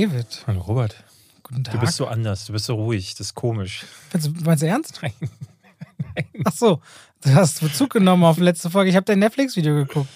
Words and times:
David. 0.00 0.44
Hallo 0.46 0.62
Robert. 0.62 1.04
Guten 1.42 1.62
Tag. 1.62 1.74
Du 1.74 1.80
bist 1.80 1.96
so 1.96 2.06
anders, 2.06 2.46
du 2.46 2.54
bist 2.54 2.64
so 2.64 2.74
ruhig, 2.74 3.12
das 3.16 3.28
ist 3.28 3.34
komisch. 3.34 3.84
Meinst 4.14 4.26
du, 4.28 4.44
meinst 4.44 4.62
du 4.62 4.66
ernst? 4.66 4.98
Nein. 5.02 5.12
Ach 6.46 6.52
so, 6.54 6.80
du 7.22 7.34
hast 7.34 7.60
Bezug 7.60 7.90
genommen 7.90 8.24
auf 8.24 8.38
letzte 8.38 8.70
Folge. 8.70 8.88
Ich 8.88 8.96
habe 8.96 9.04
dein 9.04 9.18
Netflix-Video 9.18 9.74
geguckt. 9.74 10.08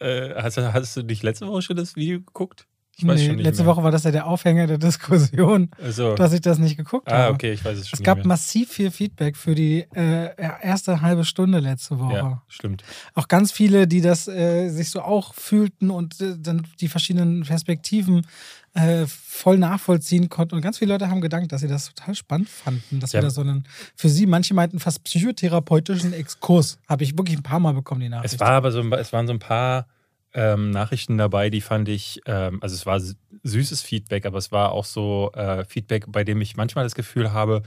Äh, 0.00 0.34
hast, 0.34 0.58
hast 0.58 0.96
du 0.96 1.02
nicht 1.02 1.22
letzte 1.22 1.46
Woche 1.46 1.62
schon 1.62 1.76
das 1.76 1.94
Video 1.94 2.18
geguckt? 2.18 2.66
Ich 2.96 3.04
nee, 3.04 3.28
letzte 3.28 3.62
mehr. 3.62 3.72
Woche 3.72 3.82
war 3.82 3.90
das 3.90 4.04
ja 4.04 4.10
der 4.10 4.26
Aufhänger 4.26 4.66
der 4.66 4.78
Diskussion, 4.78 5.70
Also, 5.82 6.14
dass 6.14 6.32
ich 6.32 6.42
das 6.42 6.58
nicht 6.58 6.76
geguckt 6.76 7.10
ah, 7.10 7.18
habe. 7.18 7.34
okay, 7.34 7.52
ich 7.52 7.64
weiß 7.64 7.78
es 7.78 7.88
schon. 7.88 7.98
Es 7.98 8.02
gab 8.04 8.18
nicht 8.18 8.26
mehr. 8.26 8.34
massiv 8.34 8.70
viel 8.70 8.90
Feedback 8.90 9.36
für 9.36 9.54
die 9.54 9.86
äh, 9.94 10.30
erste 10.62 11.00
halbe 11.00 11.24
Stunde 11.24 11.60
letzte 11.60 11.98
Woche. 11.98 12.14
Ja, 12.14 12.42
stimmt. 12.48 12.84
Auch 13.14 13.28
ganz 13.28 13.50
viele, 13.50 13.86
die 13.86 14.02
das 14.02 14.28
äh, 14.28 14.68
sich 14.68 14.90
so 14.90 15.00
auch 15.00 15.32
fühlten 15.34 15.90
und 15.90 16.20
äh, 16.20 16.34
dann 16.38 16.66
die 16.80 16.88
verschiedenen 16.88 17.44
Perspektiven 17.44 18.26
äh, 18.74 19.06
voll 19.06 19.58
nachvollziehen 19.58 20.28
konnten. 20.28 20.54
Und 20.54 20.62
ganz 20.62 20.78
viele 20.78 20.94
Leute 20.94 21.10
haben 21.10 21.20
gedankt, 21.20 21.52
dass 21.52 21.60
sie 21.60 21.68
das 21.68 21.92
total 21.92 22.14
spannend 22.14 22.48
fanden, 22.48 23.00
dass 23.00 23.12
Ja. 23.12 23.18
wir 23.20 23.24
da 23.24 23.30
so 23.30 23.42
einen, 23.42 23.64
für 23.96 24.08
sie, 24.08 24.26
manche 24.26 24.54
meinten 24.54 24.80
fast 24.80 25.04
psychotherapeutischen 25.04 26.12
Exkurs. 26.12 26.78
Habe 26.88 27.04
ich 27.04 27.16
wirklich 27.18 27.36
ein 27.36 27.42
paar 27.42 27.60
Mal 27.60 27.74
bekommen, 27.74 28.00
die 28.00 28.08
Nachricht. 28.08 28.34
Es 28.34 28.40
war 28.40 28.50
aber 28.52 28.72
so, 28.72 28.80
es 28.92 29.12
waren 29.12 29.26
so 29.26 29.32
ein 29.34 29.38
paar 29.38 29.86
ähm, 30.34 30.70
Nachrichten 30.70 31.18
dabei, 31.18 31.50
die 31.50 31.60
fand 31.60 31.88
ich, 31.88 32.22
ähm, 32.24 32.58
also 32.62 32.74
es 32.74 32.86
war 32.86 32.98
süßes 33.42 33.82
Feedback, 33.82 34.24
aber 34.24 34.38
es 34.38 34.50
war 34.50 34.72
auch 34.72 34.86
so 34.86 35.30
äh, 35.34 35.64
Feedback, 35.66 36.06
bei 36.08 36.24
dem 36.24 36.40
ich 36.40 36.56
manchmal 36.56 36.84
das 36.84 36.94
Gefühl 36.94 37.32
habe, 37.32 37.62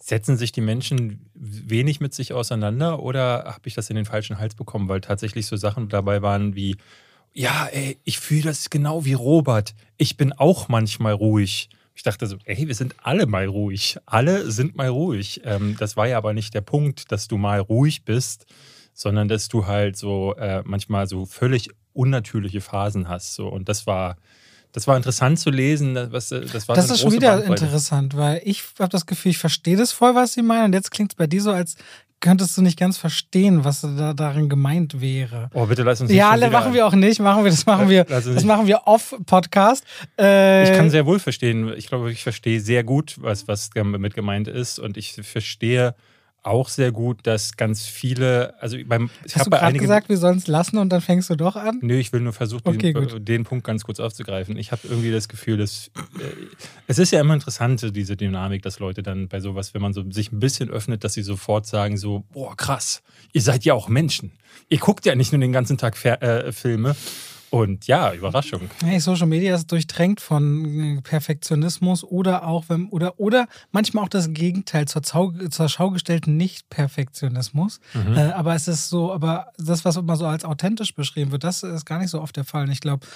setzen 0.00 0.38
sich 0.38 0.52
die 0.52 0.62
Menschen 0.62 1.28
wenig 1.34 2.00
mit 2.00 2.14
sich 2.14 2.32
auseinander 2.32 3.02
oder 3.02 3.44
habe 3.46 3.62
ich 3.64 3.74
das 3.74 3.90
in 3.90 3.96
den 3.96 4.06
falschen 4.06 4.38
Hals 4.38 4.54
bekommen, 4.54 4.88
weil 4.88 5.02
tatsächlich 5.02 5.46
so 5.46 5.56
Sachen 5.56 5.90
dabei 5.90 6.22
waren 6.22 6.54
wie, 6.54 6.76
ja, 7.32 7.66
ey, 7.66 7.98
ich 8.04 8.18
fühle 8.18 8.42
das 8.42 8.70
genau 8.70 9.04
wie 9.04 9.12
Robert. 9.12 9.74
Ich 9.96 10.16
bin 10.16 10.32
auch 10.32 10.68
manchmal 10.68 11.12
ruhig. 11.12 11.68
Ich 11.94 12.02
dachte 12.02 12.26
so, 12.26 12.36
ey, 12.44 12.68
wir 12.68 12.74
sind 12.74 12.94
alle 13.02 13.26
mal 13.26 13.46
ruhig. 13.46 13.96
Alle 14.06 14.50
sind 14.50 14.76
mal 14.76 14.88
ruhig. 14.88 15.40
Ähm, 15.44 15.76
das 15.78 15.96
war 15.96 16.06
ja 16.06 16.16
aber 16.16 16.32
nicht 16.32 16.54
der 16.54 16.60
Punkt, 16.60 17.10
dass 17.10 17.28
du 17.28 17.36
mal 17.38 17.60
ruhig 17.60 18.04
bist, 18.04 18.46
sondern 18.94 19.28
dass 19.28 19.48
du 19.48 19.66
halt 19.66 19.96
so 19.96 20.34
äh, 20.36 20.62
manchmal 20.64 21.06
so 21.06 21.26
völlig 21.26 21.70
unnatürliche 21.92 22.60
Phasen 22.60 23.08
hast. 23.08 23.34
So. 23.34 23.48
Und 23.48 23.68
das 23.68 23.86
war, 23.86 24.16
das 24.72 24.86
war 24.86 24.96
interessant 24.96 25.40
zu 25.40 25.50
lesen. 25.50 25.94
Das, 25.94 26.12
was, 26.12 26.32
äh, 26.32 26.46
das 26.46 26.68
war 26.68 26.76
das 26.76 26.88
so 26.88 26.94
ist 26.94 27.00
schon 27.00 27.12
wieder 27.12 27.36
Bandbreite. 27.36 27.64
interessant, 27.64 28.16
weil 28.16 28.42
ich 28.44 28.62
habe 28.78 28.90
das 28.90 29.06
Gefühl, 29.06 29.30
ich 29.30 29.38
verstehe 29.38 29.76
das 29.76 29.92
voll, 29.92 30.14
was 30.14 30.34
sie 30.34 30.42
meinen. 30.42 30.66
Und 30.66 30.72
jetzt 30.74 30.90
klingt 30.90 31.12
es 31.12 31.16
bei 31.16 31.26
dir 31.26 31.42
so, 31.42 31.50
als 31.50 31.76
könntest 32.20 32.56
du 32.56 32.62
nicht 32.62 32.78
ganz 32.78 32.98
verstehen, 32.98 33.64
was 33.64 33.80
da 33.82 34.12
darin 34.12 34.48
gemeint 34.48 35.00
wäre. 35.00 35.50
Oh, 35.54 35.66
bitte 35.66 35.82
lass 35.82 36.00
uns 36.00 36.10
nicht 36.10 36.18
Ja, 36.18 36.36
machen 36.50 36.74
wir 36.74 36.86
auch 36.86 36.94
nicht. 36.94 37.20
Machen 37.20 37.44
wir, 37.44 37.50
das 37.50 37.64
machen 37.66 37.88
wir, 37.88 38.04
Lass 38.08 38.26
uns 38.26 38.34
das 38.34 38.44
nicht- 38.44 38.46
machen 38.46 38.66
wir 38.66 38.82
off 38.86 39.14
Podcast. 39.26 39.84
Äh, 40.18 40.64
Ich 40.70 40.76
kann 40.76 40.90
sehr 40.90 41.06
wohl 41.06 41.18
verstehen. 41.18 41.72
Ich 41.76 41.88
glaube, 41.88 42.10
ich 42.10 42.22
verstehe 42.22 42.60
sehr 42.60 42.84
gut, 42.84 43.16
was, 43.20 43.46
was 43.48 43.70
damit 43.70 44.14
gemeint 44.14 44.48
ist. 44.48 44.78
Und 44.78 44.96
ich 44.96 45.12
verstehe 45.22 45.94
auch 46.42 46.68
sehr 46.68 46.92
gut, 46.92 47.26
dass 47.26 47.56
ganz 47.56 47.86
viele, 47.86 48.54
also 48.60 48.76
beim, 48.86 49.10
ich 49.24 49.34
Hast 49.34 49.40
habe 49.40 49.44
du 49.44 49.50
bei 49.50 49.60
einigen. 49.60 49.82
gesagt, 49.82 50.08
wir 50.08 50.16
sollen 50.16 50.38
es 50.38 50.46
lassen 50.46 50.78
und 50.78 50.90
dann 50.90 51.00
fängst 51.00 51.28
du 51.30 51.36
doch 51.36 51.56
an? 51.56 51.78
Nö, 51.82 51.98
ich 51.98 52.12
will 52.12 52.20
nur 52.20 52.32
versuchen, 52.32 52.62
Okay, 52.64 52.92
den, 52.92 53.24
den 53.24 53.44
Punkt 53.44 53.64
ganz 53.64 53.84
kurz 53.84 54.00
aufzugreifen. 54.00 54.56
Ich 54.56 54.72
habe 54.72 54.82
irgendwie 54.88 55.10
das 55.10 55.28
Gefühl, 55.28 55.56
dass 55.56 55.90
äh, 56.18 56.22
es 56.86 56.98
ist 56.98 57.10
ja 57.12 57.20
immer 57.20 57.34
interessant, 57.34 57.84
diese 57.94 58.16
Dynamik, 58.16 58.62
dass 58.62 58.78
Leute 58.78 59.02
dann 59.02 59.28
bei 59.28 59.40
sowas, 59.40 59.74
wenn 59.74 59.82
man 59.82 59.92
so 59.92 60.08
sich 60.10 60.32
ein 60.32 60.40
bisschen 60.40 60.70
öffnet, 60.70 61.04
dass 61.04 61.14
sie 61.14 61.22
sofort 61.22 61.66
sagen 61.66 61.96
so, 61.96 62.24
boah, 62.32 62.56
krass, 62.56 63.02
ihr 63.32 63.42
seid 63.42 63.64
ja 63.64 63.74
auch 63.74 63.88
Menschen. 63.88 64.32
Ihr 64.68 64.78
guckt 64.78 65.06
ja 65.06 65.14
nicht 65.14 65.32
nur 65.32 65.40
den 65.40 65.52
ganzen 65.52 65.76
Tag 65.76 65.96
Fer 65.96 66.22
äh, 66.22 66.52
Filme. 66.52 66.96
Und 67.50 67.86
ja, 67.86 68.12
Überraschung. 68.12 68.68
Hey, 68.84 69.00
Social 69.00 69.26
Media 69.26 69.54
ist 69.54 69.72
durchtränkt 69.72 70.20
von 70.20 70.98
äh, 70.98 71.00
Perfektionismus 71.00 72.04
oder 72.04 72.46
auch 72.46 72.64
wenn 72.68 72.88
oder 72.88 73.18
oder 73.18 73.46
manchmal 73.72 74.04
auch 74.04 74.08
das 74.08 74.32
Gegenteil 74.32 74.86
zur, 74.86 75.02
Zau 75.02 75.32
zur 75.48 75.68
Schau 75.68 75.90
gestellten 75.90 76.36
Nicht-Perfektionismus. 76.36 77.80
Mhm. 77.94 78.16
Äh, 78.16 78.32
aber 78.32 78.54
es 78.54 78.68
ist 78.68 78.88
so, 78.90 79.12
aber 79.12 79.52
das, 79.56 79.84
was 79.84 79.96
immer 79.96 80.16
so 80.16 80.26
als 80.26 80.44
authentisch 80.44 80.94
beschrieben 80.94 81.32
wird, 81.32 81.44
das 81.44 81.62
ist 81.62 81.86
gar 81.86 81.98
nicht 81.98 82.10
so 82.10 82.20
oft 82.20 82.36
der 82.36 82.44
Fall. 82.44 82.64
Und 82.64 82.70
ich 82.70 82.80
glaube, 82.80 83.06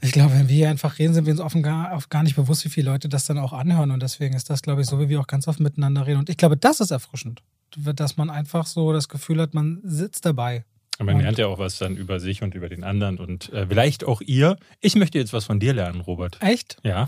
ich 0.00 0.12
glaube, 0.12 0.34
wenn 0.34 0.48
wir 0.48 0.56
hier 0.56 0.68
einfach 0.68 0.98
reden, 0.98 1.14
sind 1.14 1.24
wir 1.24 1.32
uns 1.32 1.40
offen 1.40 1.62
gar, 1.62 1.92
oft 1.92 2.10
gar 2.10 2.22
nicht 2.22 2.36
bewusst, 2.36 2.64
wie 2.64 2.68
viele 2.68 2.90
Leute 2.90 3.08
das 3.08 3.24
dann 3.24 3.38
auch 3.38 3.54
anhören. 3.54 3.90
Und 3.90 4.02
deswegen 4.02 4.34
ist 4.34 4.50
das, 4.50 4.60
glaube 4.60 4.82
ich, 4.82 4.86
so, 4.86 5.00
wie 5.00 5.08
wir 5.08 5.20
auch 5.20 5.26
ganz 5.26 5.48
oft 5.48 5.60
miteinander 5.60 6.06
reden. 6.06 6.18
Und 6.18 6.28
ich 6.28 6.36
glaube, 6.36 6.56
das 6.58 6.80
ist 6.80 6.90
erfrischend. 6.90 7.42
Dass 7.76 8.16
man 8.16 8.28
einfach 8.28 8.66
so 8.66 8.92
das 8.92 9.08
Gefühl 9.08 9.40
hat, 9.40 9.54
man 9.54 9.80
sitzt 9.82 10.26
dabei. 10.26 10.64
Aber 10.98 11.06
Man 11.06 11.16
Und- 11.16 11.22
lernt 11.22 11.38
ja 11.38 11.46
auch 11.48 11.58
was 11.58 11.78
dann 11.78 11.96
über 11.96 12.20
sich 12.20 12.42
und 12.42 12.54
über 12.54 12.68
den 12.68 12.84
anderen 12.84 13.18
und 13.18 13.52
äh, 13.52 13.66
vielleicht 13.66 14.04
auch 14.04 14.20
ihr. 14.20 14.56
Ich 14.80 14.94
möchte 14.94 15.18
jetzt 15.18 15.32
was 15.32 15.44
von 15.46 15.58
dir 15.60 15.72
lernen, 15.72 16.00
Robert. 16.00 16.38
Echt? 16.40 16.76
Ja. 16.82 17.06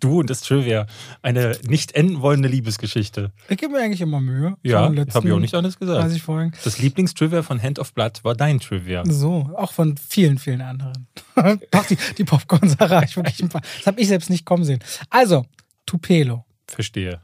Du 0.00 0.20
und 0.20 0.28
das 0.28 0.42
Trivia. 0.42 0.86
Eine 1.22 1.56
nicht 1.66 1.92
enden 1.94 2.20
wollende 2.20 2.46
Liebesgeschichte. 2.48 3.32
Ich 3.48 3.56
gebe 3.56 3.72
mir 3.72 3.78
eigentlich 3.80 4.02
immer 4.02 4.20
Mühe. 4.20 4.54
Ja, 4.62 4.82
habe 4.82 5.26
ich 5.28 5.32
auch 5.32 5.38
nicht 5.38 5.54
anders 5.54 5.78
gesagt. 5.78 6.02
30 6.02 6.22
Folgen. 6.22 6.52
Das 6.62 6.78
Lieblingstrivia 6.78 7.42
von 7.42 7.62
Hand 7.62 7.78
of 7.78 7.94
Blood 7.94 8.22
war 8.22 8.34
dein 8.34 8.60
Trivia. 8.60 9.02
So, 9.06 9.50
auch 9.56 9.72
von 9.72 9.96
vielen, 9.96 10.36
vielen 10.38 10.60
anderen. 10.60 11.06
Doch, 11.70 11.86
die, 11.86 11.96
die 12.18 12.24
Popcorn-Sache 12.24 13.02
ich 13.06 13.16
wirklich 13.16 13.42
ein 13.42 13.48
paar. 13.48 13.62
Das 13.78 13.86
habe 13.86 13.98
ich 14.00 14.08
selbst 14.08 14.28
nicht 14.28 14.44
kommen 14.44 14.64
sehen. 14.64 14.80
Also, 15.08 15.46
Tupelo. 15.86 16.44
Verstehe. 16.66 17.20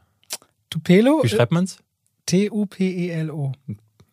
Tupelo? 0.70 1.22
Wie 1.22 1.28
schreibt 1.28 1.52
man's? 1.52 1.78
T-U-P-E-L-O. 2.30 3.52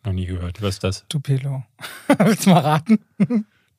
Noch 0.04 0.12
nie 0.12 0.26
gehört. 0.26 0.60
Was 0.60 0.74
ist 0.74 0.84
das? 0.84 1.04
Tupelo. 1.08 1.62
Willst 2.18 2.46
du 2.46 2.50
mal 2.50 2.60
raten? 2.60 2.98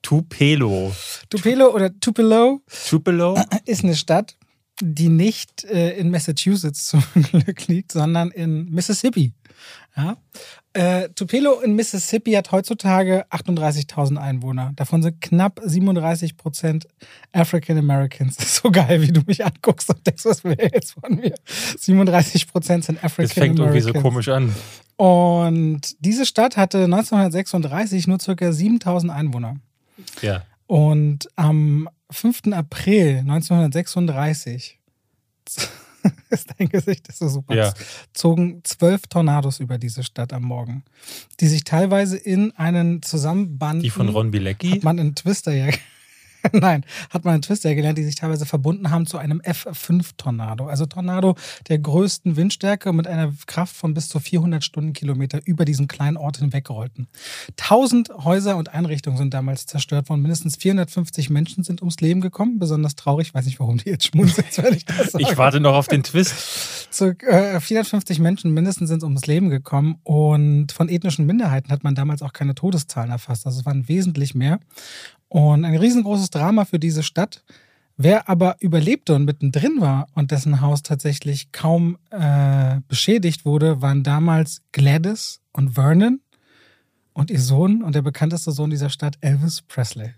Tupelo. 0.01 0.95
Tupelo 1.29 1.75
oder 1.75 1.99
Tupelo 1.99 2.61
Tupelo? 2.87 3.37
ist 3.65 3.83
eine 3.83 3.97
Stadt, 3.97 4.37
die 4.79 5.09
nicht 5.09 5.65
äh, 5.65 5.97
in 5.97 6.09
Massachusetts 6.09 6.87
zum 6.87 7.03
Glück 7.15 7.67
liegt, 7.67 7.91
sondern 7.91 8.31
in 8.31 8.69
Mississippi. 8.69 9.33
Ja? 9.99 10.17
Äh, 10.73 11.09
Tupelo 11.09 11.59
in 11.61 11.75
Mississippi 11.75 12.31
hat 12.33 12.51
heutzutage 12.51 13.25
38.000 13.31 14.17
Einwohner. 14.17 14.71
Davon 14.75 15.01
sind 15.01 15.19
knapp 15.19 15.59
37 15.63 16.37
Prozent 16.37 16.87
African 17.31 17.77
Americans. 17.77 18.37
Das 18.39 18.45
ist 18.45 18.55
so 18.57 18.71
geil, 18.71 19.01
wie 19.01 19.11
du 19.11 19.21
mich 19.25 19.43
anguckst 19.43 19.89
und 19.89 20.05
denkst, 20.05 20.25
was 20.25 20.43
will 20.43 20.57
jetzt 20.59 20.93
von 20.93 21.15
mir? 21.15 21.35
37 21.77 22.47
Prozent 22.47 22.85
sind 22.85 23.03
African 23.03 23.23
Das 23.25 23.33
fängt 23.33 23.59
Americans. 23.59 23.85
irgendwie 23.87 23.99
so 23.99 24.03
komisch 24.03 24.27
an. 24.29 24.55
Und 24.95 25.95
diese 25.99 26.25
Stadt 26.25 26.55
hatte 26.55 26.83
1936 26.85 28.07
nur 28.07 28.19
circa 28.19 28.51
7000 28.51 29.11
Einwohner. 29.11 29.57
Ja. 30.21 30.43
Und 30.67 31.27
am 31.35 31.89
5. 32.11 32.53
April 32.53 33.19
1936 33.19 34.79
ist 36.29 36.49
dein 36.57 36.69
Gesicht 36.69 37.07
ist 37.09 37.19
so 37.19 37.27
super. 37.27 37.55
Ja. 37.55 37.73
Zogen 38.13 38.61
zwölf 38.63 39.07
Tornados 39.07 39.59
über 39.59 39.77
diese 39.77 40.03
Stadt 40.03 40.33
am 40.33 40.43
Morgen, 40.43 40.83
die 41.39 41.47
sich 41.47 41.63
teilweise 41.63 42.17
in 42.17 42.51
einen 42.55 43.01
Zusammenband. 43.01 43.83
Die 43.83 43.89
von 43.89 44.09
Ron 44.09 44.31
Bilecki. 44.31 44.71
Hat 44.71 44.83
man 44.83 44.97
in 44.97 45.15
Twister 45.15 45.53
ja. 45.53 45.69
Nein, 46.53 46.85
hat 47.09 47.25
man 47.25 47.35
in 47.35 47.41
Twister 47.41 47.73
gelernt, 47.75 47.97
die 47.97 48.03
sich 48.03 48.15
teilweise 48.15 48.45
verbunden 48.45 48.89
haben 48.89 49.05
zu 49.05 49.17
einem 49.17 49.41
F5-Tornado. 49.41 50.67
Also 50.67 50.85
Tornado 50.85 51.35
der 51.67 51.79
größten 51.79 52.35
Windstärke 52.35 52.93
mit 52.93 53.07
einer 53.07 53.33
Kraft 53.45 53.75
von 53.75 53.93
bis 53.93 54.07
zu 54.09 54.19
400 54.19 54.63
Stundenkilometer 54.63 55.41
über 55.45 55.65
diesen 55.65 55.87
kleinen 55.87 56.17
Ort 56.17 56.37
hinwegrollten. 56.37 57.07
Tausend 57.57 58.09
Häuser 58.09 58.57
und 58.57 58.73
Einrichtungen 58.73 59.17
sind 59.17 59.33
damals 59.33 59.65
zerstört 59.65 60.09
worden. 60.09 60.21
Mindestens 60.21 60.55
450 60.55 61.29
Menschen 61.29 61.63
sind 61.63 61.81
ums 61.81 61.99
Leben 61.99 62.21
gekommen. 62.21 62.59
Besonders 62.59 62.95
traurig. 62.95 63.27
Ich 63.27 63.33
weiß 63.33 63.45
nicht, 63.45 63.59
warum 63.59 63.77
die 63.77 63.89
jetzt 63.89 64.07
schmunzeln, 64.07 64.47
wenn 64.57 64.73
ich 64.73 64.85
das 64.85 65.11
sage. 65.11 65.23
Ich 65.23 65.37
warte 65.37 65.59
noch 65.59 65.73
auf 65.73 65.87
den 65.87 66.03
Twist. 66.03 66.93
Zu, 66.93 67.15
äh, 67.21 67.59
450 67.59 68.19
Menschen 68.19 68.53
mindestens 68.53 68.89
sind 68.89 69.03
ums 69.03 69.27
Leben 69.27 69.49
gekommen 69.49 69.97
und 70.03 70.71
von 70.71 70.89
ethnischen 70.89 71.25
Minderheiten 71.25 71.71
hat 71.71 71.83
man 71.83 71.95
damals 71.95 72.21
auch 72.21 72.33
keine 72.33 72.55
Todeszahlen 72.55 73.11
erfasst. 73.11 73.45
Also 73.45 73.59
es 73.59 73.65
waren 73.65 73.87
wesentlich 73.87 74.33
mehr. 74.35 74.59
Und 75.29 75.63
ein 75.63 75.75
riesengroßes 75.75 76.31
Drama 76.31 76.65
für 76.65 76.79
diese 76.79 77.03
Stadt. 77.03 77.43
Wer 77.97 78.29
aber 78.29 78.55
überlebte 78.59 79.13
und 79.13 79.25
mittendrin 79.25 79.81
war 79.81 80.07
und 80.15 80.31
dessen 80.31 80.61
Haus 80.61 80.83
tatsächlich 80.83 81.51
kaum 81.51 81.97
äh, 82.11 82.79
beschädigt 82.87 83.45
wurde, 83.45 83.81
waren 83.81 84.03
damals 84.03 84.61
Gladys 84.71 85.41
und 85.51 85.75
Vernon 85.75 86.21
und 87.13 87.29
ihr 87.29 87.41
Sohn 87.41 87.83
und 87.83 87.95
der 87.95 88.01
bekannteste 88.01 88.51
Sohn 88.51 88.69
dieser 88.69 88.89
Stadt, 88.89 89.17
Elvis 89.19 89.61
Presley. 89.61 90.13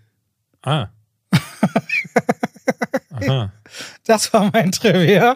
Ah. 0.62 0.86
Aha. 3.10 3.52
Das 4.04 4.32
war 4.32 4.50
mein 4.52 4.70
Trivia. 4.70 5.34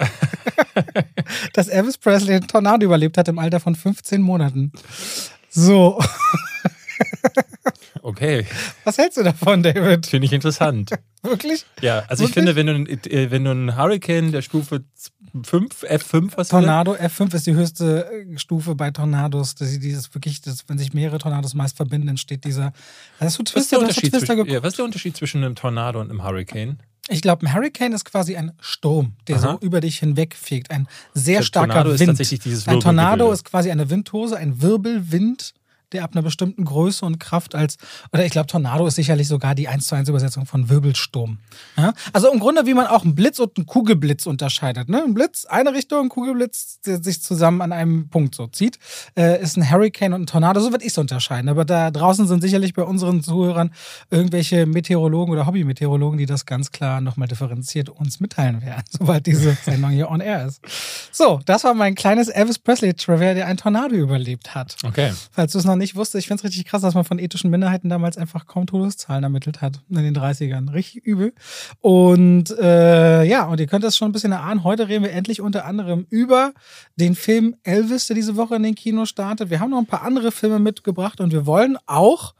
Dass 1.52 1.68
Elvis 1.68 1.98
Presley 1.98 2.36
einen 2.36 2.46
Tornado 2.46 2.84
überlebt 2.86 3.18
hat 3.18 3.28
im 3.28 3.38
Alter 3.38 3.60
von 3.60 3.74
15 3.74 4.22
Monaten. 4.22 4.72
So, 5.50 6.00
Okay. 8.06 8.46
was 8.84 8.98
hältst 8.98 9.18
du 9.18 9.24
davon, 9.24 9.64
David? 9.64 10.06
Finde 10.06 10.26
ich 10.26 10.32
interessant. 10.32 10.90
Wirklich? 11.22 11.66
Ja, 11.80 12.04
also 12.06 12.22
ich 12.22 12.30
Wirklich? 12.30 12.34
finde, 12.34 12.54
wenn 12.56 12.66
du, 12.66 12.72
ein- 12.74 13.04
äh, 13.12 13.30
wenn 13.32 13.44
du 13.44 13.50
einen 13.50 13.76
Hurricane 13.76 14.30
der 14.30 14.42
Stufe 14.42 14.84
5, 15.42 15.82
F5 15.82 16.32
was 16.36 16.48
Tornado, 16.48 16.94
F5 16.94 17.34
ist 17.34 17.46
die 17.48 17.54
höchste 17.54 18.08
äh, 18.10 18.38
Stufe 18.38 18.76
bei 18.76 18.92
Tornados. 18.92 19.56
Das 19.56 19.72
ist 19.72 19.82
dieses 19.82 20.14
wirklich, 20.14 20.40
das, 20.40 20.64
wenn 20.68 20.78
sich 20.78 20.94
mehrere 20.94 21.18
Tornados 21.18 21.54
meist 21.54 21.76
verbinden, 21.76 22.06
entsteht 22.06 22.44
dieser. 22.44 22.72
Hast 23.18 23.38
du 23.38 23.42
Was 23.42 23.54
ist, 23.54 23.54
der 23.54 23.54
Twister, 23.54 23.56
hast 23.56 23.72
du 23.72 23.76
Unterschied 23.78 24.12
Twister 24.12 24.34
zwischen, 24.36 24.50
ja, 24.52 24.62
was 24.62 24.68
ist 24.68 24.78
der 24.78 24.84
Unterschied 24.84 25.16
zwischen 25.16 25.42
einem 25.42 25.56
Tornado 25.56 26.00
und 26.00 26.08
einem 26.10 26.22
Hurricane? 26.22 26.78
Ich 27.08 27.22
glaube, 27.22 27.44
ein 27.46 27.54
Hurricane 27.54 27.92
ist 27.92 28.04
quasi 28.04 28.36
ein 28.36 28.52
Sturm, 28.60 29.14
der 29.26 29.36
Aha. 29.36 29.58
so 29.60 29.66
über 29.66 29.80
dich 29.80 29.98
hinwegfegt. 29.98 30.70
Ein 30.70 30.86
sehr 31.12 31.38
Der 31.38 31.44
starker 31.44 31.72
Tornado 31.72 31.90
ist 31.90 32.00
Wind. 32.00 32.08
tatsächlich 32.10 32.40
dieses 32.40 32.68
ein 32.68 32.78
Tornado 32.80 33.32
ist 33.32 33.44
quasi 33.44 33.70
eine 33.70 33.90
Windhose, 33.90 34.36
ein 34.36 34.62
Wirbelwind, 34.62 35.54
der 35.92 36.04
ab 36.04 36.10
einer 36.14 36.22
bestimmten 36.22 36.64
Größe 36.64 37.04
und 37.04 37.18
Kraft 37.18 37.54
als, 37.54 37.76
oder 38.12 38.24
ich 38.24 38.32
glaube, 38.32 38.46
Tornado 38.46 38.86
ist 38.86 38.96
sicherlich 38.96 39.28
sogar 39.28 39.54
die 39.54 39.68
1 39.68 39.86
zu 39.86 39.94
1 39.94 40.08
Übersetzung 40.08 40.46
von 40.46 40.68
Wirbelsturm. 40.68 41.38
Ja? 41.76 41.92
Also 42.12 42.30
im 42.32 42.40
Grunde, 42.40 42.66
wie 42.66 42.74
man 42.74 42.86
auch 42.86 43.04
einen 43.04 43.14
Blitz 43.14 43.38
und 43.38 43.56
einen 43.56 43.66
Kugelblitz 43.66 44.26
unterscheidet. 44.26 44.88
Ne? 44.88 45.02
Ein 45.02 45.14
Blitz, 45.14 45.44
eine 45.44 45.72
Richtung, 45.72 46.06
ein 46.06 46.08
Kugelblitz, 46.08 46.80
der 46.80 47.02
sich 47.02 47.22
zusammen 47.22 47.60
an 47.60 47.72
einem 47.72 48.08
Punkt 48.08 48.34
so 48.34 48.46
zieht, 48.48 48.78
äh, 49.16 49.40
ist 49.40 49.56
ein 49.56 49.70
Hurricane 49.70 50.12
und 50.12 50.22
ein 50.22 50.26
Tornado. 50.26 50.60
So 50.60 50.72
würde 50.72 50.84
ich 50.84 50.92
es 50.92 50.98
unterscheiden. 50.98 51.48
Aber 51.48 51.64
da 51.64 51.90
draußen 51.90 52.26
sind 52.26 52.40
sicherlich 52.40 52.74
bei 52.74 52.82
unseren 52.82 53.22
Zuhörern 53.22 53.70
irgendwelche 54.10 54.66
Meteorologen 54.66 55.32
oder 55.32 55.46
Hobby-Meteorologen, 55.46 56.18
die 56.18 56.26
das 56.26 56.46
ganz 56.46 56.72
klar 56.72 57.00
nochmal 57.00 57.28
differenziert 57.28 57.88
uns 57.88 58.20
mitteilen 58.20 58.62
werden, 58.62 58.84
sobald 58.90 59.26
diese 59.26 59.56
Sendung 59.64 59.90
hier 59.90 60.10
on 60.10 60.20
air 60.20 60.46
ist. 60.46 60.60
So, 61.12 61.40
das 61.44 61.64
war 61.64 61.74
mein 61.74 61.94
kleines 61.94 62.28
Elvis 62.28 62.58
Presley-Trivia, 62.58 63.34
der 63.34 63.46
ein 63.46 63.56
Tornado 63.56 63.94
überlebt 63.94 64.54
hat. 64.54 64.76
Okay. 64.84 65.12
Falls 65.30 65.52
du 65.52 65.58
es 65.58 65.64
noch 65.64 65.75
nicht 65.76 65.96
wusstest, 65.96 66.24
ich 66.24 66.28
finde 66.28 66.40
es 66.40 66.44
richtig 66.44 66.64
krass, 66.64 66.82
dass 66.82 66.94
man 66.94 67.04
von 67.04 67.18
ethischen 67.18 67.50
Minderheiten 67.50 67.88
damals 67.88 68.16
einfach 68.16 68.46
kaum 68.46 68.66
Todeszahlen 68.66 69.24
ermittelt 69.24 69.60
hat 69.60 69.80
in 69.88 69.96
den 69.96 70.16
30ern. 70.16 70.72
Richtig 70.72 71.04
übel. 71.04 71.32
Und 71.80 72.50
äh, 72.58 73.24
ja, 73.24 73.44
und 73.44 73.60
ihr 73.60 73.66
könnt 73.66 73.84
das 73.84 73.96
schon 73.96 74.08
ein 74.08 74.12
bisschen 74.12 74.32
erahnen. 74.32 74.64
Heute 74.64 74.88
reden 74.88 75.04
wir 75.04 75.12
endlich 75.12 75.40
unter 75.40 75.64
anderem 75.64 76.06
über 76.10 76.52
den 76.96 77.14
Film 77.14 77.56
Elvis, 77.62 78.06
der 78.06 78.16
diese 78.16 78.36
Woche 78.36 78.56
in 78.56 78.62
den 78.62 78.74
Kinos 78.74 79.08
startet. 79.08 79.50
Wir 79.50 79.60
haben 79.60 79.70
noch 79.70 79.78
ein 79.78 79.86
paar 79.86 80.02
andere 80.02 80.32
Filme 80.32 80.58
mitgebracht 80.58 81.20
und 81.20 81.32
wir 81.32 81.46
wollen 81.46 81.76
auch 81.86 82.34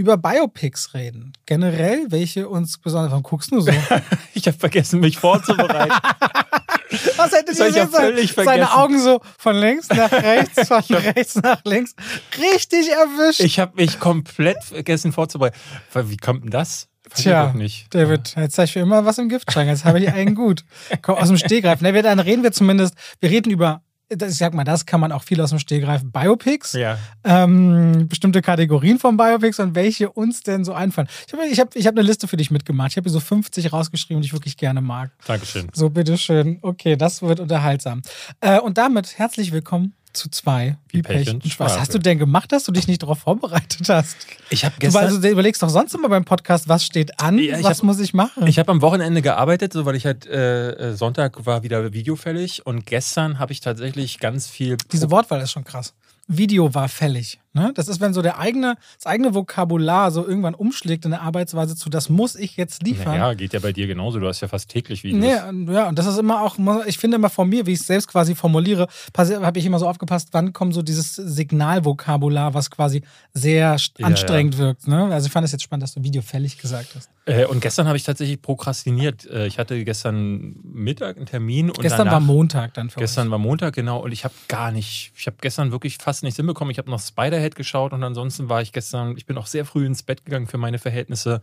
über 0.00 0.16
Biopics 0.16 0.94
reden. 0.94 1.32
Generell, 1.46 2.06
welche 2.08 2.48
uns 2.48 2.78
besonders. 2.78 3.10
Warum 3.10 3.22
guckst 3.22 3.52
du 3.52 3.60
so? 3.60 3.70
Ich 4.34 4.46
habe 4.46 4.56
vergessen, 4.56 5.00
mich 5.00 5.18
vorzubereiten. 5.18 5.92
Was 7.16 7.32
hab 7.32 7.40
ich 7.40 7.46
gesehen? 7.46 7.72
Seine- 7.74 7.88
völlig 7.88 8.32
Seine 8.32 8.44
vergessen. 8.66 8.72
Augen 8.72 9.00
so 9.00 9.20
von 9.38 9.56
links 9.56 9.88
nach 9.90 10.10
rechts, 10.10 10.68
von 10.68 10.82
rechts 10.90 11.34
nach 11.36 11.60
links. 11.64 11.94
Richtig 12.38 12.90
erwischt. 12.90 13.40
Ich 13.40 13.58
habe 13.60 13.72
mich 13.76 14.00
komplett 14.00 14.62
vergessen 14.64 15.12
vorzubereiten. 15.12 15.56
Wie 15.94 16.16
kommt 16.16 16.44
denn 16.44 16.50
das? 16.50 16.88
Ich 17.16 17.22
Tja. 17.24 17.52
David, 17.90 18.34
jetzt 18.36 18.54
zeig 18.54 18.66
ich 18.66 18.72
für 18.72 18.80
immer 18.80 19.04
was 19.04 19.18
im 19.18 19.28
Giftschrank. 19.28 19.68
Jetzt 19.68 19.84
habe 19.84 20.00
ich 20.00 20.10
einen 20.12 20.34
gut. 20.34 20.64
Komm, 21.02 21.16
aus 21.16 21.28
dem 21.28 21.36
Stehgreif. 21.38 21.80
Ne, 21.80 21.92
wir- 21.94 22.02
dann 22.02 22.20
reden 22.20 22.42
wir 22.42 22.52
zumindest, 22.52 22.94
wir 23.20 23.30
reden 23.30 23.50
über, 23.50 23.82
ich 24.10 24.36
sag 24.36 24.54
mal, 24.54 24.64
das 24.64 24.86
kann 24.86 25.00
man 25.00 25.12
auch 25.12 25.22
viel 25.22 25.40
aus 25.40 25.50
dem 25.50 25.58
Stehgreif, 25.60 26.02
Biopics, 26.04 26.72
Ja. 26.72 26.98
ähm, 27.24 28.08
bestimmte 28.08 28.42
Kategorien 28.42 28.98
von 28.98 29.16
Biopics 29.16 29.60
und 29.60 29.74
welche 29.74 30.10
uns 30.10 30.42
denn 30.42 30.64
so 30.64 30.72
einfallen. 30.72 31.08
Ich 31.26 31.32
habe 31.32 31.46
ich 31.46 31.60
hab, 31.60 31.76
ich 31.76 31.86
hab 31.86 31.94
eine 31.94 32.02
Liste 32.02 32.26
für 32.26 32.36
dich 32.36 32.50
mitgemacht. 32.50 32.90
Ich 32.92 32.96
habe 32.96 33.04
hier 33.04 33.12
so 33.12 33.20
50 33.20 33.72
rausgeschrieben, 33.72 34.20
die 34.20 34.26
ich 34.26 34.32
wirklich 34.32 34.56
gerne 34.56 34.80
mag. 34.80 35.12
Dankeschön. 35.26 35.68
So, 35.72 35.90
bitteschön. 35.90 36.58
Okay, 36.62 36.96
das 36.96 37.22
wird 37.22 37.38
unterhaltsam. 37.40 38.02
Äh, 38.40 38.58
und 38.58 38.78
damit 38.78 39.18
herzlich 39.18 39.52
willkommen 39.52 39.94
zu 40.12 40.28
zwei. 40.30 40.76
Wie 40.88 41.02
Pech 41.02 41.28
und 41.30 41.44
Was 41.44 41.52
Schwafel. 41.52 41.80
hast 41.80 41.94
du 41.94 41.98
denn 41.98 42.18
gemacht, 42.18 42.50
dass 42.52 42.64
du 42.64 42.72
dich 42.72 42.86
nicht 42.88 43.02
darauf 43.02 43.20
vorbereitet 43.20 43.88
hast? 43.88 44.16
Ich 44.50 44.64
habe 44.64 44.74
Du, 44.78 44.96
also, 44.98 45.20
du 45.20 45.28
überlegst 45.28 45.62
doch 45.62 45.68
sonst 45.68 45.94
immer 45.94 46.08
beim 46.08 46.24
Podcast, 46.24 46.68
was 46.68 46.84
steht 46.84 47.20
an, 47.20 47.38
Ja, 47.38 47.62
was 47.62 47.78
hab- 47.78 47.84
muss 47.84 48.00
ich 48.00 48.12
machen? 48.14 48.46
Ich 48.46 48.58
habe 48.58 48.70
am 48.72 48.82
Wochenende 48.82 49.22
gearbeitet, 49.22 49.72
so 49.72 49.84
weil 49.86 49.94
ich 49.96 50.06
halt 50.06 50.26
äh, 50.26 50.70
äh, 50.90 50.94
Sonntag 50.96 51.46
war 51.46 51.62
wieder 51.62 51.92
videofällig 51.92 52.66
und 52.66 52.86
gestern 52.86 53.38
habe 53.38 53.52
ich 53.52 53.60
tatsächlich 53.60 54.18
ganz 54.18 54.48
viel. 54.48 54.76
Diese 54.92 55.10
Wortwahl 55.10 55.40
ist 55.40 55.52
schon 55.52 55.64
krass. 55.64 55.94
Video 56.26 56.74
war 56.74 56.88
fällig. 56.88 57.40
Ne? 57.52 57.72
Das 57.74 57.88
ist, 57.88 58.00
wenn 58.00 58.14
so 58.14 58.22
der 58.22 58.38
eigene, 58.38 58.76
das 58.96 59.06
eigene 59.06 59.34
Vokabular 59.34 60.10
so 60.12 60.26
irgendwann 60.26 60.54
umschlägt 60.54 61.04
in 61.04 61.10
der 61.10 61.22
Arbeitsweise 61.22 61.74
zu, 61.74 61.90
das 61.90 62.08
muss 62.08 62.36
ich 62.36 62.56
jetzt 62.56 62.82
liefern. 62.84 63.16
Ja, 63.16 63.34
geht 63.34 63.52
ja 63.52 63.58
bei 63.60 63.72
dir 63.72 63.86
genauso. 63.88 64.20
Du 64.20 64.28
hast 64.28 64.40
ja 64.40 64.46
fast 64.48 64.68
täglich 64.70 65.02
Videos. 65.02 65.20
Nee, 65.52 65.72
ja, 65.72 65.88
und 65.88 65.98
das 65.98 66.06
ist 66.06 66.18
immer 66.18 66.42
auch, 66.42 66.56
ich 66.86 66.98
finde 66.98 67.16
immer 67.16 67.30
von 67.30 67.48
mir, 67.48 67.66
wie 67.66 67.72
ich 67.72 67.80
es 67.80 67.86
selbst 67.86 68.06
quasi 68.08 68.34
formuliere, 68.36 68.86
habe 69.16 69.58
ich 69.58 69.66
immer 69.66 69.78
so 69.80 69.88
aufgepasst, 69.88 70.28
wann 70.32 70.52
kommt 70.52 70.74
so 70.74 70.82
dieses 70.82 71.16
Signalvokabular, 71.16 72.54
was 72.54 72.70
quasi 72.70 73.02
sehr 73.32 73.76
st- 73.76 74.00
Ja, 74.00 74.06
anstrengend 74.06 74.58
wirkt. 74.58 74.86
Ne? 74.88 75.04
Also 75.12 75.26
ich 75.26 75.32
fand 75.32 75.44
es 75.44 75.52
jetzt 75.52 75.62
spannend, 75.62 75.82
dass 75.82 75.94
du 75.94 76.02
Video 76.02 76.22
fällig 76.22 76.58
gesagt 76.58 76.94
hast. 76.94 77.10
Äh, 77.26 77.46
und 77.46 77.60
gestern 77.60 77.86
habe 77.86 77.96
ich 77.96 78.02
tatsächlich 78.04 78.40
prokrastiniert. 78.40 79.26
Äh, 79.26 79.46
ich 79.46 79.58
hatte 79.58 79.84
gestern 79.84 80.56
Mittag 80.62 81.16
einen 81.16 81.26
Termin 81.26 81.70
und 81.70 81.80
Gestern 81.80 82.10
war 82.10 82.20
Montag 82.20 82.74
dann 82.74 82.90
für 82.90 82.98
Gestern 83.00 83.30
war 83.30 83.38
Montag, 83.38 83.74
genau. 83.74 83.98
Und 84.02 84.12
ich 84.12 84.24
habe 84.24 84.34
gar 84.48 84.70
nicht, 84.72 85.12
ich 85.16 85.26
habe 85.26 85.36
gestern 85.40 85.70
wirklich 85.70 85.98
fast 85.98 86.22
nichts 86.22 86.36
hinbekommen. 86.36 86.70
Ich 86.72 86.78
habe 86.78 86.90
noch 86.90 86.98
Spiderhead 87.40 87.54
geschaut 87.54 87.92
und 87.92 88.02
ansonsten 88.02 88.48
war 88.48 88.62
ich 88.62 88.72
gestern, 88.72 89.16
ich 89.16 89.26
bin 89.26 89.38
auch 89.38 89.46
sehr 89.46 89.64
früh 89.64 89.86
ins 89.86 90.02
Bett 90.02 90.24
gegangen 90.24 90.46
für 90.46 90.58
meine 90.58 90.78
Verhältnisse. 90.78 91.42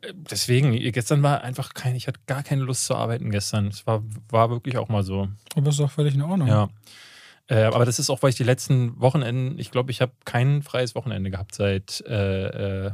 Äh, 0.00 0.12
Deswegen, 0.14 0.72
gestern 0.92 1.22
war 1.22 1.42
einfach 1.42 1.74
kein, 1.74 1.96
ich 1.96 2.06
hatte 2.06 2.20
gar 2.26 2.42
keine 2.42 2.62
Lust 2.62 2.86
zu 2.86 2.94
arbeiten 2.94 3.30
gestern. 3.30 3.68
Es 3.68 3.86
war, 3.86 4.02
war 4.30 4.50
wirklich 4.50 4.78
auch 4.78 4.88
mal 4.88 5.02
so. 5.02 5.28
Aber 5.54 5.70
ist 5.70 5.80
doch 5.80 5.90
völlig 5.90 6.14
in 6.14 6.22
Ordnung. 6.22 6.48
Ja. 6.48 6.68
Äh, 7.48 7.64
aber 7.64 7.84
das 7.84 7.98
ist 7.98 8.10
auch, 8.10 8.22
weil 8.22 8.30
ich 8.30 8.36
die 8.36 8.44
letzten 8.44 8.98
Wochenenden, 9.00 9.58
ich 9.58 9.70
glaube, 9.70 9.90
ich 9.90 10.00
habe 10.00 10.12
kein 10.24 10.62
freies 10.62 10.94
Wochenende 10.94 11.30
gehabt 11.30 11.54
seit, 11.54 12.02
äh, 12.06 12.86
äh, 12.86 12.92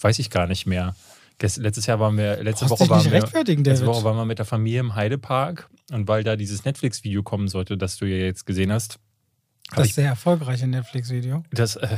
weiß 0.00 0.18
ich 0.18 0.30
gar 0.30 0.46
nicht 0.46 0.66
mehr. 0.66 0.94
Gest 1.38 1.56
letztes 1.56 1.86
Jahr 1.86 1.98
waren 1.98 2.16
wir, 2.16 2.40
letzte 2.44 2.70
Woche 2.70 2.88
waren 2.88 3.04
wir, 3.04 3.20
letzte. 3.20 3.86
Woche 3.86 4.04
waren 4.04 4.16
wir 4.16 4.24
mit 4.24 4.38
der 4.38 4.46
Familie 4.46 4.78
im 4.78 4.94
Heidepark 4.94 5.68
und 5.90 6.06
weil 6.06 6.22
da 6.22 6.36
dieses 6.36 6.64
Netflix-Video 6.64 7.24
kommen 7.24 7.48
sollte, 7.48 7.76
das 7.76 7.96
du 7.96 8.06
ja 8.06 8.18
jetzt 8.18 8.46
gesehen 8.46 8.70
hast, 8.70 9.00
Das 9.70 9.86
ich, 9.86 9.94
sehr 9.94 10.08
erfolgreiche 10.08 10.66
Netflix-Video. 10.66 11.42
das, 11.50 11.76
äh, 11.76 11.96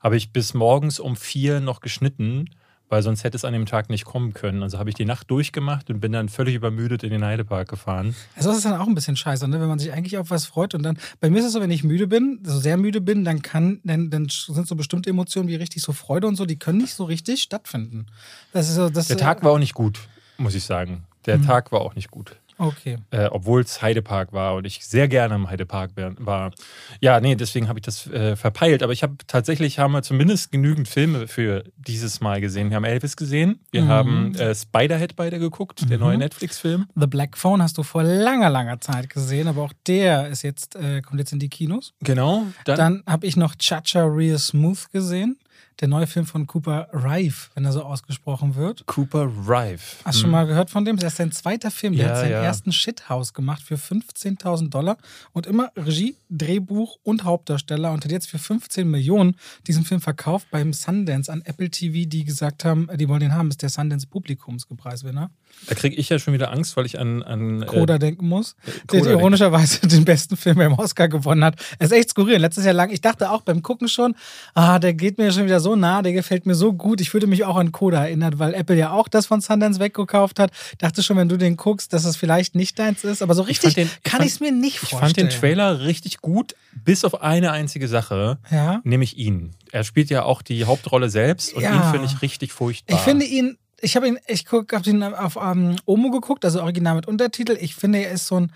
habe 0.00 0.16
ich 0.16 0.32
bis 0.32 0.54
morgens 0.54 1.00
um 1.00 1.16
vier 1.16 1.60
noch 1.60 1.80
geschnitten, 1.80 2.50
weil 2.88 3.02
sonst 3.02 3.24
hätte 3.24 3.36
es 3.36 3.44
an 3.44 3.52
dem 3.52 3.66
Tag 3.66 3.90
nicht 3.90 4.04
kommen 4.04 4.32
können. 4.32 4.62
Also 4.62 4.78
habe 4.78 4.90
ich 4.90 4.94
die 4.94 5.04
Nacht 5.04 5.30
durchgemacht 5.30 5.90
und 5.90 6.00
bin 6.00 6.12
dann 6.12 6.28
völlig 6.28 6.54
übermüdet 6.54 7.02
in 7.02 7.10
den 7.10 7.24
Heidepark 7.24 7.68
gefahren. 7.68 8.14
Also 8.36 8.50
das 8.50 8.58
ist 8.58 8.64
dann 8.64 8.74
auch 8.74 8.86
ein 8.86 8.94
bisschen 8.94 9.16
scheiße, 9.16 9.48
ne? 9.48 9.60
wenn 9.60 9.68
man 9.68 9.78
sich 9.78 9.92
eigentlich 9.92 10.18
auf 10.18 10.30
was 10.30 10.46
freut 10.46 10.74
und 10.74 10.82
dann, 10.82 10.98
bei 11.20 11.30
mir 11.30 11.40
ist 11.40 11.46
es 11.46 11.52
so, 11.52 11.60
wenn 11.60 11.70
ich 11.70 11.82
müde 11.82 12.06
bin, 12.06 12.40
so 12.44 12.58
sehr 12.58 12.76
müde 12.76 13.00
bin, 13.00 13.24
dann 13.24 13.42
kann, 13.42 13.80
dann, 13.82 14.10
dann 14.10 14.28
sind 14.28 14.68
so 14.68 14.76
bestimmte 14.76 15.10
Emotionen 15.10 15.48
wie 15.48 15.56
richtig 15.56 15.82
so 15.82 15.92
Freude 15.92 16.28
und 16.28 16.36
so, 16.36 16.46
die 16.46 16.58
können 16.58 16.78
nicht 16.78 16.94
so 16.94 17.04
richtig 17.04 17.42
stattfinden. 17.42 18.06
Das 18.52 18.68
ist 18.68 18.76
so, 18.76 18.88
das, 18.88 19.08
Der 19.08 19.16
Tag 19.16 19.42
war 19.42 19.52
auch 19.52 19.58
nicht 19.58 19.74
gut, 19.74 19.98
muss 20.36 20.54
ich 20.54 20.64
sagen. 20.64 21.04
Der 21.24 21.42
Tag 21.42 21.72
war 21.72 21.80
auch 21.80 21.96
nicht 21.96 22.12
gut. 22.12 22.36
Okay. 22.58 22.96
Äh, 23.10 23.26
Obwohl 23.26 23.60
es 23.62 23.82
Heidepark 23.82 24.32
war 24.32 24.54
und 24.54 24.66
ich 24.66 24.84
sehr 24.86 25.08
gerne 25.08 25.34
im 25.34 25.50
Heidepark 25.50 25.90
war. 26.18 26.52
Ja, 27.00 27.20
nee, 27.20 27.34
deswegen 27.34 27.68
habe 27.68 27.78
ich 27.78 27.84
das 27.84 28.06
äh, 28.06 28.36
verpeilt. 28.36 28.82
Aber 28.82 28.92
ich 28.92 29.02
habe 29.02 29.16
tatsächlich, 29.26 29.78
haben 29.78 29.92
wir 29.92 30.02
zumindest 30.02 30.52
genügend 30.52 30.88
Filme 30.88 31.28
für 31.28 31.64
dieses 31.76 32.20
Mal 32.20 32.40
gesehen. 32.40 32.70
Wir 32.70 32.76
haben 32.76 32.84
Elvis 32.84 33.16
gesehen. 33.16 33.60
Wir 33.70 33.82
Mhm. 33.82 33.88
haben 33.88 34.34
äh, 34.36 34.54
Spiderhead 34.54 35.16
beide 35.16 35.38
geguckt, 35.38 35.88
der 35.90 35.98
neue 35.98 36.16
Netflix-Film. 36.18 36.86
The 36.94 37.06
Black 37.06 37.36
Phone 37.36 37.62
hast 37.62 37.76
du 37.78 37.82
vor 37.82 38.02
langer, 38.02 38.48
langer 38.50 38.80
Zeit 38.80 39.10
gesehen, 39.10 39.48
aber 39.48 39.62
auch 39.62 39.72
der 39.86 40.28
ist 40.28 40.42
jetzt, 40.42 40.76
äh, 40.76 41.02
kommt 41.02 41.18
jetzt 41.20 41.32
in 41.32 41.38
die 41.38 41.48
Kinos. 41.48 41.92
Genau. 42.00 42.44
Dann, 42.64 42.76
Dann 42.76 43.02
habe 43.06 43.26
ich 43.26 43.36
noch 43.36 43.54
Chacha 43.56 44.02
Real 44.04 44.38
Smooth 44.38 44.90
gesehen, 44.92 45.38
der 45.80 45.88
neue 45.88 46.06
Film 46.06 46.26
von 46.26 46.46
Cooper 46.46 46.88
Rive, 46.92 47.50
wenn 47.54 47.64
er 47.64 47.72
so 47.72 47.82
ausgesprochen 47.82 48.54
wird. 48.54 48.86
Cooper 48.86 49.26
Rive. 49.26 49.80
Hast 50.04 50.16
du 50.16 50.22
schon 50.22 50.30
mal 50.30 50.46
gehört 50.46 50.70
von 50.70 50.84
dem? 50.84 50.96
Das 50.96 51.12
ist 51.12 51.16
sein 51.18 51.32
zweiter 51.32 51.70
Film. 51.70 51.94
Der 51.94 52.06
Ja, 52.06 52.10
hat 52.12 52.20
seinen 52.20 52.30
ja. 52.30 52.42
ersten 52.42 52.72
Shithouse 52.72 53.34
gemacht 53.34 53.62
für 53.62 53.74
15.000 53.74 54.70
Dollar 54.70 54.96
und 55.32 55.46
immer 55.46 55.70
Regie, 55.76 56.16
Drehbuch 56.30 56.98
und 57.02 57.24
Hauptdarsteller 57.24 57.92
und 57.92 58.04
hat 58.04 58.10
jetzt 58.10 58.28
für 58.28 58.38
15 58.38 58.90
Millionen 58.90 59.36
diesen 59.66 59.84
Film 59.84 60.00
verkauft 60.00 60.48
beim 60.50 60.72
Sundance 60.72 61.30
an 61.30 61.42
Apple 61.44 61.70
TV, 61.70 62.08
die 62.08 62.24
gesagt 62.24 62.64
haben, 62.64 62.88
die 62.96 63.08
wollen 63.08 63.20
den 63.20 63.34
haben, 63.34 63.48
ist 63.48 63.62
der 63.62 63.68
Sundance 63.68 64.06
Publikumspreiswinner. 64.06 65.30
Da 65.68 65.74
kriege 65.74 65.96
ich 65.96 66.08
ja 66.08 66.18
schon 66.18 66.34
wieder 66.34 66.52
Angst, 66.52 66.76
weil 66.76 66.86
ich 66.86 66.98
an. 66.98 67.22
an 67.22 67.62
äh, 67.62 67.66
Coda 67.66 67.98
denken 67.98 68.28
muss, 68.28 68.56
der 68.92 69.00
Coda 69.00 69.12
ironischerweise 69.12 69.80
den 69.88 70.04
besten 70.04 70.36
Film 70.36 70.56
beim 70.56 70.74
Oscar 70.74 71.08
gewonnen 71.08 71.44
hat. 71.44 71.56
Er 71.78 71.86
ist 71.86 71.92
echt 71.92 72.10
skurril. 72.10 72.36
Letztes 72.36 72.64
Jahr 72.64 72.74
lang, 72.74 72.90
ich 72.90 73.00
dachte 73.00 73.30
auch 73.30 73.42
beim 73.42 73.62
Gucken 73.62 73.88
schon, 73.88 74.14
ah, 74.54 74.78
der 74.78 74.94
geht 74.94 75.18
mir 75.18 75.32
schon 75.32 75.44
wieder 75.44 75.60
so 75.60 75.65
nah, 75.74 76.02
der 76.02 76.12
gefällt 76.12 76.46
mir 76.46 76.54
so 76.54 76.72
gut. 76.72 77.00
Ich 77.00 77.12
würde 77.14 77.26
mich 77.26 77.44
auch 77.44 77.56
an 77.56 77.72
Coda 77.72 78.04
erinnert, 78.04 78.38
weil 78.38 78.54
Apple 78.54 78.76
ja 78.76 78.92
auch 78.92 79.08
das 79.08 79.26
von 79.26 79.40
Sundance 79.40 79.80
weggekauft 79.80 80.38
hat. 80.38 80.52
Dachte 80.78 81.02
schon, 81.02 81.16
wenn 81.16 81.28
du 81.28 81.36
den 81.38 81.56
guckst, 81.56 81.92
dass 81.92 82.04
es 82.04 82.16
vielleicht 82.16 82.54
nicht 82.54 82.78
deins 82.78 83.02
ist, 83.02 83.22
aber 83.22 83.34
so 83.34 83.42
richtig 83.42 83.74
fand 83.74 83.76
den- 83.78 83.86
ich 83.88 84.02
kann 84.04 84.20
ich 84.22 84.32
es 84.32 84.40
mir 84.40 84.52
nicht 84.52 84.74
Ich 84.82 84.90
vorstellen. 84.90 85.02
fand 85.14 85.16
den 85.16 85.30
Trailer 85.30 85.80
richtig 85.80 86.18
gut, 86.18 86.54
bis 86.84 87.04
auf 87.04 87.22
eine 87.22 87.50
einzige 87.52 87.88
Sache, 87.88 88.38
Ja. 88.50 88.80
nämlich 88.84 89.16
ihn. 89.18 89.52
Er 89.72 89.82
spielt 89.82 90.10
ja 90.10 90.22
auch 90.24 90.42
die 90.42 90.64
Hauptrolle 90.66 91.08
selbst 91.10 91.54
und 91.54 91.62
Ja. 91.62 91.74
ihn 91.74 91.90
finde 91.90 92.06
ich 92.06 92.22
richtig 92.22 92.52
furchtbar. 92.52 92.94
Ich 92.96 93.02
finde 93.02 93.24
ihn 93.24 93.56
ich 93.82 93.94
habe 93.94 94.08
ihn, 94.08 94.18
ich 94.26 94.46
habe 94.50 94.88
ihn 94.88 95.02
auf 95.02 95.36
ähm, 95.36 95.76
Omo 95.84 96.10
geguckt, 96.10 96.46
also 96.46 96.62
original 96.62 96.96
mit 96.96 97.06
Untertitel. 97.06 97.58
Ich 97.60 97.74
finde, 97.74 97.98
er 98.02 98.10
ist 98.12 98.26
so 98.26 98.40
ein, 98.40 98.50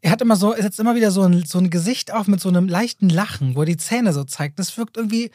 er 0.00 0.10
hat 0.10 0.22
immer 0.22 0.34
so, 0.34 0.52
er 0.54 0.62
setzt 0.62 0.80
immer 0.80 0.94
wieder 0.94 1.10
so 1.10 1.20
ein, 1.24 1.44
so 1.44 1.58
ein 1.58 1.68
Gesicht 1.68 2.10
auf 2.10 2.26
mit 2.26 2.40
so 2.40 2.48
einem 2.48 2.68
leichten 2.68 3.10
Lachen, 3.10 3.54
wo 3.54 3.60
er 3.60 3.66
die 3.66 3.76
Zähne 3.76 4.14
so 4.14 4.24
zeigt. 4.24 4.58
Das 4.58 4.78
wirkt 4.78 4.96
irgendwie 4.96 5.30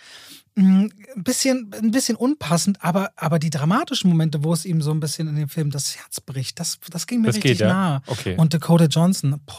ein 0.58 0.92
bisschen, 1.16 1.72
ein 1.82 1.92
bisschen 1.92 2.16
unpassend, 2.18 2.84
aber, 2.84 3.12
aber 3.16 3.40
die 3.40 3.50
dramatischen 3.50 4.10
Momente, 4.10 4.44
wo 4.44 4.52
es 4.54 4.66
ihm 4.66 4.82
so 4.82 4.92
ein 4.92 5.00
bisschen 5.00 5.28
in 5.28 5.36
dem 5.36 5.50
Film 5.50 5.70
das 5.72 5.96
Herz 5.98 6.20
bricht, 6.20 6.60
das, 6.60 6.80
das 6.90 7.06
ging 7.08 7.22
mir 7.22 7.28
Das 7.28 7.36
richtig 7.38 7.52
geht, 7.54 7.60
ja? 7.62 7.68
nah. 7.68 8.02
Okay. 8.08 8.36
Und 8.38 8.54
Dakota 8.54 8.86
Johnson, 8.86 9.40
boah, 9.46 9.56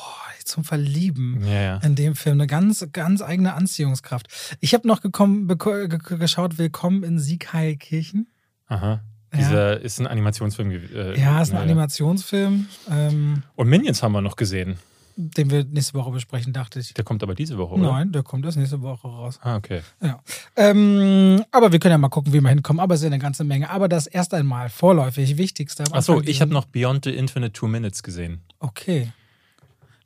zum 0.49 0.65
Verlieben 0.65 1.45
Ja, 1.47 1.61
ja. 1.61 1.77
in 1.79 1.95
dem 1.95 2.15
Film. 2.17 2.35
Eine 2.41 2.47
ganz, 2.47 2.85
ganz 2.93 3.23
eigene 3.23 3.55
Anziehungskraft. 3.55 4.29
Ich 4.61 4.75
habe 4.75 4.89
noch 4.89 5.01
gekommen, 5.03 5.47
geschaut, 5.47 6.59
Willkommen 6.59 7.05
in 7.05 7.19
Siegheilkirchen. 7.19 8.29
Aha. 8.67 9.03
Ja. 9.33 9.39
Dieser 9.39 9.81
ist 9.81 10.01
ein 10.01 10.07
Animationsfilm. 10.07 10.71
Äh, 10.71 11.21
Ja, 11.21 11.43
ist 11.43 11.51
ein. 11.53 11.59
Animationsfilm, 11.59 12.67
ähm, 12.91 13.43
Und 13.57 13.69
Minions 13.69 14.03
haben 14.03 14.13
wir 14.13 14.23
noch 14.23 14.37
gesehen. 14.37 14.79
Den 15.21 15.51
wir 15.51 15.65
nächste 15.65 15.95
Woche 15.95 16.13
besprechen, 16.13 16.53
dachte 16.53 16.79
ich. 16.79 16.95
Der 16.95 17.05
kommt 17.05 17.25
aber 17.25 17.35
diese 17.35 17.59
Woche, 17.59 17.75
oder? 17.75 17.91
Nein, 17.93 18.13
der 18.13 18.23
kommt 18.23 18.45
erst 18.45 18.57
nächste 18.57 18.81
Woche 18.83 19.09
raus. 19.09 19.41
Ah, 19.43 19.57
okay. 19.57 19.83
Ja. 20.01 20.21
Ähm, 20.55 21.45
aber 21.51 21.73
wir 21.73 21.81
können 21.81 21.91
ja 21.91 21.99
mal 21.99 22.09
gucken, 22.09 22.33
wie 22.33 22.41
wir 22.41 22.49
hinkommen. 22.49 22.79
Aber 22.79 22.95
es 22.95 23.01
ist 23.01 23.05
ja 23.05 23.09
eine 23.09 23.19
ganze 23.19 23.43
Menge. 23.43 23.69
Aber 23.69 23.89
das 23.89 24.07
erst 24.07 24.33
einmal 24.33 24.69
vorläufig 24.69 25.37
Wichtigste. 25.37 25.83
Achso, 25.91 26.21
ich 26.21 26.41
habe 26.41 26.53
noch 26.53 26.67
Beyond 26.67 27.05
the 27.05 27.11
Infinite 27.11 27.53
Two 27.53 27.67
Minutes 27.67 28.05
gesehen. 28.05 28.43
Okay. 28.61 29.13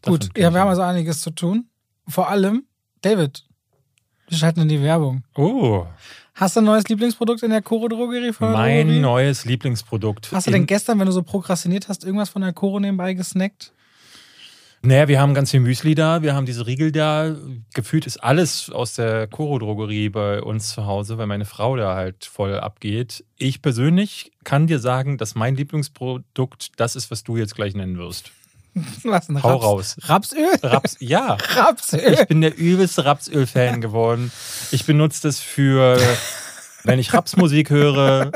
Davon 0.00 0.18
Gut, 0.18 0.38
ja, 0.38 0.50
wir 0.52 0.60
haben 0.60 0.68
also 0.68 0.82
einiges 0.82 1.20
zu 1.20 1.30
tun. 1.30 1.66
Vor 2.08 2.30
allem, 2.30 2.64
David, 3.02 3.44
wir 4.28 4.38
schalten 4.38 4.62
in 4.62 4.68
die 4.68 4.80
Werbung. 4.80 5.24
Oh, 5.34 5.86
Hast 6.34 6.56
du 6.56 6.60
ein 6.60 6.64
neues 6.64 6.88
Lieblingsprodukt 6.88 7.42
in 7.42 7.50
der 7.50 7.60
Koro-Drogerie? 7.60 8.32
mein 8.40 9.02
neues 9.02 9.44
Lieblingsprodukt. 9.44 10.32
Hast 10.32 10.46
du 10.46 10.50
denn 10.50 10.66
gestern, 10.66 10.98
wenn 10.98 11.06
du 11.06 11.12
so 11.12 11.22
prokrastiniert 11.22 11.88
hast, 11.88 12.04
irgendwas 12.04 12.30
von 12.30 12.40
der 12.40 12.54
Koro 12.54 12.80
nebenbei 12.80 13.12
gesnackt? 13.12 13.72
Naja, 14.84 15.06
wir 15.06 15.20
haben 15.20 15.32
ganz 15.32 15.52
viel 15.52 15.60
Müsli 15.60 15.94
da, 15.94 16.22
wir 16.22 16.34
haben 16.34 16.44
diese 16.44 16.66
Riegel 16.66 16.90
da. 16.90 17.36
Gefühlt 17.72 18.04
ist 18.04 18.16
alles 18.16 18.68
aus 18.68 18.94
der 18.94 19.28
Koro-Drogerie 19.28 20.08
bei 20.08 20.42
uns 20.42 20.70
zu 20.70 20.86
Hause, 20.86 21.18
weil 21.18 21.28
meine 21.28 21.44
Frau 21.44 21.76
da 21.76 21.94
halt 21.94 22.24
voll 22.24 22.58
abgeht. 22.58 23.24
Ich 23.38 23.62
persönlich 23.62 24.32
kann 24.42 24.66
dir 24.66 24.80
sagen, 24.80 25.18
dass 25.18 25.36
mein 25.36 25.54
Lieblingsprodukt 25.54 26.72
das 26.76 26.96
ist, 26.96 27.12
was 27.12 27.22
du 27.22 27.36
jetzt 27.36 27.54
gleich 27.54 27.74
nennen 27.74 27.96
wirst. 27.96 28.32
Was, 29.04 29.28
ein 29.28 29.42
Hau 29.42 29.50
Raps 29.50 29.64
raus. 29.64 29.96
Rapsöl? 30.00 30.48
Raps, 30.62 30.96
ja. 30.98 31.36
Rapsöl. 31.56 32.14
Ich 32.14 32.26
bin 32.26 32.40
der 32.40 32.56
übelste 32.56 33.04
Rapsöl-Fan 33.04 33.82
geworden. 33.82 34.32
Ich 34.70 34.86
benutze 34.86 35.28
das 35.28 35.40
für, 35.40 35.98
wenn 36.82 36.98
ich 36.98 37.12
Rapsmusik 37.12 37.68
höre. 37.68 38.32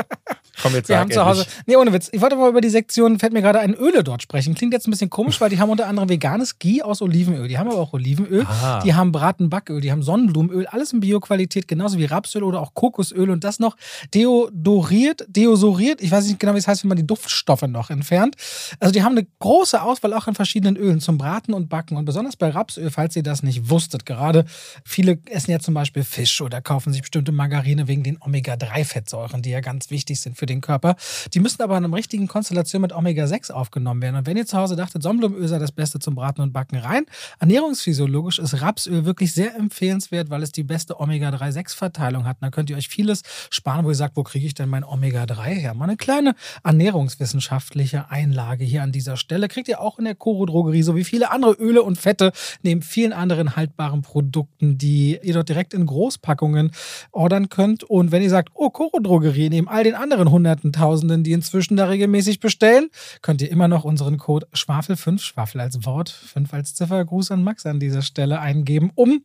Komm, 0.63 0.75
jetzt 0.75 0.89
Wir 0.89 0.99
haben 0.99 1.11
zu 1.11 1.25
Hause. 1.25 1.47
Nee, 1.67 1.77
ohne 1.77 1.93
Witz. 1.93 2.09
Ich 2.13 2.21
wollte 2.21 2.37
mal 2.37 2.49
über 2.49 2.61
die 2.61 2.71
Sektion, 2.71 3.19
fällt 3.19 3.33
mir 3.33 3.43
gerade 3.43 3.61
ein, 3.61 3.75
Öle 3.75 4.03
dort 4.03 4.23
sprechen. 4.23 4.55
Klingt 4.55 4.73
jetzt 4.73 4.87
ein 4.89 4.91
bisschen 4.91 5.11
komisch, 5.11 5.41
weil 5.41 5.51
die 5.51 5.59
haben 5.59 5.71
unter 5.71 5.87
anderem 5.87 6.09
veganes 6.09 6.59
Ghee 6.59 6.83
aus 6.83 7.03
Olivenöl. 7.03 7.49
Die 7.49 7.59
haben 7.59 7.69
aber 7.69 7.79
auch 7.79 7.93
Olivenöl. 7.93 8.47
Ah. 8.47 8.81
Die 8.83 8.95
haben 8.95 9.13
Bratenbacköl, 9.13 9.81
die 9.81 9.93
haben 9.93 10.03
Sonnenblumenöl, 10.03 10.67
alles 10.67 10.93
in 10.93 11.01
Bioqualität, 11.01 11.69
genauso 11.69 11.99
wie 11.99 12.07
Rapsöl 12.07 12.43
oder 12.43 12.61
auch 12.61 12.75
Kokosöl 12.75 13.31
und 13.31 13.45
das 13.45 13.59
noch 13.59 13.77
deodoriert, 14.15 15.27
deosoriert. 15.29 16.01
Ich 16.01 16.11
weiß 16.11 16.27
nicht 16.27 16.41
genau, 16.41 16.55
wie 16.55 16.59
es 16.59 16.69
heißt, 16.69 16.85
wenn 16.85 16.89
man 16.89 16.97
die 16.97 17.07
Duftstoffe 17.07 17.63
noch 17.63 17.91
entfernt. 17.91 18.37
Also 18.81 18.93
die 18.93 19.03
haben 19.03 19.13
eine 19.13 19.27
große 19.39 19.81
Auswahl 19.83 20.15
auch 20.15 20.27
an 20.27 20.35
verschiedenen 20.35 20.77
Ölen 20.77 21.01
zum 21.01 21.19
Braten 21.19 21.53
und 21.53 21.69
Backen. 21.69 21.97
Und 21.97 22.05
besonders 22.05 22.37
bei 22.37 22.49
Rapsöl, 22.49 22.91
falls 22.91 23.15
ihr 23.17 23.23
das 23.23 23.43
nicht 23.43 23.69
wusstet, 23.69 24.07
gerade 24.07 24.47
viele 24.85 25.19
essen 25.31 25.51
ja 25.51 25.59
zum 25.59 25.75
Beispiel 25.75 26.05
Fisch 26.05 26.41
oder 26.41 26.61
kaufen 26.63 26.93
sich 26.93 27.03
bestimmte 27.03 27.33
Margarine 27.33 27.89
wegen 27.89 28.03
den 28.03 28.19
Omega-3-Fettsäuren, 28.21 29.43
die 29.43 29.51
ja 29.51 29.61
ganz 29.61 29.91
wichtig 29.91 30.21
sind 30.21 30.37
für 30.37 30.46
den 30.47 30.61
Körper. 30.61 30.97
Die 31.35 31.41
müssen 31.41 31.63
aber 31.63 31.77
in 31.77 31.85
einer 31.85 31.97
richtigen 31.97 32.29
Konstellation 32.29 32.83
mit 32.83 32.93
Omega-6 32.93 33.53
aufgenommen 33.53 34.03
werden. 34.03 34.17
Und 34.17 34.27
wenn 34.27 34.37
ihr 34.37 34.47
zu 34.47 34.57
Hause 34.57 34.77
dachtet, 34.77 35.03
Sonnenblumenöl 35.03 35.49
sei 35.49 35.59
das 35.59 35.73
Beste 35.73 35.99
zum 35.99 36.15
Braten 36.15 36.43
und 36.43 36.53
Backen 36.53 36.79
rein, 36.79 37.05
ernährungsphysiologisch 37.39 38.39
ist 38.39 38.61
Rapsöl 38.61 39.05
wirklich 39.05 39.33
sehr 39.33 39.55
empfehlenswert, 39.57 40.31
weil 40.31 40.43
es 40.43 40.53
die 40.53 40.63
beste 40.63 41.01
Omega-3-6-Verteilung 41.01 42.25
hat. 42.25 42.39
Da 42.41 42.51
könnt 42.51 42.71
ihr 42.71 42.77
euch 42.77 42.89
vieles 42.89 43.23
sparen, 43.51 43.85
wo 43.85 43.91
ihr 43.91 43.95
sagt, 43.95 44.17
wo 44.17 44.23
kriege 44.23 44.47
ich 44.47 44.55
denn 44.55 44.69
mein 44.69 44.85
Omega-3 44.85 45.45
her? 45.45 45.75
Mal 45.75 45.85
eine 45.85 45.97
kleine 45.97 46.35
ernährungswissenschaftliche 46.65 48.11
Einlage 48.11 48.65
hier 48.65 48.83
an 48.83 48.93
dieser 48.93 49.17
Stelle. 49.17 49.49
Kriegt 49.49 49.69
ihr 49.69 49.81
auch 49.81 49.99
in 49.99 50.05
der 50.05 50.15
Koro-Drogerie, 50.15 50.83
so 50.83 50.97
wie 50.97 51.05
viele 51.05 51.31
andere 51.31 51.53
Öle 51.53 51.83
und 51.83 51.97
Fette, 51.97 52.33
neben 52.63 52.83
vielen 52.83 53.13
anderen 53.13 53.57
haltbaren 53.57 54.03
Produkten, 54.03 54.79
die 54.79 55.19
ihr 55.23 55.35
dort 55.35 55.49
direkt 55.49 55.75
in 55.75 55.87
Großpackungen 55.87 56.73
ordern 57.13 57.49
könnt. 57.49 57.85
Und 57.85 58.13
wenn 58.13 58.23
ihr 58.23 58.31
sagt, 58.31 58.51
oh, 58.55 58.71
Koro-Drogerie, 58.71 59.49
neben 59.51 59.69
all 59.69 59.85
den 59.85 59.95
anderen 59.95 60.31
Hunderten, 60.37 60.73
Tausenden, 60.73 61.25
die 61.25 61.33
inzwischen 61.33 61.77
da 61.77 61.87
regelmäßig 61.87 62.41
bestellen, 62.41 62.91
könnt 63.23 63.41
ihr 63.41 63.51
immer 63.51 63.69
noch 63.69 63.85
unseren 63.85 64.19
Code 64.19 64.47
Schwafel5, 64.55 65.21
Schwafel 65.21 65.63
als 65.63 65.85
Wort, 65.87 66.11
5 66.11 66.53
als 66.53 66.75
Ziffer, 66.75 67.03
Gruß 67.05 67.31
an 67.31 67.43
Max 67.43 67.65
an 67.65 67.81
dieser 67.81 68.03
Stelle 68.03 68.39
eingeben, 68.41 68.91
um 68.95 69.23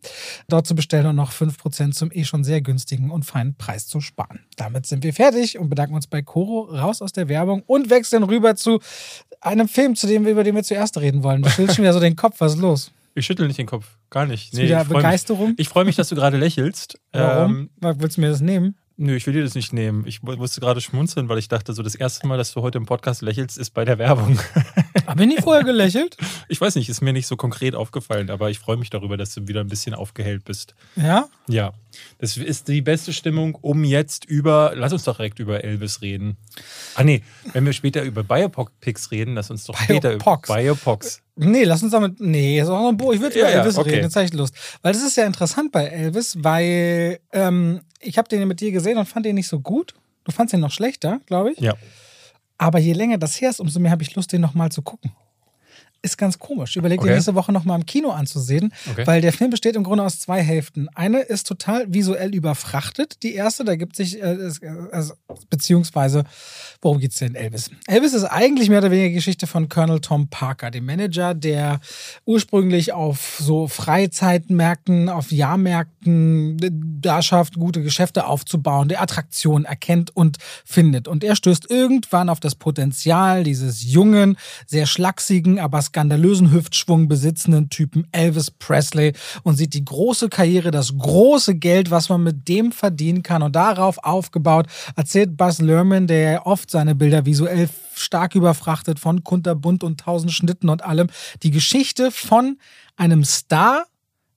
dort 0.47 0.65
zu 0.65 0.73
bestellen 0.73 1.07
und 1.07 1.17
noch 1.17 1.33
5% 1.33 1.91
zum 1.91 2.11
eh 2.11 2.23
schon 2.23 2.45
sehr 2.45 2.61
günstigen 2.61 3.11
und 3.11 3.25
feinen 3.25 3.55
Preis 3.55 3.87
zu 3.87 3.99
sparen. 3.99 4.39
Damit 4.55 4.85
sind 4.85 5.03
wir 5.03 5.13
fertig 5.13 5.59
und 5.59 5.69
bedanken 5.69 5.95
uns 5.95 6.07
bei 6.07 6.21
Koro, 6.21 6.61
raus 6.61 7.01
aus 7.01 7.11
der 7.11 7.27
Werbung 7.27 7.63
und 7.67 7.89
wechseln 7.89 8.23
rüber 8.23 8.55
zu 8.55 8.79
einem 9.41 9.67
Film, 9.67 9.95
zu 9.95 10.07
dem 10.07 10.23
wir, 10.23 10.31
über 10.31 10.43
den 10.43 10.55
wir 10.55 10.63
zuerst 10.63 10.97
reden 10.97 11.23
wollen. 11.23 11.41
Du 11.41 11.49
schüttelst 11.49 11.75
schon 11.75 11.83
wieder 11.83 11.93
so 11.93 11.99
den 11.99 12.15
Kopf, 12.15 12.35
was 12.39 12.53
ist 12.53 12.59
los? 12.59 12.91
Ich 13.13 13.25
schüttel 13.25 13.47
nicht 13.47 13.59
den 13.59 13.65
Kopf. 13.65 13.97
Gar 14.09 14.25
nicht. 14.25 14.53
Ist 14.53 14.59
wieder 14.59 14.81
ich 14.81 14.87
freu 14.87 14.95
mich, 14.95 15.03
Begeisterung? 15.03 15.53
ich 15.57 15.69
freue 15.69 15.85
mich, 15.85 15.95
dass 15.95 16.09
du 16.09 16.15
gerade 16.15 16.37
lächelst. 16.37 16.97
Warum? 17.11 17.69
Ähm, 17.81 17.95
Willst 17.99 18.17
du 18.17 18.21
mir 18.21 18.29
das 18.29 18.41
nehmen? 18.41 18.75
Nö, 19.01 19.15
ich 19.15 19.25
will 19.27 19.33
dir 19.33 19.43
das 19.43 19.55
nicht 19.55 19.73
nehmen. 19.73 20.05
Ich 20.07 20.21
mu- 20.23 20.35
musste 20.35 20.61
gerade 20.61 20.79
schmunzeln, 20.81 21.27
weil 21.29 21.37
ich 21.37 21.47
dachte, 21.47 21.73
so 21.73 21.83
das 21.83 21.95
erste 21.95 22.27
Mal, 22.27 22.37
dass 22.37 22.53
du 22.53 22.61
heute 22.61 22.77
im 22.77 22.85
Podcast 22.85 23.21
lächelst, 23.21 23.57
ist 23.57 23.71
bei 23.71 23.83
der 23.85 23.97
Werbung. 23.97 24.39
Habe 25.07 25.23
ich 25.23 25.27
nie 25.27 25.41
vorher 25.41 25.63
gelächelt? 25.63 26.15
Ich 26.47 26.61
weiß 26.61 26.75
nicht, 26.75 26.87
ist 26.89 27.01
mir 27.01 27.11
nicht 27.13 27.27
so 27.27 27.35
konkret 27.35 27.75
aufgefallen, 27.75 28.29
aber 28.29 28.49
ich 28.49 28.59
freue 28.59 28.77
mich 28.77 28.89
darüber, 28.89 29.17
dass 29.17 29.33
du 29.33 29.47
wieder 29.47 29.59
ein 29.61 29.67
bisschen 29.67 29.93
aufgehellt 29.93 30.45
bist. 30.45 30.75
Ja? 30.95 31.27
Ja, 31.47 31.73
das 32.19 32.37
ist 32.37 32.67
die 32.67 32.81
beste 32.81 33.13
Stimmung, 33.13 33.55
um 33.55 33.83
jetzt 33.83 34.25
über, 34.25 34.73
lass 34.75 34.93
uns 34.93 35.03
doch 35.03 35.17
direkt 35.17 35.39
über 35.39 35.63
Elvis 35.63 36.01
reden. 36.01 36.37
Ah 36.95 37.03
nee, 37.03 37.23
wenn 37.53 37.65
wir 37.65 37.73
später 37.73 38.03
über 38.03 38.23
Biopics 38.23 39.11
reden, 39.11 39.35
lass 39.35 39.51
uns 39.51 39.65
doch 39.65 39.77
später 39.77 40.13
über 40.13 40.23
Biopocs. 40.23 40.47
Biopics. 40.49 41.21
Nee, 41.35 41.63
lass 41.63 41.81
uns 41.81 41.91
damit. 41.91 42.19
Nee, 42.19 42.59
ist 42.59 42.67
auch 42.67 42.81
noch 42.81 42.89
ein 42.89 42.97
Buch. 42.97 43.13
Ich 43.13 43.21
würde 43.21 43.39
über 43.39 43.49
ja, 43.49 43.59
Elvis 43.59 43.77
okay. 43.77 43.89
reden. 43.91 44.03
Jetzt 44.03 44.15
habe 44.15 44.25
ich 44.25 44.33
Lust. 44.33 44.55
Weil 44.81 44.93
das 44.93 45.01
ist 45.01 45.17
ja 45.17 45.25
interessant 45.25 45.71
bei 45.71 45.85
Elvis, 45.85 46.35
weil 46.39 47.19
ähm, 47.31 47.81
ich 47.99 48.17
habe 48.17 48.27
den 48.29 48.47
mit 48.47 48.59
dir 48.59 48.71
gesehen 48.71 48.97
und 48.97 49.05
fand 49.05 49.25
den 49.25 49.35
nicht 49.35 49.47
so 49.47 49.59
gut. 49.59 49.93
Du 50.23 50.31
fandst 50.31 50.53
ihn 50.53 50.59
noch 50.59 50.71
schlechter, 50.71 51.19
glaube 51.25 51.53
ich. 51.53 51.59
Ja. 51.59 51.73
Aber 52.57 52.77
je 52.77 52.93
länger 52.93 53.17
das 53.17 53.41
her 53.41 53.49
ist, 53.49 53.59
umso 53.59 53.79
mehr 53.79 53.91
habe 53.91 54.03
ich 54.03 54.13
Lust, 54.15 54.31
den 54.31 54.41
nochmal 54.41 54.71
zu 54.71 54.83
gucken. 54.83 55.11
Ist 56.03 56.17
ganz 56.17 56.39
komisch. 56.39 56.77
Überleg 56.77 56.99
dir 56.99 57.03
Okay. 57.05 57.13
nächste 57.13 57.35
Woche 57.35 57.51
nochmal 57.51 57.79
im 57.79 57.85
Kino 57.85 58.09
anzusehen, 58.09 58.73
Okay. 58.89 59.05
weil 59.05 59.21
der 59.21 59.31
Film 59.31 59.51
besteht 59.51 59.75
im 59.75 59.83
Grunde 59.83 60.03
aus 60.03 60.17
zwei 60.17 60.41
Hälften. 60.41 60.89
Eine 60.95 61.19
ist 61.19 61.45
total 61.45 61.93
visuell 61.93 62.33
überfrachtet. 62.33 63.21
Die 63.21 63.35
erste, 63.35 63.63
da 63.65 63.75
gibt 63.75 63.95
sich, 63.95 64.19
äh, 64.19 64.25
es- 64.33 64.57
äh, 64.63 64.71
also, 64.91 65.13
beziehungsweise, 65.51 66.23
worum 66.81 66.97
geht's 66.99 67.17
denn 67.19 67.35
Elvis? 67.35 67.69
Elvis 67.85 68.13
ist 68.13 68.23
eigentlich 68.23 68.67
mehr 68.69 68.79
oder 68.79 68.89
weniger 68.89 69.13
Geschichte 69.13 69.45
von 69.45 69.69
Colonel 69.69 69.99
Tom 69.99 70.27
Parker, 70.27 70.71
dem 70.71 70.85
Manager, 70.85 71.35
der 71.35 71.79
ursprünglich 72.25 72.93
auf 72.93 73.37
so 73.39 73.67
Freizeitmärkten, 73.67 75.07
auf 75.07 75.31
Jahrmärkten 75.31 76.57
äh, 76.63 76.71
da 77.01 77.21
schafft, 77.21 77.55
gute 77.55 77.83
Geschäfte 77.83 78.25
aufzubauen, 78.25 78.87
der 78.87 79.03
Attraktionen 79.03 79.65
erkennt 79.65 80.15
und 80.15 80.37
findet. 80.65 81.07
Und 81.07 81.23
er 81.23 81.35
stößt 81.35 81.69
irgendwann 81.69 82.29
auf 82.29 82.39
das 82.39 82.55
Potenzial 82.55 83.43
dieses 83.43 83.83
jungen, 83.83 84.37
sehr 84.65 84.87
schlachsigen, 84.87 85.59
aber 85.59 85.77
skandalösen 85.91 86.51
Hüftschwung 86.51 87.09
besitzenden 87.09 87.69
Typen 87.69 88.07
Elvis 88.13 88.49
Presley 88.49 89.11
und 89.43 89.57
sieht 89.57 89.73
die 89.73 89.83
große 89.83 90.29
Karriere, 90.29 90.71
das 90.71 90.97
große 90.97 91.55
Geld, 91.55 91.91
was 91.91 92.07
man 92.07 92.23
mit 92.23 92.47
dem 92.47 92.71
verdienen 92.71 93.23
kann. 93.23 93.43
Und 93.43 93.57
darauf 93.57 93.97
aufgebaut 94.03 94.67
erzählt 94.95 95.35
Buzz 95.35 95.59
Lerman, 95.59 96.07
der 96.07 96.47
oft 96.47 96.71
seine 96.71 96.95
Bilder 96.95 97.25
visuell 97.25 97.67
stark 97.93 98.35
überfrachtet 98.35 98.99
von 98.99 99.25
kunterbunt 99.25 99.83
und 99.83 99.99
tausend 99.99 100.31
Schnitten 100.31 100.69
und 100.69 100.81
allem, 100.83 101.09
die 101.43 101.51
Geschichte 101.51 102.09
von 102.09 102.57
einem 102.95 103.25
Star, 103.25 103.85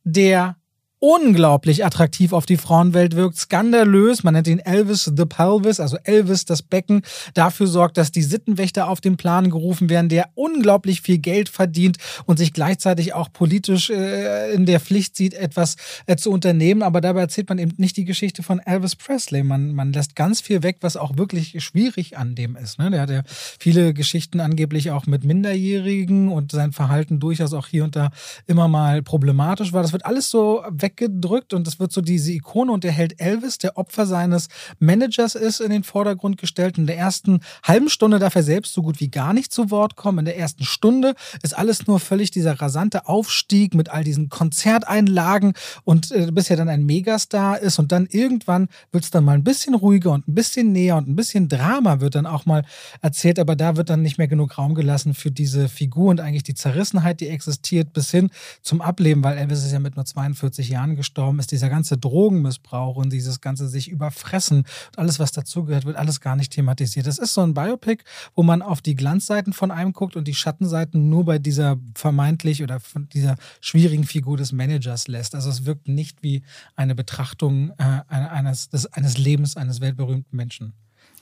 der 0.03 0.57
unglaublich 1.05 1.85
attraktiv 1.85 2.33
auf 2.33 2.47
die 2.47 2.57
Frauenwelt 2.57 3.15
wirkt, 3.15 3.37
skandalös, 3.37 4.25
man 4.25 4.33
nennt 4.33 4.49
ihn 4.49 4.59
Elvis 4.59 5.05
the 5.05 5.27
Pelvis, 5.27 5.79
also 5.79 5.99
Elvis 6.03 6.47
das 6.47 6.63
Becken, 6.63 7.03
dafür 7.35 7.67
sorgt, 7.67 7.99
dass 7.99 8.11
die 8.11 8.23
Sittenwächter 8.23 8.89
auf 8.89 9.03
den 9.03 9.19
Plan 9.19 9.51
gerufen 9.51 9.91
werden, 9.91 10.09
der 10.09 10.31
unglaublich 10.35 11.03
viel 11.03 11.19
Geld 11.19 11.51
verdient 11.51 11.99
und 12.25 12.39
sich 12.39 12.55
gleichzeitig 12.55 13.13
auch 13.13 13.31
politisch 13.31 13.91
äh, 13.91 14.55
in 14.55 14.65
der 14.65 14.81
Pflicht 14.81 15.15
sieht, 15.15 15.35
etwas 15.35 15.77
äh, 16.07 16.17
zu 16.17 16.31
unternehmen, 16.31 16.83
aber 16.83 17.03
dabei 17.03 17.21
erzählt 17.21 17.51
man 17.51 17.59
eben 17.59 17.75
nicht 17.77 17.99
die 17.99 18.07
Geschichte 18.07 18.43
von 18.43 18.59
Elvis 18.61 18.97
Presley, 18.97 19.43
man, 19.43 19.75
man 19.75 19.93
lässt 19.93 20.17
ganz 20.17 20.41
viel 20.41 20.63
weg, 20.63 20.79
was 20.81 20.97
auch 20.97 21.19
wirklich 21.19 21.63
schwierig 21.63 22.17
an 22.17 22.35
dem 22.35 22.57
ist. 22.57 22.79
Ne? 22.79 22.91
Der 22.91 23.03
hat 23.03 23.11
ja 23.11 23.23
viele 23.27 23.93
Geschichten 23.93 24.41
angeblich 24.41 24.91
auch 24.91 25.05
mit 25.05 25.23
Minderjährigen 25.23 26.33
und 26.33 26.51
sein 26.51 26.73
Verhalten 26.73 27.21
durchaus 27.21 27.53
auch 27.53 27.67
hier 27.67 27.85
und 27.85 27.95
da 27.95 28.11
immer 28.47 28.69
mal 28.69 29.03
problematisch 29.03 29.75
war. 29.75 29.83
Das 29.83 29.93
wird 29.93 30.07
alles 30.07 30.31
so 30.31 30.65
weg 30.71 30.94
weggedrückt 30.95 31.53
und 31.53 31.67
es 31.67 31.81
wird 31.81 31.93
so 31.93 32.01
diese 32.01 32.33
Ikone 32.33 32.73
und 32.73 32.85
der 32.85 32.93
Held 32.93 33.21
Elvis, 33.21 33.59
der 33.59 33.77
Opfer 33.77 34.07
seines 34.07 34.49
Managers 34.79 35.35
ist, 35.35 35.61
in 35.61 35.71
den 35.71 35.85
Vordergrund 35.85 36.39
gestellt. 36.39 36.79
In 36.79 36.87
der 36.87 36.97
ersten 36.97 37.41
halben 37.63 37.89
Stunde 37.89 38.19
darf 38.19 38.35
er 38.35 38.43
selbst 38.43 38.73
so 38.73 38.83
gut 38.83 39.01
wie 39.01 39.09
gar 39.09 39.33
nicht 39.33 39.53
zu 39.53 39.71
Wort 39.71 39.97
kommen. 39.97 40.21
In 40.21 40.25
der 40.27 40.39
ersten 40.39 40.65
Stunde 40.65 41.15
ist 41.43 41.57
alles 41.57 41.87
nur 41.87 42.01
völlig 42.01 42.31
dieser 42.31 42.61
rasante 42.61 43.09
Aufstieg 43.09 43.75
mit 43.75 43.89
all 43.89 44.05
diesen 44.05 44.29
Konzerteinlagen 44.29 45.55
und 45.85 46.11
äh, 46.13 46.31
bis 46.31 46.51
er 46.51 46.57
dann 46.57 46.69
ein 46.69 46.85
Megastar 46.85 47.59
ist 47.59 47.79
und 47.79 47.93
dann 47.93 48.07
irgendwann 48.07 48.69
wird 48.93 49.05
es 49.05 49.11
dann 49.11 49.25
mal 49.25 49.35
ein 49.35 49.45
bisschen 49.45 49.75
ruhiger 49.75 50.13
und 50.13 50.29
ein 50.29 50.35
bisschen 50.35 50.73
näher 50.73 50.97
und 50.97 51.09
ein 51.09 51.17
bisschen 51.17 51.49
Drama 51.49 52.01
wird 52.01 52.15
dann 52.15 52.27
auch 52.27 52.47
mal 52.47 52.65
erzählt, 53.03 53.39
aber 53.39 53.57
da 53.57 53.77
wird 53.77 53.91
dann 53.91 54.03
nicht 54.03 54.19
mehr 54.19 54.29
genug 54.29 54.59
Raum 54.59 54.75
gelassen 54.75 55.15
für 55.15 55.31
diese 55.31 55.69
Figur 55.69 56.11
und 56.11 56.21
eigentlich 56.21 56.43
die 56.43 56.55
Zerrissenheit, 56.55 57.21
die 57.21 57.29
existiert, 57.29 57.93
bis 57.93 58.11
hin 58.11 58.31
zum 58.63 58.81
Ableben, 58.81 59.23
weil 59.25 59.37
Elvis 59.39 59.65
ist 59.65 59.73
ja 59.73 59.81
mit 59.81 59.97
nur 59.97 60.05
42 60.05 60.69
Jahren 60.69 60.84
gestorben, 60.97 61.39
ist 61.39 61.53
dieser 61.53 61.69
ganze 61.69 61.97
Drogenmissbrauch 61.97 62.97
und 62.97 63.13
dieses 63.13 63.41
ganze 63.41 63.69
sich 63.69 63.89
überfressen 63.89 64.59
und 64.59 64.99
alles, 64.99 65.19
was 65.19 65.33
dazugehört, 65.33 65.85
wird 65.85 65.97
alles 65.97 66.21
gar 66.21 66.37
nicht 66.37 66.53
thematisiert. 66.53 67.07
Das 67.07 67.19
ist 67.19 67.35
so 67.35 67.41
ein 67.41 67.55
Biopic, 67.55 68.05
wo 68.35 68.43
man 68.43 68.63
auf 68.63 68.83
die 68.83 68.95
Glanzseiten 68.95 69.53
von 69.53 69.71
einem 69.71 69.93
guckt 69.93 70.17
und 70.17 70.29
die 70.29 70.35
Schattenseiten 70.35 71.09
nur 71.09 71.25
bei 71.25 71.39
dieser 71.39 71.79
vermeintlich 71.95 72.63
oder 72.63 72.81
von 72.81 73.09
dieser 73.09 73.37
schwierigen 73.61 74.05
Figur 74.05 74.37
des 74.37 74.53
Managers 74.53 75.09
lässt. 75.09 75.35
Also 75.35 75.51
es 75.51 75.65
wirkt 75.65 75.89
nicht 75.89 76.23
wie 76.23 76.43
eine 76.77 76.95
Betrachtung 76.95 77.71
äh, 77.79 78.03
eines, 78.09 78.69
des, 78.69 78.87
eines 78.87 79.19
Lebens 79.19 79.57
eines 79.57 79.81
weltberühmten 79.81 80.37
Menschen, 80.37 80.75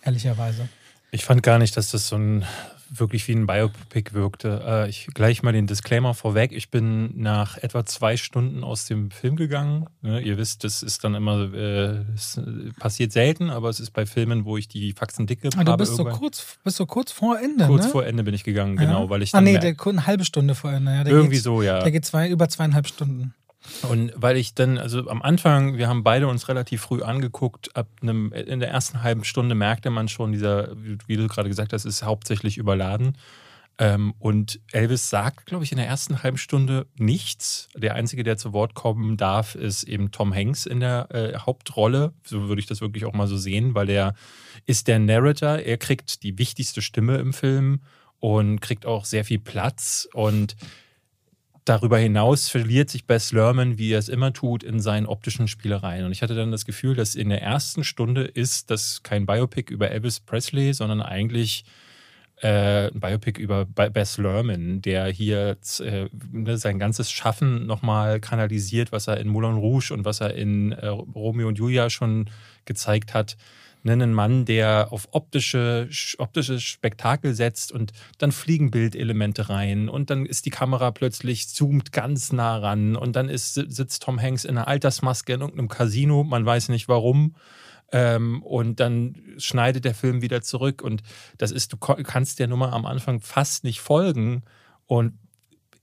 ehrlicherweise. 0.03 0.69
Ich 1.11 1.25
fand 1.25 1.43
gar 1.43 1.59
nicht, 1.59 1.77
dass 1.77 1.91
das 1.91 2.09
so 2.09 2.17
ein 2.17 2.45
wirklich 2.95 3.27
wie 3.29 3.33
ein 3.33 3.47
Biopic 3.47 4.13
wirkte. 4.13 4.63
Äh, 4.67 4.89
ich 4.89 5.07
gleich 5.15 5.43
mal 5.43 5.53
den 5.53 5.67
Disclaimer 5.67 6.15
vorweg. 6.15 6.53
Ich 6.53 6.71
bin 6.71 7.11
nach 7.17 7.57
etwa 7.57 7.87
zwei 7.87 8.17
Stunden 8.17 8.63
aus 8.65 8.85
dem 8.87 9.11
Film 9.11 9.37
gegangen. 9.37 9.87
Ne, 10.03 10.21
ihr 10.21 10.39
wisst, 10.39 10.65
das 10.65 10.83
ist 10.83 11.03
dann 11.05 11.15
immer, 11.15 11.53
äh, 11.55 12.05
passiert 12.79 13.13
selten, 13.13 13.51
aber 13.51 13.69
es 13.71 13.81
ist 13.81 13.93
bei 13.93 14.07
Filmen, 14.07 14.45
wo 14.45 14.57
ich 14.57 14.69
die 14.69 14.93
Faxen 14.93 15.27
dicke 15.27 15.49
ah, 15.57 15.65
du 15.65 15.77
bist 15.77 15.97
so 15.97 16.05
kurz, 16.05 16.59
bist 16.65 16.77
so 16.77 16.87
kurz 16.87 17.13
vor 17.13 17.39
Ende. 17.39 17.67
Kurz 17.67 17.85
ne? 17.85 17.91
vor 17.91 18.07
Ende 18.07 18.23
bin 18.25 18.35
ich 18.35 18.45
gegangen, 18.45 18.77
genau, 18.77 19.05
ja. 19.05 19.11
weil 19.11 19.23
ich 19.23 19.35
Ah 19.35 19.41
nee, 19.41 19.59
der, 19.59 19.75
eine 19.85 20.07
halbe 20.07 20.25
Stunde 20.25 20.55
vor 20.55 20.73
Ende. 20.73 20.93
Ja, 20.93 21.07
irgendwie 21.07 21.37
geht, 21.37 21.43
so, 21.43 21.63
ja. 21.63 21.83
Der 21.83 21.91
geht 21.91 22.05
zwei, 22.05 22.29
über 22.29 22.49
zweieinhalb 22.49 22.87
Stunden. 22.87 23.35
Und 23.89 24.13
weil 24.15 24.37
ich 24.37 24.55
dann, 24.55 24.79
also 24.79 25.09
am 25.09 25.23
Anfang, 25.23 25.77
wir 25.77 25.89
haben 25.89 26.05
beide 26.05 26.29
uns 26.29 26.49
relativ 26.49 26.83
früh 26.83 27.03
angeguckt, 27.03 27.77
ab 27.77 27.89
einem, 28.01 28.33
in 28.33 28.61
der 28.61 28.71
ersten 28.71 29.03
halben 29.03 29.25
Stunde 29.25 29.55
merkte 29.55 29.91
man 29.91 30.09
schon, 30.09 30.33
dieser, 30.33 30.71
wie 31.07 31.17
du 31.17 31.27
gerade 31.29 31.49
gesagt 31.49 31.73
hast, 31.73 31.85
ist 31.85 32.03
hauptsächlich 32.03 32.59
überladen. 32.59 33.17
Ähm, 33.79 34.15
und 34.19 34.61
Elvis 34.71 35.09
sagt, 35.09 35.47
glaube 35.47 35.65
ich, 35.65 35.73
in 35.73 35.79
der 35.79 35.87
ersten 35.87 36.23
halben 36.23 36.37
Stunde 36.37 36.87
nichts. 36.97 37.69
Der 37.75 37.95
Einzige, 37.95 38.23
der 38.23 38.37
zu 38.37 38.53
Wort 38.53 38.75
kommen 38.75 39.17
darf, 39.17 39.55
ist 39.55 39.85
eben 39.85 40.11
Tom 40.11 40.35
Hanks 40.35 40.67
in 40.67 40.81
der 40.81 41.09
äh, 41.11 41.39
Hauptrolle. 41.39 42.13
So 42.25 42.49
würde 42.49 42.61
ich 42.61 42.67
das 42.67 42.81
wirklich 42.81 43.07
auch 43.07 43.15
mal 43.15 43.27
so 43.27 43.37
sehen, 43.37 43.75
weil 43.75 43.89
er 43.89 44.15
ist 44.67 44.89
der 44.89 44.99
Narrator. 44.99 45.59
Er 45.59 45.79
kriegt 45.79 46.23
die 46.23 46.39
wichtigste 46.39 46.83
Stimme 46.83 47.17
im 47.17 47.33
Film 47.33 47.81
und 48.21 48.61
kriegt 48.61 48.87
auch 48.87 49.05
sehr 49.05 49.25
viel 49.25 49.41
Platz 49.41 50.07
und 50.13 50.55
Darüber 51.65 51.97
hinaus 51.99 52.49
verliert 52.49 52.91
sich 52.91 53.07
Bess 53.07 53.31
Lerman, 53.31 53.79
wie 53.79 53.93
er 53.93 54.01
es 54.01 54.09
immer 54.09 54.33
tut, 54.33 54.65
in 54.65 54.81
seinen 54.81 55.07
optischen 55.07 55.47
Spielereien. 55.47 56.05
Und 56.05 56.11
ich 56.11 56.23
hatte 56.23 56.35
dann 56.35 56.51
das 56.51 56.65
Gefühl, 56.65 56.97
dass 56.97 57.15
in 57.15 57.29
der 57.29 57.41
ersten 57.41 57.85
Stunde 57.85 58.25
ist 58.25 58.71
das 58.71 59.05
kein 59.05 59.27
Biopic 59.27 59.73
über 59.73 59.91
Elvis 59.91 60.19
Presley, 60.19 60.73
sondern 60.75 61.01
eigentlich 61.01 61.65
äh, 62.43 62.89
ein 62.89 62.99
Biopic 62.99 63.41
über 63.41 63.65
Bess 63.65 64.19
Lerman, 64.19 64.83
der 64.83 65.07
hier 65.07 65.57
äh, 65.79 66.09
ne, 66.33 66.59
sein 66.59 66.81
ganzes 66.81 67.13
Schaffen 67.13 67.65
nochmal 67.67 68.19
kanalisiert, 68.19 68.91
was 68.91 69.07
er 69.07 69.19
in 69.19 69.29
Moulin 69.29 69.55
Rouge 69.55 69.93
und 69.93 70.05
was 70.05 70.21
er 70.21 70.35
in 70.35 70.73
äh, 70.73 70.89
Romeo 70.89 71.47
und 71.47 71.59
Julia 71.59 71.91
schon 71.91 72.29
gezeigt 72.65 73.15
hat 73.15 73.37
einen 73.85 74.13
Mann, 74.13 74.45
der 74.45 74.89
auf 74.91 75.09
optische, 75.11 75.89
optisches 76.19 76.63
Spektakel 76.63 77.35
setzt 77.35 77.73
und 77.73 77.93
dann 78.19 78.33
fliegen 78.33 78.71
Bildelemente 78.71 79.49
rein 79.49 79.89
und 79.89 80.11
dann 80.11 80.27
ist 80.27 80.47
die 80.47 80.51
Kamera 80.51 80.91
plötzlich 80.91 81.49
zoomt 81.49 81.93
ganz 81.93 82.33
nah 82.33 82.59
ran 82.59 82.97
und 82.97 83.17
dann 83.17 83.29
ist, 83.29 83.55
sitzt 83.55 84.03
Tom 84.03 84.21
Hanks 84.21 84.45
in 84.45 84.57
einer 84.57 84.69
Altersmaske 84.69 85.33
in 85.33 85.41
irgendeinem 85.41 85.69
Casino, 85.69 86.25
man 86.25 86.47
weiß 86.47 86.69
nicht 86.69 86.89
warum. 86.89 87.35
Ähm, 87.95 88.43
und 88.43 88.81
dann 88.81 89.17
schneidet 89.37 89.85
der 89.85 89.95
Film 89.95 90.23
wieder 90.23 90.41
zurück 90.41 90.81
und 90.83 91.03
das 91.37 91.51
ist, 91.51 91.75
du 91.75 91.77
kannst 91.77 92.39
der 92.39 92.47
Nummer 92.47 92.73
am 92.73 92.87
Anfang 92.87 93.21
fast 93.21 93.65
nicht 93.65 93.81
folgen. 93.81 94.43
Und 94.87 95.13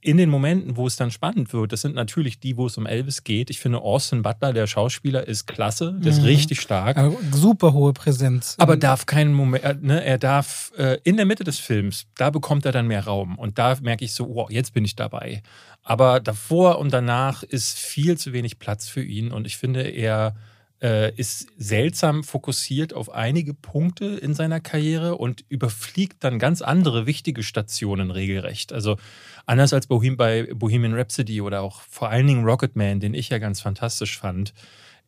in 0.01 0.17
den 0.17 0.29
Momenten, 0.29 0.77
wo 0.77 0.87
es 0.87 0.95
dann 0.95 1.11
spannend 1.11 1.51
wird, 1.51 1.73
das 1.73 1.81
sind 1.81 1.93
natürlich 1.93 2.39
die, 2.39 2.55
wo 2.55 2.67
es 2.67 2.77
um 2.77 2.85
Elvis 2.85 3.23
geht. 3.23 3.49
Ich 3.49 3.59
finde, 3.59 3.79
Austin 3.79 4.21
Butler, 4.21 4.53
der 4.53 4.65
Schauspieler, 4.65 5.27
ist 5.27 5.45
klasse, 5.45 5.93
der 6.01 6.11
ist 6.11 6.19
mhm. 6.19 6.25
richtig 6.25 6.61
stark. 6.61 6.95
Also 6.95 7.17
super 7.33 7.73
hohe 7.73 7.91
Präsenz. 7.91 8.55
Aber 8.59 8.77
darf 8.77 9.05
keinen 9.05 9.33
Moment, 9.33 9.63
äh, 9.63 9.75
ne, 9.79 10.03
er 10.03 10.17
darf 10.17 10.71
äh, 10.77 10.99
in 11.03 11.17
der 11.17 11.25
Mitte 11.25 11.43
des 11.43 11.59
Films, 11.59 12.05
da 12.15 12.29
bekommt 12.29 12.65
er 12.65 12.71
dann 12.71 12.87
mehr 12.87 13.03
Raum. 13.05 13.37
Und 13.37 13.57
da 13.57 13.77
merke 13.81 14.05
ich 14.05 14.13
so, 14.13 14.33
wow, 14.33 14.49
jetzt 14.49 14.73
bin 14.73 14.85
ich 14.85 14.95
dabei. 14.95 15.43
Aber 15.83 16.21
davor 16.21 16.79
und 16.79 16.93
danach 16.93 17.43
ist 17.43 17.77
viel 17.77 18.17
zu 18.17 18.31
wenig 18.31 18.57
Platz 18.57 18.87
für 18.87 19.03
ihn. 19.03 19.31
Und 19.31 19.47
ich 19.47 19.57
finde, 19.57 19.81
er 19.81 20.35
äh, 20.81 21.13
ist 21.15 21.47
seltsam 21.57 22.23
fokussiert 22.23 22.93
auf 22.93 23.09
einige 23.11 23.53
Punkte 23.53 24.05
in 24.05 24.33
seiner 24.33 24.59
Karriere 24.59 25.17
und 25.17 25.43
überfliegt 25.49 26.23
dann 26.23 26.39
ganz 26.39 26.61
andere 26.61 27.05
wichtige 27.05 27.43
Stationen 27.43 28.11
regelrecht. 28.11 28.71
Also 28.71 28.97
anders 29.45 29.73
als 29.73 29.87
Bohem 29.87 30.15
bei 30.17 30.49
Bohemian 30.53 30.93
Rhapsody 30.93 31.41
oder 31.41 31.61
auch 31.61 31.81
vor 31.81 32.09
allen 32.09 32.27
Dingen 32.27 32.45
Rocketman, 32.45 32.99
den 32.99 33.13
ich 33.13 33.29
ja 33.29 33.39
ganz 33.39 33.61
fantastisch 33.61 34.17
fand, 34.17 34.53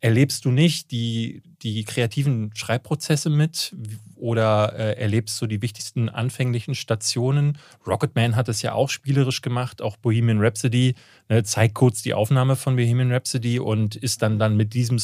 erlebst 0.02 0.46
du 0.46 0.52
nicht 0.52 0.92
die, 0.92 1.42
die 1.62 1.84
kreativen 1.86 2.52
Schreibprozesse 2.56 3.30
mit 3.30 3.74
oder 4.22 4.74
äh, 4.78 5.02
erlebst 5.02 5.42
du 5.42 5.48
die 5.48 5.62
wichtigsten 5.62 6.08
anfänglichen 6.08 6.76
Stationen. 6.76 7.58
Rocketman 7.86 8.36
hat 8.36 8.48
es 8.50 8.62
ja 8.62 8.74
auch 8.74 8.90
spielerisch 8.90 9.42
gemacht, 9.42 9.82
auch 9.82 9.98
Bohemian 9.98 10.40
Rhapsody 10.40 10.96
ne, 11.28 11.44
zeigt 11.44 11.74
kurz 11.74 12.04
die 12.04 12.14
Aufnahme 12.14 12.56
von 12.56 12.76
Bohemian 12.76 13.12
Rhapsody 13.12 13.60
und 13.60 13.96
ist 13.96 14.22
dann 14.22 14.38
dann 14.38 14.56
mit 14.56 14.74
diesem 14.74 15.00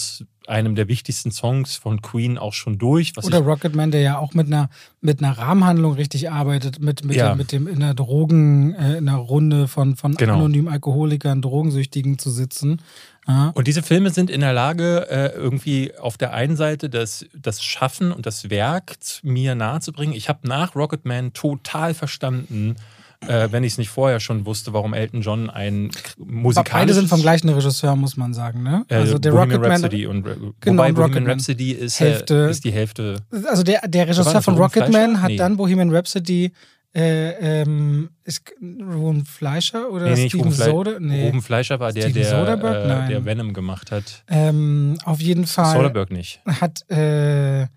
einem 0.48 0.76
der 0.76 0.88
wichtigsten 0.88 1.32
Songs 1.32 1.76
von 1.76 2.02
Queen 2.02 2.38
auch 2.38 2.54
schon 2.54 2.78
durch. 2.78 3.14
Oder 3.22 3.40
Rocketman, 3.40 3.92
der 3.92 4.02
ja 4.02 4.18
auch 4.18 4.34
mit 4.34 4.48
einer, 4.48 4.70
mit 5.02 5.22
einer 5.22 5.38
Rahmenhandlung 5.38 5.94
richtig 5.94 6.32
arbeitet, 6.32 6.80
mit, 6.80 7.04
mit, 7.04 7.18
ja. 7.18 7.34
dem, 7.34 7.38
mit 7.38 7.52
dem 7.52 7.68
in 7.68 7.82
der 7.82 7.94
Drogen, 7.94 8.74
äh, 8.76 8.98
in 8.98 9.10
einer 9.10 9.18
Runde 9.18 9.68
von, 9.68 9.96
von 9.96 10.16
genau. 10.16 10.36
anonymen 10.36 10.70
Alkoholikern, 10.70 11.42
Drogensüchtigen 11.42 12.18
zu 12.18 12.30
sitzen. 12.30 12.82
Ja. 13.28 13.52
Und 13.56 13.68
diese 13.68 13.84
Filme 13.84 14.10
sind 14.12 14.30
in 14.30 14.40
der 14.40 14.54
Lage, 14.54 15.10
äh, 15.10 15.34
irgendwie 15.36 15.94
auf 15.98 16.18
der 16.18 16.34
einen 16.34 16.56
Seite 16.56 16.90
das, 16.90 17.26
das 17.38 17.62
Schaffen 17.62 18.14
und 18.14 18.26
das 18.26 18.50
Werk 18.50 18.96
mir 19.24 19.56
nahezubringen. 19.56 20.16
Ich 20.16 20.30
habe 20.30 20.48
nach 20.48 20.76
Rocketman 20.76 21.34
total 21.34 21.94
verstanden, 21.94 22.76
äh, 23.22 23.48
wenn 23.52 23.64
ich 23.64 23.74
es 23.74 23.78
nicht 23.78 23.90
vorher 23.90 24.20
schon 24.20 24.46
wusste, 24.46 24.74
warum 24.74 24.94
Elton 24.94 25.22
John 25.22 25.50
ein 25.50 25.90
musikalisches... 26.18 26.72
Beide 26.72 26.94
sind 26.94 27.08
vom 27.08 27.22
gleichen 27.22 27.50
Regisseur, 27.50 27.96
muss 27.96 28.16
man 28.16 28.34
sagen, 28.34 28.62
ne? 28.62 28.86
Äh, 28.90 28.96
also 28.96 29.18
der 29.18 29.32
Bohemian 29.32 29.60
Rocketman... 29.60 29.72
Rhapsody 29.72 30.06
und, 30.06 30.24
genau, 30.24 30.44
wobei 30.44 30.92
Bohemian 30.92 30.96
Rocketman. 30.96 31.32
Rhapsody 31.32 31.72
ist, 31.72 32.00
Hälfte, 32.00 32.36
ist 32.36 32.64
die 32.64 32.72
Hälfte... 32.72 33.24
Also 33.48 33.64
der, 33.64 33.88
der 33.88 34.08
Regisseur 34.08 34.42
von 34.42 34.56
Rocketman 34.56 35.22
hat 35.22 35.30
nee. 35.30 35.38
dann 35.38 35.58
Bohemian 35.58 35.90
Rhapsody 35.90 36.52
äh, 36.98 37.62
ähm, 37.62 38.10
ist 38.24 38.42
Ruben 38.62 39.26
Fleischer 39.26 39.92
oder 39.92 40.06
nee, 40.06 40.16
nee, 40.16 40.30
Steven 40.30 40.52
Soderbergh? 40.52 41.06
Nee. 41.06 41.26
Ruben 41.28 41.42
Fleischer 41.42 41.80
war 41.80 41.92
der, 41.94 42.10
der, 42.10 42.54
äh, 42.54 43.08
der 43.08 43.26
Venom 43.26 43.54
gemacht 43.54 43.92
hat. 43.92 44.24
Ähm, 44.28 44.98
auf 45.04 45.22
jeden 45.22 45.46
Fall. 45.46 45.76
Soderbergh 45.76 46.14
nicht. 46.14 46.42
Hat 46.46 46.90
äh, 46.90 47.68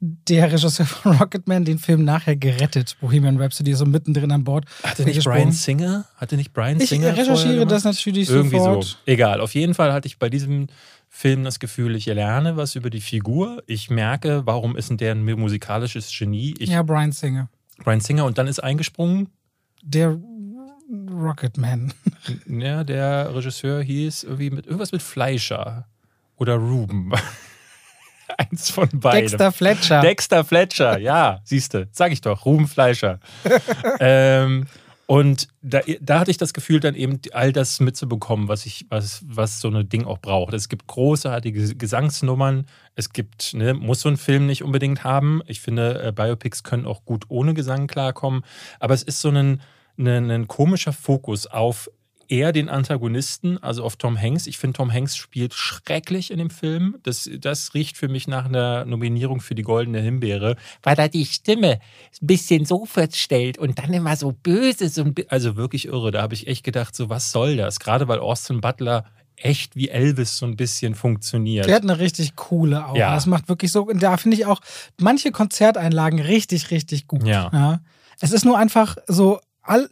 der 0.00 0.50
Regisseur 0.50 0.86
von 0.86 1.16
Rocketman 1.18 1.64
den 1.64 1.78
Film 1.78 2.04
nachher 2.04 2.36
gerettet. 2.36 2.96
Bohemian 3.00 3.36
Rhapsody 3.40 3.74
so 3.74 3.84
mittendrin 3.84 4.32
an 4.32 4.44
Bord. 4.44 4.64
Hatte 4.82 5.04
nicht 5.04 5.22
Brian 5.24 5.52
Singer? 5.52 6.06
Hatte 6.16 6.36
nicht 6.36 6.52
Brian 6.52 6.80
Singer? 6.80 7.12
Ich 7.12 7.18
recherchiere 7.18 7.66
das 7.66 7.84
natürlich 7.84 8.30
Irgendwie 8.30 8.56
sofort. 8.56 8.84
so. 8.84 8.96
Egal. 9.06 9.40
Auf 9.40 9.54
jeden 9.54 9.74
Fall 9.74 9.92
hatte 9.92 10.06
ich 10.06 10.18
bei 10.18 10.30
diesem 10.30 10.68
Film 11.08 11.44
das 11.44 11.58
Gefühl, 11.58 11.96
ich 11.96 12.06
lerne 12.06 12.56
was 12.56 12.76
über 12.76 12.88
die 12.88 13.00
Figur. 13.00 13.62
Ich 13.66 13.90
merke, 13.90 14.46
warum 14.46 14.76
ist 14.76 14.90
denn 14.90 14.96
der 14.96 15.12
ein 15.12 15.24
musikalisches 15.24 16.10
Genie? 16.16 16.54
Ich, 16.58 16.70
ja, 16.70 16.82
Brian 16.82 17.12
Singer. 17.12 17.48
Brian 17.84 18.00
Singer 18.00 18.24
und 18.24 18.38
dann 18.38 18.46
ist 18.46 18.62
eingesprungen. 18.62 19.28
Der 19.82 20.18
Rocketman. 21.10 21.92
Ja, 22.46 22.84
der 22.84 23.34
Regisseur 23.34 23.82
hieß 23.82 24.24
irgendwie 24.24 24.50
mit 24.50 24.66
irgendwas 24.66 24.92
mit 24.92 25.02
Fleischer 25.02 25.86
oder 26.36 26.56
Ruben. 26.56 27.12
Eins 28.38 28.70
von 28.70 28.88
beiden. 28.92 29.20
Dexter 29.20 29.52
Fletcher. 29.52 30.00
Dexter 30.00 30.44
Fletcher, 30.44 30.98
ja, 30.98 31.40
siehst 31.44 31.74
du, 31.74 31.88
sag 31.92 32.12
ich 32.12 32.20
doch, 32.20 32.44
Ruben 32.44 32.68
Fleischer. 32.68 33.20
ähm, 34.00 34.66
und 35.10 35.48
da, 35.60 35.80
da, 36.00 36.20
hatte 36.20 36.30
ich 36.30 36.36
das 36.36 36.54
Gefühl, 36.54 36.78
dann 36.78 36.94
eben 36.94 37.20
all 37.32 37.52
das 37.52 37.80
mitzubekommen, 37.80 38.46
was 38.46 38.64
ich, 38.64 38.86
was, 38.90 39.24
was 39.26 39.60
so 39.60 39.68
ein 39.68 39.88
Ding 39.88 40.04
auch 40.04 40.18
braucht. 40.18 40.54
Es 40.54 40.68
gibt 40.68 40.86
großartige 40.86 41.74
Gesangsnummern. 41.74 42.64
Es 42.94 43.12
gibt, 43.12 43.52
ne, 43.54 43.74
muss 43.74 44.02
so 44.02 44.08
ein 44.08 44.16
Film 44.16 44.46
nicht 44.46 44.62
unbedingt 44.62 45.02
haben. 45.02 45.42
Ich 45.48 45.60
finde, 45.60 46.00
äh, 46.00 46.12
Biopics 46.12 46.62
können 46.62 46.86
auch 46.86 47.04
gut 47.04 47.24
ohne 47.26 47.54
Gesang 47.54 47.88
klarkommen. 47.88 48.44
Aber 48.78 48.94
es 48.94 49.02
ist 49.02 49.20
so 49.20 49.30
ein, 49.30 49.60
ein, 49.98 50.30
ein 50.30 50.46
komischer 50.46 50.92
Fokus 50.92 51.48
auf 51.48 51.90
eher 52.30 52.52
den 52.52 52.68
Antagonisten, 52.68 53.58
also 53.58 53.84
auf 53.84 53.96
Tom 53.96 54.18
Hanks. 54.20 54.46
Ich 54.46 54.58
finde, 54.58 54.76
Tom 54.76 54.92
Hanks 54.92 55.16
spielt 55.16 55.52
schrecklich 55.52 56.30
in 56.30 56.38
dem 56.38 56.50
Film. 56.50 56.96
Das, 57.02 57.28
das 57.38 57.74
riecht 57.74 57.96
für 57.96 58.08
mich 58.08 58.28
nach 58.28 58.44
einer 58.44 58.84
Nominierung 58.84 59.40
für 59.40 59.54
die 59.54 59.62
Goldene 59.62 60.00
Himbeere, 60.00 60.56
weil 60.82 60.96
er 60.98 61.08
die 61.08 61.26
Stimme 61.26 61.80
ein 62.22 62.26
bisschen 62.26 62.64
so 62.64 62.86
verstellt 62.86 63.58
und 63.58 63.78
dann 63.78 63.92
immer 63.92 64.16
so 64.16 64.32
böse. 64.32 64.88
So 64.88 65.04
also 65.28 65.56
wirklich 65.56 65.86
irre. 65.86 66.12
Da 66.12 66.22
habe 66.22 66.34
ich 66.34 66.46
echt 66.46 66.64
gedacht, 66.64 66.94
so 66.94 67.10
was 67.10 67.32
soll 67.32 67.56
das? 67.56 67.80
Gerade 67.80 68.06
weil 68.06 68.20
Austin 68.20 68.60
Butler 68.60 69.04
echt 69.36 69.74
wie 69.74 69.88
Elvis 69.88 70.36
so 70.36 70.46
ein 70.46 70.56
bisschen 70.56 70.94
funktioniert. 70.94 71.66
Der 71.66 71.76
hat 71.76 71.82
eine 71.82 71.98
richtig 71.98 72.36
coole 72.36 72.86
Aura. 72.86 72.98
Ja. 72.98 73.14
Das 73.14 73.26
macht 73.26 73.48
wirklich 73.48 73.72
so, 73.72 73.90
da 73.92 74.16
finde 74.16 74.36
ich 74.36 74.46
auch 74.46 74.60
manche 75.00 75.32
Konzerteinlagen 75.32 76.20
richtig, 76.20 76.70
richtig 76.70 77.06
gut. 77.06 77.26
Ja. 77.26 77.50
ja. 77.52 77.80
Es 78.20 78.32
ist 78.32 78.44
nur 78.44 78.58
einfach 78.58 78.96
so 79.06 79.40
all, 79.62 79.88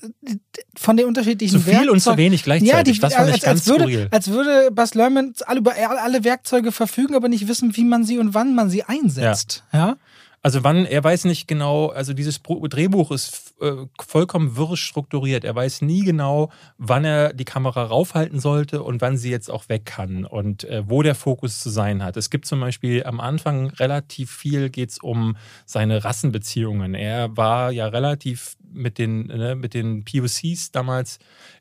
von 0.77 0.97
den 0.97 1.07
unterschiedlichen 1.07 1.59
Zu 1.59 1.65
viel 1.65 1.73
Werkzeug 1.75 1.93
und 1.93 2.01
zu 2.01 2.17
wenig 2.17 2.43
gleichzeitig. 2.43 2.73
Ja, 2.73 2.83
die, 2.83 2.99
das 2.99 3.15
fand 3.15 3.29
als, 3.29 3.37
ich 3.37 3.43
ganz 3.43 3.61
als 3.61 3.67
würde, 3.67 3.85
skurril. 3.85 4.09
Als 4.11 4.29
würde 4.29 4.71
Bas 4.71 4.95
Lerman 4.95 5.35
alle, 5.47 5.59
über 5.59 5.75
alle 5.77 6.25
Werkzeuge 6.25 6.73
verfügen, 6.73 7.15
aber 7.15 7.29
nicht 7.29 7.49
wissen, 7.49 7.77
wie 7.77 7.85
man 7.85 8.05
sie 8.05 8.19
und 8.19 8.35
wann 8.35 8.55
man 8.55 8.71
sie 8.71 8.85
einsetzt. 8.85 9.65
Ja. 9.73 9.79
ja? 9.79 9.97
Also 10.43 10.65
wann, 10.65 10.85
er 10.85 11.03
weiß 11.03 11.25
nicht 11.25 11.49
genau, 11.49 11.89
also 11.89 12.13
dieses 12.13 12.41
Drehbuch 12.43 13.11
ist 13.11 13.48
äh, 13.61 13.87
vollkommen 14.01 14.57
wirr 14.57 14.77
strukturiert. 14.77 15.45
Er 15.45 15.55
weiß 15.55 15.83
nie 15.83 16.05
genau, 16.05 16.51
wann 16.77 17.05
er 17.05 17.33
die 17.33 17.45
Kamera 17.45 17.85
raufhalten 17.85 18.41
sollte 18.41 18.83
und 18.83 19.01
wann 19.01 19.17
sie 19.17 19.31
jetzt 19.31 19.51
auch 19.51 19.69
weg 19.69 19.85
kann 19.85 20.25
und 20.25 20.65
äh, 20.65 20.83
wo 20.87 21.03
der 21.03 21.15
Fokus 21.15 21.61
zu 21.61 21.71
sein 21.71 22.03
hat. 22.03 22.17
Es 22.17 22.31
gibt 22.31 22.47
zum 22.47 22.61
Beispiel 22.61 23.05
am 23.05 23.21
Anfang 23.21 23.71
relativ 23.71 24.31
viel, 24.31 24.71
geht 24.71 24.91
es 24.91 24.99
um 24.99 25.37
seine 25.67 26.05
Rassenbeziehungen. 26.05 26.95
Er 26.95 27.37
war 27.37 27.71
ja 27.73 27.87
relativ 27.87 28.57
mit 28.73 28.99
den, 28.99 29.27
ne, 29.27 29.55
mit 29.55 29.75
den 29.75 30.05
POCs 30.05 30.71
damals 30.73 31.19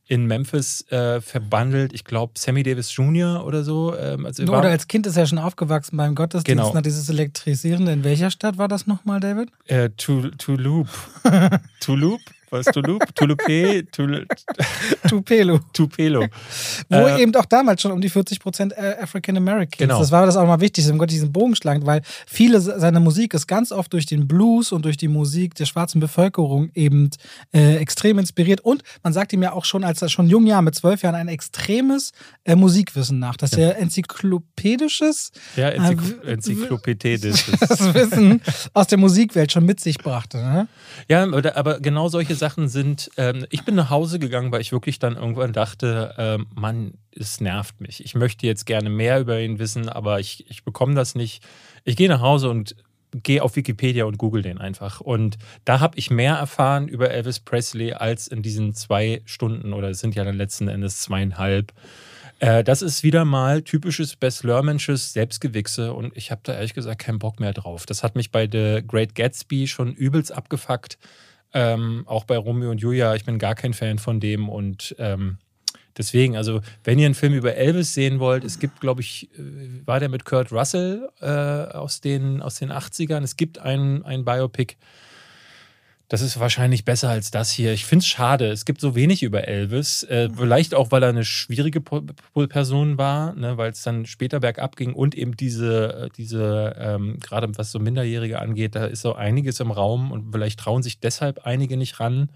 in 0.08 0.26
Memphis 0.26 0.90
äh, 0.90 1.20
verbandelt. 1.20 1.94
Ich 1.94 2.06
glaube, 2.06 2.34
Sammy 2.38 2.64
Davis 2.64 2.96
Jr. 2.96 3.46
oder 3.46 3.64
so. 3.64 3.96
Ähm, 3.96 4.26
also 4.26 4.44
oder 4.44 4.70
als 4.70 4.88
Kind 4.88 5.06
ist 5.06 5.18
er 5.18 5.28
schon 5.28 5.38
aufgewachsen 5.38 5.98
beim 5.98 6.16
Gottesdienst. 6.16 6.64
Genau. 6.64 6.72
Na, 6.74 6.82
dieses 6.82 7.10
Elektrisierende. 7.10 7.92
In 7.92 8.04
welcher 8.04 8.32
Stadt 8.32 8.58
war 8.58 8.68
das 8.68 8.88
nochmal, 8.88 9.20
David? 9.20 9.50
Äh, 9.66 9.90
Toulouse. 9.90 10.90
Toulouse? 11.88 12.20
Was 12.50 12.66
Tulip? 12.68 13.14
Tulupe? 13.14 13.86
Tupelo. 15.10 15.60
Tupelo. 15.74 16.26
Wo 16.90 16.96
äh, 16.96 17.22
eben 17.22 17.36
auch 17.36 17.46
damals 17.46 17.82
schon 17.82 17.92
um 17.92 18.00
die 18.00 18.10
40 18.10 18.40
Prozent 18.40 18.74
äh, 18.74 18.96
African 19.02 19.36
Americans. 19.36 19.78
Genau. 19.78 20.00
Das 20.00 20.12
war 20.12 20.26
das 20.26 20.38
auch 20.38 20.48
mal 20.48 20.62
wichtig, 20.62 20.90
um 20.90 20.98
Gott 20.98 21.12
diesen 21.12 21.34
Bogen 21.34 21.56
schlagen, 21.56 21.86
weil 21.86 22.02
viele 22.26 22.62
seiner 22.62 23.02
Musik 23.02 23.34
ist 23.34 23.48
ganz 23.48 23.72
oft 23.72 23.92
durch 23.92 24.06
den 24.06 24.28
Blues 24.28 24.72
und 24.72 24.86
durch 24.86 24.96
die 24.96 25.10
Musik 25.10 25.56
der 25.56 25.66
schwarzen 25.66 26.00
Bevölkerung 26.00 26.72
eben 26.74 27.10
äh, 27.54 27.76
extrem 27.78 28.18
inspiriert. 28.18 28.62
Und 28.62 28.84
man 29.04 29.12
sagt 29.12 29.34
ihm 29.34 29.44
ja 29.44 29.52
auch 29.52 29.66
schon, 29.66 29.84
als 29.84 30.02
er 30.02 30.08
schon 30.08 30.28
jung 30.28 30.48
Jahr 30.48 30.62
mit 30.62 30.76
zwölf 30.76 31.02
Jahren 31.02 31.16
ein 31.16 31.28
extremes 31.28 32.12
äh, 32.46 32.56
Musikwissen 32.56 33.20
nach, 33.20 33.36
dass 33.36 33.52
ja. 33.52 33.60
er 33.60 33.78
enzyklopädisches, 33.78 35.32
ja, 35.58 35.70
Enzykl 35.70 36.22
äh, 36.26 36.32
enzyklopädisches 36.34 37.48
Wissen 37.94 38.42
aus 38.74 38.88
der 38.88 38.98
Musikwelt 38.98 39.52
schon 39.52 39.66
mit 39.66 39.82
sich 39.82 39.98
brachte. 39.98 40.38
Ne? 40.38 40.68
Ja, 41.10 41.24
aber 41.56 41.80
genau 41.80 42.08
solche 42.08 42.37
Sachen 42.38 42.68
sind, 42.68 43.12
ähm, 43.18 43.46
ich 43.50 43.66
bin 43.66 43.76
nach 43.76 43.90
Hause 43.90 44.20
gegangen, 44.20 44.52
weil 44.52 44.62
ich 44.62 44.72
wirklich 44.72 45.00
dann 45.00 45.16
irgendwann 45.16 45.54
dachte, 45.54 46.14
ähm, 46.18 46.48
Mann, 46.56 46.94
es 47.12 47.42
nervt 47.42 47.82
mich. 47.82 48.04
Ich 48.04 48.16
möchte 48.16 48.48
jetzt 48.48 48.66
gerne 48.66 48.90
mehr 48.90 49.20
über 49.20 49.40
ihn 49.40 49.60
wissen, 49.60 49.90
aber 49.90 50.20
ich, 50.20 50.50
ich 50.50 50.64
bekomme 50.64 50.96
das 50.96 51.16
nicht. 51.16 51.44
Ich 51.84 51.96
gehe 51.96 52.10
nach 52.10 52.22
Hause 52.22 52.50
und 52.50 52.76
gehe 53.12 53.44
auf 53.44 53.56
Wikipedia 53.56 54.06
und 54.06 54.18
google 54.18 54.42
den 54.42 54.58
einfach. 54.58 55.02
Und 55.02 55.38
da 55.66 55.80
habe 55.80 55.98
ich 55.98 56.12
mehr 56.12 56.36
erfahren 56.36 56.88
über 56.88 57.12
Elvis 57.12 57.40
Presley 57.40 57.94
als 57.94 58.28
in 58.28 58.42
diesen 58.42 58.74
zwei 58.74 59.22
Stunden 59.26 59.74
oder 59.74 59.90
es 59.90 60.00
sind 60.00 60.16
ja 60.16 60.24
dann 60.24 60.36
letzten 60.36 60.68
Endes 60.68 61.02
zweieinhalb. 61.02 61.74
Äh, 62.40 62.64
das 62.64 62.82
ist 62.82 63.04
wieder 63.04 63.26
mal 63.26 63.62
typisches 63.62 64.16
Bess 64.16 64.44
Lermansches 64.44 65.14
Selbstgewichse 65.14 65.94
und 65.94 66.16
ich 66.16 66.32
habe 66.32 66.42
da 66.44 66.54
ehrlich 66.54 66.74
gesagt 66.74 67.00
keinen 67.00 67.20
Bock 67.20 67.40
mehr 67.40 67.54
drauf. 67.54 67.86
Das 67.86 68.04
hat 68.04 68.16
mich 68.16 68.32
bei 68.32 68.48
The 68.52 68.84
Great 68.86 69.16
Gatsby 69.16 69.68
schon 69.68 69.94
übelst 69.94 70.32
abgefuckt. 70.32 70.98
Ähm, 71.54 72.04
auch 72.06 72.26
bei 72.26 72.38
Romeo 72.38 72.72
und 72.72 72.80
Julia, 72.82 73.16
ich 73.16 73.26
bin 73.26 73.40
gar 73.40 73.56
kein 73.56 73.74
Fan 73.74 74.00
von 74.00 74.20
dem 74.20 74.50
und 74.50 74.96
ähm, 75.00 75.38
deswegen, 75.98 76.36
also 76.36 76.62
wenn 76.84 77.00
ihr 77.00 77.06
einen 77.06 77.16
Film 77.16 77.34
über 77.34 77.56
Elvis 77.56 77.94
sehen 77.94 78.20
wollt, 78.20 78.44
es 78.44 78.60
gibt, 78.60 78.82
glaube 78.82 79.02
ich, 79.02 79.30
äh, 79.38 79.86
war 79.86 80.00
der 80.00 80.10
mit 80.10 80.26
Kurt 80.26 80.52
Russell 80.52 81.10
äh, 81.22 81.28
aus, 81.28 82.02
den, 82.02 82.42
aus 82.42 82.56
den 82.56 82.72
80ern, 82.72 83.24
es 83.24 83.38
gibt 83.38 83.60
ein, 83.60 84.04
ein 84.06 84.26
Biopic, 84.26 84.76
das 86.10 86.22
ist 86.22 86.40
wahrscheinlich 86.40 86.86
besser 86.86 87.10
als 87.10 87.32
das 87.32 87.52
hier. 87.52 87.74
Ich 87.74 87.86
finde 87.86 88.04
es 88.04 88.08
schade. 88.08 88.50
Es 88.50 88.64
gibt 88.64 88.80
so 88.80 88.96
wenig 88.96 89.24
über 89.24 89.46
Elvis. 89.48 90.04
Äh, 90.04 90.30
vielleicht 90.34 90.74
auch, 90.74 90.92
weil 90.92 91.04
er 91.04 91.10
eine 91.10 91.26
schwierige 91.26 91.82
Person 91.82 92.98
war, 92.98 93.34
ne, 93.34 93.58
weil 93.58 93.72
es 93.72 93.82
dann 93.84 94.06
später 94.06 94.40
bergab 94.40 94.78
ging 94.78 94.94
und 94.94 95.16
eben 95.16 95.36
diese, 95.36 96.06
äh, 96.06 96.10
diese 96.16 96.76
ähm, 96.80 97.20
gerade 97.20 97.50
was 97.58 97.72
so 97.72 97.80
Minderjährige 97.80 98.40
angeht, 98.40 98.76
da 98.76 98.86
ist 98.86 99.02
so 99.02 99.16
einiges 99.16 99.60
im 99.60 99.72
Raum 99.72 100.12
und 100.14 100.32
vielleicht 100.32 100.60
trauen 100.60 100.82
sich 100.82 101.02
deshalb 101.02 101.46
einige 101.46 101.76
nicht 101.76 102.00
ran. 102.00 102.30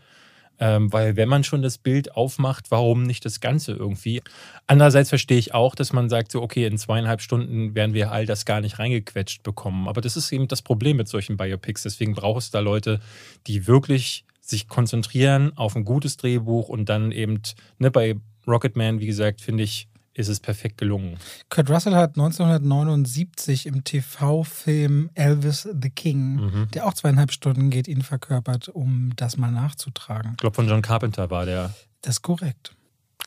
Ähm, 0.62 0.94
weil 0.94 1.16
wenn 1.16 1.28
man 1.28 1.44
schon 1.44 1.64
das 1.64 1.80
Bild 1.80 2.16
aufmacht, 2.16 2.70
warum 2.70 3.02
nicht 3.02 3.26
das 3.26 3.40
Ganze 3.40 3.72
irgendwie? 3.72 4.22
Andererseits 4.68 5.10
verstehe 5.10 5.40
ich 5.40 5.56
auch, 5.56 5.74
dass 5.74 5.92
man 5.92 6.08
sagt, 6.08 6.32
so, 6.32 6.42
okay, 6.42 6.68
in 6.68 6.78
zweieinhalb 6.78 7.20
Stunden 7.20 7.74
werden 7.74 7.96
wir 7.96 8.12
all 8.12 8.28
das 8.28 8.46
gar 8.46 8.62
nicht 8.62 8.78
reingequetscht 8.78 9.42
bekommen. 9.42 9.88
Aber 9.88 10.02
das 10.02 10.16
ist 10.16 10.32
eben 10.32 10.48
das 10.48 10.62
Problem 10.62 10.98
mit 10.98 11.08
solchen 11.08 11.36
Biopics. 11.36 11.82
Deswegen 11.82 12.14
braucht 12.14 12.44
es 12.44 12.52
da 12.52 12.60
Leute, 12.60 13.00
die 13.48 13.66
wirklich 13.66 14.24
sich 14.40 14.68
konzentrieren 14.68 15.52
auf 15.58 15.76
ein 15.76 15.84
gutes 15.84 16.18
Drehbuch 16.18 16.70
und 16.70 16.90
dann 16.90 17.12
eben, 17.12 17.42
ne, 17.80 17.90
bei 17.90 18.18
Rocketman, 18.46 19.00
wie 19.00 19.08
gesagt, 19.08 19.42
finde 19.42 19.64
ich, 19.64 19.88
ist 20.14 20.28
es 20.28 20.40
perfekt 20.40 20.78
gelungen. 20.78 21.18
Kurt 21.50 21.70
Russell 21.70 21.96
hat 21.96 22.12
1979 22.12 23.66
im 23.66 23.84
TV-Film 23.84 25.10
Elvis 25.14 25.68
the 25.82 25.90
King, 25.90 26.36
mhm. 26.36 26.68
der 26.74 26.86
auch 26.86 26.94
zweieinhalb 26.94 27.32
Stunden 27.32 27.70
geht, 27.70 27.88
ihn 27.88 28.02
verkörpert, 28.02 28.70
um 28.70 29.14
das 29.16 29.38
mal 29.38 29.52
nachzutragen. 29.52 30.32
Ich 30.32 30.38
glaube, 30.38 30.56
von 30.56 30.68
John 30.68 30.82
Carpenter 30.82 31.30
war 31.30 31.46
der. 31.46 31.74
Das 32.02 32.16
ist 32.16 32.22
korrekt. 32.24 32.76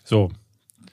So, 0.02 0.30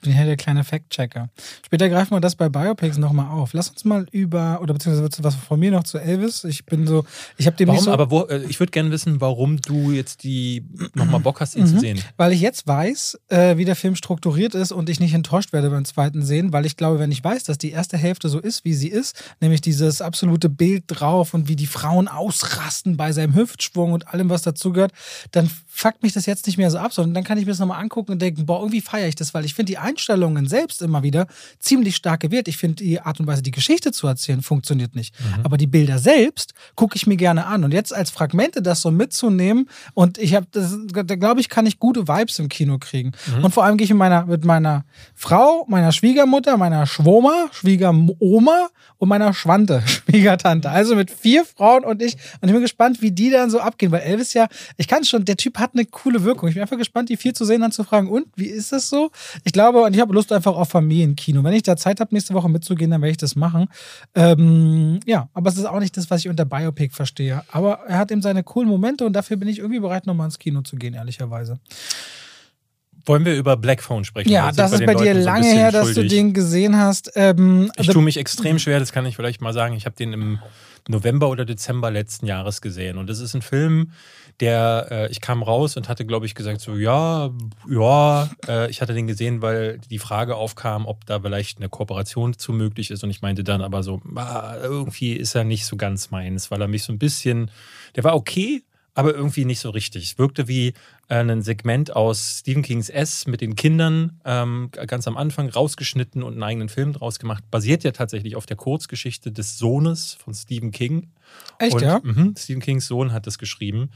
bin 0.02 0.16
ja 0.16 0.26
der 0.26 0.38
kleine 0.38 0.64
Fact-Checker. 0.64 1.30
Später 1.66 1.90
greifen 1.90 2.12
wir 2.12 2.20
das 2.20 2.36
bei 2.36 2.50
Biopics 2.50 2.98
nochmal 2.98 3.28
auf. 3.28 3.54
Lass 3.54 3.70
uns 3.70 3.86
mal 3.86 4.06
über, 4.12 4.60
oder 4.62 4.74
beziehungsweise 4.74 5.24
was 5.24 5.36
von 5.36 5.60
mir 5.60 5.72
noch 5.72 5.84
zu 5.84 5.98
Elvis. 5.98 6.44
Ich 6.44 6.66
bin 6.66 6.88
so, 6.88 7.06
ich 7.38 7.46
habe 7.46 7.56
dem 7.56 7.68
warum, 7.68 7.78
nicht 7.78 7.86
so. 7.86 7.92
Aber 7.92 8.12
wo, 8.12 8.24
äh, 8.24 8.44
ich 8.50 8.60
würde 8.60 8.72
gerne 8.72 8.92
wissen, 8.92 9.22
warum 9.22 9.62
du 9.62 9.92
jetzt 9.92 10.24
die 10.24 10.66
nochmal 10.94 11.22
Bock 11.22 11.40
hast, 11.40 11.56
ihn 11.56 11.64
mhm. 11.64 11.68
zu 11.68 11.80
sehen. 11.80 12.04
Weil 12.18 12.34
ich 12.34 12.42
jetzt 12.42 12.68
weiß, 12.68 13.20
äh, 13.30 13.58
wie 13.58 13.66
der 13.66 13.76
Film 13.76 13.96
strukturiert 13.96 14.56
ist 14.56 14.72
und 14.72 14.90
ich 14.90 15.00
nicht 15.00 15.14
enttäuscht 15.14 15.54
werde 15.54 15.70
beim 15.70 15.86
zweiten 15.86 16.24
Sehen, 16.24 16.52
weil 16.52 16.66
ich 16.66 16.78
glaube, 16.78 17.00
wenn 17.00 17.12
ich 17.12 17.24
weiß, 17.24 17.44
dass 17.44 17.58
die 17.58 17.72
erste 17.72 17.98
Hälfte 17.98 18.30
so 18.30 18.40
ist, 18.40 18.66
wie 18.66 18.74
sie 18.74 18.90
ist, 18.90 19.24
nämlich 19.40 19.62
dieses 19.62 20.02
absolute 20.02 20.50
Bild 20.50 20.84
drauf 20.88 21.34
und 21.34 21.48
wie 21.48 21.56
die 21.56 21.68
Frauen 21.68 22.08
ausrasten 22.08 22.98
bei 22.98 23.12
seinem 23.12 23.36
Hüftschwung 23.36 23.94
und 23.94 24.08
allem, 24.08 24.30
was 24.30 24.42
dazugehört, 24.42 24.92
dann 25.32 25.50
fuckt 25.68 26.04
mich 26.04 26.14
das 26.14 26.26
jetzt 26.26 26.48
nicht 26.48 26.58
mehr 26.58 26.72
so 26.72 26.78
ab, 26.78 26.94
sondern 26.94 27.14
dann 27.14 27.24
kann 27.24 27.38
ich 27.38 27.46
mir 27.46 27.52
das 27.52 27.60
nochmal 27.60 27.82
angucken 27.82 28.12
und 28.12 28.22
denken, 28.22 28.46
boah, 28.46 28.60
irgendwie 28.60 28.82
feiere 28.82 29.08
ich 29.08 29.16
das, 29.16 29.34
weil 29.34 29.46
ich 29.46 29.54
finde 29.54 29.72
die 29.72 29.78
Einstellungen 29.92 30.48
selbst 30.48 30.82
immer 30.82 31.04
wieder 31.04 31.28
ziemlich 31.60 31.96
stark 31.96 32.22
gewählt. 32.22 32.48
Ich 32.48 32.58
finde 32.58 32.84
die 32.84 33.02
Art 33.02 33.20
und 33.20 33.28
Weise, 33.28 33.42
die 33.42 33.52
Geschichte 33.52 33.92
zu 33.92 34.08
erzählen, 34.08 34.42
funktioniert 34.42 34.96
nicht. 34.96 35.14
Mhm. 35.20 35.46
Aber 35.46 35.58
die 35.58 35.68
Bilder 35.68 36.00
selbst 36.00 36.54
gucke 36.76 36.96
ich 36.96 37.08
mir 37.08 37.18
gerne 37.18 37.46
an. 37.46 37.64
Und 37.64 37.74
jetzt 37.74 37.94
als 37.94 38.10
Fragmente 38.10 38.62
das 38.62 38.82
so 38.82 38.92
mitzunehmen 38.92 39.70
und 39.94 40.18
ich 40.18 40.36
habe, 40.36 40.48
da 40.52 41.16
glaube 41.16 41.42
ich, 41.42 41.50
kann 41.50 41.66
ich 41.66 41.80
gute 41.80 42.08
Vibes 42.08 42.40
im 42.40 42.50
Kino 42.50 42.78
kriegen. 42.80 43.12
Mhm. 43.38 43.46
Und 43.46 43.54
vor 43.54 43.64
allem 43.64 43.78
gehe 43.78 43.86
ich 43.86 43.92
mit 43.92 44.00
meiner, 44.00 44.26
mit 44.26 44.46
meiner 44.46 44.86
Frau, 45.14 45.66
meiner 45.68 45.92
Schwiegermutter, 45.92 46.58
meiner 46.58 46.86
Schwoma, 46.86 47.48
Schwiegeroma 47.52 48.70
und 48.98 49.10
meiner 49.10 49.34
Schwante, 49.34 49.84
Schwiegertante. 49.86 50.70
Also 50.70 50.96
mit 50.96 51.12
vier 51.12 51.44
Frauen 51.44 51.84
und 51.84 52.02
ich. 52.02 52.16
Und 52.40 52.48
ich 52.48 52.54
bin 52.54 52.62
gespannt, 52.62 53.02
wie 53.02 53.12
die 53.12 53.30
dann 53.30 53.50
so 53.50 53.60
abgehen, 53.60 53.92
weil 53.92 54.02
Elvis 54.02 54.34
ja, 54.34 54.48
ich 54.78 54.88
kann 54.88 55.04
schon, 55.04 55.26
der 55.26 55.38
Typ 55.38 55.58
hat 55.60 55.72
eine 55.74 55.86
coole 55.86 56.24
Wirkung. 56.24 56.50
Ich 56.50 56.56
bin 56.56 56.62
einfach 56.62 56.78
gespannt, 56.78 57.10
die 57.10 57.18
vier 57.18 57.34
zu 57.34 57.46
sehen, 57.46 57.62
dann 57.62 57.72
zu 57.72 57.84
fragen, 57.84 58.10
und 58.10 58.28
wie 58.36 58.48
ist 58.48 58.72
das 58.72 58.90
so? 58.90 59.12
Ich 59.44 59.54
glaube, 59.54 59.81
und 59.86 59.94
ich 59.94 60.02
habe 60.02 60.14
Lust 60.14 60.32
einfach 60.32 60.56
auf 60.56 60.70
Familienkino. 60.70 61.44
Wenn 61.44 61.54
ich 61.54 61.64
da 61.64 61.78
Zeit 61.78 62.00
habe, 62.00 62.14
nächste 62.14 62.34
Woche 62.34 62.50
mitzugehen, 62.50 62.92
dann 62.92 63.02
werde 63.02 63.12
ich 63.12 63.18
das 63.18 63.36
machen. 63.36 63.68
Ähm, 64.16 65.00
ja, 65.06 65.30
aber 65.34 65.50
es 65.50 65.58
ist 65.58 65.66
auch 65.66 65.80
nicht 65.80 65.96
das, 65.98 66.10
was 66.10 66.22
ich 66.22 66.30
unter 66.30 66.46
Biopic 66.46 66.94
verstehe. 66.94 67.44
Aber 67.52 67.80
er 67.88 67.98
hat 67.98 68.12
eben 68.12 68.22
seine 68.22 68.44
coolen 68.44 68.70
Momente 68.70 69.06
und 69.06 69.14
dafür 69.14 69.38
bin 69.38 69.48
ich 69.48 69.60
irgendwie 69.60 69.80
bereit, 69.80 70.08
nochmal 70.08 70.26
ins 70.26 70.40
Kino 70.40 70.62
zu 70.62 70.76
gehen, 70.76 70.94
ehrlicherweise. 70.94 71.60
Wollen 73.06 73.26
wir 73.26 73.36
über 73.36 73.58
Black 73.58 73.82
Phone 73.82 74.06
sprechen? 74.06 74.30
Ja, 74.30 74.52
das 74.52 74.74
ist 74.74 74.86
bei 74.86 74.94
dir 74.94 75.14
lange 75.14 75.50
so 75.50 75.56
her, 75.56 75.72
dass 75.72 75.86
schuldig. 75.88 76.10
du 76.10 76.16
den 76.16 76.34
gesehen 76.34 76.78
hast. 76.78 77.12
Ähm, 77.16 77.72
ich 77.78 77.88
tue 77.88 78.04
mich 78.04 78.18
extrem 78.18 78.60
schwer, 78.60 78.80
das 78.80 78.92
kann 78.92 79.06
ich 79.06 79.16
vielleicht 79.16 79.42
mal 79.42 79.54
sagen. 79.54 79.74
Ich 79.76 79.86
habe 79.86 79.96
den 79.96 80.14
im 80.14 80.40
November 80.88 81.30
oder 81.30 81.46
Dezember 81.46 81.90
letzten 81.92 82.28
Jahres 82.28 82.62
gesehen. 82.62 82.98
Und 82.98 83.10
das 83.10 83.20
ist 83.20 83.34
ein 83.34 83.42
Film, 83.42 83.92
der, 84.40 84.88
äh, 84.90 85.12
ich 85.12 85.22
kam 85.22 85.44
raus 85.44 85.78
und 85.78 85.90
hatte, 85.90 86.06
glaube 86.06 86.26
ich, 86.26 86.36
gesagt, 86.36 86.62
so, 86.62 86.76
ja, 86.76 87.32
ja, 87.70 88.30
äh, 88.48 88.70
ich 88.70 88.82
hatte 88.82 88.94
den 88.94 89.08
gesehen, 89.08 89.42
weil 89.42 89.80
die 89.90 90.00
Frage 90.00 90.36
aufkam, 90.36 90.86
ob 90.86 91.06
da 91.06 91.20
vielleicht 91.20 91.58
eine 91.58 91.70
Kooperation 91.70 92.38
zu 92.38 92.54
möglich 92.54 92.92
ist. 92.92 93.04
Und 93.04 93.10
ich 93.10 93.22
meinte 93.22 93.44
dann 93.44 93.62
aber 93.62 93.84
so, 93.84 94.02
ah, 94.16 94.56
irgendwie 94.62 95.14
ist 95.14 95.36
er 95.36 95.44
nicht 95.44 95.66
so 95.66 95.76
ganz 95.76 96.12
meins, 96.12 96.52
weil 96.52 96.62
er 96.62 96.68
mich 96.68 96.84
so 96.84 96.94
ein 96.94 97.00
bisschen, 97.00 97.52
der 97.96 98.04
war 98.04 98.16
okay, 98.16 98.64
aber 98.94 99.14
irgendwie 99.14 99.46
nicht 99.46 99.60
so 99.60 99.70
richtig. 99.70 100.04
Es 100.04 100.18
wirkte 100.18 100.48
wie 100.48 100.70
äh, 101.08 101.16
ein 101.16 101.42
Segment 101.42 101.96
aus 101.96 102.40
Stephen 102.40 102.62
Kings 102.62 102.90
S 102.90 103.26
mit 103.26 103.42
den 103.42 103.56
Kindern 103.56 104.20
ähm, 104.26 104.70
ganz 104.72 105.08
am 105.08 105.18
Anfang 105.18 105.50
rausgeschnitten 105.50 106.24
und 106.24 106.34
einen 106.34 106.44
eigenen 106.44 106.70
Film 106.70 106.94
draus 106.94 107.18
gemacht. 107.18 107.44
Basiert 107.52 107.84
ja 107.84 107.92
tatsächlich 107.92 108.36
auf 108.36 108.46
der 108.46 108.58
Kurzgeschichte 108.58 109.32
des 109.32 109.58
Sohnes 109.58 110.14
von 110.14 110.34
Stephen 110.34 110.72
King. 110.72 111.12
Echt, 111.58 111.76
und, 111.76 111.82
ja? 111.82 112.02
Mh, 112.04 112.34
Stephen 112.38 112.62
Kings 112.62 112.88
Sohn 112.88 113.14
hat 113.14 113.28
das 113.28 113.38
geschrieben. 113.38 113.92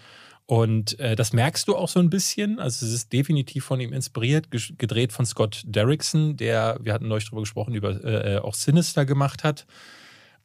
Und 0.47 0.99
äh, 0.99 1.15
das 1.15 1.33
merkst 1.33 1.67
du 1.67 1.75
auch 1.75 1.89
so 1.89 1.99
ein 1.99 2.09
bisschen. 2.09 2.59
Also 2.59 2.85
es 2.85 2.93
ist 2.93 3.11
definitiv 3.11 3.65
von 3.65 3.79
ihm 3.79 3.91
inspiriert, 3.91 4.47
gedreht 4.51 5.11
von 5.11 5.25
Scott 5.25 5.63
Derrickson, 5.65 6.37
der, 6.37 6.77
wir 6.81 6.93
hatten 6.93 7.07
neulich 7.07 7.27
drüber 7.27 7.41
gesprochen, 7.41 7.73
über 7.73 8.03
äh, 8.03 8.35
äh 8.35 8.37
auch 8.37 8.53
Sinister 8.53 9.05
gemacht 9.05 9.43
hat. 9.43 9.65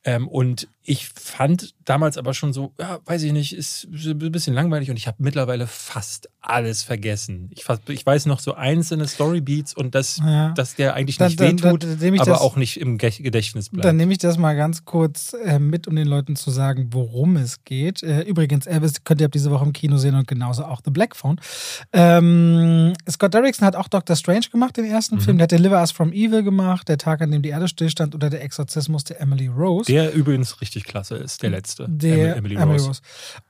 Ähm, 0.05 0.29
und 0.29 0.67
ich 0.83 1.09
fand 1.09 1.75
damals 1.85 2.17
aber 2.17 2.33
schon 2.33 2.55
so, 2.55 2.73
ja, 2.81 3.01
weiß 3.05 3.23
ich 3.23 3.33
nicht, 3.33 3.55
ist 3.55 3.87
ein 3.93 4.33
bisschen 4.33 4.55
langweilig 4.55 4.91
und 4.91 4.97
ich 4.97 5.07
habe 5.07 5.19
mittlerweile 5.21 5.67
fast 5.67 6.31
alles 6.41 6.83
vergessen. 6.83 7.51
Ich, 7.53 7.65
ich, 7.89 8.07
weiß 8.07 8.25
noch 8.27 8.41
so 8.41 8.55
einzelne 8.55 9.07
Storybeats 9.07 9.75
und 9.75 9.95
das, 9.95 10.17
ja. 10.25 10.51
dass 10.53 10.75
der 10.75 10.95
eigentlich 10.95 11.21
nicht 11.21 11.39
dann, 11.39 11.63
wehtut, 11.63 11.85
dann, 11.85 11.99
dann, 12.01 12.21
aber 12.21 12.31
das, 12.31 12.41
auch 12.41 12.57
nicht 12.57 12.81
im 12.81 12.97
Gedächtnis 12.97 13.69
bleibt. 13.69 13.85
Dann 13.85 13.99
nehme 13.99 14.13
ich 14.13 14.19
das 14.19 14.39
mal 14.39 14.57
ganz 14.57 14.87
kurz 14.87 15.35
äh, 15.35 15.59
mit, 15.59 15.87
um 15.87 15.97
den 15.97 16.09
Leuten 16.09 16.35
zu 16.35 16.51
sagen, 16.51 16.89
worum 16.93 17.37
es 17.37 17.63
geht. 17.65 18.03
Äh, 18.03 18.23
übrigens, 18.23 18.67
Elvis 18.67 19.05
könnt 19.05 19.21
ihr 19.21 19.27
ab 19.27 19.33
diese 19.33 19.51
Woche 19.51 19.67
im 19.67 19.75
Kino 19.75 19.99
sehen 19.99 20.15
und 20.15 20.27
genauso 20.27 20.65
auch 20.65 20.81
The 20.83 20.91
Black 20.91 21.15
Phone. 21.15 21.39
Ähm, 21.93 22.95
Scott 23.09 23.35
Derrickson 23.35 23.67
hat 23.67 23.77
auch 23.77 23.89
Doctor 23.89 24.17
Strange 24.17 24.47
gemacht, 24.51 24.79
den 24.79 24.87
ersten 24.87 25.17
mhm. 25.17 25.21
Film. 25.21 25.39
Der 25.39 25.45
hat 25.45 25.53
Deliver 25.53 25.79
Us 25.79 25.93
From 25.93 26.13
Evil 26.13 26.43
gemacht, 26.43 26.89
Der 26.89 26.97
Tag, 26.97 27.21
an 27.21 27.31
dem 27.31 27.43
die 27.43 27.51
Erde 27.51 27.69
stillstand 27.69 28.15
oder 28.15 28.31
Der 28.31 28.43
Exorzismus 28.43 29.05
der 29.05 29.21
Emily 29.21 29.47
Rose. 29.47 29.90
Der 29.91 30.13
übrigens 30.15 30.61
richtig 30.61 30.85
klasse 30.85 31.17
ist, 31.17 31.43
der 31.43 31.51
letzte. 31.51 31.87
Der 31.89 32.37
Emily, 32.37 32.57
Emily 32.57 32.79
Rose. 32.79 32.87
Rose. 32.89 33.01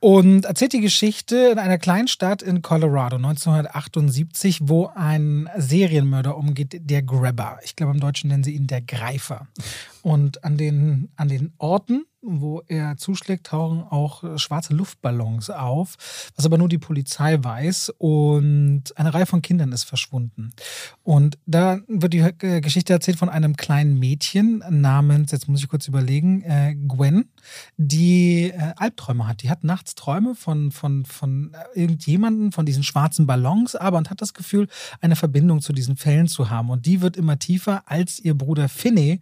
Und 0.00 0.44
erzählt 0.44 0.72
die 0.72 0.80
Geschichte 0.80 1.36
in 1.52 1.58
einer 1.58 1.78
kleinen 1.78 2.08
Stadt 2.08 2.42
in 2.42 2.62
Colorado 2.62 3.16
1978, 3.16 4.60
wo 4.62 4.90
ein 4.94 5.48
Serienmörder 5.56 6.36
umgeht, 6.36 6.80
der 6.80 7.02
Grabber. 7.02 7.58
Ich 7.62 7.76
glaube, 7.76 7.92
im 7.92 8.00
Deutschen 8.00 8.28
nennen 8.28 8.44
sie 8.44 8.54
ihn 8.54 8.66
der 8.66 8.80
Greifer. 8.80 9.48
Und 10.02 10.44
an 10.44 10.56
den, 10.56 11.10
an 11.16 11.28
den 11.28 11.52
Orten, 11.58 12.04
wo 12.22 12.62
er 12.66 12.96
zuschlägt, 12.96 13.46
tauchen 13.46 13.82
auch 13.82 14.38
schwarze 14.38 14.74
Luftballons 14.74 15.48
auf, 15.48 15.96
was 16.36 16.44
aber 16.44 16.58
nur 16.58 16.68
die 16.68 16.78
Polizei 16.78 17.42
weiß. 17.42 17.94
Und 17.96 18.96
eine 18.96 19.14
Reihe 19.14 19.26
von 19.26 19.40
Kindern 19.40 19.72
ist 19.72 19.84
verschwunden. 19.84 20.52
Und 21.02 21.38
da 21.46 21.80
wird 21.88 22.12
die 22.12 22.18
äh, 22.18 22.60
Geschichte 22.60 22.92
erzählt 22.92 23.18
von 23.18 23.30
einem 23.30 23.56
kleinen 23.56 23.98
Mädchen 23.98 24.62
namens, 24.68 25.32
jetzt 25.32 25.48
muss 25.48 25.62
ich 25.62 25.68
kurz 25.68 25.88
überlegen, 25.88 26.42
äh, 26.42 26.74
Gwen, 26.74 27.30
die 27.78 28.50
äh, 28.50 28.74
Albträume 28.76 29.26
hat. 29.26 29.42
Die 29.42 29.50
hat 29.50 29.64
nachts 29.64 29.94
Träume 29.94 30.34
von, 30.34 30.72
von, 30.72 31.06
von 31.06 31.56
irgendjemanden, 31.74 32.52
von 32.52 32.66
diesen 32.66 32.82
schwarzen 32.82 33.26
Ballons, 33.26 33.76
aber 33.76 33.98
und 33.98 34.10
hat 34.10 34.20
das 34.20 34.34
Gefühl, 34.34 34.68
eine 35.00 35.16
Verbindung 35.16 35.60
zu 35.60 35.72
diesen 35.72 35.96
Fällen 35.96 36.28
zu 36.28 36.50
haben. 36.50 36.70
Und 36.70 36.84
die 36.86 37.00
wird 37.00 37.16
immer 37.16 37.38
tiefer, 37.38 37.82
als 37.86 38.18
ihr 38.18 38.34
Bruder 38.34 38.68
Finney 38.68 39.20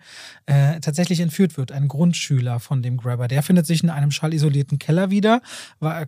tatsächlich 0.81 1.21
entführt 1.21 1.57
wird, 1.57 1.73
ein 1.73 1.89
Grundschüler 1.89 2.61
von 2.61 2.83
dem 2.83 2.97
Grabber. 2.97 3.29
Der 3.29 3.43
findet 3.43 3.67
sich 3.67 3.83
in 3.83 3.91
einem 3.91 4.11
schallisolierten 4.11 4.79
Keller 4.79 5.11
wieder, 5.11 5.43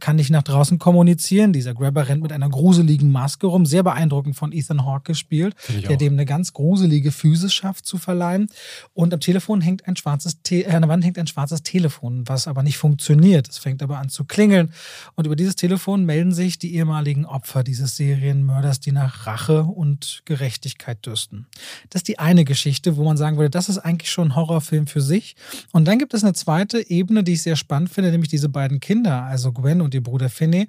kann 0.00 0.16
nicht 0.16 0.30
nach 0.30 0.42
draußen 0.42 0.78
kommunizieren. 0.78 1.52
Dieser 1.52 1.74
Grabber 1.74 2.08
rennt 2.08 2.22
mit 2.22 2.32
einer 2.32 2.48
gruseligen 2.48 3.10
Maske 3.10 3.46
rum, 3.46 3.66
sehr 3.66 3.82
beeindruckend 3.82 4.36
von 4.36 4.52
Ethan 4.52 4.84
Hawke 4.84 5.10
gespielt, 5.10 5.54
der 5.68 5.92
auch. 5.92 5.96
dem 5.96 6.12
eine 6.14 6.24
ganz 6.24 6.52
gruselige 6.52 7.10
Physis 7.10 7.52
schafft 7.52 7.84
zu 7.84 7.98
verleihen. 7.98 8.48
Und 8.94 9.12
am 9.12 9.20
Telefon 9.20 9.60
hängt 9.60 9.86
ein 9.88 9.96
schwarzes, 9.96 10.42
Te 10.42 10.62
äh, 10.62 10.72
an 10.72 10.82
der 10.82 10.88
Wand 10.88 11.04
hängt 11.04 11.18
ein 11.18 11.26
schwarzes 11.26 11.62
Telefon, 11.62 12.22
was 12.26 12.46
aber 12.46 12.62
nicht 12.62 12.78
funktioniert. 12.78 13.48
Es 13.48 13.58
fängt 13.58 13.82
aber 13.82 13.98
an 13.98 14.08
zu 14.08 14.24
klingeln. 14.24 14.72
Und 15.16 15.26
über 15.26 15.36
dieses 15.36 15.56
Telefon 15.56 16.04
melden 16.04 16.32
sich 16.32 16.58
die 16.58 16.74
ehemaligen 16.74 17.26
Opfer 17.26 17.64
dieses 17.64 17.96
Serienmörders, 17.96 18.80
die 18.80 18.92
nach 18.92 19.26
Rache 19.26 19.64
und 19.64 20.22
Gerechtigkeit 20.24 21.04
dürsten. 21.04 21.46
Das 21.90 22.00
ist 22.00 22.08
die 22.08 22.18
eine 22.18 22.44
Geschichte, 22.44 22.96
wo 22.96 23.04
man 23.04 23.16
sagen 23.16 23.36
würde, 23.36 23.50
das 23.50 23.68
ist 23.68 23.78
eigentlich 23.78 24.10
schon 24.10 24.28
ein 24.28 24.36
Horrorfilm 24.50 24.86
für 24.86 25.00
sich. 25.00 25.36
Und 25.72 25.86
dann 25.86 25.98
gibt 25.98 26.12
es 26.14 26.24
eine 26.24 26.34
zweite 26.34 26.90
Ebene, 26.90 27.22
die 27.22 27.32
ich 27.32 27.42
sehr 27.42 27.56
spannend 27.56 27.90
finde, 27.90 28.10
nämlich 28.10 28.30
diese 28.30 28.48
beiden 28.48 28.80
Kinder, 28.80 29.22
also 29.22 29.52
Gwen 29.52 29.80
und 29.80 29.94
ihr 29.94 30.02
Bruder 30.02 30.28
Finney, 30.28 30.68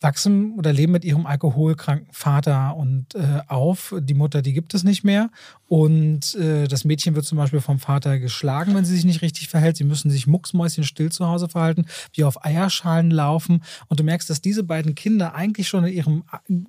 wachsen 0.00 0.54
oder 0.56 0.72
leben 0.72 0.92
mit 0.92 1.04
ihrem 1.04 1.26
alkoholkranken 1.26 2.08
Vater 2.12 2.76
und 2.76 3.14
äh, 3.14 3.40
auf. 3.46 3.94
Die 4.00 4.14
Mutter, 4.14 4.42
die 4.42 4.52
gibt 4.52 4.74
es 4.74 4.84
nicht 4.84 5.04
mehr. 5.04 5.30
Und 5.68 6.34
äh, 6.36 6.66
das 6.66 6.84
Mädchen 6.86 7.14
wird 7.14 7.26
zum 7.26 7.36
Beispiel 7.36 7.60
vom 7.60 7.78
Vater 7.78 8.18
geschlagen, 8.18 8.74
wenn 8.74 8.86
sie 8.86 8.94
sich 8.94 9.04
nicht 9.04 9.20
richtig 9.20 9.48
verhält. 9.48 9.76
Sie 9.76 9.84
müssen 9.84 10.10
sich 10.10 10.26
mucksmäuschenstill 10.26 11.12
zu 11.12 11.26
Hause 11.26 11.48
verhalten, 11.48 11.84
wie 12.14 12.24
auf 12.24 12.42
Eierschalen 12.44 13.10
laufen. 13.10 13.62
Und 13.88 14.00
du 14.00 14.04
merkst, 14.04 14.30
dass 14.30 14.40
diese 14.40 14.62
beiden 14.62 14.94
Kinder 14.94 15.34
eigentlich 15.34 15.68
schon 15.68 15.84
in 15.84 15.92
ihrem. 15.92 16.24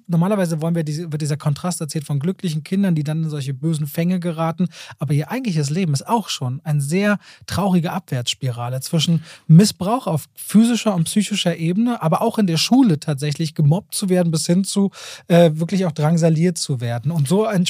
Normalerweise 0.08 0.62
wollen 0.62 0.76
wir 0.76 0.84
diese, 0.84 1.12
wird 1.12 1.22
dieser 1.22 1.38
Kontrast 1.38 1.80
erzählt 1.80 2.04
von 2.04 2.20
glücklichen 2.20 2.64
Kindern, 2.64 2.94
die 2.96 3.06
dann 3.06 3.24
in 3.24 3.30
solche 3.30 3.54
bösen 3.54 3.88
Fänge 3.88 4.20
geraten. 4.20 4.68
Aber 4.98 5.14
ihr 5.14 5.32
eigentliches 5.32 5.70
Leben 5.70 5.94
ist 5.94 6.06
auch 6.06 6.28
schon 6.28 6.49
eine 6.64 6.82
sehr 6.82 7.20
traurige 7.46 7.92
Abwärtsspirale 7.92 8.82
zwischen 8.82 9.24
Missbrauch 9.48 10.08
auf 10.08 10.26
physischer 10.36 10.94
und 10.96 11.06
psychischer 11.06 11.56
Ebene, 11.56 12.02
aber 12.02 12.22
auch 12.22 12.38
in 12.38 12.48
der 12.48 12.58
Schule 12.58 13.00
tatsächlich 13.00 13.56
gemobbt 13.56 13.96
zu 13.96 14.10
werden, 14.10 14.32
bis 14.32 14.46
hin 14.46 14.64
zu 14.64 14.92
äh, 15.28 15.52
wirklich 15.54 15.86
auch 15.86 15.92
drangsaliert 15.92 16.58
zu 16.58 16.82
werden. 16.82 17.12
Und 17.12 17.28
so 17.28 17.46
ein, 17.46 17.66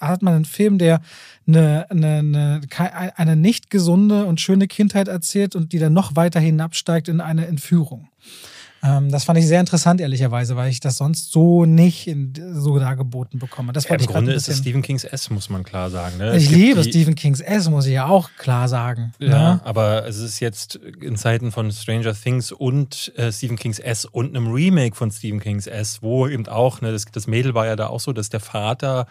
hat 0.00 0.22
man 0.22 0.34
einen 0.34 0.44
Film 0.44 0.60
Film, 0.60 0.78
der 0.78 1.00
eine, 1.48 1.90
eine, 1.90 2.60
eine, 2.78 3.12
eine 3.16 3.36
nicht 3.36 3.70
gesunde 3.70 4.26
und 4.26 4.40
schöne 4.40 4.68
Kindheit 4.68 5.08
erzählt 5.08 5.56
und 5.56 5.72
die 5.72 5.78
dann 5.78 5.94
noch 5.94 6.14
weiter 6.14 6.38
hinabsteigt 6.38 7.08
in 7.08 7.20
eine 7.20 7.46
Entführung. 7.46 8.08
Ähm, 8.82 9.10
das 9.10 9.24
fand 9.24 9.38
ich 9.38 9.46
sehr 9.46 9.60
interessant, 9.60 10.00
ehrlicherweise, 10.00 10.56
weil 10.56 10.70
ich 10.70 10.80
das 10.80 10.96
sonst 10.96 11.32
so 11.32 11.66
nicht 11.66 12.06
in, 12.06 12.32
so 12.54 12.78
dargeboten 12.78 13.38
bekomme. 13.38 13.72
Das 13.72 13.88
ja, 13.88 13.96
Im 13.96 14.06
Grunde 14.06 14.32
ist 14.32 14.48
es 14.48 14.58
Stephen 14.58 14.82
Kings 14.82 15.04
S, 15.04 15.28
muss 15.30 15.50
man 15.50 15.64
klar 15.64 15.90
sagen. 15.90 16.16
Ne? 16.16 16.36
Ich 16.36 16.50
liebe 16.50 16.82
die, 16.82 16.90
Stephen 16.90 17.14
Kings 17.14 17.40
S, 17.40 17.68
muss 17.68 17.86
ich 17.86 17.92
ja 17.92 18.06
auch 18.06 18.30
klar 18.38 18.68
sagen. 18.68 19.12
Ja, 19.18 19.54
ne? 19.54 19.60
aber 19.64 20.06
es 20.06 20.18
ist 20.18 20.40
jetzt 20.40 20.76
in 20.76 21.16
Zeiten 21.16 21.52
von 21.52 21.70
Stranger 21.72 22.14
Things 22.14 22.52
und 22.52 23.12
äh, 23.16 23.30
Stephen 23.30 23.56
Kings 23.56 23.78
S 23.78 24.06
und 24.06 24.34
einem 24.34 24.50
Remake 24.50 24.96
von 24.96 25.10
Stephen 25.10 25.40
Kings 25.40 25.66
S, 25.66 26.02
wo 26.02 26.26
eben 26.26 26.46
auch, 26.48 26.80
ne, 26.80 26.92
das, 26.92 27.04
das 27.04 27.26
Mädel 27.26 27.54
war 27.54 27.66
ja 27.66 27.76
da 27.76 27.88
auch 27.88 28.00
so, 28.00 28.12
dass 28.12 28.30
der 28.30 28.40
Vater 28.40 29.06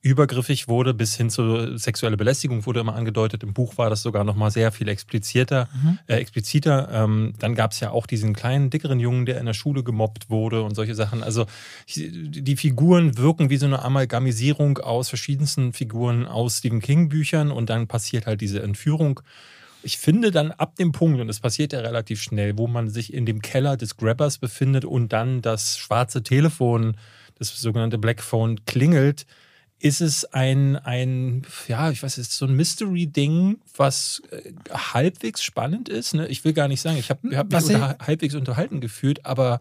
übergriffig 0.00 0.68
wurde, 0.68 0.94
bis 0.94 1.16
hin 1.16 1.28
zu 1.28 1.76
sexuelle 1.76 2.16
Belästigung 2.16 2.66
wurde 2.66 2.80
immer 2.80 2.94
angedeutet. 2.94 3.42
Im 3.42 3.52
Buch 3.52 3.78
war 3.78 3.90
das 3.90 4.02
sogar 4.02 4.22
noch 4.22 4.36
mal 4.36 4.50
sehr 4.50 4.70
viel 4.70 4.88
explizierter. 4.88 5.68
Mhm. 5.74 5.98
Äh, 6.06 6.16
expliziter. 6.16 6.88
Ähm, 6.92 7.34
dann 7.38 7.56
gab 7.56 7.72
es 7.72 7.80
ja 7.80 7.90
auch 7.90 8.06
diesen 8.06 8.32
kleinen, 8.32 8.70
dickeren 8.70 9.00
Jungen, 9.00 9.26
der 9.26 9.40
in 9.40 9.46
der 9.46 9.54
Schule 9.54 9.82
gemobbt 9.82 10.30
wurde 10.30 10.62
und 10.62 10.76
solche 10.76 10.94
Sachen. 10.94 11.22
Also 11.24 11.46
die 11.96 12.56
Figuren 12.56 13.18
wirken 13.18 13.50
wie 13.50 13.56
so 13.56 13.66
eine 13.66 13.82
Amalgamisierung 13.82 14.78
aus 14.78 15.08
verschiedensten 15.08 15.72
Figuren 15.72 16.26
aus 16.26 16.58
Stephen 16.58 16.80
King-Büchern 16.80 17.50
und 17.50 17.68
dann 17.68 17.88
passiert 17.88 18.26
halt 18.26 18.40
diese 18.40 18.62
Entführung. 18.62 19.20
Ich 19.82 19.98
finde 19.98 20.30
dann 20.30 20.52
ab 20.52 20.76
dem 20.76 20.92
Punkt, 20.92 21.20
und 21.20 21.28
es 21.28 21.40
passiert 21.40 21.72
ja 21.72 21.80
relativ 21.80 22.20
schnell, 22.20 22.56
wo 22.56 22.66
man 22.66 22.88
sich 22.88 23.12
in 23.12 23.26
dem 23.26 23.42
Keller 23.42 23.76
des 23.76 23.96
Grabbers 23.96 24.38
befindet 24.38 24.84
und 24.84 25.12
dann 25.12 25.42
das 25.42 25.78
schwarze 25.78 26.22
Telefon, 26.22 26.96
das 27.38 27.60
sogenannte 27.60 27.98
Black 27.98 28.22
Phone, 28.22 28.64
klingelt, 28.64 29.26
ist 29.80 30.00
es 30.00 30.24
ein, 30.24 30.76
ein 30.76 31.42
ja, 31.68 31.90
ich 31.90 32.02
weiß, 32.02 32.18
es 32.18 32.28
ist 32.28 32.36
so 32.36 32.46
ein 32.46 32.54
Mystery-Ding, 32.54 33.58
was 33.76 34.22
äh, 34.30 34.52
halbwegs 34.72 35.42
spannend 35.42 35.88
ist. 35.88 36.14
Ne? 36.14 36.26
Ich 36.28 36.44
will 36.44 36.52
gar 36.52 36.68
nicht 36.68 36.80
sagen, 36.80 36.96
ich 36.96 37.10
habe 37.10 37.36
hab 37.36 37.52
mich 37.52 37.64
unter, 37.64 37.96
halbwegs 38.00 38.34
unterhalten 38.34 38.80
gefühlt, 38.80 39.24
aber 39.24 39.60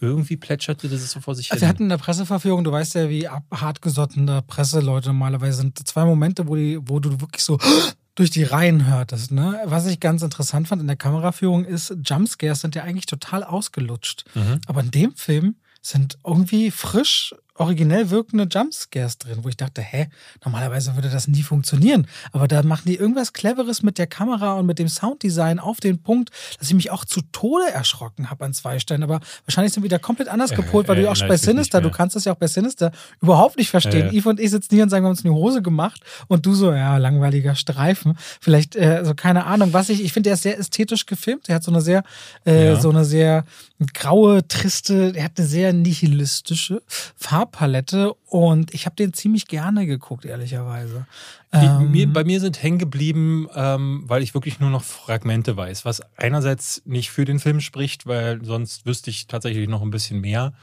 irgendwie 0.00 0.36
plätscherte 0.36 0.88
das 0.88 1.10
so 1.10 1.20
vor 1.20 1.34
sich 1.34 1.48
hin. 1.48 1.60
Wir 1.60 1.68
hatten 1.68 1.84
in 1.84 1.88
der 1.88 1.98
Presseverführung, 1.98 2.64
du 2.64 2.72
weißt 2.72 2.94
ja, 2.94 3.08
wie 3.08 3.28
hartgesottene 3.28 4.42
Presseleute 4.42 5.08
normalerweise 5.08 5.58
sind, 5.58 5.86
zwei 5.86 6.04
Momente, 6.04 6.46
wo, 6.48 6.56
die, 6.56 6.78
wo 6.82 7.00
du 7.00 7.20
wirklich 7.20 7.44
so 7.44 7.58
durch 8.14 8.30
die 8.30 8.44
Reihen 8.44 8.86
hörtest. 8.86 9.32
Ne? 9.32 9.60
Was 9.64 9.86
ich 9.86 9.98
ganz 9.98 10.22
interessant 10.22 10.68
fand 10.68 10.80
in 10.82 10.86
der 10.86 10.96
Kameraführung 10.96 11.64
ist, 11.64 11.96
Jumpscares 12.04 12.60
sind 12.60 12.74
ja 12.74 12.82
eigentlich 12.82 13.06
total 13.06 13.42
ausgelutscht. 13.42 14.24
Mhm. 14.34 14.60
Aber 14.66 14.82
in 14.82 14.90
dem 14.90 15.14
Film 15.16 15.56
sind 15.80 16.18
irgendwie 16.24 16.70
frisch 16.70 17.34
originell 17.62 18.10
wirkende 18.10 18.46
Jumpscares 18.50 19.18
drin, 19.18 19.38
wo 19.42 19.48
ich 19.48 19.56
dachte, 19.56 19.82
hä, 19.82 20.08
normalerweise 20.44 20.94
würde 20.96 21.08
das 21.08 21.28
nie 21.28 21.42
funktionieren. 21.42 22.06
Aber 22.32 22.48
da 22.48 22.62
machen 22.62 22.82
die 22.86 22.96
irgendwas 22.96 23.32
Cleveres 23.32 23.82
mit 23.82 23.98
der 23.98 24.06
Kamera 24.06 24.54
und 24.54 24.66
mit 24.66 24.78
dem 24.78 24.88
Sounddesign 24.88 25.58
auf 25.58 25.78
den 25.80 26.02
Punkt, 26.02 26.30
dass 26.58 26.68
ich 26.68 26.74
mich 26.74 26.90
auch 26.90 27.04
zu 27.04 27.20
Tode 27.32 27.70
erschrocken 27.72 28.30
habe 28.30 28.44
an 28.44 28.52
zwei 28.52 28.78
Stellen. 28.78 29.02
Aber 29.02 29.20
wahrscheinlich 29.46 29.72
sind 29.72 29.82
wir 29.82 29.86
wieder 29.86 29.98
komplett 29.98 30.28
anders 30.28 30.50
gepolt, 30.50 30.88
weil 30.88 30.98
äh, 30.98 31.02
du 31.02 31.10
auch 31.10 31.28
bei 31.28 31.36
Sinister, 31.36 31.80
du 31.80 31.90
kannst 31.90 32.16
das 32.16 32.24
ja 32.24 32.32
auch 32.32 32.36
bei 32.36 32.48
Sinister 32.48 32.90
überhaupt 33.20 33.56
nicht 33.56 33.70
verstehen. 33.70 34.08
Äh. 34.08 34.16
Eve 34.16 34.28
und 34.28 34.40
ich 34.40 34.50
sitzen 34.50 34.74
hier 34.74 34.82
und 34.82 34.90
sagen, 34.90 35.04
wir 35.04 35.06
haben 35.06 35.12
uns 35.12 35.24
in 35.24 35.30
die 35.30 35.36
Hose 35.36 35.62
gemacht 35.62 36.00
und 36.28 36.44
du 36.44 36.54
so, 36.54 36.72
ja, 36.72 36.96
langweiliger 36.96 37.54
Streifen. 37.54 38.18
Vielleicht, 38.40 38.76
äh, 38.76 39.04
so 39.04 39.14
keine 39.14 39.46
Ahnung, 39.46 39.72
was 39.72 39.88
ich, 39.88 40.02
ich 40.02 40.12
finde, 40.12 40.28
der 40.28 40.34
ist 40.34 40.42
sehr 40.42 40.58
ästhetisch 40.58 41.06
gefilmt. 41.06 41.48
Der 41.48 41.56
hat 41.56 41.62
so 41.62 41.70
eine 41.70 41.80
sehr, 41.80 42.02
äh, 42.44 42.66
ja. 42.66 42.80
so 42.80 42.90
eine 42.90 43.04
sehr 43.04 43.44
graue, 43.94 44.46
triste, 44.46 45.12
er 45.14 45.24
hat 45.24 45.32
eine 45.38 45.46
sehr 45.46 45.72
nihilistische 45.72 46.82
Farbe 47.16 47.51
Farbpalette 47.52 48.14
und 48.26 48.74
ich 48.74 48.86
habe 48.86 48.96
den 48.96 49.12
ziemlich 49.12 49.46
gerne 49.46 49.86
geguckt, 49.86 50.24
ehrlicherweise. 50.24 51.06
Ähm, 51.52 51.90
mir, 51.90 52.10
bei 52.10 52.24
mir 52.24 52.40
sind 52.40 52.62
hängen 52.62 52.78
geblieben, 52.78 53.46
ähm, 53.54 54.04
weil 54.06 54.22
ich 54.22 54.34
wirklich 54.34 54.58
nur 54.58 54.70
noch 54.70 54.82
Fragmente 54.82 55.56
weiß, 55.56 55.84
was 55.84 56.00
einerseits 56.16 56.82
nicht 56.84 57.10
für 57.10 57.24
den 57.24 57.38
Film 57.38 57.60
spricht, 57.60 58.06
weil 58.06 58.44
sonst 58.44 58.86
wüsste 58.86 59.10
ich 59.10 59.26
tatsächlich 59.26 59.68
noch 59.68 59.82
ein 59.82 59.90
bisschen 59.90 60.20
mehr. 60.20 60.54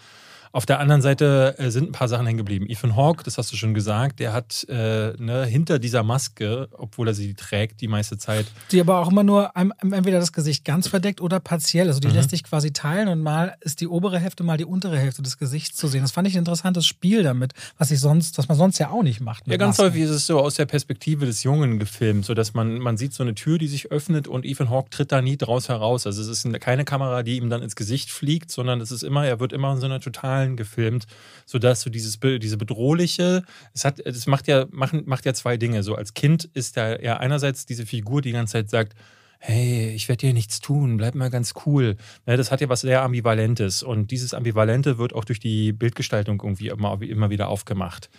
Auf 0.52 0.66
der 0.66 0.80
anderen 0.80 1.02
Seite 1.02 1.56
äh, 1.58 1.70
sind 1.70 1.90
ein 1.90 1.92
paar 1.92 2.08
Sachen 2.08 2.26
hängen 2.26 2.38
geblieben. 2.38 2.66
Ethan 2.68 2.96
Hawke, 2.96 3.24
das 3.24 3.38
hast 3.38 3.52
du 3.52 3.56
schon 3.56 3.74
gesagt, 3.74 4.20
der 4.20 4.34
hat 4.34 4.66
äh, 4.68 5.14
ne, 5.18 5.46
hinter 5.46 5.78
dieser 5.78 6.04
Maske, 6.04 6.70
obwohl 6.72 7.08
er 7.08 7.14
sie 7.14 7.36
trägt 7.36 7.82
die 7.82 7.88
meiste 7.88 8.18
Zeit. 8.18 8.48
Die 8.72 8.82
aber 8.82 9.00
auch 9.00 9.12
immer 9.12 9.24
nur 9.24 9.52
entweder 9.56 10.20
das 10.20 10.34
Gesicht 10.34 10.66
ganz 10.66 10.88
verdeckt 10.88 11.22
oder 11.22 11.40
partiell. 11.40 11.88
Also 11.88 12.00
die 12.00 12.08
mhm. 12.08 12.16
lässt 12.16 12.32
sich 12.32 12.44
quasi 12.44 12.74
teilen 12.74 13.10
und 13.10 13.22
mal 13.22 13.56
ist 13.62 13.82
die 13.82 13.88
obere 13.88 14.20
Hälfte, 14.20 14.44
mal 14.44 14.58
die 14.58 14.66
untere 14.66 14.98
Hälfte 14.98 15.22
des 15.22 15.38
Gesichts 15.38 15.78
zu 15.78 15.88
sehen. 15.88 16.02
Das 16.02 16.12
fand 16.12 16.28
ich 16.28 16.36
ein 16.36 16.40
interessantes 16.40 16.88
Spiel 16.88 17.22
damit, 17.22 17.54
was 17.78 17.92
ich 17.92 18.00
sonst, 18.00 18.38
was 18.38 18.48
man 18.48 18.58
sonst 18.58 18.80
ja 18.80 18.90
auch 18.90 19.04
nicht 19.04 19.22
macht. 19.22 19.48
Ja, 19.48 19.58
ganz 19.58 19.78
Masken. 19.78 19.92
häufig 19.92 20.04
ist 20.04 20.12
es 20.12 20.26
so 20.26 20.40
aus 20.40 20.56
der 20.56 20.66
Perspektive 20.66 21.26
des 21.26 21.44
Jungen 21.44 21.78
gefilmt, 21.78 22.26
sodass 22.26 22.54
man, 22.54 22.80
man 22.80 22.98
sieht 22.98 23.14
so 23.14 23.24
eine 23.24 23.36
Tür, 23.36 23.60
die 23.60 23.68
sich 23.68 23.92
öffnet 23.92 24.28
und 24.28 24.46
Ethan 24.46 24.70
Hawke 24.70 24.90
tritt 24.90 25.12
da 25.12 25.22
nie 25.22 25.38
draus 25.38 25.70
heraus. 25.70 26.08
Also 26.08 26.22
es 26.22 26.28
ist 26.28 26.60
keine 26.60 26.86
Kamera, 26.86 27.22
die 27.24 27.38
ihm 27.38 27.50
dann 27.50 27.62
ins 27.62 27.76
Gesicht 27.76 28.10
fliegt, 28.12 28.50
sondern 28.50 28.82
es 28.82 28.92
ist 28.92 29.04
immer, 29.04 29.26
er 29.26 29.40
wird 29.40 29.54
immer 29.54 29.74
in 29.74 29.80
so 29.80 29.86
einer 29.86 30.00
totalen 30.00 30.39
Zahlen 30.40 30.56
gefilmt, 30.56 31.06
sodass 31.46 31.84
du 31.84 31.90
dieses, 31.90 32.20
diese 32.20 32.58
bedrohliche, 32.58 33.44
es 33.74 33.86
hat, 33.86 34.00
es 34.00 34.28
macht 34.28 34.48
ja, 34.48 34.66
macht, 34.72 35.06
macht 35.06 35.26
ja 35.26 35.34
zwei 35.34 35.58
Dinge. 35.58 35.84
So 35.84 35.96
als 35.96 36.14
Kind 36.14 36.50
ist 36.54 36.78
da 36.78 36.98
ja 37.00 37.18
einerseits 37.18 37.66
diese 37.66 37.86
Figur, 37.86 38.22
die 38.22 38.30
die 38.30 38.34
ganze 38.34 38.54
Zeit 38.54 38.70
sagt, 38.70 38.96
hey, 39.40 39.92
ich 39.96 40.08
werde 40.10 40.28
dir 40.28 40.34
nichts 40.34 40.60
tun, 40.60 40.98
bleib 40.98 41.16
mal 41.16 41.30
ganz 41.30 41.54
cool. 41.66 41.96
Ne, 42.26 42.38
das 42.38 42.52
hat 42.52 42.62
ja 42.62 42.70
was 42.70 42.82
sehr 42.82 43.02
Ambivalentes 43.02 43.84
und 43.84 44.12
dieses 44.12 44.34
Ambivalente 44.34 44.98
wird 44.98 45.14
auch 45.14 45.26
durch 45.26 45.40
die 45.40 45.72
Bildgestaltung 45.72 46.42
irgendwie 46.44 46.68
immer 46.68 47.30
wieder 47.30 47.48
aufgemacht 47.48 48.10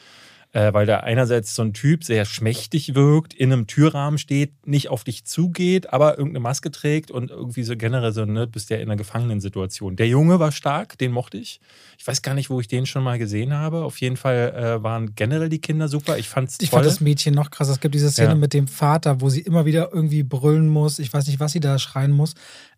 äh, 0.52 0.72
weil 0.72 0.84
da 0.84 0.98
einerseits 0.98 1.54
so 1.54 1.62
ein 1.62 1.72
Typ 1.72 2.02
sehr 2.02 2.24
schmächtig 2.24 2.94
wirkt, 2.94 3.34
in 3.34 3.52
einem 3.52 3.66
Türrahmen 3.66 4.18
steht, 4.18 4.66
nicht 4.66 4.88
auf 4.88 5.04
dich 5.04 5.24
zugeht, 5.24 5.92
aber 5.92 6.18
irgendeine 6.18 6.40
Maske 6.40 6.72
trägt 6.72 7.10
und 7.10 7.30
irgendwie 7.30 7.62
so 7.62 7.76
generell 7.76 8.12
so, 8.12 8.24
ne, 8.24 8.46
bist 8.46 8.70
ja 8.70 8.78
in 8.78 8.84
einer 8.84 8.96
Gefangenensituation. 8.96 9.94
Der 9.94 10.08
Junge 10.08 10.40
war 10.40 10.50
stark, 10.50 10.98
den 10.98 11.12
mochte 11.12 11.38
ich. 11.38 11.60
Ich 11.98 12.06
weiß 12.06 12.22
gar 12.22 12.34
nicht, 12.34 12.50
wo 12.50 12.60
ich 12.60 12.66
den 12.66 12.86
schon 12.86 13.04
mal 13.04 13.18
gesehen 13.18 13.52
habe. 13.54 13.84
Auf 13.84 14.00
jeden 14.00 14.16
Fall 14.16 14.54
äh, 14.56 14.82
waren 14.82 15.14
generell 15.14 15.50
die 15.50 15.60
Kinder 15.60 15.86
super. 15.86 16.18
Ich 16.18 16.28
fand's 16.28 16.58
Ich 16.60 16.70
fand 16.70 16.86
das 16.86 17.00
Mädchen 17.00 17.34
noch 17.34 17.50
krass. 17.50 17.68
Es 17.68 17.78
gibt 17.78 17.94
diese 17.94 18.10
Szene 18.10 18.30
ja. 18.30 18.34
mit 18.34 18.52
dem 18.52 18.66
Vater, 18.66 19.20
wo 19.20 19.28
sie 19.28 19.42
immer 19.42 19.66
wieder 19.66 19.90
irgendwie 19.92 20.22
brüllen 20.22 20.68
muss. 20.68 20.98
Ich 20.98 21.12
weiß 21.12 21.26
nicht, 21.26 21.38
was 21.38 21.52
sie 21.52 21.60
da 21.60 21.78
schreien 21.78 22.10
muss. 22.10 22.34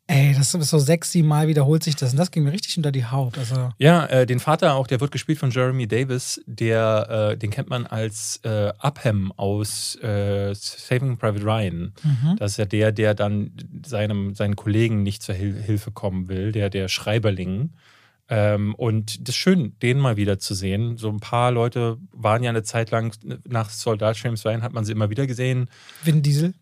Ey, 0.08 0.34
das 0.36 0.52
ist 0.54 0.68
so 0.68 0.78
sechs, 0.78 1.12
sieben 1.12 1.28
Mal 1.28 1.48
wiederholt 1.48 1.82
sich 1.82 1.96
das. 1.96 2.12
Und 2.12 2.18
das 2.18 2.30
ging 2.30 2.42
mir 2.42 2.52
richtig 2.52 2.76
unter 2.76 2.90
die 2.90 3.06
Haut. 3.06 3.38
Also 3.38 3.70
ja, 3.78 4.04
äh, 4.06 4.26
den 4.26 4.40
Vater 4.40 4.74
auch, 4.74 4.86
der 4.86 5.00
wird 5.00 5.12
gespielt 5.12 5.38
von 5.38 5.50
Jeremy 5.50 5.86
Davis. 5.86 6.42
Der, 6.46 7.30
äh, 7.32 7.36
den 7.38 7.50
kennt 7.50 7.70
man 7.70 7.86
als 7.86 8.40
äh, 8.42 8.72
Upham 8.82 9.32
aus 9.36 9.96
äh, 10.02 10.54
Saving 10.54 11.16
Private 11.18 11.44
Ryan. 11.44 11.94
Mhm. 12.02 12.36
Das 12.36 12.52
ist 12.52 12.56
ja 12.58 12.64
der, 12.64 12.92
der 12.92 13.14
dann 13.14 13.52
seinem, 13.86 14.34
seinen 14.34 14.56
Kollegen 14.56 15.02
nicht 15.02 15.22
zur 15.22 15.34
Hil 15.34 15.54
Hilfe 15.54 15.92
kommen 15.92 16.28
will, 16.28 16.52
der, 16.52 16.68
der 16.68 16.88
Schreiberling. 16.88 17.70
Ähm, 18.28 18.74
und 18.76 19.28
das 19.28 19.34
ist 19.34 19.40
schön, 19.40 19.76
den 19.82 19.98
mal 19.98 20.16
wieder 20.16 20.38
zu 20.38 20.54
sehen. 20.54 20.96
So 20.96 21.08
ein 21.08 21.20
paar 21.20 21.50
Leute 21.50 21.98
waren 22.12 22.42
ja 22.42 22.50
eine 22.50 22.62
Zeit 22.62 22.90
lang, 22.90 23.14
nach 23.46 23.68
Soldat 23.68 24.16
James 24.22 24.44
Ryan 24.44 24.62
hat 24.62 24.72
man 24.72 24.84
sie 24.84 24.92
immer 24.92 25.10
wieder 25.10 25.26
gesehen. 25.26 25.68
Vin 26.02 26.22
Diesel? 26.22 26.54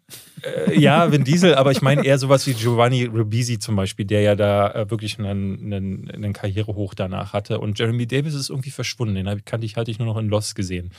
Äh, 0.43 0.79
ja, 0.79 1.13
Vin 1.13 1.25
Diesel, 1.25 1.55
aber 1.55 1.71
ich 1.71 1.83
meine 1.83 2.05
eher 2.05 2.19
sowas 2.19 2.47
wie 2.47 2.55
Giovanni 2.55 3.05
Ribisi 3.05 3.59
zum 3.59 3.77
Beispiel, 3.77 4.07
der 4.07 4.23
ja 4.23 4.35
da 4.35 4.73
äh, 4.73 4.91
wirklich 4.91 5.19
einen, 5.19 5.73
einen, 5.73 6.11
einen 6.11 6.33
Karrierehoch 6.33 6.95
danach 6.95 7.35
hatte. 7.35 7.61
Und 7.61 7.79
Jeremy 7.79 8.07
Davis 8.07 8.35
ist 8.35 8.51
irgendwie 8.51 8.71
verschwunden. 8.71 9.15
Den 9.15 9.45
kannte 9.45 9.67
ich, 9.67 9.77
hatte 9.77 9.91
ich 9.91 9.99
nur 9.99 10.09
noch 10.09 10.17
in 10.17 10.29
Lost 10.29 10.55
gesehen. 10.55 10.91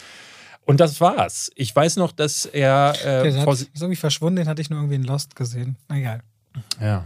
Und 0.64 0.80
das 0.80 1.02
war's. 1.02 1.52
Ich 1.56 1.76
weiß 1.76 1.98
noch, 1.98 2.12
dass 2.12 2.46
er. 2.46 2.94
Äh, 3.02 3.32
der 3.32 3.42
hat, 3.42 3.50
ist 3.54 3.70
irgendwie 3.76 3.96
verschwunden, 3.96 4.38
den 4.38 4.48
hatte 4.48 4.62
ich 4.62 4.70
nur 4.70 4.80
irgendwie 4.80 4.96
in 4.96 5.04
Lost 5.04 5.36
gesehen. 5.36 5.78
Na 5.90 5.98
egal. 5.98 6.22
Ja. 6.82 7.06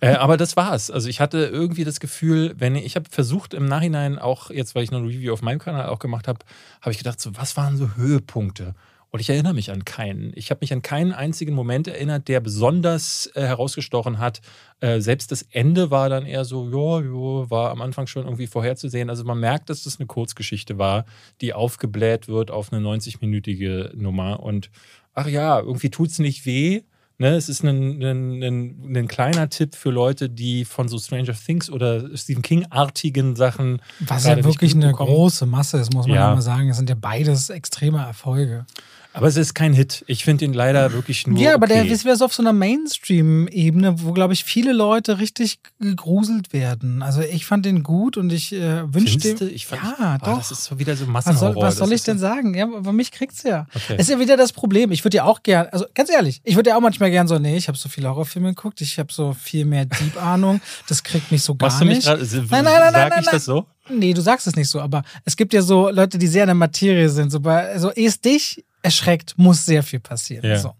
Äh, 0.00 0.14
aber 0.14 0.36
das 0.36 0.56
war's. 0.56 0.90
Also 0.90 1.08
ich 1.08 1.20
hatte 1.20 1.38
irgendwie 1.38 1.84
das 1.84 2.00
Gefühl, 2.00 2.54
wenn 2.56 2.76
ich, 2.76 2.84
ich 2.84 2.96
habe 2.96 3.08
versucht 3.10 3.54
im 3.54 3.66
Nachhinein 3.66 4.18
auch, 4.18 4.50
jetzt 4.50 4.74
weil 4.74 4.84
ich 4.84 4.90
noch 4.90 5.00
ein 5.00 5.06
Review 5.06 5.32
auf 5.32 5.42
meinem 5.42 5.58
Kanal 5.58 5.88
auch 5.88 5.98
gemacht 5.98 6.28
habe, 6.28 6.38
habe 6.80 6.92
ich 6.92 6.98
gedacht, 6.98 7.20
so, 7.20 7.36
was 7.36 7.56
waren 7.56 7.76
so 7.76 7.96
Höhepunkte? 7.96 8.74
Und 9.10 9.20
ich 9.20 9.30
erinnere 9.30 9.54
mich 9.54 9.70
an 9.70 9.84
keinen. 9.84 10.32
Ich 10.34 10.50
habe 10.50 10.58
mich 10.62 10.72
an 10.72 10.82
keinen 10.82 11.12
einzigen 11.12 11.54
Moment 11.54 11.86
erinnert, 11.86 12.26
der 12.26 12.40
besonders 12.40 13.30
äh, 13.34 13.42
herausgestochen 13.42 14.18
hat. 14.18 14.40
Äh, 14.80 15.00
selbst 15.00 15.30
das 15.30 15.42
Ende 15.42 15.92
war 15.92 16.08
dann 16.08 16.26
eher 16.26 16.44
so, 16.44 16.64
ja, 16.66 17.48
war 17.48 17.70
am 17.70 17.80
Anfang 17.80 18.08
schon 18.08 18.24
irgendwie 18.24 18.48
vorherzusehen. 18.48 19.10
Also 19.10 19.22
man 19.22 19.38
merkt, 19.38 19.70
dass 19.70 19.84
das 19.84 20.00
eine 20.00 20.06
Kurzgeschichte 20.06 20.78
war, 20.78 21.04
die 21.40 21.54
aufgebläht 21.54 22.26
wird 22.26 22.50
auf 22.50 22.72
eine 22.72 22.84
90-minütige 22.84 23.94
Nummer. 23.94 24.40
Und 24.40 24.70
ach 25.12 25.28
ja, 25.28 25.60
irgendwie 25.60 25.90
tut 25.90 26.10
es 26.10 26.18
nicht 26.18 26.44
weh 26.44 26.82
Ne, 27.16 27.36
es 27.36 27.48
ist 27.48 27.62
ein, 27.62 28.02
ein, 28.02 28.42
ein, 28.42 28.96
ein, 28.96 29.06
kleiner 29.06 29.48
Tipp 29.48 29.76
für 29.76 29.90
Leute, 29.90 30.28
die 30.28 30.64
von 30.64 30.88
so 30.88 30.98
Stranger 30.98 31.32
Things 31.32 31.70
oder 31.70 32.16
Stephen 32.16 32.42
King-artigen 32.42 33.36
Sachen. 33.36 33.80
Was 34.00 34.26
ja 34.26 34.42
wirklich 34.42 34.74
eine 34.74 34.90
große 34.90 35.46
Masse 35.46 35.78
ist, 35.78 35.94
muss 35.94 36.08
man 36.08 36.16
ja. 36.16 36.34
mal 36.34 36.42
sagen. 36.42 36.70
Es 36.70 36.76
sind 36.76 36.90
ja 36.90 36.96
beides 37.00 37.50
extreme 37.50 37.98
Erfolge. 38.04 38.66
Aber 39.14 39.28
es 39.28 39.36
ist 39.36 39.54
kein 39.54 39.72
Hit. 39.72 40.04
Ich 40.08 40.24
finde 40.24 40.44
ihn 40.44 40.52
leider 40.52 40.92
wirklich 40.92 41.24
nur. 41.28 41.38
Ja, 41.38 41.54
aber 41.54 41.66
okay. 41.66 41.84
der 41.84 41.86
ist 41.86 42.04
wieder 42.04 42.16
so 42.16 42.24
auf 42.24 42.34
so 42.34 42.42
einer 42.42 42.52
Mainstream-Ebene, 42.52 44.02
wo, 44.02 44.10
glaube 44.10 44.32
ich, 44.32 44.42
viele 44.42 44.72
Leute 44.72 45.20
richtig 45.20 45.60
gegruselt 45.78 46.52
werden. 46.52 47.00
Also 47.00 47.20
ich 47.20 47.46
fand 47.46 47.64
den 47.64 47.84
gut 47.84 48.16
und 48.16 48.32
ich 48.32 48.52
äh, 48.52 48.92
wünschte. 48.92 49.48
Ich 49.50 49.66
fand, 49.66 49.82
ja, 49.84 50.18
oh, 50.20 50.24
doch. 50.24 50.38
Das 50.38 50.50
ist 50.50 50.64
so 50.64 50.80
wieder 50.80 50.96
so 50.96 51.06
Massenhorror. 51.06 51.48
Was 51.48 51.54
soll, 51.54 51.62
was 51.62 51.76
soll 51.76 51.92
ich 51.92 52.02
denn 52.02 52.18
sagen? 52.18 52.54
Ja, 52.54 52.64
aber 52.64 52.92
mich 52.92 53.12
kriegt's 53.12 53.44
ja. 53.44 53.68
Okay. 53.72 53.96
ist 53.98 54.10
ja 54.10 54.18
wieder 54.18 54.36
das 54.36 54.52
Problem. 54.52 54.90
Ich 54.90 55.04
würde 55.04 55.18
ja 55.18 55.24
auch 55.24 55.44
gern, 55.44 55.68
also 55.70 55.86
ganz 55.94 56.10
ehrlich, 56.10 56.40
ich 56.42 56.56
würde 56.56 56.70
ja 56.70 56.76
auch 56.76 56.80
manchmal 56.80 57.12
gern 57.12 57.28
so, 57.28 57.38
nee, 57.38 57.56
ich 57.56 57.68
habe 57.68 57.78
so 57.78 57.88
viele 57.88 58.08
Horrorfilme 58.08 58.48
geguckt, 58.48 58.80
ich 58.80 58.98
habe 58.98 59.12
so 59.12 59.32
viel 59.32 59.64
mehr 59.64 59.84
Deep-Ahnung. 59.84 60.60
Das 60.88 61.04
kriegt 61.04 61.30
mich 61.30 61.44
so 61.44 61.54
gar 61.54 61.68
Machst 61.68 61.80
du 61.80 61.84
mich 61.84 61.98
nicht. 61.98 62.06
Grad, 62.06 62.18
nein, 62.18 62.64
nein, 62.64 62.64
nein, 62.64 62.92
Sag 62.92 63.10
nein, 63.10 63.20
ich 63.22 63.30
das 63.30 63.44
so? 63.44 63.64
Nee, 63.88 64.12
du 64.12 64.22
sagst 64.22 64.48
es 64.48 64.56
nicht 64.56 64.68
so, 64.68 64.80
aber 64.80 65.04
es 65.24 65.36
gibt 65.36 65.52
ja 65.52 65.62
so 65.62 65.88
Leute, 65.90 66.18
die 66.18 66.26
sehr 66.26 66.42
in 66.42 66.48
der 66.48 66.54
Materie 66.54 67.08
sind. 67.08 67.30
So 67.30 67.38
bei, 67.38 67.68
also 67.68 67.90
erst 67.92 68.24
dich 68.24 68.64
erschreckt, 68.84 69.34
muss 69.38 69.64
sehr 69.64 69.82
viel 69.82 69.98
passieren. 69.98 70.44
Ja. 70.44 70.58
So. 70.58 70.74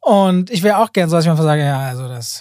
Und 0.00 0.50
ich 0.50 0.62
wäre 0.62 0.78
auch 0.78 0.92
gern 0.92 1.10
so, 1.10 1.16
dass 1.16 1.26
ich 1.26 1.30
einfach 1.30 1.44
sage, 1.44 1.62
ja, 1.62 1.78
also 1.78 2.08
das, 2.08 2.40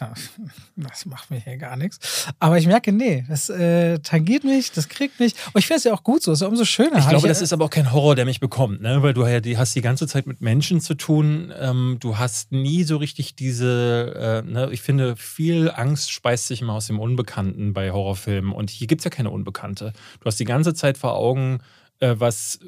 das 0.77 1.05
macht 1.05 1.29
mir 1.29 1.41
hier 1.41 1.58
gar 1.58 1.75
nichts. 1.75 2.27
Aber 2.39 2.58
ich 2.58 2.65
merke, 2.67 2.93
nee, 2.93 3.25
das 3.27 3.49
äh, 3.49 3.99
tangiert 3.99 4.45
mich, 4.45 4.71
das 4.71 4.88
kriegt 4.88 5.19
mich. 5.19 5.34
Und 5.53 5.60
ich 5.60 5.67
finde 5.67 5.79
es 5.79 5.84
ja 5.84 5.93
auch 5.93 6.03
gut 6.03 6.23
so, 6.23 6.32
ist 6.32 6.41
ja 6.41 6.47
umso 6.47 6.63
schöner. 6.63 6.99
Ich 6.99 7.10
glaube, 7.10 7.27
ich, 7.27 7.32
das 7.32 7.41
ist 7.41 7.51
aber 7.51 7.65
auch 7.65 7.69
kein 7.69 7.91
Horror, 7.91 8.15
der 8.15 8.23
mich 8.23 8.39
bekommt, 8.39 8.82
ne? 8.82 9.03
weil 9.03 9.13
du 9.13 9.25
ja, 9.25 9.41
die 9.41 9.58
hast 9.58 9.75
die 9.75 9.82
ganze 9.82 10.08
Zeit 10.08 10.25
mit 10.25 10.39
Menschen 10.39 10.79
zu 10.79 10.95
tun. 10.95 11.53
Ähm, 11.60 11.97
du 11.99 12.17
hast 12.17 12.53
nie 12.53 12.84
so 12.86 12.95
richtig 12.95 13.36
diese, 13.36 14.43
äh, 14.47 14.49
ne? 14.49 14.69
ich 14.71 14.82
finde, 14.82 15.17
viel 15.17 15.69
Angst 15.69 16.12
speist 16.12 16.47
sich 16.47 16.62
immer 16.62 16.73
aus 16.73 16.88
dem 16.88 16.99
Unbekannten 16.99 17.73
bei 17.73 17.91
Horrorfilmen. 17.91 18.53
Und 18.53 18.69
hier 18.69 18.88
gibt 18.88 19.01
es 19.01 19.05
ja 19.05 19.12
keine 19.12 19.32
Unbekannte. 19.32 19.91
Du 20.21 20.25
hast 20.25 20.39
die 20.39 20.45
ganze 20.45 20.73
Zeit 20.73 20.97
vor 20.97 21.15
Augen, 21.15 21.60
was, 22.01 22.59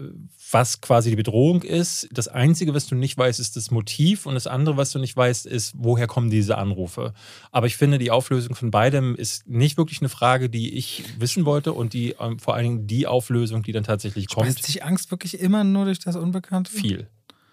was 0.51 0.81
quasi 0.81 1.09
die 1.09 1.15
Bedrohung 1.15 1.61
ist. 1.63 2.09
Das 2.11 2.27
Einzige, 2.27 2.73
was 2.73 2.87
du 2.87 2.95
nicht 2.95 3.17
weißt, 3.17 3.39
ist 3.39 3.55
das 3.55 3.71
Motiv 3.71 4.25
und 4.25 4.33
das 4.33 4.47
andere, 4.47 4.75
was 4.75 4.91
du 4.91 4.99
nicht 4.99 5.15
weißt, 5.15 5.45
ist, 5.45 5.73
woher 5.77 6.07
kommen 6.07 6.29
diese 6.29 6.57
Anrufe. 6.57 7.13
Aber 7.51 7.67
ich 7.67 7.77
finde, 7.77 7.97
die 7.97 8.11
Auflösung 8.11 8.55
von 8.55 8.71
beidem 8.71 9.15
ist 9.15 9.47
nicht 9.47 9.77
wirklich 9.77 10.01
eine 10.01 10.09
Frage, 10.09 10.49
die 10.49 10.75
ich 10.75 11.03
wissen 11.17 11.45
wollte 11.45 11.71
und 11.73 11.93
die 11.93 12.15
ähm, 12.19 12.39
vor 12.39 12.55
allen 12.55 12.63
Dingen 12.63 12.87
die 12.87 13.07
Auflösung, 13.07 13.63
die 13.63 13.71
dann 13.71 13.83
tatsächlich 13.83 14.27
kommt. 14.27 14.47
Ist 14.47 14.63
sich 14.63 14.83
Angst 14.83 15.11
wirklich 15.11 15.39
immer 15.39 15.63
nur 15.63 15.85
durch 15.85 15.99
das 15.99 16.17
Unbekannte? 16.17 16.71
Viel. 16.71 17.07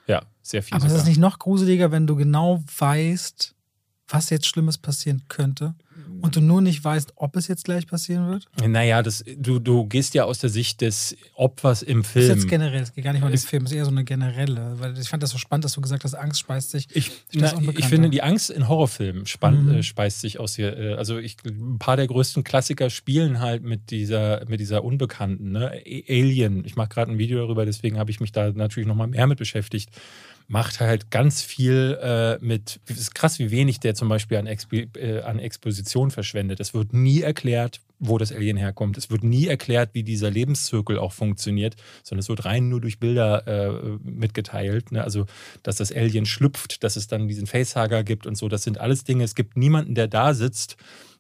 Ja, 0.08 0.22
sehr 0.42 0.62
viel. 0.62 0.74
Aber 0.74 0.82
sogar. 0.82 0.96
ist 0.96 1.02
es 1.02 1.08
nicht 1.08 1.20
noch 1.20 1.38
gruseliger, 1.38 1.92
wenn 1.92 2.06
du 2.06 2.16
genau 2.16 2.64
weißt, 2.78 3.54
was 4.08 4.30
jetzt 4.30 4.46
Schlimmes 4.46 4.78
passieren 4.78 5.22
könnte? 5.28 5.74
Und 6.20 6.36
du 6.36 6.40
nur 6.40 6.60
nicht 6.60 6.82
weißt, 6.82 7.12
ob 7.16 7.36
es 7.36 7.48
jetzt 7.48 7.64
gleich 7.64 7.86
passieren 7.86 8.28
wird? 8.28 8.46
Naja, 8.66 9.02
das, 9.02 9.24
du, 9.36 9.58
du 9.58 9.86
gehst 9.86 10.14
ja 10.14 10.24
aus 10.24 10.38
der 10.38 10.50
Sicht 10.50 10.80
des 10.80 11.16
Opfers 11.34 11.82
im 11.82 12.04
Film. 12.04 12.28
Das 12.28 12.36
ist 12.36 12.42
jetzt 12.42 12.50
generell, 12.50 12.82
es 12.82 12.92
geht 12.92 13.04
gar 13.04 13.12
nicht 13.12 13.20
mal 13.20 13.28
um 13.28 13.32
den 13.32 13.38
Film, 13.38 13.64
es 13.64 13.70
ist 13.70 13.76
eher 13.76 13.84
so 13.84 13.90
eine 13.90 14.04
generelle. 14.04 14.74
Weil 14.78 14.98
ich 14.98 15.08
fand 15.08 15.22
das 15.22 15.30
so 15.30 15.38
spannend, 15.38 15.64
dass 15.64 15.72
du 15.72 15.80
gesagt 15.80 16.04
hast, 16.04 16.14
Angst 16.14 16.40
speist 16.40 16.70
sich. 16.70 16.88
Ich, 16.94 17.10
na, 17.32 17.52
ich 17.76 17.86
finde, 17.86 18.10
die 18.10 18.22
Angst 18.22 18.50
in 18.50 18.68
Horrorfilmen 18.68 19.26
spann, 19.26 19.66
mhm. 19.66 19.74
äh, 19.74 19.82
speist 19.82 20.20
sich 20.20 20.40
aus 20.40 20.56
hier. 20.56 20.76
Äh, 20.76 20.94
also 20.94 21.18
ich, 21.18 21.36
ein 21.44 21.78
paar 21.78 21.96
der 21.96 22.06
größten 22.06 22.44
Klassiker 22.44 22.90
spielen 22.90 23.40
halt 23.40 23.62
mit 23.62 23.90
dieser, 23.90 24.44
mit 24.48 24.60
dieser 24.60 24.84
Unbekannten. 24.84 25.52
Ne? 25.52 25.70
Alien, 26.08 26.64
ich 26.64 26.76
mache 26.76 26.88
gerade 26.88 27.12
ein 27.12 27.18
Video 27.18 27.38
darüber, 27.38 27.64
deswegen 27.64 27.98
habe 27.98 28.10
ich 28.10 28.20
mich 28.20 28.32
da 28.32 28.50
natürlich 28.50 28.88
nochmal 28.88 29.08
mehr 29.08 29.26
mit 29.26 29.38
beschäftigt 29.38 29.90
macht 30.48 30.80
halt 30.80 31.10
ganz 31.10 31.42
viel 31.42 31.98
äh, 32.02 32.38
mit, 32.44 32.80
es 32.86 32.98
ist 32.98 33.14
krass, 33.14 33.38
wie 33.38 33.50
wenig 33.50 33.80
der 33.80 33.94
zum 33.94 34.08
Beispiel 34.08 34.38
an, 34.38 34.46
Expo, 34.46 34.76
äh, 34.76 35.20
an 35.20 35.38
Exposition 35.38 36.10
verschwendet. 36.10 36.58
Es 36.58 36.72
wird 36.72 36.94
nie 36.94 37.20
erklärt, 37.20 37.80
wo 37.98 38.16
das 38.16 38.32
Alien 38.32 38.56
herkommt. 38.56 38.96
Es 38.96 39.10
wird 39.10 39.22
nie 39.24 39.46
erklärt, 39.46 39.90
wie 39.92 40.02
dieser 40.02 40.30
Lebenszirkel 40.30 40.98
auch 40.98 41.12
funktioniert, 41.12 41.76
sondern 42.02 42.20
es 42.20 42.30
wird 42.30 42.46
rein 42.46 42.70
nur 42.70 42.80
durch 42.80 42.98
Bilder 42.98 43.46
äh, 43.46 43.98
mitgeteilt. 44.02 44.90
Ne? 44.90 45.04
Also, 45.04 45.26
dass 45.62 45.76
das 45.76 45.92
Alien 45.92 46.24
schlüpft, 46.24 46.82
dass 46.82 46.96
es 46.96 47.08
dann 47.08 47.28
diesen 47.28 47.46
Facehager 47.46 48.02
gibt 48.02 48.26
und 48.26 48.36
so. 48.36 48.48
Das 48.48 48.62
sind 48.62 48.78
alles 48.78 49.04
Dinge. 49.04 49.24
Es 49.24 49.34
gibt 49.34 49.58
niemanden, 49.58 49.94
der 49.94 50.08
da 50.08 50.32
sitzt 50.32 50.76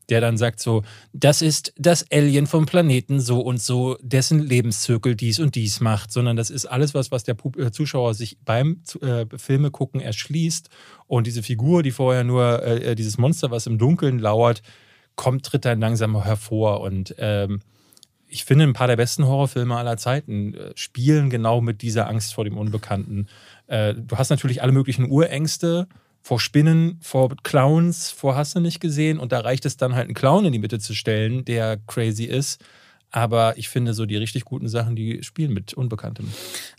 der 0.08 0.20
dann 0.20 0.38
sagt 0.38 0.60
so, 0.60 0.82
das 1.12 1.42
ist 1.42 1.72
das 1.76 2.10
Alien 2.10 2.46
vom 2.46 2.66
Planeten 2.66 3.20
so 3.20 3.40
und 3.40 3.60
so, 3.60 3.96
dessen 4.00 4.40
Lebenszirkel 4.40 5.14
dies 5.14 5.38
und 5.38 5.54
dies 5.54 5.80
macht, 5.80 6.12
sondern 6.12 6.36
das 6.36 6.50
ist 6.50 6.66
alles 6.66 6.94
was, 6.94 7.10
was 7.10 7.24
der 7.24 7.36
äh, 7.56 7.70
Zuschauer 7.70 8.14
sich 8.14 8.38
beim 8.44 8.82
äh, 9.02 9.26
Filme 9.36 9.70
gucken 9.70 10.00
erschließt 10.00 10.70
und 11.06 11.26
diese 11.26 11.42
Figur, 11.42 11.82
die 11.82 11.90
vorher 11.90 12.24
nur 12.24 12.62
äh, 12.62 12.92
äh, 12.92 12.94
dieses 12.94 13.18
Monster, 13.18 13.50
was 13.50 13.66
im 13.66 13.78
Dunkeln 13.78 14.18
lauert, 14.18 14.62
kommt, 15.14 15.44
tritt 15.44 15.64
dann 15.64 15.80
langsam 15.80 16.22
hervor 16.22 16.80
und 16.80 17.14
ähm, 17.18 17.60
ich 18.30 18.44
finde, 18.44 18.64
ein 18.64 18.74
paar 18.74 18.88
der 18.88 18.96
besten 18.96 19.26
Horrorfilme 19.26 19.74
aller 19.74 19.96
Zeiten 19.96 20.54
äh, 20.54 20.72
spielen 20.74 21.30
genau 21.30 21.60
mit 21.62 21.80
dieser 21.80 22.08
Angst 22.08 22.34
vor 22.34 22.44
dem 22.44 22.56
Unbekannten. 22.56 23.26
Du 23.70 24.16
hast 24.16 24.30
natürlich 24.30 24.62
alle 24.62 24.72
möglichen 24.72 25.10
Urängste, 25.10 25.88
vor 26.22 26.40
Spinnen, 26.40 26.98
vor 27.00 27.30
Clowns, 27.42 28.10
vor 28.10 28.36
hast 28.36 28.54
du 28.54 28.60
nicht 28.60 28.80
gesehen. 28.80 29.18
Und 29.18 29.32
da 29.32 29.40
reicht 29.40 29.64
es 29.66 29.76
dann 29.76 29.94
halt, 29.94 30.06
einen 30.06 30.14
Clown 30.14 30.44
in 30.44 30.52
die 30.52 30.58
Mitte 30.58 30.78
zu 30.78 30.94
stellen, 30.94 31.44
der 31.44 31.78
crazy 31.86 32.24
ist. 32.24 32.62
Aber 33.10 33.56
ich 33.56 33.70
finde, 33.70 33.94
so 33.94 34.04
die 34.04 34.16
richtig 34.16 34.44
guten 34.44 34.68
Sachen, 34.68 34.94
die 34.94 35.22
spielen 35.22 35.54
mit 35.54 35.72
Unbekanntem. 35.72 36.30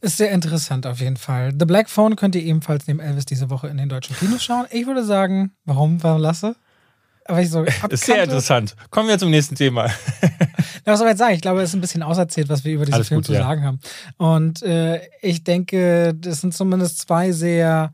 Ist 0.01 0.17
sehr 0.17 0.31
interessant 0.31 0.85
auf 0.85 0.99
jeden 0.99 1.17
Fall. 1.17 1.53
The 1.57 1.65
Black 1.65 1.89
Phone 1.89 2.15
könnt 2.15 2.35
ihr 2.35 2.43
ebenfalls 2.43 2.87
neben 2.87 2.99
Elvis 2.99 3.25
diese 3.25 3.49
Woche 3.49 3.67
in 3.67 3.77
den 3.77 3.89
deutschen 3.89 4.15
Kinos 4.15 4.43
schauen. 4.43 4.67
Ich 4.69 4.85
würde 4.85 5.03
sagen, 5.03 5.53
warum, 5.65 6.03
warum 6.03 6.21
lasse? 6.21 6.55
Aber 7.25 7.41
ich 7.41 7.49
so 7.49 7.63
ist 7.89 8.05
sehr 8.05 8.23
interessant. 8.23 8.75
Kommen 8.91 9.07
wir 9.07 9.17
zum 9.17 9.31
nächsten 9.31 9.55
Thema. 9.55 9.85
was 10.85 10.99
soll 10.99 11.07
ich 11.07 11.11
jetzt 11.11 11.19
sagen? 11.19 11.33
Ich 11.33 11.41
glaube, 11.41 11.61
es 11.61 11.69
ist 11.69 11.75
ein 11.75 11.81
bisschen 11.81 12.03
auserzählt, 12.03 12.49
was 12.49 12.63
wir 12.63 12.73
über 12.73 12.85
diesen 12.85 12.95
Alles 12.95 13.07
Film 13.07 13.19
gut, 13.19 13.25
zu 13.25 13.33
ja. 13.33 13.41
sagen 13.41 13.63
haben. 13.63 13.79
Und 14.17 14.61
äh, 14.61 15.01
ich 15.21 15.43
denke, 15.43 16.13
das 16.15 16.41
sind 16.41 16.53
zumindest 16.53 16.99
zwei 16.99 17.31
sehr 17.31 17.91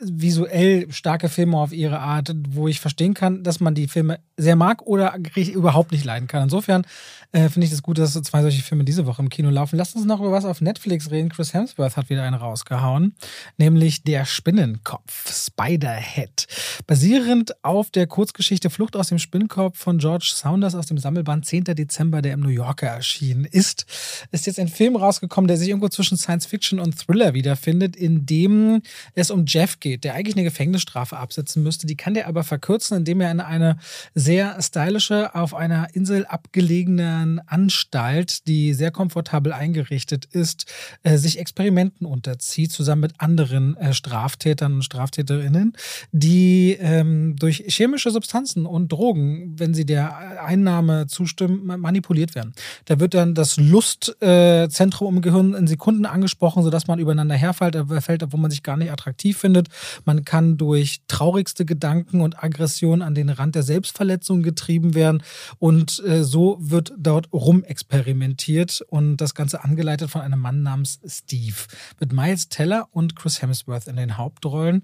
visuell 0.00 0.90
starke 0.92 1.28
Filme 1.28 1.58
auf 1.58 1.72
ihre 1.72 2.00
Art, 2.00 2.34
wo 2.50 2.68
ich 2.68 2.80
verstehen 2.80 3.14
kann, 3.14 3.42
dass 3.42 3.60
man 3.60 3.74
die 3.74 3.88
Filme 3.88 4.20
sehr 4.36 4.56
mag 4.56 4.82
oder 4.82 5.16
überhaupt 5.36 5.92
nicht 5.92 6.04
leiden 6.04 6.28
kann. 6.28 6.42
Insofern 6.42 6.86
äh, 7.32 7.48
finde 7.48 7.66
ich 7.66 7.72
es 7.72 7.78
das 7.78 7.82
gut, 7.82 7.98
dass 7.98 8.12
so 8.12 8.20
zwei 8.20 8.42
solche 8.42 8.62
Filme 8.62 8.84
diese 8.84 9.06
Woche 9.06 9.22
im 9.22 9.28
Kino 9.28 9.50
laufen. 9.50 9.76
Lasst 9.76 9.96
uns 9.96 10.04
noch 10.04 10.20
über 10.20 10.32
was 10.32 10.44
auf 10.44 10.60
Netflix 10.60 11.10
reden. 11.10 11.28
Chris 11.28 11.54
Hemsworth 11.54 11.96
hat 11.96 12.08
wieder 12.10 12.22
einen 12.22 12.36
rausgehauen, 12.36 13.14
nämlich 13.56 14.02
Der 14.02 14.24
Spinnenkopf, 14.24 15.32
Spiderhead. 15.32 16.46
Basierend 16.86 17.62
auf 17.64 17.90
der 17.90 18.06
Kurzgeschichte 18.06 18.70
Flucht 18.70 18.96
aus 18.96 19.08
dem 19.08 19.18
Spinnenkopf 19.18 19.78
von 19.78 19.98
George 19.98 20.32
Saunders 20.34 20.74
aus 20.74 20.86
dem 20.86 20.98
Sammelband 20.98 21.46
10. 21.46 21.64
Dezember, 21.64 22.22
der 22.22 22.34
im 22.34 22.40
New 22.40 22.48
Yorker 22.48 22.86
erschienen 22.86 23.44
ist, 23.44 23.86
ist 24.30 24.46
jetzt 24.46 24.60
ein 24.60 24.68
Film 24.68 24.96
rausgekommen, 24.96 25.48
der 25.48 25.56
sich 25.56 25.68
irgendwo 25.68 25.88
zwischen 25.88 26.16
Science 26.16 26.46
Fiction 26.46 26.78
und 26.78 26.98
Thriller 26.98 27.34
wiederfindet, 27.34 27.96
in 27.96 28.26
dem 28.26 28.82
es 29.14 29.30
um 29.30 29.44
Jeff 29.46 29.80
geht, 29.80 30.04
der 30.04 30.14
eigentlich 30.14 30.36
eine 30.36 30.44
Gefängnisstrafe 30.44 31.16
absetzen 31.16 31.62
müsste. 31.62 31.86
Die 31.86 31.96
kann 31.96 32.14
der 32.14 32.28
aber 32.28 32.44
verkürzen, 32.44 32.96
indem 32.96 33.20
er 33.20 33.30
in 33.30 33.40
eine 33.40 33.78
sehr 34.26 34.60
stylische, 34.60 35.36
auf 35.36 35.54
einer 35.54 35.94
Insel 35.94 36.26
abgelegenen 36.26 37.40
Anstalt, 37.46 38.48
die 38.48 38.74
sehr 38.74 38.90
komfortabel 38.90 39.52
eingerichtet 39.52 40.24
ist, 40.24 40.66
äh, 41.04 41.16
sich 41.16 41.38
Experimenten 41.38 42.08
unterzieht, 42.08 42.72
zusammen 42.72 43.02
mit 43.02 43.14
anderen 43.18 43.76
äh, 43.76 43.94
Straftätern 43.94 44.74
und 44.74 44.82
Straftäterinnen, 44.82 45.74
die 46.10 46.76
ähm, 46.80 47.36
durch 47.36 47.64
chemische 47.68 48.10
Substanzen 48.10 48.66
und 48.66 48.90
Drogen, 48.90 49.54
wenn 49.60 49.74
sie 49.74 49.86
der 49.86 50.42
Einnahme 50.42 51.06
zustimmen, 51.06 51.64
manipuliert 51.80 52.34
werden. 52.34 52.52
Da 52.86 52.98
wird 52.98 53.14
dann 53.14 53.36
das 53.36 53.56
Lustzentrum 53.58 55.14
äh, 55.14 55.16
im 55.16 55.22
Gehirn 55.22 55.54
in 55.54 55.68
Sekunden 55.68 56.04
angesprochen, 56.04 56.64
sodass 56.64 56.88
man 56.88 56.98
übereinander 56.98 57.36
herfällt, 57.36 57.76
fällt, 58.00 58.24
obwohl 58.24 58.40
man 58.40 58.50
sich 58.50 58.64
gar 58.64 58.76
nicht 58.76 58.90
attraktiv 58.90 59.38
findet. 59.38 59.68
Man 60.04 60.24
kann 60.24 60.56
durch 60.56 61.02
traurigste 61.06 61.64
Gedanken 61.64 62.20
und 62.22 62.42
Aggression 62.42 63.02
an 63.02 63.14
den 63.14 63.28
Rand 63.28 63.54
der 63.54 63.62
Selbstverletzung 63.62 64.15
getrieben 64.20 64.94
werden. 64.94 65.22
Und 65.58 66.02
äh, 66.04 66.24
so 66.24 66.58
wird 66.60 66.92
dort 66.98 67.32
rumexperimentiert 67.32 68.82
und 68.88 69.16
das 69.18 69.34
Ganze 69.34 69.64
angeleitet 69.64 70.10
von 70.10 70.20
einem 70.20 70.40
Mann 70.40 70.62
namens 70.62 71.00
Steve. 71.06 71.56
Mit 72.00 72.12
Miles 72.12 72.48
Teller 72.48 72.88
und 72.92 73.16
Chris 73.16 73.42
Hemsworth 73.42 73.86
in 73.86 73.96
den 73.96 74.16
Hauptrollen 74.16 74.82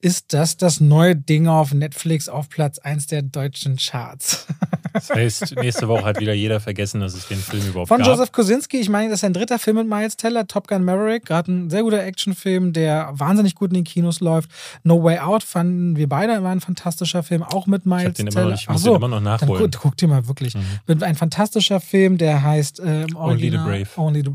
ist 0.00 0.32
das 0.32 0.56
das 0.56 0.80
neue 0.80 1.16
Ding 1.16 1.48
auf 1.48 1.72
Netflix 1.72 2.28
auf 2.28 2.48
Platz 2.48 2.78
1 2.78 3.06
der 3.06 3.22
deutschen 3.22 3.76
Charts. 3.76 4.46
Das 4.92 5.08
heißt, 5.08 5.56
nächste 5.56 5.88
Woche 5.88 6.04
hat 6.04 6.20
wieder 6.20 6.34
jeder 6.34 6.60
vergessen, 6.60 7.00
dass 7.00 7.14
es 7.14 7.26
den 7.26 7.38
Film 7.38 7.66
überhaupt 7.66 7.88
Von 7.88 7.98
gab. 7.98 8.08
Joseph 8.08 8.30
Kosinski, 8.30 8.78
ich 8.78 8.90
meine, 8.90 9.08
das 9.08 9.20
ist 9.20 9.24
ein 9.24 9.32
dritter 9.32 9.58
Film 9.58 9.78
mit 9.78 9.88
Miles 9.88 10.16
Teller, 10.16 10.46
Top 10.46 10.68
Gun 10.68 10.84
Maverick, 10.84 11.24
gerade 11.24 11.50
ein 11.50 11.70
sehr 11.70 11.82
guter 11.82 12.02
Actionfilm, 12.04 12.72
der 12.72 13.10
wahnsinnig 13.12 13.54
gut 13.54 13.70
in 13.70 13.76
den 13.76 13.84
Kinos 13.84 14.20
läuft. 14.20 14.50
No 14.82 15.02
Way 15.02 15.20
Out 15.20 15.44
fanden 15.44 15.96
wir 15.96 16.08
beide, 16.08 16.42
war 16.42 16.52
ein 16.52 16.60
fantastischer 16.60 17.22
Film, 17.22 17.42
auch 17.42 17.66
mit 17.66 17.86
Miles 17.86 18.10
ich 18.10 18.14
den 18.14 18.26
Teller. 18.26 18.42
Immer 18.42 18.54
noch, 18.54 18.71
muss 18.72 18.82
so, 18.82 18.96
immer 18.96 19.08
noch 19.08 19.20
nachholen. 19.20 19.70
Dann, 19.70 19.80
guck, 19.80 19.96
dir 19.96 20.08
mal 20.08 20.26
wirklich. 20.26 20.54
Mhm. 20.54 21.02
Ein 21.02 21.14
fantastischer 21.14 21.80
Film, 21.80 22.18
der 22.18 22.42
heißt 22.42 22.80
äh, 22.80 23.06
Only 23.14 23.50
the 23.50 23.56
Brave. 23.56 23.86
Only 23.96 24.22
the, 24.22 24.30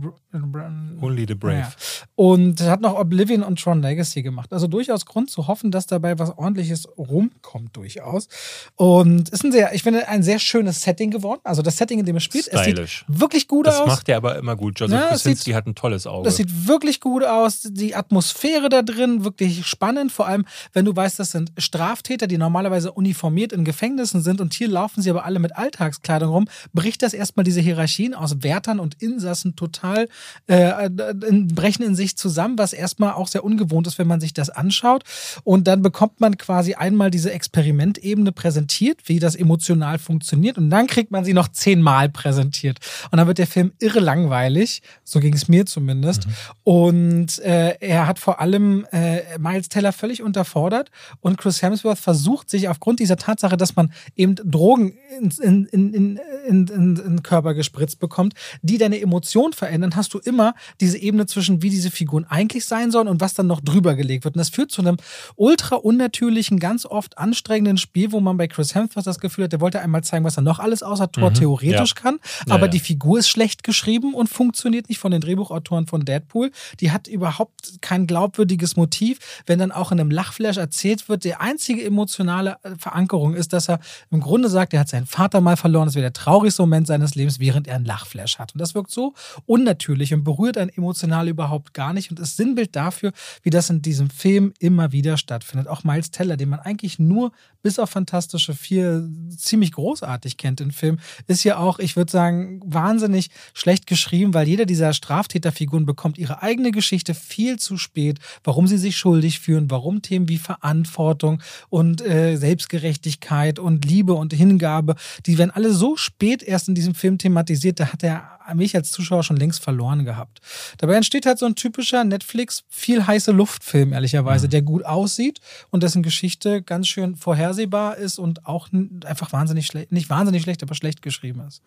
Only 1.02 1.26
the 1.28 1.36
Brave. 1.36 1.60
Ja. 1.60 1.72
Und 2.16 2.62
hat 2.62 2.82
noch 2.82 2.98
Oblivion 2.98 3.44
und 3.44 3.60
Tron 3.60 3.82
Legacy 3.82 4.22
gemacht. 4.22 4.52
Also 4.54 4.68
durchaus 4.68 5.06
Grund 5.06 5.30
zu 5.30 5.48
hoffen, 5.48 5.72
dass 5.72 5.88
dabei 5.88 6.18
was 6.20 6.38
ordentliches 6.38 6.88
rumkommt, 6.98 7.76
durchaus. 7.76 8.28
Und 8.76 9.30
ist 9.30 9.44
ein 9.44 9.52
sehr, 9.52 9.74
ich 9.74 9.84
finde, 9.84 10.08
ein 10.08 10.24
sehr 10.24 10.40
schönes 10.40 10.82
Setting 10.82 11.12
geworden. 11.12 11.42
Also 11.44 11.62
das 11.62 11.78
Setting, 11.78 12.00
in 12.00 12.06
dem 12.06 12.16
es 12.16 12.24
spielt, 12.24 12.46
Stylisch. 12.46 13.06
es 13.08 13.08
sieht 13.08 13.20
wirklich 13.20 13.48
gut 13.48 13.68
das 13.68 13.76
aus. 13.76 13.86
Das 13.86 13.96
macht 13.96 14.10
er 14.10 14.18
aber 14.18 14.38
immer 14.38 14.56
gut. 14.56 14.80
Joseph 14.80 15.00
ja, 15.00 15.10
Kosinski 15.10 15.52
hat 15.52 15.68
ein 15.68 15.76
tolles 15.76 16.08
Auge. 16.08 16.26
Das 16.26 16.38
sieht 16.38 16.68
wirklich 16.68 17.00
gut 17.00 17.24
aus. 17.24 17.62
Die 17.64 17.96
Atmosphäre 17.96 18.70
da 18.70 18.82
drin, 18.82 19.24
wirklich 19.24 19.66
spannend. 19.66 20.12
Vor 20.12 20.28
allem, 20.28 20.46
wenn 20.74 20.86
du 20.86 20.96
weißt, 20.96 21.20
das 21.20 21.32
sind 21.32 21.52
Straftäter, 21.58 22.28
die 22.28 22.38
normalerweise 22.38 22.92
uniformiert 22.92 23.54
in 23.54 23.64
Gefängnissen 23.64 24.22
sind 24.22 24.42
und 24.42 24.54
hier 24.54 24.68
laufen 24.68 25.02
sie 25.02 25.10
aber 25.10 25.26
alle 25.26 25.40
mit 25.40 25.56
Alltagskleidung 25.56 26.30
rum, 26.30 26.48
bricht 26.74 27.04
das 27.04 27.14
erstmal 27.14 27.44
diese 27.44 27.62
Hierarchien 27.62 28.14
aus 28.14 28.44
Wärtern 28.44 28.80
und 28.80 29.02
Insassen 29.02 29.56
total, 29.56 30.08
äh, 30.48 30.90
brechen 30.90 31.84
in 31.84 31.96
sich 31.96 32.18
zusammen, 32.18 32.58
was 32.58 32.74
erstmal 32.74 33.14
auch 33.14 33.28
sehr 33.28 33.44
ungewohnt 33.44 33.88
ist, 33.88 34.00
wenn 34.00 34.08
man 34.08 34.20
sich 34.20 34.34
das 34.34 34.50
anschaut. 34.50 35.04
Und 35.44 35.68
dann 35.68 35.82
bekommt 35.82 36.20
man 36.20 36.38
quasi 36.38 36.74
einmal 36.76 37.12
diese 37.12 37.32
Experimentebene 37.32 38.32
präsentiert, 38.32 39.02
wie 39.06 39.20
das 39.20 39.36
emotional 39.36 40.00
funktioniert. 40.00 40.58
Und 40.58 40.70
dann 40.70 40.88
kriegt 40.88 41.12
man 41.12 41.26
sie 41.26 41.34
noch 41.34 41.48
zehnmal 41.50 42.10
präsentiert. 42.10 42.80
Und 43.12 43.18
dann 43.18 43.28
wird 43.28 43.38
der 43.38 43.48
Film 43.48 43.72
irre 43.80 44.00
langweilig. 44.00 44.82
So 45.04 45.20
ging 45.20 45.34
es 45.34 45.48
mir 45.48 45.66
zumindest. 45.66 46.28
Mhm. 46.28 46.32
Und 46.64 47.40
äh, 47.40 47.76
er 47.80 48.08
hat 48.08 48.20
vor 48.20 48.40
allem 48.42 48.86
äh, 48.92 49.38
Miles 49.38 49.70
Teller 49.70 49.92
völlig 49.94 50.22
unterfordert. 50.22 50.92
Und 51.22 51.38
Chris 51.38 51.62
Hemsworth 51.62 52.00
versucht 52.00 52.50
sich 52.50 52.70
aufgrund 52.70 53.00
dieser 53.00 53.18
Tatsache, 53.18 53.58
dass 53.58 53.76
man 53.76 53.92
eben 54.16 54.36
Drogen 54.36 54.94
in, 55.20 55.32
in, 55.42 55.66
in, 55.66 55.94
in, 55.94 56.20
in, 56.48 56.68
in 56.68 56.96
den 56.96 57.24
Körper 57.24 57.54
gespritzt 57.54 58.00
bekommt, 58.00 58.34
die 58.62 58.78
deine 58.78 59.00
Emotion 59.00 59.54
verändern, 59.54 59.96
hast 59.96 60.14
du 60.14 60.17
immer 60.20 60.54
diese 60.82 60.98
Ebene 60.98 61.26
zwischen, 61.26 61.62
wie 61.62 61.70
diese 61.70 61.92
Figuren 61.92 62.26
eigentlich 62.26 62.66
sein 62.66 62.92
sollen 62.92 63.08
und 63.08 63.22
was 63.22 63.34
dann 63.34 63.48
noch 63.48 63.62
drüber 63.62 63.96
gelegt 63.96 64.24
wird. 64.26 64.36
Und 64.36 64.40
das 64.40 64.50
führt 64.50 64.72
zu 64.72 64.82
einem 64.82 64.98
ultra 65.36 65.76
unnatürlichen, 65.76 66.60
ganz 66.60 66.86
oft 66.86 67.18
anstrengenden 67.18 67.78
Spiel, 67.78 68.12
wo 68.12 68.20
man 68.20 68.38
bei 68.38 68.48
Chris 68.48 68.76
Hemsworth 68.76 69.08
das 69.08 69.20
Gefühl 69.20 69.46
hat, 69.46 69.52
der 69.52 69.62
wollte 69.62 69.80
einmal 69.80 70.04
zeigen, 70.04 70.26
was 70.26 70.38
er 70.38 70.44
noch 70.44 70.60
alles 70.60 70.84
außer 70.84 71.12
Tor 71.12 71.30
mhm, 71.30 71.36
theoretisch 71.36 71.94
ja. 71.96 72.02
kann. 72.02 72.20
Aber 72.46 72.60
ja, 72.60 72.66
ja. 72.66 72.68
die 72.68 72.80
Figur 72.80 73.20
ist 73.20 73.30
schlecht 73.30 73.64
geschrieben 73.64 74.14
und 74.14 74.28
funktioniert 74.28 74.90
nicht 74.90 75.00
von 75.00 75.12
den 75.12 75.22
Drehbuchautoren 75.22 75.88
von 75.88 76.06
Deadpool. 76.06 76.52
Die 76.80 76.92
hat 76.92 77.08
überhaupt 77.08 77.82
kein 77.82 78.08
glaubwürdiges 78.08 78.76
Motiv, 78.76 79.20
wenn 79.46 79.60
dann 79.60 79.72
auch 79.72 79.92
in 79.92 80.00
einem 80.00 80.12
Lachflash 80.12 80.58
erzählt 80.58 81.10
wird, 81.10 81.24
der 81.24 81.42
einzige 81.42 81.84
emotionale 81.84 82.58
äh, 82.64 82.72
Verankerung 82.78 83.34
ist, 83.34 83.54
dass 83.54 83.70
er 83.70 83.80
im 84.12 84.22
Grunde 84.22 84.50
sagt, 84.50 84.74
er 84.74 84.82
hat 84.82 84.90
seinen 84.90 85.06
Vater 85.06 85.42
mal 85.42 85.58
verloren, 85.58 85.86
das 85.86 85.96
wäre 85.96 86.04
der 86.04 86.14
traurigste 86.14 86.62
Moment 86.62 86.88
seines 86.88 87.16
Lebens, 87.16 87.40
während 87.40 87.68
er 87.68 87.76
einen 87.76 87.86
Lachflash 87.86 88.40
hat. 88.40 88.54
Und 88.54 88.60
das 88.60 88.76
wirkt 88.76 88.92
so 88.92 89.14
unnatürlich 89.46 89.97
und 90.14 90.24
berührt 90.24 90.58
einen 90.58 90.70
emotional 90.70 91.28
überhaupt 91.28 91.74
gar 91.74 91.94
nicht 91.94 92.12
und 92.12 92.20
ist 92.20 92.38
Sinnbild 92.38 92.76
dafür, 92.76 93.12
wie 93.44 93.50
das 93.50 93.70
in 93.70 93.82
diesem 93.82 94.10
Film 94.10 94.54
immer 94.60 94.92
wieder 94.92 95.18
stattfindet. 95.18 95.68
Auch 95.68 95.84
Miles 95.84 96.12
Teller, 96.12 96.38
den 96.38 96.50
man 96.50 96.60
eigentlich 96.60 97.00
nur 97.00 97.32
bis 97.62 97.80
auf 97.80 97.90
Fantastische 97.90 98.54
Vier 98.54 99.10
ziemlich 99.36 99.74
großartig 99.74 100.38
kennt 100.38 100.62
im 100.62 100.72
Film, 100.72 101.00
ist 101.28 101.44
ja 101.44 101.58
auch, 101.58 101.80
ich 101.80 101.96
würde 101.96 102.12
sagen, 102.12 102.62
wahnsinnig 102.64 103.30
schlecht 103.54 103.88
geschrieben, 103.88 104.34
weil 104.34 104.48
jeder 104.48 104.66
dieser 104.66 104.94
Straftäterfiguren 104.94 105.86
bekommt 105.86 106.18
ihre 106.18 106.42
eigene 106.42 106.72
Geschichte 106.72 107.14
viel 107.14 107.60
zu 107.60 107.78
spät, 107.78 108.20
warum 108.44 108.68
sie 108.68 108.78
sich 108.78 108.98
schuldig 108.98 109.40
fühlen, 109.40 109.70
warum 109.70 110.02
Themen 110.02 110.30
wie 110.30 110.38
Verantwortung 110.38 111.42
und 111.70 112.02
äh, 112.02 112.38
Selbstgerechtigkeit 112.38 113.60
und 113.60 113.86
Liebe 113.86 114.14
und 114.14 114.34
Hingabe, 114.34 114.96
die 115.26 115.38
werden 115.38 115.52
alle 115.52 115.74
so 115.74 115.96
spät 115.98 116.44
erst 116.44 116.70
in 116.70 116.76
diesem 116.76 116.96
Film 116.96 117.18
thematisiert, 117.18 117.80
da 117.80 117.92
hat 117.92 118.04
er 118.04 118.37
mich 118.56 118.76
als 118.76 118.92
Zuschauer 118.92 119.24
schon 119.24 119.38
längst 119.38 119.64
verloren 119.64 120.06
gehabt. 120.06 120.40
Dabei 120.78 120.96
entsteht 120.96 121.26
halt 121.26 121.40
so 121.40 121.46
ein 121.46 121.56
typischer 121.56 122.04
Netflix 122.04 122.64
viel 122.70 123.06
heiße 123.06 123.32
Luftfilm, 123.32 123.94
ehrlicherweise, 123.94 124.48
mhm. 124.48 124.52
der 124.52 124.62
gut 124.62 124.86
aussieht 124.86 125.40
und 125.70 125.84
dessen 125.84 126.04
Geschichte 126.04 126.62
ganz 126.62 126.88
schön 126.88 127.16
vorhersehbar 127.16 127.98
ist 127.98 128.20
und 128.20 128.46
auch 128.46 128.70
einfach 129.06 129.32
wahnsinnig 129.34 129.66
schlecht, 129.66 129.92
nicht 129.92 130.10
wahnsinnig 130.10 130.44
schlecht, 130.44 130.64
aber 130.64 130.76
schlecht 130.76 131.02
geschrieben 131.02 131.42
ist. 131.48 131.62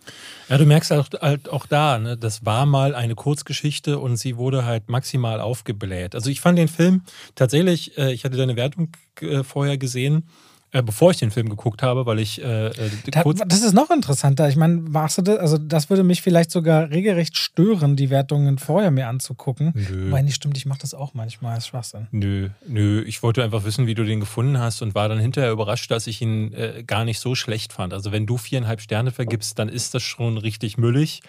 Ja, 0.49 0.59
du 0.59 0.67
merkst 0.67 0.93
auch, 0.93 1.09
halt 1.21 1.49
auch 1.49 1.67
da, 1.67 1.99
ne, 1.99 2.17
das 2.17 2.45
war 2.45 2.67
mal 2.67 2.95
eine 2.95 3.15
Kurzgeschichte 3.15 3.99
und 3.99 4.17
sie 4.17 4.37
wurde 4.37 4.65
halt 4.65 4.89
maximal 4.89 5.41
aufgebläht. 5.41 6.15
Also 6.15 6.31
ich 6.31 6.41
fand 6.41 6.59
den 6.59 6.69
Film 6.69 7.03
tatsächlich, 7.35 7.97
äh, 7.99 8.13
ich 8.13 8.25
hatte 8.25 8.37
deine 8.37 8.57
Wertung 8.57 8.91
äh, 9.21 9.43
vorher 9.43 9.79
gesehen, 9.79 10.25
äh, 10.73 10.83
bevor 10.83 11.11
ich 11.11 11.17
den 11.17 11.31
Film 11.31 11.49
geguckt 11.49 11.83
habe, 11.83 12.07
weil 12.07 12.19
ich 12.21 12.43
äh, 12.43 12.69
äh 12.69 12.91
da, 13.11 13.23
Das 13.25 13.63
ist 13.63 13.73
noch 13.73 13.91
interessanter. 13.91 14.49
Ich 14.49 14.57
meine, 14.57 14.77
machst 14.77 15.19
du 15.19 15.23
das, 15.23 15.39
also 15.39 15.59
das 15.59 15.91
würde 15.91 16.05
mich 16.05 16.23
vielleicht 16.23 16.51
sogar 16.51 16.91
regelrecht 16.91 17.37
stören, 17.37 17.97
die 17.97 18.11
Wertungen 18.11 18.59
vorher 18.59 18.91
mir 18.91 19.09
anzugucken. 19.09 19.73
Nö. 19.75 20.11
Weil 20.11 20.23
nicht 20.23 20.37
stimmt, 20.37 20.57
ich 20.57 20.67
mache 20.67 20.81
das 20.81 20.95
auch 20.95 21.15
manchmal, 21.15 21.59
ist 21.59 21.67
Schwachsinn. 21.67 22.07
Nö, 22.13 22.51
nö. 22.67 23.03
Ich 23.03 23.23
wollte 23.23 23.43
einfach 23.43 23.65
wissen, 23.65 23.87
wie 23.87 23.95
du 23.95 24.05
den 24.05 24.21
gefunden 24.21 24.59
hast 24.59 24.83
und 24.83 24.95
war 24.95 25.09
dann 25.09 25.19
hinterher 25.19 25.51
überrascht, 25.51 25.91
dass 25.91 26.07
ich 26.07 26.23
ihn 26.23 26.53
äh, 26.53 26.85
gar 26.87 27.05
nicht 27.05 27.19
so 27.19 27.35
schlecht 27.35 27.73
fand. 27.73 27.93
Also 27.93 28.13
wenn 28.13 28.27
du 28.27 28.37
viereinhalb 28.37 28.81
Sterne 28.81 29.11
vergibst, 29.11 29.59
dann 29.59 29.69
ist 29.69 29.95
das 29.95 30.03
schon 30.03 30.39
richtig 30.39 30.79
müllig. 30.79 31.23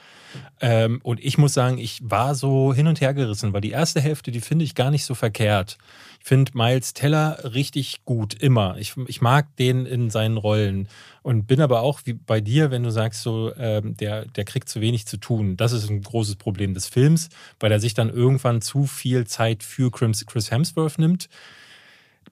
Ähm, 0.60 1.00
und 1.04 1.24
ich 1.24 1.38
muss 1.38 1.54
sagen, 1.54 1.78
ich 1.78 2.00
war 2.04 2.36
so 2.36 2.74
hin 2.74 2.88
und 2.88 3.02
her 3.02 3.14
gerissen, 3.14 3.54
weil 3.54 3.62
die 3.62 3.72
erste 3.72 4.00
Hälfte, 4.02 4.32
die 4.32 4.42
finde 4.42 4.66
ich 4.66 4.76
gar 4.76 4.92
nicht 4.92 5.06
so 5.06 5.16
verkehrt. 5.16 5.78
Ich 6.22 6.28
finde 6.28 6.52
Miles 6.54 6.94
Teller 6.94 7.54
richtig 7.56 8.06
gut, 8.06 8.36
immer. 8.36 8.78
Ich, 8.78 8.94
ich 9.08 9.22
mag 9.22 9.56
den 9.58 9.88
in 9.88 10.12
seinen 10.12 10.38
Rollen 10.38 10.88
und 11.24 11.48
bin 11.48 11.62
aber 11.62 11.82
auch 11.82 12.02
wie 12.06 12.14
bei 12.14 12.42
dir, 12.42 12.70
wenn 12.70 12.84
du 12.84 12.92
sagst, 12.92 13.24
so, 13.24 13.52
ähm, 13.58 13.98
der, 13.98 14.26
der 14.26 14.46
kriegt 14.46 14.70
zu 14.70 14.82
wenig 14.82 15.08
zu 15.08 15.18
tun. 15.18 15.58
Das 15.58 15.72
ist 15.72 15.90
ein 15.90 16.02
großes 16.02 16.36
Problem 16.36 16.76
des 16.76 16.88
Films, 16.88 17.30
weil 17.60 17.72
er 17.72 17.80
sich 17.80 17.96
dann 17.96 18.10
irgendwann 18.10 18.62
zu 18.62 18.86
viel 18.86 19.26
Zeit 19.26 19.64
für 19.64 19.90
Chris 19.90 20.52
Hemsworth 20.52 21.00
nimmt 21.00 21.28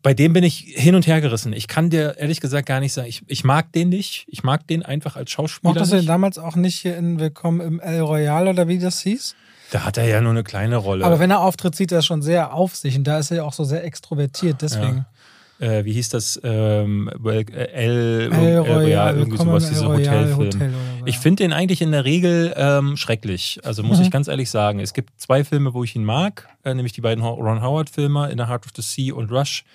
bei 0.01 0.13
dem 0.13 0.31
bin 0.31 0.45
ich 0.45 0.59
hin 0.75 0.95
und 0.95 1.07
her 1.07 1.19
gerissen. 1.19 1.51
Ich 1.51 1.67
kann 1.67 1.89
dir 1.89 2.15
ehrlich 2.17 2.39
gesagt 2.39 2.67
gar 2.67 2.79
nicht 2.79 2.93
sagen, 2.93 3.09
ich, 3.09 3.21
ich 3.27 3.43
mag 3.43 3.73
den 3.73 3.89
nicht. 3.89 4.25
Ich 4.29 4.43
mag 4.43 4.65
den 4.65 4.81
einfach 4.83 5.17
als 5.17 5.29
Schauspieler. 5.29 5.73
Mochtest 5.73 5.91
du 5.91 5.97
den 5.97 6.05
damals 6.05 6.37
auch 6.37 6.55
nicht 6.55 6.79
hier 6.79 6.95
in 6.95 7.19
Willkommen 7.19 7.59
im 7.59 7.79
El 7.81 7.99
Royal 7.99 8.47
oder 8.47 8.69
wie 8.69 8.79
das 8.79 9.01
hieß? 9.01 9.35
Da 9.71 9.85
hat 9.85 9.97
er 9.97 10.05
ja 10.05 10.21
nur 10.21 10.31
eine 10.31 10.43
kleine 10.43 10.77
Rolle. 10.77 11.05
Aber 11.05 11.19
wenn 11.19 11.31
er 11.31 11.41
auftritt, 11.41 11.75
sieht 11.75 11.91
er 11.91 12.01
schon 12.01 12.21
sehr 12.21 12.53
auf 12.53 12.75
sich 12.75 12.97
und 12.97 13.03
da 13.05 13.19
ist 13.19 13.31
er 13.31 13.37
ja 13.37 13.43
auch 13.43 13.53
so 13.53 13.63
sehr 13.63 13.83
extrovertiert, 13.83 14.61
deswegen. 14.61 14.97
Ja. 14.97 15.05
Äh, 15.59 15.83
wie 15.83 15.91
hieß 15.91 16.09
das? 16.09 16.39
Ähm, 16.43 17.09
El, 17.23 17.45
El, 17.53 18.31
El 18.31 18.57
Royal, 18.59 19.17
irgendwie 19.17 19.37
sowas, 19.37 19.67
dieser 19.67 19.89
Hotelfilm. 19.89 20.37
Hotel 20.37 20.73
ich 21.05 21.19
finde 21.19 21.43
den 21.43 21.53
eigentlich 21.53 21.81
in 21.81 21.91
der 21.91 22.05
Regel 22.05 22.53
ähm, 22.55 22.95
schrecklich. 22.95 23.59
Also 23.63 23.83
muss 23.83 23.97
mhm. 23.97 24.05
ich 24.05 24.11
ganz 24.11 24.27
ehrlich 24.29 24.49
sagen. 24.49 24.79
Es 24.79 24.93
gibt 24.93 25.19
zwei 25.19 25.43
Filme, 25.43 25.73
wo 25.73 25.83
ich 25.83 25.95
ihn 25.95 26.05
mag, 26.05 26.47
äh, 26.63 26.73
nämlich 26.73 26.93
die 26.93 27.01
beiden 27.01 27.23
Ron 27.23 27.61
Howard-Filme, 27.61 28.31
In 28.31 28.37
the 28.37 28.45
Heart 28.45 28.67
of 28.67 28.71
the 28.75 28.81
Sea 28.81 29.13
und 29.13 29.31
Rush. 29.31 29.65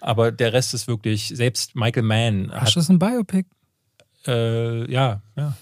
Aber 0.00 0.30
der 0.30 0.52
Rest 0.52 0.72
ist 0.74 0.86
wirklich, 0.86 1.28
selbst 1.28 1.74
Michael 1.74 2.04
Mann. 2.04 2.50
Rush 2.50 2.76
ist 2.76 2.88
ein 2.88 2.98
Biopic. 2.98 3.46
Äh, 4.26 4.90
ja, 4.90 5.20
ja. 5.36 5.54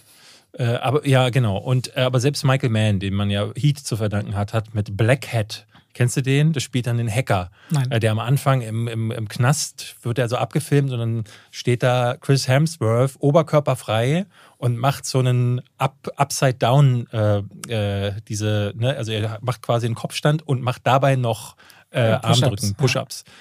Äh, 0.58 0.64
aber 0.64 1.06
ja, 1.06 1.30
genau. 1.30 1.56
Und 1.56 1.96
äh, 1.96 2.00
aber 2.00 2.20
selbst 2.20 2.44
Michael 2.44 2.70
Mann, 2.70 3.00
dem 3.00 3.14
man 3.14 3.30
ja 3.30 3.50
Heat 3.56 3.78
zu 3.78 3.96
verdanken 3.96 4.36
hat, 4.36 4.52
hat 4.52 4.74
mit 4.74 4.96
Black 4.96 5.32
Hat. 5.32 5.66
Kennst 5.94 6.16
du 6.16 6.22
den? 6.22 6.54
Das 6.54 6.62
spielt 6.62 6.86
dann 6.86 6.96
den 6.96 7.10
Hacker. 7.10 7.50
Nein. 7.70 7.90
Äh, 7.90 8.00
der 8.00 8.12
am 8.12 8.18
Anfang 8.18 8.62
im, 8.62 8.88
im, 8.88 9.10
im 9.10 9.28
Knast 9.28 9.96
wird 10.02 10.18
er 10.18 10.28
so 10.28 10.36
abgefilmt 10.36 10.90
und 10.90 10.98
dann 10.98 11.24
steht 11.50 11.82
da 11.82 12.16
Chris 12.18 12.48
Hemsworth 12.48 13.16
oberkörperfrei 13.18 14.26
und 14.56 14.78
macht 14.78 15.04
so 15.04 15.18
einen 15.18 15.60
Up, 15.76 16.08
Upside 16.16 16.54
Down, 16.54 17.06
äh, 17.12 17.38
äh, 17.68 18.12
diese, 18.26 18.72
ne, 18.76 18.96
also 18.96 19.12
er 19.12 19.38
macht 19.42 19.62
quasi 19.62 19.86
einen 19.86 19.94
Kopfstand 19.94 20.46
und 20.46 20.62
macht 20.62 20.86
dabei 20.86 21.16
noch 21.16 21.56
äh, 21.90 22.16
Push 22.18 22.42
Armdrücken, 22.42 22.74
Push-Ups. 22.74 23.24
Ja. 23.26 23.32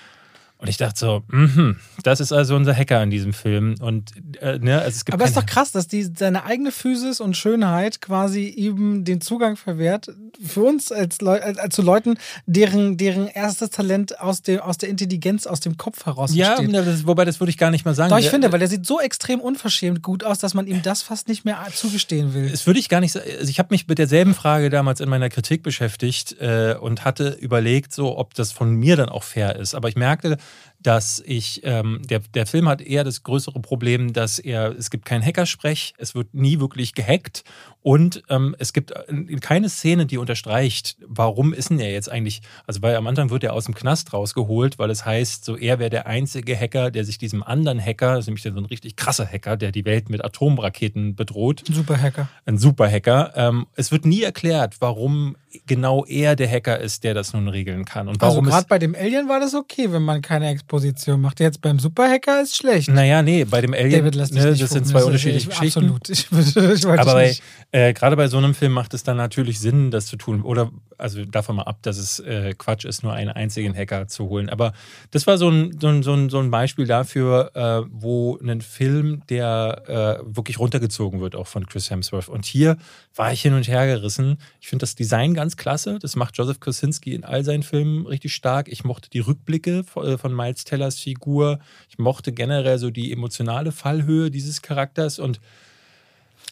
Und 0.62 0.68
ich 0.68 0.78
dachte 0.78 1.00
so, 1.00 1.24
mh, 1.30 1.76
das 2.04 2.20
ist 2.20 2.32
also 2.32 2.56
unser 2.56 2.76
Hacker 2.76 3.02
in 3.02 3.10
diesem 3.10 3.34
Film. 3.34 3.76
Und, 3.82 4.12
äh, 4.42 4.60
ne, 4.60 4.80
also 4.80 4.96
es 4.96 5.06
gibt 5.06 5.16
Aber 5.16 5.24
es 5.24 5.32
ist 5.32 5.38
doch 5.38 5.48
krass, 5.48 5.72
dass 5.72 5.88
die 5.88 6.04
seine 6.04 6.44
eigene 6.44 6.72
Physis 6.72 7.20
und 7.20 7.36
Schönheit 7.36 8.00
quasi 8.00 8.46
ihm 8.46 9.04
den 9.04 9.22
Zugang 9.22 9.56
verwehrt. 9.56 10.12
Für 10.46 10.62
uns 10.62 10.92
als, 10.92 11.20
Leu 11.20 11.42
als, 11.42 11.58
als 11.58 11.76
zu 11.76 11.82
Leuten, 11.82 12.20
deren, 12.46 12.98
deren 12.98 13.28
erstes 13.28 13.72
Talent 13.72 14.20
aus, 14.20 14.44
dem, 14.44 14.60
aus 14.60 14.78
der 14.78 14.90
Intelligenz, 14.90 15.48
aus 15.48 15.62
dem 15.62 15.78
Kopf 15.78 16.06
heraus 16.06 16.36
ja, 16.36 16.60
entsteht. 16.60 16.72
Ja, 16.76 17.08
wobei 17.08 17.26
das 17.26 17.40
würde 17.40 17.50
ich 17.50 17.58
gar 17.58 17.72
nicht 17.72 17.84
mal 17.84 17.96
sagen. 17.96 18.12
Doch, 18.12 18.20
ich 18.20 18.26
der, 18.26 18.32
finde, 18.32 18.52
weil 18.52 18.60
der 18.60 18.68
sieht 18.68 18.86
so 18.86 19.00
extrem 19.00 19.40
unverschämt 19.40 20.04
gut 20.04 20.24
aus, 20.24 20.38
dass 20.38 20.54
man 20.54 20.68
ihm 20.68 20.84
das 20.84 21.02
fast 21.02 21.28
nicht 21.28 21.44
mehr 21.44 21.58
zugestehen 21.74 22.36
will. 22.36 22.52
Das 22.52 22.68
würde 22.68 22.80
ich 22.80 22.88
gar 22.88 23.00
nicht 23.00 23.14
sagen. 23.14 23.26
Also 23.40 23.50
ich 23.50 23.58
habe 23.58 23.70
mich 23.72 23.88
mit 23.88 23.98
derselben 23.98 24.36
Frage 24.36 24.70
damals 24.70 25.00
in 25.00 25.10
meiner 25.10 25.30
Kritik 25.30 25.64
beschäftigt 25.64 26.40
äh, 26.40 26.76
und 26.80 27.04
hatte 27.04 27.30
überlegt, 27.42 27.94
so, 27.94 28.16
ob 28.16 28.36
das 28.36 28.52
von 28.52 28.76
mir 28.76 28.96
dann 28.96 29.10
auch 29.10 29.24
fair 29.24 29.56
ist. 29.56 29.74
Aber 29.74 29.90
ich 29.90 29.96
merkte, 29.96 30.38
dass 30.84 31.22
ich, 31.26 31.62
ähm, 31.64 32.02
der, 32.04 32.20
der 32.34 32.46
Film 32.46 32.68
hat 32.68 32.82
eher 32.82 33.04
das 33.04 33.24
größere 33.24 33.60
Problem, 33.60 34.14
dass 34.14 34.40
er, 34.40 34.76
es 34.78 34.90
gibt 34.90 35.06
keinen 35.06 35.24
Hackersprech, 35.24 35.94
es 35.98 36.16
wird 36.16 36.34
nie 36.34 36.60
wirklich 36.60 36.94
gehackt 36.94 37.44
und 37.84 38.24
ähm, 38.30 38.56
es 38.60 38.74
gibt 38.74 38.92
äh, 38.92 39.36
keine 39.40 39.70
Szene, 39.70 40.06
die 40.06 40.18
unterstreicht, 40.18 40.98
warum 41.06 41.54
ist 41.54 41.72
denn 41.72 41.80
er 41.80 41.92
jetzt 41.92 42.12
eigentlich, 42.12 42.42
also 42.68 42.82
weil 42.82 42.96
am 42.96 43.08
Anfang 43.08 43.32
wird 43.32 43.44
er 43.44 43.54
aus 43.54 43.66
dem 43.66 43.74
Knast 43.74 44.14
rausgeholt, 44.14 44.78
weil 44.78 44.92
es 44.92 45.06
heißt, 45.06 45.44
so 45.44 45.58
er 45.58 45.80
wäre 45.80 45.90
der 45.90 46.06
einzige 46.06 46.56
Hacker, 46.56 46.92
der 46.92 47.06
sich 47.06 47.18
diesem 47.18 47.42
anderen 47.42 47.84
Hacker, 47.84 48.16
das 48.16 48.22
ist 48.22 48.28
nämlich 48.28 48.44
so 48.44 48.50
ein 48.50 48.66
richtig 48.66 48.96
krasser 48.96 49.26
Hacker, 49.26 49.58
der 49.58 49.72
die 49.72 49.86
Welt 49.86 50.10
mit 50.10 50.24
Atomraketen 50.24 51.16
bedroht. 51.16 51.64
Ein 51.68 51.74
Superhacker. 51.74 52.30
Ein 52.46 52.58
Superhacker. 52.60 53.34
Ähm, 53.36 53.66
es 53.76 53.92
wird 53.92 54.06
nie 54.06 54.22
erklärt, 54.22 54.76
warum 54.80 55.36
genau 55.66 56.06
er 56.06 56.36
der 56.36 56.50
Hacker 56.50 56.80
ist, 56.80 57.04
der 57.04 57.14
das 57.14 57.34
nun 57.34 57.48
regeln 57.48 57.86
kann. 57.86 58.08
Und 58.08 58.22
warum 58.22 58.46
also 58.46 58.52
gerade 58.52 58.68
bei 58.68 58.80
dem 58.80 58.96
Alien 58.96 59.28
war 59.28 59.40
das 59.40 59.54
okay, 59.54 59.92
wenn 59.92 60.04
man 60.04 60.22
keine 60.22 60.50
Exposition 60.50 61.20
macht. 61.22 61.40
Jetzt 61.40 61.62
beim 61.62 61.80
Superhacker 61.80 62.42
ist 62.42 62.56
schlecht. 62.56 62.90
Naja, 62.90 63.22
nee, 63.22 63.46
bei 63.46 63.62
dem 63.62 63.74
Alien, 63.74 63.92
David, 63.92 64.16
lass 64.16 64.32
ne, 64.32 64.56
das 64.56 64.70
sind 64.70 64.88
zwei 64.88 65.04
unterschiedliche 65.04 65.50
Geschichten. 65.50 65.92
Absolut. 65.92 66.10
Ich, 66.10 66.28
ich 66.76 66.88
Aber 66.88 67.14
bei, 67.14 67.36
äh, 67.74 67.94
gerade 67.94 68.18
bei 68.18 68.28
so 68.28 68.38
einem 68.38 68.54
Film 68.54 68.74
macht 68.74 68.94
es 68.94 69.04
dann 69.04 69.16
natürlich 69.16 69.60
Sinn, 69.60 69.92
das 69.92 70.06
zu 70.06 70.18
tun. 70.18 70.42
Oder, 70.42 70.72
also 70.98 71.24
davon 71.24 71.56
mal 71.56 71.64
ab, 71.64 71.78
dass 71.84 71.98
es 71.98 72.20
äh, 72.20 72.54
Quatsch 72.58 72.84
ist, 72.84 73.02
nur 73.02 73.14
einen 73.14 73.30
einzigen 73.30 73.74
Hacker 73.74 74.10
zu 74.10 74.28
holen. 74.28 74.50
Aber 74.50 74.74
das 75.12 75.26
war 75.26 75.38
so 75.38 75.50
ein, 75.50 75.78
so 75.80 75.88
ein, 75.88 76.04
so 76.04 76.40
ein, 76.40 76.52
Beispiel 76.52 76.86
dafür, 76.86 77.52
äh, 77.54 77.88
wo 77.90 78.38
ein 78.40 78.60
Film, 78.60 79.24
der 79.30 80.20
äh, 80.22 80.36
wirklich 80.36 80.60
runtergezogen 80.60 81.22
wird, 81.22 81.38
auch 81.38 81.48
von 81.48 81.66
Chris 81.66 81.90
Hemsworth. 81.90 82.28
Und 82.28 82.46
hier 82.46 82.76
war 83.16 83.32
ich 83.32 83.42
hin 83.42 83.54
und 83.54 83.70
her 83.70 83.88
gerissen. 83.88 84.38
Ich 84.60 84.68
finde 84.68 84.84
das 84.84 84.96
Design 84.96 85.34
ganz 85.34 85.56
klasse. 85.56 85.98
Das 86.00 86.18
macht 86.18 86.38
Joseph 86.38 86.60
Kosinski 86.60 87.14
in 87.14 87.24
all 87.24 87.46
seinen 87.46 87.64
Filmen 87.64 88.06
richtig 88.06 88.34
stark. 88.34 88.68
Ich 88.68 88.84
mochte 88.84 89.10
die 89.10 89.20
Rückblicke 89.20 89.86
äh, 89.96 90.18
von 90.18 90.36
Miles 90.36 90.66
Tellers 90.66 91.00
Figur. 91.00 91.60
Ich 91.88 91.98
mochte 91.98 92.34
generell 92.34 92.80
so 92.80 92.90
die 92.90 93.14
emotionale 93.14 93.72
Fallhöhe 93.72 94.30
dieses 94.30 94.62
Charakters 94.62 95.20
und 95.20 95.40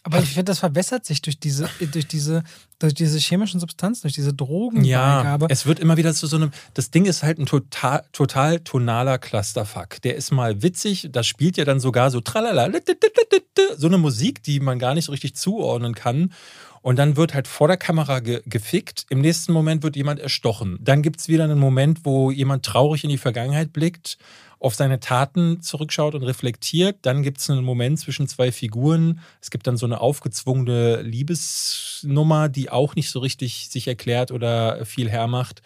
aber 0.04 0.20
ich 0.20 0.30
finde, 0.30 0.46
das 0.46 0.60
verbessert 0.60 1.06
sich 1.06 1.22
durch 1.22 1.40
diese, 1.40 1.70
durch 1.92 2.08
diese, 2.08 2.44
durch 2.80 2.94
diese 2.94 3.18
chemischen 3.18 3.60
Substanzen, 3.60 4.04
durch 4.04 4.14
diese 4.14 4.34
Drogenbeigabe. 4.34 5.46
Ja, 5.46 5.52
es 5.52 5.66
wird 5.66 5.80
immer 5.80 5.98
wieder 5.98 6.14
zu 6.14 6.26
so 6.28 6.38
einem. 6.38 6.52
Das 6.74 6.92
Ding 6.92 7.06
ist 7.06 7.24
halt 7.24 7.38
ein 7.38 7.46
total, 7.46 8.04
total 8.14 8.60
tonaler 8.62 9.18
Clusterfuck. 9.18 10.02
Der 10.04 10.16
ist 10.16 10.32
mal 10.32 10.62
witzig, 10.64 11.10
das 11.12 11.28
spielt 11.28 11.58
ja 11.58 11.66
dann 11.66 11.80
sogar 11.80 12.12
so 12.12 12.22
tralala, 12.22 12.70
so 13.78 13.88
eine 13.88 13.98
Musik, 13.98 14.42
die 14.44 14.60
man 14.60 14.80
gar 14.80 14.94
nicht 14.94 15.06
so 15.06 15.12
richtig 15.12 15.36
zuordnen 15.36 15.96
kann. 15.96 16.34
Und 16.82 16.98
dann 16.98 17.18
wird 17.18 17.34
halt 17.34 17.48
vor 17.48 17.68
der 17.68 17.76
Kamera 17.76 18.22
ge 18.22 18.42
gefickt. 18.46 19.06
Im 19.10 19.20
nächsten 19.20 19.52
Moment 19.52 19.84
wird 19.84 19.98
jemand 19.98 20.20
erstochen. 20.22 20.78
Dann 20.80 21.02
gibt 21.02 21.20
es 21.20 21.28
wieder 21.28 21.44
einen 21.44 21.60
Moment, 21.60 22.06
wo 22.06 22.32
jemand 22.32 22.66
traurig 22.66 23.04
in 23.04 23.10
die 23.10 23.18
Vergangenheit 23.18 23.74
blickt, 23.74 24.18
auf 24.60 24.76
seine 24.76 25.00
Taten 25.00 25.62
zurückschaut 25.62 26.16
und 26.16 26.24
reflektiert. 26.24 26.98
Dann 27.04 27.24
gibt 27.24 27.40
es 27.40 27.50
einen 27.50 27.64
Moment 27.64 28.00
zwischen 28.00 28.28
zwei 28.28 28.52
Figuren. 28.52 29.22
Es 29.42 29.52
gibt 29.52 29.68
dann 29.68 29.78
so 29.78 29.86
eine 29.86 30.02
aufgezwungene 30.02 31.02
Liebesnummer, 31.02 32.50
die 32.50 32.70
auch 32.70 32.96
nicht 32.96 33.10
so 33.10 33.20
richtig 33.20 33.70
sich 33.70 33.88
erklärt 33.88 34.32
oder 34.32 34.86
viel 34.86 35.10
hermacht. 35.10 35.62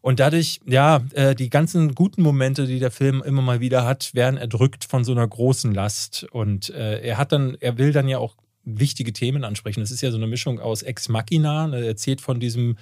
Und 0.00 0.20
dadurch, 0.20 0.60
ja, 0.66 1.02
äh, 1.14 1.34
die 1.34 1.48
ganzen 1.48 1.94
guten 1.94 2.22
Momente, 2.22 2.66
die 2.66 2.78
der 2.78 2.90
Film 2.90 3.22
immer 3.22 3.40
mal 3.40 3.60
wieder 3.60 3.86
hat, 3.86 4.14
werden 4.14 4.36
erdrückt 4.36 4.84
von 4.84 5.02
so 5.02 5.12
einer 5.12 5.26
großen 5.26 5.72
Last. 5.72 6.26
Und 6.30 6.70
äh, 6.70 7.00
er 7.00 7.16
hat 7.16 7.32
dann, 7.32 7.56
er 7.60 7.78
will 7.78 7.92
dann 7.92 8.08
ja 8.08 8.18
auch 8.18 8.36
wichtige 8.64 9.12
Themen 9.12 9.44
ansprechen. 9.44 9.80
Das 9.80 9.90
ist 9.90 10.02
ja 10.02 10.10
so 10.10 10.16
eine 10.16 10.26
Mischung 10.26 10.60
aus 10.60 10.82
Ex 10.82 11.08
Machina. 11.08 11.70
Er 11.72 11.86
erzählt 11.86 12.20
von 12.20 12.40
diesem 12.40 12.76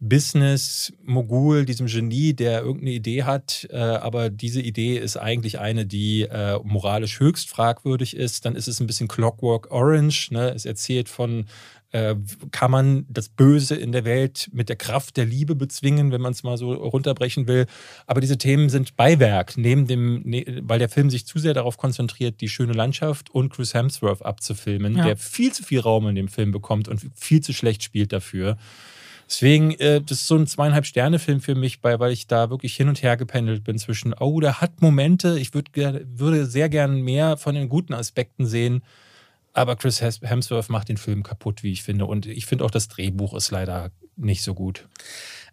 Business-Mogul, 0.00 1.66
diesem 1.66 1.86
Genie, 1.86 2.32
der 2.32 2.62
irgendeine 2.62 2.92
Idee 2.92 3.24
hat, 3.24 3.68
äh, 3.70 3.76
aber 3.76 4.30
diese 4.30 4.62
Idee 4.62 4.96
ist 4.96 5.18
eigentlich 5.18 5.58
eine, 5.58 5.84
die 5.84 6.22
äh, 6.22 6.58
moralisch 6.64 7.20
höchst 7.20 7.50
fragwürdig 7.50 8.16
ist. 8.16 8.46
Dann 8.46 8.56
ist 8.56 8.66
es 8.66 8.80
ein 8.80 8.86
bisschen 8.86 9.08
Clockwork 9.08 9.70
Orange. 9.70 10.30
Ne? 10.32 10.50
Es 10.54 10.64
erzählt 10.64 11.10
von, 11.10 11.44
äh, 11.92 12.14
kann 12.50 12.70
man 12.70 13.04
das 13.08 13.28
Böse 13.28 13.74
in 13.74 13.92
der 13.92 14.04
Welt 14.04 14.48
mit 14.52 14.68
der 14.68 14.76
Kraft 14.76 15.16
der 15.16 15.26
Liebe 15.26 15.54
bezwingen, 15.54 16.12
wenn 16.12 16.20
man 16.20 16.32
es 16.32 16.44
mal 16.44 16.56
so 16.56 16.72
runterbrechen 16.72 17.46
will. 17.46 17.66
Aber 18.06 18.20
diese 18.20 18.38
Themen 18.38 18.70
sind 18.70 18.96
Beiwerk, 18.96 19.58
neben 19.58 19.86
dem, 19.86 20.22
ne, 20.22 20.60
weil 20.62 20.78
der 20.78 20.88
Film 20.88 21.10
sich 21.10 21.26
zu 21.26 21.38
sehr 21.38 21.52
darauf 21.52 21.76
konzentriert, 21.76 22.40
die 22.40 22.48
schöne 22.48 22.72
Landschaft 22.72 23.30
und 23.30 23.50
Chris 23.50 23.74
Hemsworth 23.74 24.24
abzufilmen, 24.24 24.96
ja. 24.96 25.04
der 25.04 25.16
viel 25.16 25.52
zu 25.52 25.62
viel 25.62 25.80
Raum 25.80 26.06
in 26.08 26.14
dem 26.14 26.28
Film 26.28 26.52
bekommt 26.52 26.88
und 26.88 27.02
viel 27.14 27.42
zu 27.42 27.52
schlecht 27.52 27.82
spielt 27.82 28.12
dafür. 28.12 28.56
Deswegen, 29.30 29.70
äh, 29.78 30.00
das 30.00 30.22
ist 30.22 30.26
so 30.26 30.36
ein 30.36 30.48
zweieinhalb 30.48 30.84
Sterne-Film 30.84 31.40
für 31.40 31.54
mich, 31.54 31.78
weil, 31.82 32.00
weil 32.00 32.10
ich 32.10 32.26
da 32.26 32.50
wirklich 32.50 32.74
hin 32.74 32.88
und 32.88 33.00
her 33.00 33.16
gependelt 33.16 33.62
bin 33.62 33.78
zwischen, 33.78 34.12
oh, 34.12 34.40
der 34.40 34.60
hat 34.60 34.82
Momente, 34.82 35.38
ich 35.38 35.54
würd, 35.54 35.68
würde 35.76 36.46
sehr 36.46 36.68
gern 36.68 37.02
mehr 37.02 37.36
von 37.36 37.54
den 37.54 37.68
guten 37.68 37.94
Aspekten 37.94 38.44
sehen, 38.44 38.82
aber 39.52 39.76
Chris 39.76 40.00
Hemsworth 40.02 40.68
macht 40.68 40.88
den 40.88 40.96
Film 40.96 41.22
kaputt, 41.22 41.62
wie 41.62 41.70
ich 41.70 41.84
finde. 41.84 42.06
Und 42.06 42.26
ich 42.26 42.46
finde 42.46 42.64
auch, 42.64 42.72
das 42.72 42.88
Drehbuch 42.88 43.34
ist 43.34 43.52
leider 43.52 43.92
nicht 44.16 44.42
so 44.42 44.54
gut. 44.54 44.88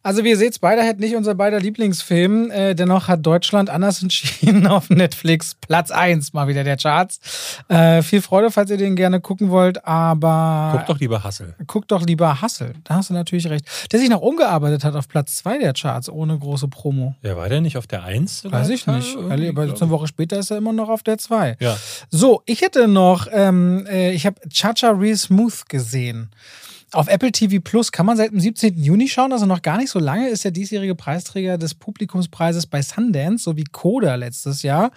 Also 0.07 0.23
wie 0.23 0.29
ihr 0.29 0.37
seht, 0.37 0.55
Spiderhead 0.55 1.01
nicht 1.01 1.17
unser 1.17 1.35
beider 1.35 1.59
Lieblingsfilm. 1.59 2.49
Äh, 2.49 2.75
dennoch 2.75 3.09
hat 3.09 3.25
Deutschland 3.25 3.69
anders 3.69 4.01
entschieden 4.03 4.65
auf 4.65 4.89
Netflix. 4.89 5.55
Platz 5.55 5.91
1 5.91 6.31
mal 6.31 6.47
wieder 6.47 6.63
der 6.63 6.77
Charts. 6.77 7.19
Äh, 7.67 8.01
viel 8.03 8.21
Freude, 8.21 8.49
falls 8.49 8.71
ihr 8.71 8.77
den 8.77 8.95
gerne 8.95 9.19
gucken 9.19 9.49
wollt, 9.49 9.85
aber... 9.85 10.75
Guck 10.77 10.85
doch 10.85 10.99
lieber 11.01 11.25
Hassel. 11.25 11.55
Guck 11.67 11.89
doch 11.89 12.05
lieber 12.05 12.41
Hassel. 12.41 12.75
Da 12.85 12.95
hast 12.95 13.09
du 13.09 13.15
natürlich 13.15 13.49
recht. 13.49 13.65
Der 13.91 13.99
sich 13.99 14.07
noch 14.09 14.21
umgearbeitet 14.21 14.85
hat 14.85 14.95
auf 14.95 15.09
Platz 15.09 15.35
2 15.35 15.57
der 15.57 15.73
Charts, 15.73 16.07
ohne 16.07 16.39
große 16.39 16.69
Promo. 16.69 17.15
Ja, 17.21 17.35
war 17.35 17.49
der 17.49 17.59
nicht 17.59 17.75
auf 17.75 17.85
der 17.85 18.05
1? 18.05 18.45
Weiß 18.49 18.69
ich 18.69 18.87
nicht. 18.87 19.17
Aber 19.17 19.33
eine 19.33 19.89
Woche 19.89 20.07
später 20.07 20.39
ist 20.39 20.51
er 20.51 20.57
immer 20.59 20.71
noch 20.71 20.87
auf 20.87 21.03
der 21.03 21.17
2. 21.17 21.57
Ja. 21.59 21.75
So, 22.09 22.43
ich 22.45 22.61
hätte 22.61 22.87
noch, 22.87 23.27
ähm, 23.29 23.85
äh, 23.91 24.11
ich 24.13 24.25
habe 24.25 24.39
Chacha 24.47 24.89
Real 24.91 25.17
Smooth 25.17 25.67
gesehen. 25.67 26.29
Auf 26.93 27.09
Apple 27.09 27.33
TV 27.33 27.61
Plus 27.61 27.91
kann 27.91 28.05
man 28.05 28.15
seit 28.15 28.31
dem 28.31 28.39
17. 28.39 28.81
Juni 28.81 29.09
schauen, 29.09 29.33
also 29.33 29.45
noch 29.45 29.61
gar 29.61 29.77
nicht 29.77 29.89
so 29.89 29.99
lange, 29.99 30.29
ist 30.29 30.45
der 30.45 30.51
diesjährige 30.51 30.95
Preisträger 30.95 31.57
des 31.57 31.73
Publikumspreises 31.73 32.65
bei 32.65 32.81
Sundance, 32.81 33.43
so 33.43 33.57
wie 33.57 33.65
Coda 33.65 34.15
letztes 34.15 34.61
Jahr, 34.61 34.91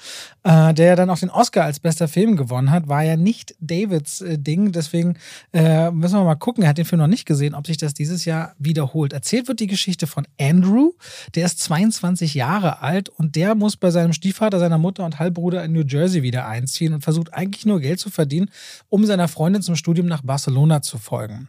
äh, 0.45 0.73
der 0.73 0.95
dann 0.95 1.11
auch 1.11 1.19
den 1.19 1.31
Oscar 1.31 1.65
als 1.65 1.81
bester 1.81 2.07
Film 2.07 2.37
gewonnen 2.37 2.71
hat, 2.71 2.87
war 2.87 3.03
ja 3.03 3.17
nicht 3.17 3.57
Davids 3.59 4.21
äh, 4.21 4.39
Ding, 4.39 4.71
deswegen 4.71 5.19
äh, 5.53 5.91
müssen 5.91 6.15
wir 6.15 6.23
mal 6.23 6.37
gucken, 6.37 6.63
er 6.63 6.69
hat 6.69 6.79
den 6.79 6.85
Film 6.85 7.01
noch 7.01 7.09
nicht 7.09 7.27
gesehen, 7.27 7.57
ob 7.57 7.67
sich 7.67 7.77
das 7.77 7.93
dieses 7.93 8.25
Jahr 8.25 8.55
wiederholt. 8.61 9.13
Erzählt 9.13 9.49
wird 9.49 9.59
die 9.59 9.67
Geschichte 9.67 10.07
von 10.07 10.29
Andrew, 10.41 10.93
der 11.35 11.47
ist 11.47 11.59
22 11.59 12.35
Jahre 12.35 12.83
alt 12.83 13.09
und 13.09 13.35
der 13.35 13.57
muss 13.57 13.77
bei 13.77 13.91
seinem 13.91 14.13
Stiefvater, 14.13 14.61
seiner 14.61 14.79
Mutter 14.79 15.05
und 15.05 15.19
Halbbruder 15.19 15.65
in 15.65 15.73
New 15.73 15.83
Jersey 15.85 16.23
wieder 16.23 16.47
einziehen 16.47 16.93
und 16.93 17.03
versucht 17.03 17.35
eigentlich 17.35 17.67
nur 17.67 17.81
Geld 17.81 17.99
zu 17.99 18.11
verdienen, 18.11 18.49
um 18.89 19.05
seiner 19.07 19.27
Freundin 19.27 19.63
zum 19.63 19.75
Studium 19.75 20.07
nach 20.07 20.23
Barcelona 20.23 20.83
zu 20.83 20.97
folgen. 20.97 21.49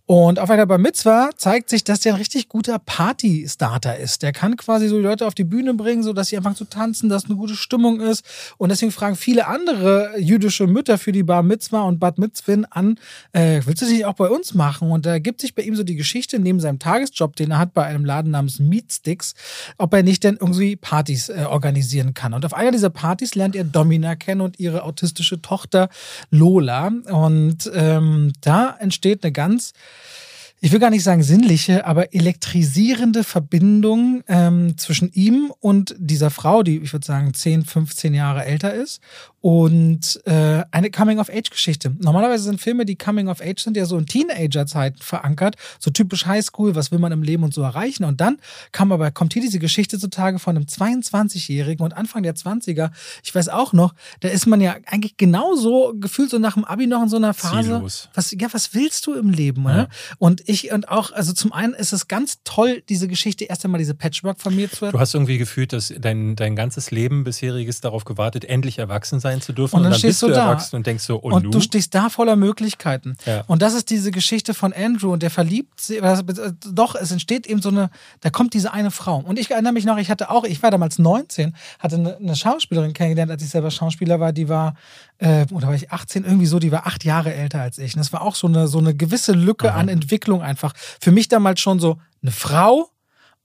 Und 0.11 0.39
auf 0.39 0.49
einer 0.49 0.65
Bar 0.65 0.77
Mitzwa 0.77 1.29
zeigt 1.37 1.69
sich, 1.69 1.85
dass 1.85 2.01
der 2.01 2.15
ein 2.15 2.17
richtig 2.17 2.49
guter 2.49 2.79
Party-Starter 2.79 3.97
ist. 3.97 4.23
Der 4.23 4.33
kann 4.33 4.57
quasi 4.57 4.89
so 4.89 4.97
die 4.97 5.03
Leute 5.03 5.25
auf 5.25 5.35
die 5.35 5.45
Bühne 5.45 5.73
bringen, 5.73 6.03
sodass 6.03 6.27
sie 6.27 6.35
anfangen 6.35 6.57
zu 6.57 6.65
tanzen, 6.65 7.07
dass 7.07 7.23
eine 7.23 7.37
gute 7.37 7.55
Stimmung 7.55 8.01
ist. 8.01 8.25
Und 8.57 8.67
deswegen 8.67 8.91
fragen 8.91 9.15
viele 9.15 9.47
andere 9.47 10.19
jüdische 10.19 10.67
Mütter 10.67 10.97
für 10.97 11.13
die 11.13 11.23
Bar 11.23 11.43
Mitzwa 11.43 11.83
und 11.83 12.01
Bad 12.01 12.17
Mitzvin 12.17 12.65
an, 12.65 12.99
äh, 13.31 13.61
willst 13.63 13.83
du 13.83 13.85
das 13.85 13.93
nicht 13.93 14.03
auch 14.03 14.15
bei 14.15 14.27
uns 14.27 14.53
machen? 14.53 14.91
Und 14.91 15.05
da 15.05 15.17
gibt 15.19 15.39
sich 15.39 15.55
bei 15.55 15.61
ihm 15.61 15.77
so 15.77 15.83
die 15.83 15.95
Geschichte 15.95 16.39
neben 16.39 16.59
seinem 16.59 16.79
Tagesjob, 16.79 17.37
den 17.37 17.51
er 17.51 17.59
hat 17.59 17.73
bei 17.73 17.85
einem 17.85 18.03
Laden 18.03 18.31
namens 18.31 18.59
Meatsticks, 18.59 19.33
ob 19.77 19.93
er 19.93 20.03
nicht 20.03 20.25
denn 20.25 20.35
irgendwie 20.41 20.75
Partys 20.75 21.29
äh, 21.29 21.45
organisieren 21.47 22.13
kann. 22.13 22.33
Und 22.33 22.45
auf 22.45 22.53
einer 22.53 22.71
dieser 22.71 22.89
Partys 22.89 23.35
lernt 23.35 23.55
er 23.55 23.63
Domina 23.63 24.17
kennen 24.17 24.41
und 24.41 24.59
ihre 24.59 24.83
autistische 24.83 25.41
Tochter 25.41 25.87
Lola. 26.31 26.91
Und 27.09 27.71
ähm, 27.73 28.33
da 28.41 28.75
entsteht 28.77 29.23
eine 29.23 29.31
ganz 29.31 29.71
ich 30.63 30.71
will 30.71 30.79
gar 30.79 30.91
nicht 30.91 31.03
sagen 31.03 31.23
sinnliche, 31.23 31.85
aber 31.87 32.13
elektrisierende 32.13 33.23
Verbindung 33.23 34.23
ähm, 34.27 34.77
zwischen 34.77 35.11
ihm 35.11 35.51
und 35.59 35.95
dieser 35.97 36.29
Frau, 36.29 36.61
die 36.61 36.77
ich 36.77 36.93
würde 36.93 37.05
sagen 37.05 37.33
10, 37.33 37.65
15 37.65 38.13
Jahre 38.13 38.45
älter 38.45 38.71
ist 38.71 39.01
und 39.41 40.21
äh, 40.25 40.63
eine 40.69 40.91
Coming-of-Age-Geschichte. 40.91 41.95
Normalerweise 41.99 42.43
sind 42.43 42.61
Filme, 42.61 42.85
die 42.85 42.95
Coming-of-Age 42.95 43.61
sind, 43.61 43.75
ja 43.75 43.85
so 43.85 43.97
in 43.97 44.05
Teenager-Zeiten 44.05 45.01
verankert, 45.01 45.55
so 45.79 45.89
typisch 45.89 46.27
Highschool, 46.27 46.75
was 46.75 46.91
will 46.91 46.99
man 46.99 47.11
im 47.11 47.23
Leben 47.23 47.43
und 47.43 47.51
so 47.51 47.63
erreichen. 47.63 48.03
Und 48.03 48.21
dann 48.21 48.37
kam 48.71 48.91
aber, 48.91 49.09
kommt 49.09 49.33
hier 49.33 49.41
diese 49.41 49.57
Geschichte 49.57 49.97
zutage 49.97 50.37
von 50.37 50.55
einem 50.55 50.65
22-Jährigen 50.65 51.83
und 51.83 51.93
Anfang 51.93 52.21
der 52.21 52.35
20er, 52.35 52.91
ich 53.23 53.33
weiß 53.33 53.49
auch 53.49 53.73
noch, 53.73 53.95
da 54.19 54.29
ist 54.29 54.45
man 54.45 54.61
ja 54.61 54.75
eigentlich 54.85 55.17
genauso 55.17 55.93
gefühlt 55.99 56.29
so 56.29 56.37
nach 56.37 56.53
dem 56.53 56.63
Abi 56.63 56.85
noch 56.85 57.01
in 57.01 57.09
so 57.09 57.17
einer 57.17 57.33
Phase. 57.33 57.63
Ziellos. 57.63 58.09
Was, 58.13 58.31
ja, 58.31 58.47
was 58.51 58.75
willst 58.75 59.07
du 59.07 59.15
im 59.15 59.31
Leben? 59.31 59.65
Ja. 59.65 59.87
Und 60.19 60.47
ich, 60.47 60.71
und 60.71 60.87
auch, 60.87 61.11
also 61.13 61.33
zum 61.33 61.51
einen 61.51 61.73
ist 61.73 61.93
es 61.93 62.07
ganz 62.07 62.39
toll, 62.43 62.83
diese 62.89 63.07
Geschichte 63.07 63.45
erst 63.45 63.65
einmal 63.65 63.79
diese 63.79 63.95
Patchwork-Familie 63.95 64.69
zu 64.69 64.91
Du 64.91 64.99
hast 64.99 65.15
irgendwie 65.15 65.39
gefühlt, 65.39 65.73
dass 65.73 65.91
dein, 65.97 66.35
dein 66.35 66.55
ganzes 66.55 66.91
Leben 66.91 67.23
bisheriges 67.23 67.81
darauf 67.81 68.05
gewartet, 68.05 68.45
endlich 68.45 68.77
erwachsen 68.77 69.19
sein 69.19 69.30
zu 69.39 69.53
dürfen. 69.53 69.77
Und 69.77 69.83
dann, 69.83 69.87
und 69.87 69.91
dann 69.93 69.99
stehst 69.99 70.21
bist 70.21 70.23
du 70.23 70.35
da 70.35 70.49
erwachsen 70.49 70.75
und 70.75 70.87
denkst 70.87 71.03
so, 71.03 71.15
und, 71.15 71.31
und 71.33 71.43
nu? 71.45 71.49
du 71.51 71.61
stehst 71.61 71.95
da 71.95 72.09
voller 72.09 72.35
Möglichkeiten. 72.35 73.15
Ja. 73.25 73.43
Und 73.47 73.61
das 73.61 73.73
ist 73.73 73.89
diese 73.89 74.11
Geschichte 74.11 74.53
von 74.53 74.73
Andrew 74.73 75.13
und 75.13 75.23
der 75.23 75.29
verliebt 75.29 75.79
sich, 75.79 76.01
doch, 76.73 76.95
es 76.95 77.11
entsteht 77.11 77.47
eben 77.47 77.61
so 77.61 77.69
eine, 77.69 77.89
da 78.19 78.29
kommt 78.29 78.53
diese 78.53 78.73
eine 78.73 78.91
Frau. 78.91 79.17
Und 79.19 79.39
ich 79.39 79.49
erinnere 79.49 79.73
mich 79.73 79.85
noch, 79.85 79.97
ich 79.97 80.09
hatte 80.09 80.29
auch, 80.29 80.43
ich 80.43 80.61
war 80.61 80.71
damals 80.71 80.99
19, 80.99 81.55
hatte 81.79 81.95
eine, 81.95 82.17
eine 82.17 82.35
Schauspielerin 82.35 82.93
kennengelernt, 82.93 83.31
als 83.31 83.43
ich 83.43 83.49
selber 83.49 83.71
Schauspieler 83.71 84.19
war, 84.19 84.33
die 84.33 84.49
war, 84.49 84.75
äh, 85.19 85.45
oder 85.51 85.67
war 85.67 85.75
ich 85.75 85.91
18, 85.91 86.25
irgendwie 86.25 86.47
so, 86.47 86.59
die 86.59 86.71
war 86.71 86.87
acht 86.87 87.05
Jahre 87.05 87.33
älter 87.33 87.61
als 87.61 87.77
ich. 87.77 87.95
Und 87.95 87.99
das 87.99 88.11
war 88.11 88.21
auch 88.21 88.35
so 88.35 88.47
eine, 88.47 88.67
so 88.67 88.79
eine 88.79 88.95
gewisse 88.95 89.31
Lücke 89.31 89.71
Aha. 89.71 89.79
an 89.79 89.87
Entwicklung 89.87 90.41
einfach. 90.41 90.73
Für 90.99 91.11
mich 91.11 91.29
damals 91.29 91.61
schon 91.61 91.79
so 91.79 91.99
eine 92.21 92.31
Frau, 92.31 92.90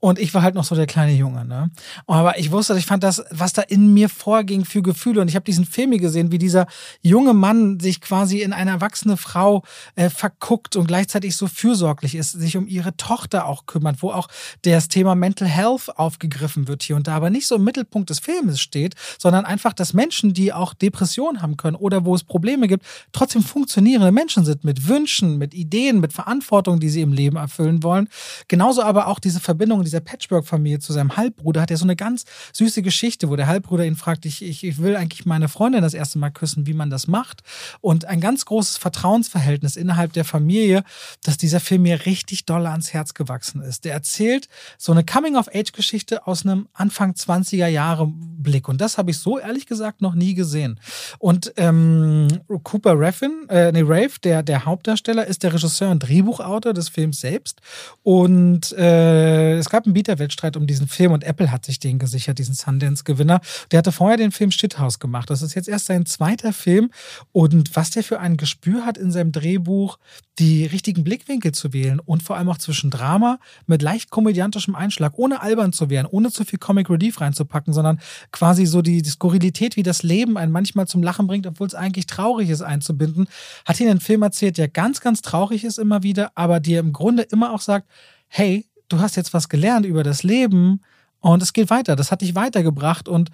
und 0.07 0.21
ich 0.21 0.33
war 0.35 0.43
halt 0.43 0.55
noch 0.55 0.63
so 0.63 0.77
der 0.77 0.87
kleine 0.87 1.11
Junge, 1.11 1.45
ne? 1.45 1.69
Aber 2.07 2.39
ich 2.39 2.53
wusste, 2.53 2.79
ich 2.79 2.87
fand 2.87 3.03
das, 3.03 3.25
was 3.33 3.55
da 3.55 3.63
in 3.63 3.93
mir 3.93 4.09
vorging 4.09 4.65
für 4.65 4.81
Gefühle. 4.81 5.21
Und 5.21 5.27
ich 5.27 5.35
habe 5.35 5.45
diesen 5.45 5.65
Film 5.65 5.91
hier 5.91 6.01
gesehen, 6.01 6.31
wie 6.31 6.39
dieser 6.39 6.69
junge 7.03 7.35
Mann 7.35 7.81
sich 7.81 8.01
quasi 8.01 8.41
in 8.41 8.53
eine 8.53 8.71
erwachsene 8.71 9.17
Frau 9.17 9.65
äh, 9.97 10.09
verguckt 10.09 10.77
und 10.77 10.87
gleichzeitig 10.87 11.35
so 11.35 11.49
fürsorglich 11.49 12.15
ist, 12.15 12.31
sich 12.31 12.57
um 12.57 12.69
ihre 12.69 12.97
Tochter 12.97 13.47
auch 13.47 13.67
kümmert, 13.67 14.01
wo 14.01 14.13
auch 14.13 14.29
das 14.63 14.87
Thema 14.87 15.17
Mental 15.17 15.49
Health 15.49 15.99
aufgegriffen 15.99 16.69
wird 16.69 16.85
hier 16.85 16.95
und 16.95 17.09
da, 17.09 17.17
aber 17.17 17.31
nicht 17.31 17.49
so 17.49 17.57
im 17.57 17.65
Mittelpunkt 17.65 18.09
des 18.09 18.21
Filmes 18.21 18.61
steht, 18.61 18.95
sondern 19.19 19.45
einfach, 19.45 19.73
dass 19.73 19.93
Menschen, 19.93 20.33
die 20.33 20.53
auch 20.53 20.73
Depressionen 20.73 21.43
haben 21.43 21.57
können 21.57 21.75
oder 21.75 22.05
wo 22.05 22.15
es 22.15 22.23
Probleme 22.23 22.69
gibt, 22.69 22.87
trotzdem 23.11 23.43
funktionierende 23.43 24.13
Menschen 24.13 24.45
sind 24.45 24.63
mit 24.63 24.87
Wünschen, 24.87 25.37
mit 25.37 25.53
Ideen, 25.53 25.99
mit 25.99 26.13
Verantwortung, 26.13 26.79
die 26.79 26.91
sie 26.91 27.01
im 27.01 27.13
Leben 27.13 27.39
erfüllen 27.39 27.83
wollen. 27.83 28.09
Genauso 28.47 28.85
aber 28.85 29.09
auch 29.09 29.19
diese 29.19 29.41
Verbindung 29.41 29.83
dieser 29.97 30.05
Patchwork-Familie 30.05 30.79
zu 30.79 30.93
seinem 30.93 31.17
Halbbruder 31.17 31.63
hat 31.63 31.71
er 31.71 31.77
so 31.77 31.85
eine 31.85 31.97
ganz 31.97 32.25
süße 32.53 32.83
Geschichte, 32.83 33.31
wo 33.31 33.37
der 33.37 33.47
Halbbruder 33.47 33.87
ihn 33.87 33.97
fragt, 33.97 34.27
ich, 34.27 34.45
ich, 34.45 34.63
ich 34.63 34.79
will 34.79 34.97
eigentlich 34.97 35.25
meine 35.25 35.49
Freundin 35.49 35.83
das 35.83 35.95
erste 35.95 36.19
Mal 36.19 36.31
küssen, 36.31 36.67
wie 36.67 36.75
man 36.75 36.91
das 36.91 37.07
macht. 37.07 37.43
Und 37.81 38.05
ein 38.05 38.21
ganz 38.21 38.45
großes 38.45 38.77
Vertrauensverhältnis 38.77 39.77
innerhalb 39.77 40.13
der 40.13 40.25
Familie, 40.25 40.85
dass 41.23 41.39
dieser 41.39 41.61
Film 41.61 41.83
mir 41.83 42.05
richtig 42.05 42.45
doll 42.45 42.67
ans 42.67 42.93
Herz 42.93 43.15
gewachsen 43.15 43.63
ist. 43.63 43.85
Der 43.85 43.95
erzählt 43.95 44.49
so 44.77 44.93
eine 44.93 45.05
Coming-of-Age-Geschichte 45.05 46.27
aus 46.27 46.45
einem 46.45 46.69
Anfang 46.75 47.13
20er 47.13 47.69
Jahre 47.69 48.07
Blick. 48.07 48.69
Und 48.69 48.81
das 48.81 48.99
habe 48.99 49.11
ich 49.11 49.19
so 49.19 49.39
ehrlich 49.39 49.67
gesagt 49.67 50.03
noch 50.03 50.15
nie 50.15 50.35
gesehen. 50.35 50.79
Und 51.19 51.53
ähm, 51.57 52.29
Cooper 52.65 52.95
Raffin, 52.97 53.49
äh, 53.49 53.73
nee, 53.73 53.83
Rafe, 53.85 54.21
der, 54.23 54.43
der 54.43 54.67
Hauptdarsteller, 54.67 55.27
ist 55.27 55.43
der 55.43 55.55
Regisseur 55.55 55.91
und 55.91 56.01
Drehbuchautor 56.01 56.75
des 56.75 56.89
Films 56.89 57.21
selbst. 57.21 57.61
Und 58.03 58.73
äh, 58.73 59.57
es 59.59 59.71
gab 59.71 59.86
einen 59.87 59.95
Bieterwettstreit 59.95 60.57
um 60.57 60.67
diesen 60.67 60.89
Film 60.89 61.13
und 61.13 61.25
Apple 61.25 61.51
hat 61.51 61.65
sich 61.65 61.79
den 61.79 61.99
gesichert, 61.99 62.39
diesen 62.39 62.55
Sundance-Gewinner. 62.55 63.41
Der 63.71 63.79
hatte 63.79 63.93
vorher 63.93 64.17
den 64.17 64.33
Film 64.33 64.51
Shithouse 64.51 64.99
gemacht. 64.99 65.31
Das 65.31 65.43
ist 65.43 65.55
jetzt 65.55 65.69
erst 65.69 65.87
sein 65.87 66.07
zweiter 66.07 66.53
Film. 66.53 66.91
Und 67.33 67.75
was 67.77 67.91
der 67.91 68.03
für 68.03 68.21
ein 68.21 68.37
Gespür 68.37 68.85
hat 68.85 68.99
in 68.99 69.11
seinem 69.11 69.33
Drehbuch, 69.33 69.99
die 70.39 70.67
richtigen 70.67 71.03
Blickwinkel 71.03 71.53
zu 71.53 71.73
wählen 71.73 71.99
und 71.99 72.23
vor 72.23 72.37
allem 72.37 72.49
auch 72.51 72.59
zwischen 72.59 72.91
Drama 72.91 73.39
mit 73.67 73.81
leicht 73.81 74.11
komödiantischem 74.11 74.75
Einschlag, 74.75 75.13
ohne 75.17 75.41
albern 75.41 75.73
zu 75.73 75.89
werden, 75.89 76.07
ohne 76.11 76.31
zu 76.31 76.45
viel 76.45 76.59
Comic 76.59 76.91
Relief 76.91 77.21
reinzupacken, 77.21 77.73
sondern 77.73 78.01
quasi 78.33 78.67
so 78.67 78.83
die, 78.83 79.01
die 79.01 79.11
Skurrilität, 79.11 79.77
wie 79.77 79.83
das 79.83 80.03
Leben 80.03 80.37
einen 80.37 80.53
manchmal 80.53 80.87
zum 80.87 81.03
Lachen 81.03 81.27
bringt, 81.27 81.47
obwohl 81.47 81.67
es 81.67 81.75
eigentlich 81.75 82.07
traurig 82.07 82.51
ist, 82.51 82.63
einzubinden, 82.63 83.29
hat 83.65 83.81
ihn 83.81 83.89
einen 83.89 84.01
Film 84.01 84.23
erzählt, 84.23 84.59
der 84.59 84.69
ganz, 84.69 85.01
ganz 85.01 85.23
traurig 85.23 85.65
ist 85.65 85.79
immer 85.79 86.03
wieder, 86.03 86.33
aber 86.35 86.61
dir 86.61 86.81
im 86.81 86.93
Grunde 86.93 87.23
immer 87.23 87.53
auch 87.53 87.61
sagt, 87.61 87.89
hey, 88.29 88.67
du 88.89 89.01
hast 89.01 89.17
jetzt 89.17 89.35
was 89.35 89.49
gelernt 89.49 89.87
über 89.87 90.03
das 90.03 90.23
Leben 90.23 90.81
und 91.21 91.43
es 91.43 91.53
geht 91.53 91.71
weiter. 91.71 91.97
Das 91.97 92.11
hat 92.11 92.21
dich 92.21 92.35
weitergebracht 92.35 93.09
und 93.09 93.31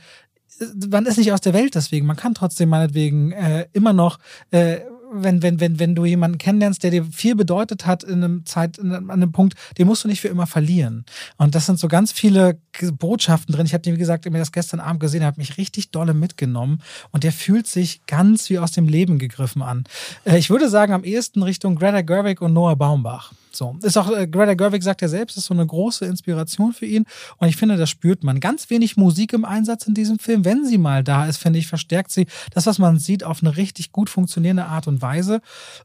äh, 0.60 0.66
man 0.90 1.06
ist 1.06 1.18
nicht 1.18 1.32
aus 1.32 1.40
der 1.40 1.54
Welt 1.54 1.74
deswegen. 1.74 2.06
Man 2.06 2.16
kann 2.16 2.34
trotzdem 2.34 2.68
meinetwegen 2.68 3.32
äh, 3.32 3.66
immer 3.72 3.92
noch, 3.92 4.18
äh, 4.50 4.80
wenn, 5.14 5.42
wenn, 5.42 5.60
wenn, 5.60 5.78
wenn 5.78 5.94
du 5.94 6.04
jemanden 6.04 6.38
kennenlernst, 6.38 6.82
der 6.82 6.90
dir 6.90 7.04
viel 7.04 7.34
bedeutet 7.34 7.86
hat 7.86 8.02
in 8.02 8.24
einem 8.24 8.46
Zeit, 8.46 8.78
in 8.78 8.92
einem, 8.92 9.10
an 9.10 9.22
einem 9.22 9.32
Punkt, 9.32 9.54
den 9.78 9.86
musst 9.86 10.04
du 10.04 10.08
nicht 10.08 10.20
für 10.20 10.28
immer 10.28 10.46
verlieren. 10.46 11.04
Und 11.36 11.54
das 11.54 11.66
sind 11.66 11.78
so 11.78 11.88
ganz 11.88 12.12
viele 12.12 12.58
Botschaften 12.98 13.54
drin. 13.54 13.66
Ich 13.66 13.74
habe, 13.74 13.84
wie 13.84 13.98
gesagt, 13.98 14.24
mir 14.24 14.38
das 14.38 14.52
gestern 14.52 14.80
Abend 14.80 15.00
gesehen, 15.00 15.24
habe 15.24 15.38
mich 15.38 15.58
richtig 15.58 15.90
dolle 15.90 16.14
mitgenommen 16.14 16.80
und 17.10 17.24
der 17.24 17.32
fühlt 17.32 17.66
sich 17.66 18.06
ganz 18.06 18.48
wie 18.48 18.58
aus 18.58 18.72
dem 18.72 18.88
Leben 18.88 19.18
gegriffen 19.18 19.62
an. 19.62 19.84
Äh, 20.24 20.38
ich 20.38 20.50
würde 20.50 20.68
sagen, 20.68 20.92
am 20.92 21.04
ehesten 21.04 21.42
Richtung 21.42 21.76
Greta 21.76 22.00
Gerwig 22.00 22.40
und 22.40 22.52
Noah 22.52 22.76
Baumbach. 22.76 23.32
So. 23.56 23.76
Ist 23.82 23.96
auch, 23.96 24.10
äh, 24.10 24.26
Greta 24.26 24.54
Gerwig 24.54 24.82
sagt 24.82 25.02
ja 25.02 25.08
selbst, 25.08 25.36
ist 25.36 25.46
so 25.46 25.54
eine 25.54 25.66
große 25.66 26.04
Inspiration 26.06 26.72
für 26.72 26.86
ihn. 26.86 27.04
Und 27.38 27.48
ich 27.48 27.56
finde, 27.56 27.76
das 27.76 27.90
spürt 27.90 28.24
man. 28.24 28.40
Ganz 28.40 28.70
wenig 28.70 28.96
Musik 28.96 29.32
im 29.32 29.44
Einsatz 29.44 29.86
in 29.86 29.94
diesem 29.94 30.18
Film. 30.18 30.44
Wenn 30.44 30.64
sie 30.66 30.78
mal 30.78 31.02
da 31.04 31.26
ist, 31.26 31.38
finde 31.38 31.58
ich, 31.58 31.66
verstärkt 31.66 32.10
sie 32.10 32.26
das, 32.52 32.66
was 32.66 32.78
man 32.78 32.98
sieht, 32.98 33.24
auf 33.24 33.42
eine 33.42 33.56
richtig 33.56 33.92
gut 33.92 34.10
funktionierende 34.10 34.66
Art 34.66 34.86
und 34.88 35.02
Weise. 35.02 35.40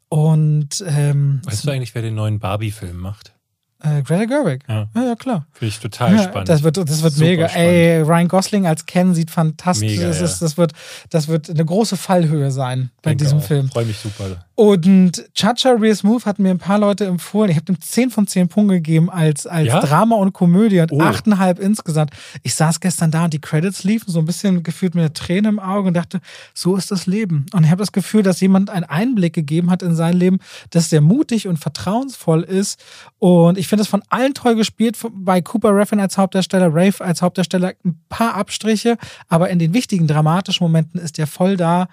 Und 0.10 0.84
ähm, 0.88 1.42
Weißt 1.46 1.66
du 1.66 1.72
eigentlich, 1.72 1.94
wer 1.96 2.02
den 2.02 2.16
neuen 2.16 2.40
Barbie-Film 2.40 2.98
macht? 2.98 3.34
äh, 3.84 4.02
Greta 4.02 4.26
Gerwig. 4.26 4.64
Ja. 4.68 4.88
Ja, 4.96 5.04
ja, 5.04 5.16
klar. 5.16 5.46
Finde 5.54 5.70
ich 5.70 5.80
total 5.80 6.16
Ja, 6.16 6.24
spannend. 6.24 6.50
Das 6.50 6.64
wird, 6.64 6.78
das 6.78 7.04
wird 7.04 7.14
Super 7.14 7.26
mega. 7.28 7.50
spannend. 7.50 7.68
Ey, 7.70 8.02
Ryan 8.02 8.28
Gosling 8.28 8.66
als 8.66 8.86
Ken 8.88 9.14
sieht 9.14 9.30
fantastisch. 9.30 9.98
Mega, 9.98 10.08
das, 10.08 10.20
ja. 10.20 10.38
das, 10.40 10.58
wird, 10.58 10.72
das 11.12 11.28
wird 11.28 11.50
eine 11.50 11.64
große 11.64 11.96
Fallhöhe 11.96 12.50
sein 12.50 12.90
bei 13.04 13.12
Denke 13.12 13.26
diesem 13.26 13.38
auch. 13.40 13.44
Film. 13.44 13.70
Freue 13.70 13.86
mich 13.86 14.00
super. 14.00 14.46
Und 14.60 15.24
Chacha 15.36 15.70
Real 15.70 15.94
Smooth 15.94 16.26
hat 16.26 16.40
mir 16.40 16.50
ein 16.50 16.58
paar 16.58 16.80
Leute 16.80 17.06
empfohlen. 17.06 17.52
Ich 17.52 17.58
habe 17.58 17.66
dem 17.66 17.80
10 17.80 18.10
von 18.10 18.26
10 18.26 18.48
Punkte 18.48 18.74
gegeben 18.74 19.08
als, 19.08 19.46
als 19.46 19.68
Ja? 19.68 19.82
Drama 19.82 20.16
und 20.16 20.34
Komödie 20.34 20.80
und 20.80 20.92
Oh. 20.92 21.00
8,5 21.00 21.60
insgesamt. 21.60 22.10
Ich 22.42 22.56
saß 22.56 22.80
gestern 22.80 23.12
da 23.12 23.26
und 23.26 23.36
die 23.36 23.40
Credits 23.40 23.84
liefen, 23.84 24.12
so 24.12 24.18
ein 24.18 24.26
bisschen 24.26 24.64
gefühlt 24.64 24.96
mit 24.96 25.04
einer 25.04 25.14
Träne 25.14 25.50
im 25.50 25.60
Auge 25.60 25.90
und 25.90 25.94
dachte, 25.94 26.22
so 26.56 26.76
ist 26.76 26.90
das 26.90 27.06
Leben. 27.06 27.46
Und 27.54 27.66
ich 27.66 27.70
habe 27.70 27.84
das 27.84 27.92
Gefühl, 27.92 28.24
dass 28.24 28.42
jemand 28.42 28.72
einen 28.72 28.86
Einblick 28.86 29.34
gegeben 29.34 29.70
hat 29.70 29.84
in 29.84 29.94
sein 29.96 30.16
Leben, 30.18 30.40
das 30.72 30.90
sehr 30.90 31.02
mutig 31.02 31.48
und 31.48 31.58
vertrauensvoll 31.58 32.42
ist. 32.42 32.84
Und 33.20 33.60
ich 33.60 33.68
finde 33.68 33.84
es 33.84 33.88
von 33.88 34.02
allen 34.10 34.34
toll 34.34 34.56
gespielt, 34.56 34.98
bei 35.12 35.40
Cooper 35.40 35.70
Raffin 35.76 36.00
als 36.00 36.18
Hauptdarsteller, 36.18 36.70
Rafe 36.74 37.06
als 37.06 37.22
Hauptdarsteller, 37.22 37.74
ein 37.86 38.00
paar 38.10 38.34
Abstriche, 38.34 38.98
aber 39.30 39.52
in 39.52 39.60
den 39.60 39.76
wichtigen 39.76 40.08
dramatischen 40.08 40.66
Momenten 40.66 41.00
ist 41.00 41.20
er 41.20 41.28
voll 41.28 41.58
da. 41.58 41.90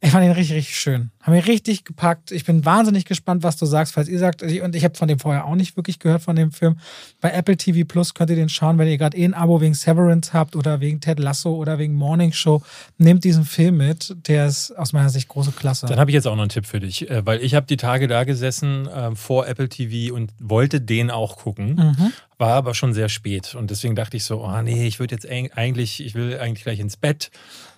Ich 0.00 0.10
fand 0.10 0.24
ihn 0.24 0.30
richtig, 0.30 0.56
richtig 0.56 0.76
schön. 0.78 1.10
Haben 1.22 1.34
ihn 1.34 1.40
richtig 1.40 1.84
gepackt. 1.84 2.30
Ich 2.30 2.44
bin 2.44 2.64
wahnsinnig 2.64 3.04
gespannt, 3.04 3.42
was 3.42 3.56
du 3.56 3.66
sagst, 3.66 3.94
falls 3.94 4.08
ihr 4.08 4.20
sagt. 4.20 4.42
Und 4.42 4.76
ich 4.76 4.84
habe 4.84 4.94
von 4.94 5.08
dem 5.08 5.18
vorher 5.18 5.44
auch 5.44 5.56
nicht 5.56 5.76
wirklich 5.76 5.98
gehört, 5.98 6.22
von 6.22 6.36
dem 6.36 6.52
Film. 6.52 6.78
Bei 7.20 7.32
Apple 7.32 7.56
TV 7.56 7.84
Plus 7.86 8.14
könnt 8.14 8.30
ihr 8.30 8.36
den 8.36 8.48
schauen, 8.48 8.78
wenn 8.78 8.86
ihr 8.86 8.96
gerade 8.96 9.16
eh 9.16 9.24
ein 9.24 9.34
Abo 9.34 9.60
wegen 9.60 9.74
Severance 9.74 10.32
habt 10.32 10.54
oder 10.54 10.80
wegen 10.80 11.00
Ted 11.00 11.18
Lasso 11.18 11.52
oder 11.56 11.78
wegen 11.80 11.94
Morning 11.94 12.32
Show. 12.32 12.62
Nehmt 12.96 13.24
diesen 13.24 13.44
Film 13.44 13.78
mit. 13.78 14.14
Der 14.28 14.46
ist 14.46 14.70
aus 14.78 14.92
meiner 14.92 15.10
Sicht 15.10 15.26
große 15.26 15.50
Klasse. 15.50 15.86
Dann 15.86 15.98
habe 15.98 16.12
ich 16.12 16.14
jetzt 16.14 16.28
auch 16.28 16.36
noch 16.36 16.42
einen 16.42 16.50
Tipp 16.50 16.66
für 16.66 16.78
dich, 16.78 17.10
äh, 17.10 17.26
weil 17.26 17.42
ich 17.42 17.54
habe 17.56 17.66
die 17.66 17.76
Tage 17.76 18.06
da 18.06 18.22
gesessen 18.22 18.86
äh, 18.86 19.16
vor 19.16 19.48
Apple 19.48 19.68
TV 19.68 20.14
und 20.14 20.32
wollte 20.38 20.80
den 20.80 21.10
auch 21.10 21.36
gucken, 21.38 21.74
Mhm. 21.74 22.12
War 22.38 22.54
aber 22.54 22.72
schon 22.74 22.94
sehr 22.94 23.08
spät 23.08 23.54
und 23.56 23.70
deswegen 23.70 23.96
dachte 23.96 24.16
ich 24.16 24.22
so, 24.24 24.44
oh 24.44 24.62
nee, 24.62 24.86
ich 24.86 25.00
würde 25.00 25.14
jetzt 25.14 25.28
eig- 25.28 25.52
eigentlich, 25.54 26.00
ich 26.04 26.14
will 26.14 26.38
eigentlich 26.38 26.62
gleich 26.62 26.78
ins 26.78 26.96
Bett. 26.96 27.30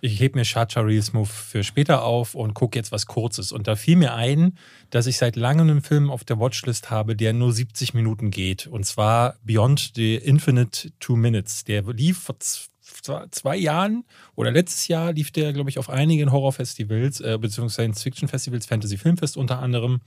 Ich 0.03 0.21
hebe 0.21 0.39
mir 0.39 0.45
Chacha 0.45 0.81
Real 0.81 1.03
Smooth 1.03 1.29
für 1.29 1.65
später 1.65 2.03
auf 2.05 2.35
und 2.35 2.53
gucke 2.55 2.79
jetzt 2.79 2.93
was 2.93 3.07
Kurzes. 3.07 3.53
Und 3.53 3.67
da 3.69 3.75
fiel 3.77 3.97
mir 3.97 4.15
ein, 4.15 4.57
dass 4.91 5.07
ich 5.07 5.17
seit 5.17 5.37
langem 5.37 5.71
einen 5.71 5.81
Film 5.83 6.11
auf 6.11 6.25
der 6.25 6.39
Watchlist 6.39 6.91
habe, 6.91 7.17
der 7.17 7.33
nur 7.33 7.53
70 7.53 7.95
Minuten 7.95 8.31
geht. 8.31 8.67
Und 8.67 8.85
zwar 8.85 9.37
Beyond 9.45 9.93
the 9.97 10.17
Infinite 10.17 10.93
Two 11.01 11.17
Minutes. 11.17 11.65
Der 11.65 11.83
lief 11.83 12.19
vor 12.19 12.37
zwei- 12.39 13.57
Jahren 13.57 14.05
oder 14.35 14.51
letztes 14.51 14.89
Jahr 14.89 15.13
lief 15.13 15.31
der, 15.31 15.53
glaube 15.55 15.71
ich, 15.71 15.79
auf 15.79 15.89
einigen 15.89 16.33
Horrorfestivals, 16.33 17.21
äh, 17.21 17.39
beziehungsweise 17.41 17.75
Science-Fiction-Festivals, 17.95 18.67
Fantasy 18.67 18.99
Filmfest 18.99 19.37
unter 19.39 19.61
anderem. 19.61 20.01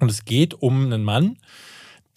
Und 0.00 0.10
es 0.10 0.24
geht 0.24 0.54
um 0.54 0.84
einen 0.86 1.04
Mann, 1.04 1.36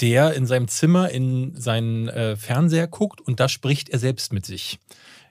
der 0.01 0.33
in 0.33 0.45
seinem 0.45 0.67
Zimmer 0.67 1.09
in 1.09 1.59
seinen 1.59 2.07
äh, 2.07 2.35
Fernseher 2.35 2.87
guckt 2.87 3.21
und 3.21 3.39
da 3.39 3.49
spricht 3.49 3.89
er 3.89 3.99
selbst 3.99 4.33
mit 4.33 4.45
sich. 4.45 4.79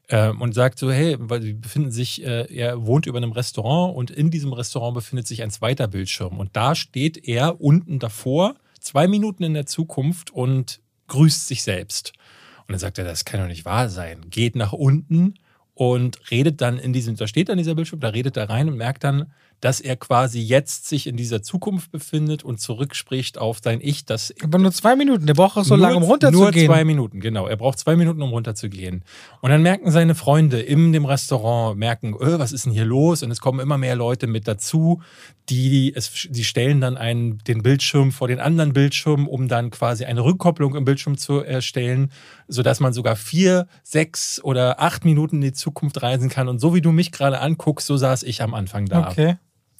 Ähm, 0.08 0.40
und 0.40 0.54
sagt 0.54 0.78
so, 0.78 0.92
hey, 0.92 1.16
weil 1.18 1.42
sie 1.42 1.54
befinden 1.54 1.90
sich, 1.90 2.24
äh, 2.24 2.46
er 2.54 2.86
wohnt 2.86 3.06
über 3.06 3.18
einem 3.18 3.32
Restaurant 3.32 3.96
und 3.96 4.12
in 4.12 4.30
diesem 4.30 4.52
Restaurant 4.52 4.94
befindet 4.94 5.26
sich 5.26 5.42
ein 5.42 5.50
zweiter 5.50 5.88
Bildschirm. 5.88 6.38
Und 6.38 6.54
da 6.54 6.76
steht 6.76 7.26
er 7.26 7.60
unten 7.60 7.98
davor, 7.98 8.54
zwei 8.78 9.08
Minuten 9.08 9.42
in 9.42 9.54
der 9.54 9.66
Zukunft 9.66 10.30
und 10.30 10.80
grüßt 11.08 11.48
sich 11.48 11.64
selbst. 11.64 12.12
Und 12.60 12.72
dann 12.72 12.78
sagt 12.78 12.98
er, 12.98 13.04
das 13.04 13.24
kann 13.24 13.40
doch 13.40 13.48
nicht 13.48 13.64
wahr 13.64 13.88
sein. 13.88 14.26
Geht 14.30 14.54
nach 14.54 14.72
unten 14.72 15.34
und 15.74 16.30
redet 16.30 16.60
dann 16.60 16.78
in 16.78 16.92
diesem, 16.92 17.16
da 17.16 17.26
steht 17.26 17.48
dann 17.48 17.58
dieser 17.58 17.74
Bildschirm, 17.74 17.98
da 17.98 18.08
redet 18.08 18.36
er 18.36 18.48
rein 18.48 18.68
und 18.68 18.76
merkt 18.76 19.02
dann, 19.02 19.32
dass 19.60 19.80
er 19.80 19.96
quasi 19.96 20.40
jetzt 20.40 20.86
sich 20.86 21.06
in 21.06 21.16
dieser 21.16 21.42
Zukunft 21.42 21.90
befindet 21.90 22.44
und 22.44 22.60
zurückspricht 22.60 23.38
auf 23.38 23.60
sein 23.62 23.80
Ich, 23.82 24.04
das 24.04 24.34
Aber 24.42 24.58
nur 24.58 24.72
zwei 24.72 24.96
Minuten. 24.96 25.26
Der 25.26 25.34
braucht 25.34 25.56
auch 25.56 25.64
so 25.64 25.76
nur, 25.76 25.86
lange, 25.86 25.96
um 25.96 26.02
runterzugehen. 26.02 26.66
Nur 26.66 26.74
zwei 26.74 26.84
Minuten, 26.84 27.20
genau. 27.20 27.46
Er 27.46 27.56
braucht 27.56 27.78
zwei 27.78 27.96
Minuten, 27.96 28.20
um 28.22 28.30
runterzugehen. 28.30 29.02
Und 29.40 29.50
dann 29.50 29.62
merken 29.62 29.90
seine 29.90 30.14
Freunde 30.14 30.60
in 30.60 30.92
dem 30.92 31.04
Restaurant, 31.04 31.78
merken, 31.78 32.14
öh, 32.14 32.38
was 32.38 32.52
ist 32.52 32.66
denn 32.66 32.72
hier 32.72 32.84
los? 32.84 33.22
Und 33.22 33.30
es 33.30 33.40
kommen 33.40 33.60
immer 33.60 33.78
mehr 33.78 33.96
Leute 33.96 34.26
mit 34.26 34.46
dazu, 34.46 35.00
die, 35.48 35.92
es, 35.94 36.26
die 36.28 36.44
stellen 36.44 36.80
dann 36.80 36.96
einen, 36.96 37.38
den 37.38 37.62
Bildschirm 37.62 38.12
vor 38.12 38.28
den 38.28 38.40
anderen 38.40 38.72
Bildschirm, 38.72 39.26
um 39.26 39.48
dann 39.48 39.70
quasi 39.70 40.04
eine 40.04 40.24
Rückkopplung 40.24 40.74
im 40.74 40.84
Bildschirm 40.84 41.16
zu 41.16 41.40
erstellen, 41.40 42.10
sodass 42.48 42.80
man 42.80 42.92
sogar 42.92 43.16
vier, 43.16 43.68
sechs 43.82 44.42
oder 44.42 44.80
acht 44.80 45.04
Minuten 45.04 45.36
in 45.36 45.42
die 45.42 45.52
Zukunft 45.52 46.02
reisen 46.02 46.28
kann. 46.28 46.48
Und 46.48 46.58
so 46.58 46.74
wie 46.74 46.80
du 46.80 46.92
mich 46.92 47.12
gerade 47.12 47.40
anguckst, 47.40 47.86
so 47.86 47.96
saß 47.96 48.22
ich 48.24 48.42
am 48.42 48.54
Anfang 48.54 48.86
da. 48.86 49.08
Okay. 49.08 49.36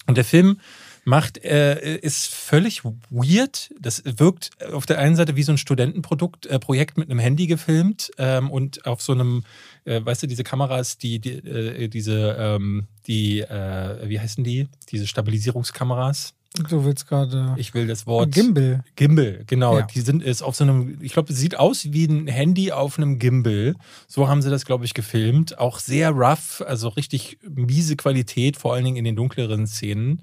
Und 0.07 0.17
der 0.17 0.25
Film 0.25 0.61
macht, 1.05 1.43
äh, 1.45 1.97
ist 1.99 2.35
völlig 2.35 2.85
weird. 2.85 3.73
Das 3.81 4.03
wirkt 4.05 4.51
auf 4.73 4.87
der 4.87 4.99
einen 4.99 5.15
Seite 5.15 5.37
wie 5.37 5.45
so 5.45 5.53
ein 5.53 5.59
Studentenprodukt, 5.59 6.47
äh, 6.47 6.59
Projekt 6.59 6.99
mit 6.99 7.09
einem 7.09 7.21
Handy 7.21 7.47
gefilmt 7.47 8.11
ähm, 8.19 8.51
und 8.51 8.87
auf 8.87 9.01
so 9.01 9.13
einem, 9.13 9.45
äh, 9.85 10.05
weißt 10.05 10.25
du, 10.25 10.27
diese 10.27 10.43
Kameras, 10.43 10.99
die, 10.99 11.21
die 11.21 11.31
äh, 11.31 11.89
diese, 11.89 12.37
ähm, 12.39 12.89
die, 13.07 13.41
äh, 13.41 14.09
wie 14.09 14.19
heißen 14.19 14.43
die? 14.43 14.69
Diese 14.91 15.07
Stabilisierungskameras. 15.07 16.35
Du 16.69 16.85
willst 16.85 17.07
gerade. 17.07 17.55
Ich 17.57 17.75
will 17.75 17.87
das 17.87 18.07
Wort. 18.07 18.33
Gimbal. 18.33 18.83
Gimbal, 18.97 19.45
genau. 19.47 19.79
Ja. 19.79 19.87
Die 19.87 20.01
sind 20.01 20.23
ist 20.23 20.43
auf 20.43 20.57
so 20.57 20.65
einem, 20.65 20.99
ich 21.01 21.13
glaube, 21.13 21.33
es 21.33 21.39
sieht 21.39 21.59
aus 21.59 21.93
wie 21.93 22.07
ein 22.07 22.27
Handy 22.27 22.73
auf 22.73 22.99
einem 22.99 23.19
Gimbal. 23.19 23.75
So 24.07 24.29
haben 24.29 24.43
sie 24.43 24.51
das, 24.51 24.65
glaube 24.65 24.85
ich, 24.85 24.95
gefilmt. 24.95 25.59
Auch 25.59 25.79
sehr 25.79 26.11
rough, 26.11 26.63
also 26.67 26.89
richtig 26.89 27.39
miese 27.49 27.97
Qualität, 27.97 28.57
vor 28.57 28.75
allen 28.75 28.85
Dingen 28.85 28.97
in 28.97 29.05
den 29.05 29.17
dunkleren 29.17 29.67
Szenen. 29.67 30.23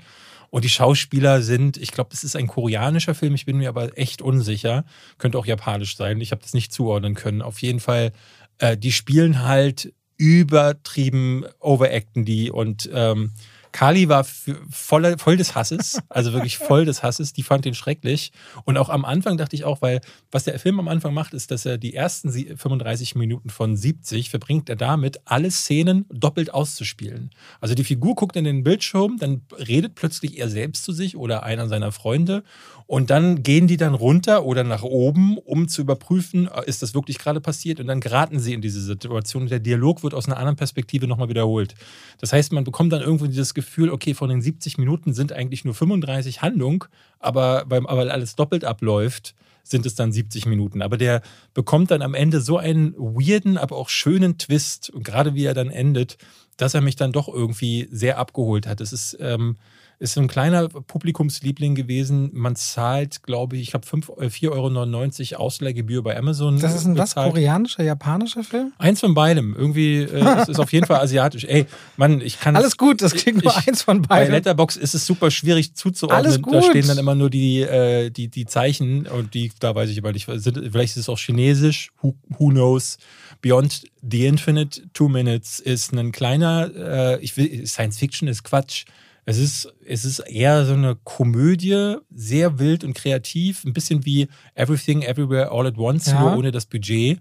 Und 0.49 0.63
die 0.63 0.69
Schauspieler 0.69 1.41
sind, 1.41 1.77
ich 1.77 1.91
glaube, 1.91 2.11
es 2.13 2.23
ist 2.23 2.36
ein 2.36 2.45
koreanischer 2.45 3.15
Film, 3.15 3.34
ich 3.34 3.45
bin 3.45 3.57
mir 3.57 3.69
aber 3.69 3.97
echt 3.97 4.21
unsicher. 4.21 4.86
Könnte 5.17 5.39
auch 5.39 5.47
japanisch 5.47 5.97
sein, 5.97 6.21
ich 6.21 6.31
habe 6.31 6.43
das 6.43 6.53
nicht 6.53 6.71
zuordnen 6.71 7.15
können. 7.15 7.41
Auf 7.41 7.63
jeden 7.63 7.79
Fall, 7.79 8.11
äh, 8.59 8.77
die 8.77 8.91
spielen 8.91 9.43
halt 9.43 9.93
übertrieben, 10.17 11.43
overacten 11.59 12.23
die 12.23 12.51
und 12.51 12.88
ähm, 12.93 13.31
Kali 13.74 14.07
war 14.07 14.24
voll, 14.24 15.17
voll 15.17 15.36
des 15.36 15.55
Hasses, 15.55 15.99
also 16.07 16.32
wirklich 16.32 16.57
voll 16.57 16.86
des 16.86 17.03
Hasses. 17.03 17.34
Die 17.34 17.43
fand 17.43 17.65
den 17.65 17.74
schrecklich. 17.74 18.32
Und 18.65 18.78
auch 18.78 18.88
am 18.89 19.03
Anfang 19.03 19.36
dachte 19.38 19.55
ich 19.55 19.65
auch, 19.65 19.82
weil 19.82 19.99
was 20.32 20.45
der 20.45 20.57
Film 20.59 20.80
am 20.80 20.88
Anfang 20.88 21.13
macht, 21.13 21.34
ist, 21.34 21.51
dass 21.51 21.65
er 21.65 21.78
die 21.78 21.93
ersten 21.93 22.32
sie- 22.32 22.53
35 22.55 23.15
Minuten 23.15 23.49
von 23.49 23.76
70 23.76 24.30
verbringt 24.30 24.69
er 24.69 24.76
damit, 24.76 25.19
alle 25.26 25.49
Szenen 25.51 26.05
doppelt 26.09 26.53
auszuspielen. 26.53 27.32
Also 27.59 27.76
die 27.76 27.84
Figur 27.84 28.15
guckt 28.15 28.36
in 28.36 28.45
den 28.45 28.63
Bildschirm, 28.63 29.17
dann 29.19 29.41
redet 29.57 29.95
plötzlich 29.95 30.38
er 30.38 30.49
selbst 30.49 30.84
zu 30.84 30.91
sich 30.93 31.17
oder 31.17 31.43
einer 31.43 31.67
seiner 31.67 31.91
Freunde 31.91 32.43
und 32.86 33.09
dann 33.09 33.41
gehen 33.41 33.65
die 33.67 33.78
dann 33.78 33.95
runter 33.95 34.45
oder 34.45 34.63
nach 34.63 34.84
oben, 34.84 35.38
um 35.39 35.67
zu 35.67 35.82
überprüfen, 35.82 36.47
äh, 36.47 36.61
ist 36.67 36.84
das 36.84 36.93
wirklich 36.93 37.17
gerade 37.17 37.41
passiert 37.41 37.80
und 37.80 37.88
dann 37.88 38.01
geraten 38.01 38.39
sie 38.39 38.53
in 38.53 38.61
diese 38.61 38.82
Situation. 38.82 39.47
Der 39.47 39.59
Dialog 39.59 40.03
wird 40.03 40.13
aus 40.13 40.28
einer 40.28 40.38
anderen 40.38 40.57
Perspektive 40.57 41.07
nochmal 41.07 41.30
wiederholt. 41.30 41.74
Das 42.19 42.32
heißt, 42.34 42.51
man 42.53 42.63
bekommt 42.63 42.93
dann 42.93 43.01
irgendwo 43.01 43.26
dieses 43.26 43.53
Gefühl, 43.53 43.62
okay, 43.91 44.14
von 44.14 44.30
den 44.30 44.41
70 44.41 44.78
Minuten 44.78 45.14
sind 45.14 45.32
eigentlich 45.32 45.66
nur 45.66 45.74
35 45.74 46.41
Handlung, 46.41 46.86
aber 47.20 47.66
aber 47.70 48.11
alles 48.11 48.36
doppelt 48.36 48.66
abläuft, 48.66 49.36
sind 49.64 49.86
es 49.86 49.95
dann 49.95 50.11
70 50.11 50.45
Minuten. 50.45 50.82
Aber 50.82 50.97
der 50.97 51.22
bekommt 51.53 51.91
dann 51.91 52.01
am 52.01 52.14
Ende 52.14 52.41
so 52.41 52.57
einen 52.57 52.93
weirden, 52.95 53.57
aber 53.57 53.78
auch 53.78 53.89
schönen 53.89 54.38
Twist, 54.38 54.89
und 54.89 55.03
gerade 55.03 55.36
wie 55.36 55.45
er 55.45 55.53
dann 55.53 55.70
endet, 55.70 56.18
dass 56.57 56.74
er 56.74 56.82
mich 56.82 56.95
dann 56.95 57.11
doch 57.11 57.28
irgendwie 57.28 57.88
sehr 57.91 58.18
abgeholt 58.18 58.68
hat. 58.68 58.82
Es 58.82 58.93
ist, 58.93 59.18
ähm, 59.20 59.57
ist 59.99 60.13
so 60.13 60.21
ein 60.21 60.27
kleiner 60.27 60.67
Publikumsliebling 60.69 61.75
gewesen. 61.75 62.29
Man 62.33 62.55
zahlt, 62.55 63.23
glaube 63.23 63.55
ich, 63.57 63.69
ich 63.69 63.73
habe 63.73 63.85
4,99 63.85 65.33
Euro 65.33 65.43
Ausleihgebühr 65.43 66.03
bei 66.03 66.17
Amazon. 66.17 66.59
Das 66.59 66.75
ist 66.75 66.85
ein 66.85 66.97
was? 66.97 67.11
bezahlt. 67.11 67.31
Koreanischer, 67.31 67.83
japanischer 67.83 68.43
Film? 68.43 68.73
Eins 68.77 68.99
von 68.99 69.13
beidem. 69.13 69.55
Irgendwie, 69.57 69.99
äh, 70.03 70.25
es 70.41 70.49
ist 70.49 70.59
auf 70.59 70.71
jeden 70.73 70.85
Fall 70.85 70.99
asiatisch. 71.01 71.45
Ey, 71.45 71.65
Mann, 71.97 72.21
ich 72.21 72.39
kann. 72.39 72.55
Alles 72.55 72.77
gut, 72.77 73.01
das 73.01 73.13
klingt 73.13 73.43
nur 73.43 73.53
ich- 73.57 73.67
eins 73.67 73.81
von 73.83 74.01
Bei 74.01 74.19
beiden. 74.19 74.33
Letterbox 74.33 74.75
ist 74.75 74.93
es 74.95 75.05
super 75.05 75.31
schwierig 75.31 75.75
zuzuordnen. 75.75 76.25
Alles 76.25 76.35
Da 76.35 76.41
gut. 76.41 76.65
stehen 76.65 76.87
dann 76.87 76.97
immer 76.97 77.15
nur 77.15 77.29
die, 77.29 77.61
äh, 77.61 78.09
die, 78.09 78.27
die 78.27 78.45
Zeichen 78.45 79.07
und 79.07 79.33
die, 79.33 79.51
da 79.59 79.73
weiß 79.75 79.89
ich 79.89 79.97
aber 79.99 80.11
nicht, 80.11 80.25
vielleicht 80.25 80.91
ist 80.91 80.97
es 80.97 81.09
auch 81.09 81.19
chinesisch, 81.19 81.91
who, 82.01 82.15
who 82.29 82.49
knows. 82.49 82.97
Beyond 83.41 83.83
the 84.01 84.25
Infinite 84.25 84.81
Two 84.93 85.09
Minutes 85.09 85.59
ist 85.59 85.91
ein 85.93 86.11
kleiner, 86.11 86.71
äh, 86.75 87.19
ich 87.23 87.35
will, 87.35 87.65
Science 87.67 87.97
Fiction 87.99 88.27
ist 88.27 88.43
Quatsch. 88.43 88.85
Es 89.26 89.38
ist, 89.38 89.74
es 89.86 90.03
ist 90.05 90.19
eher 90.19 90.65
so 90.65 90.74
eine 90.74 90.95
Komödie, 90.95 91.95
sehr 92.13 92.59
wild 92.59 92.84
und 92.84 92.93
kreativ, 92.93 93.63
ein 93.63 93.74
bisschen 93.74 94.05
wie 94.05 94.28
Everything 94.55 95.01
Everywhere 95.01 95.51
All 95.51 95.67
at 95.67 95.78
Once, 95.78 96.07
Ja. 96.07 96.19
nur 96.19 96.38
ohne 96.38 96.51
das 96.51 96.65
Budget. 96.65 97.19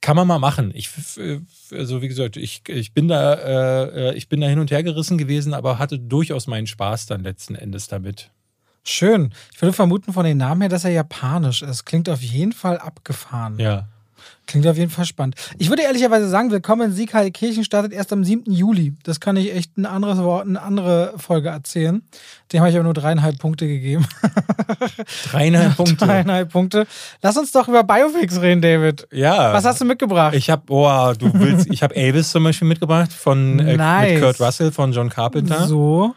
Kann 0.00 0.14
man 0.16 0.26
mal 0.28 0.38
machen. 0.38 0.70
Ich, 0.74 0.90
also 1.72 2.02
wie 2.02 2.08
gesagt, 2.08 2.36
ich, 2.36 2.62
ich 2.68 2.92
bin 2.92 3.08
da, 3.08 3.34
äh, 3.34 4.10
äh, 4.10 4.14
ich 4.14 4.28
bin 4.28 4.40
da 4.40 4.46
hin 4.46 4.58
und 4.60 4.70
her 4.70 4.82
gerissen 4.84 5.18
gewesen, 5.18 5.54
aber 5.54 5.78
hatte 5.78 5.98
durchaus 5.98 6.46
meinen 6.46 6.66
Spaß 6.68 7.06
dann 7.06 7.22
letzten 7.22 7.54
Endes 7.56 7.88
damit. 7.88 8.30
Schön. 8.84 9.32
Ich 9.52 9.60
würde 9.60 9.72
vermuten 9.72 10.12
von 10.12 10.24
den 10.24 10.38
Namen 10.38 10.62
her, 10.62 10.70
dass 10.70 10.84
er 10.84 10.92
japanisch 10.92 11.62
ist. 11.62 11.84
Klingt 11.84 12.08
auf 12.08 12.22
jeden 12.22 12.52
Fall 12.52 12.78
abgefahren. 12.78 13.58
Ja. 13.58 13.88
Klingt 14.48 14.66
auf 14.66 14.78
jeden 14.78 14.90
Fall 14.90 15.04
spannend. 15.04 15.34
Ich 15.58 15.68
würde 15.68 15.82
ehrlicherweise 15.82 16.26
sagen, 16.26 16.50
Willkommen 16.50 16.90
in 16.90 16.92
Siegheilkirchen 16.96 17.64
startet 17.64 17.92
erst 17.92 18.14
am 18.14 18.24
7. 18.24 18.50
Juli. 18.50 18.94
Das 19.02 19.20
kann 19.20 19.36
ich 19.36 19.54
echt 19.54 19.76
ein 19.76 19.84
anderes 19.84 20.18
Wort, 20.22 20.46
eine 20.46 20.62
andere 20.62 21.12
Folge 21.18 21.50
erzählen. 21.50 22.00
Dem 22.50 22.60
habe 22.60 22.70
ich 22.70 22.76
aber 22.76 22.84
nur 22.84 22.94
dreieinhalb 22.94 23.38
Punkte 23.38 23.66
gegeben. 23.68 24.06
Dreieinhalb 25.30 25.76
Punkte. 25.76 25.96
dreieinhalb 26.06 26.50
Punkte. 26.50 26.86
Lass 27.20 27.36
uns 27.36 27.52
doch 27.52 27.68
über 27.68 27.84
Biopics 27.84 28.40
reden, 28.40 28.62
David. 28.62 29.06
Ja. 29.12 29.52
Was 29.52 29.66
hast 29.66 29.82
du 29.82 29.84
mitgebracht? 29.84 30.34
Ich 30.34 30.48
habe, 30.48 30.62
oh, 30.70 31.12
du 31.18 31.30
willst, 31.34 31.66
ich 31.70 31.82
habe 31.82 31.94
Elvis 31.94 32.30
zum 32.30 32.42
Beispiel 32.44 32.68
mitgebracht 32.68 33.12
von 33.12 33.58
äh, 33.58 33.76
Nice. 33.76 34.12
mit 34.12 34.22
Kurt 34.22 34.40
Russell 34.40 34.72
von 34.72 34.92
John 34.92 35.10
Carpenter. 35.10 35.66
so. 35.66 36.14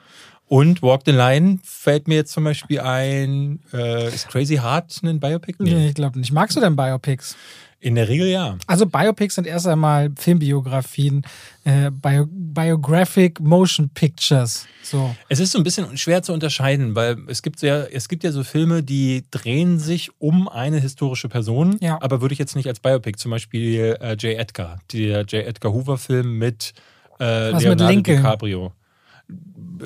Und 0.48 0.82
Walk 0.82 1.02
the 1.06 1.12
Line 1.12 1.60
fällt 1.64 2.08
mir 2.08 2.16
jetzt 2.16 2.32
zum 2.32 2.46
Beispiel 2.46 2.80
ein, 2.80 3.60
äh, 3.74 4.08
ist 4.08 4.30
Crazy 4.30 4.56
Heart 4.56 5.02
ein 5.04 5.20
Biopic? 5.20 5.56
Nee, 5.60 5.90
ich 5.90 5.96
glaube 5.96 6.18
nicht. 6.18 6.32
Magst 6.32 6.56
du 6.56 6.62
denn 6.62 6.78
Biopics? 6.78 7.36
In 7.84 7.96
der 7.96 8.08
Regel 8.08 8.28
ja. 8.28 8.58
Also 8.68 8.86
Biopics 8.86 9.36
sind 9.36 9.48
erst 9.48 9.66
einmal 9.66 10.12
Filmbiografien, 10.16 11.24
äh, 11.64 11.90
Bio 11.92 12.28
Biographic 12.30 13.40
Motion 13.40 13.90
Pictures. 13.90 14.68
So. 14.84 15.16
Es 15.30 15.40
ist 15.40 15.52
so 15.52 15.58
ein 15.58 15.64
bisschen 15.64 15.98
schwer 15.98 16.22
zu 16.22 16.32
unterscheiden, 16.32 16.94
weil 16.96 17.18
es 17.28 17.42
gibt 17.42 17.60
ja, 17.64 17.84
es 17.86 18.08
gibt 18.08 18.24
ja 18.24 18.32
so 18.32 18.44
Filme, 18.44 18.84
die 18.84 19.24
drehen 19.32 19.80
sich 19.80 20.12
um 20.20 20.48
eine 20.48 20.80
historische 20.80 21.28
Person, 21.28 21.78
Ja. 21.82 21.98
aber 22.02 22.22
würde 22.22 22.34
ich 22.34 22.40
jetzt 22.40 22.56
nicht 22.56 22.68
als 22.68 22.80
Biopic, 22.80 23.18
zum 23.18 23.32
Beispiel 23.32 23.98
äh, 24.00 24.12
J. 24.14 24.38
Edgar, 24.38 24.80
der 24.94 25.22
J. 25.22 25.34
Edgar 25.46 25.74
Hoover-Film 25.74 26.38
mit 26.38 26.74
äh, 27.20 27.24
Was 27.26 27.54
mit 27.54 27.64
Leonardo 27.64 27.88
Lincoln? 27.88 28.18
DiCaprio. 28.18 28.74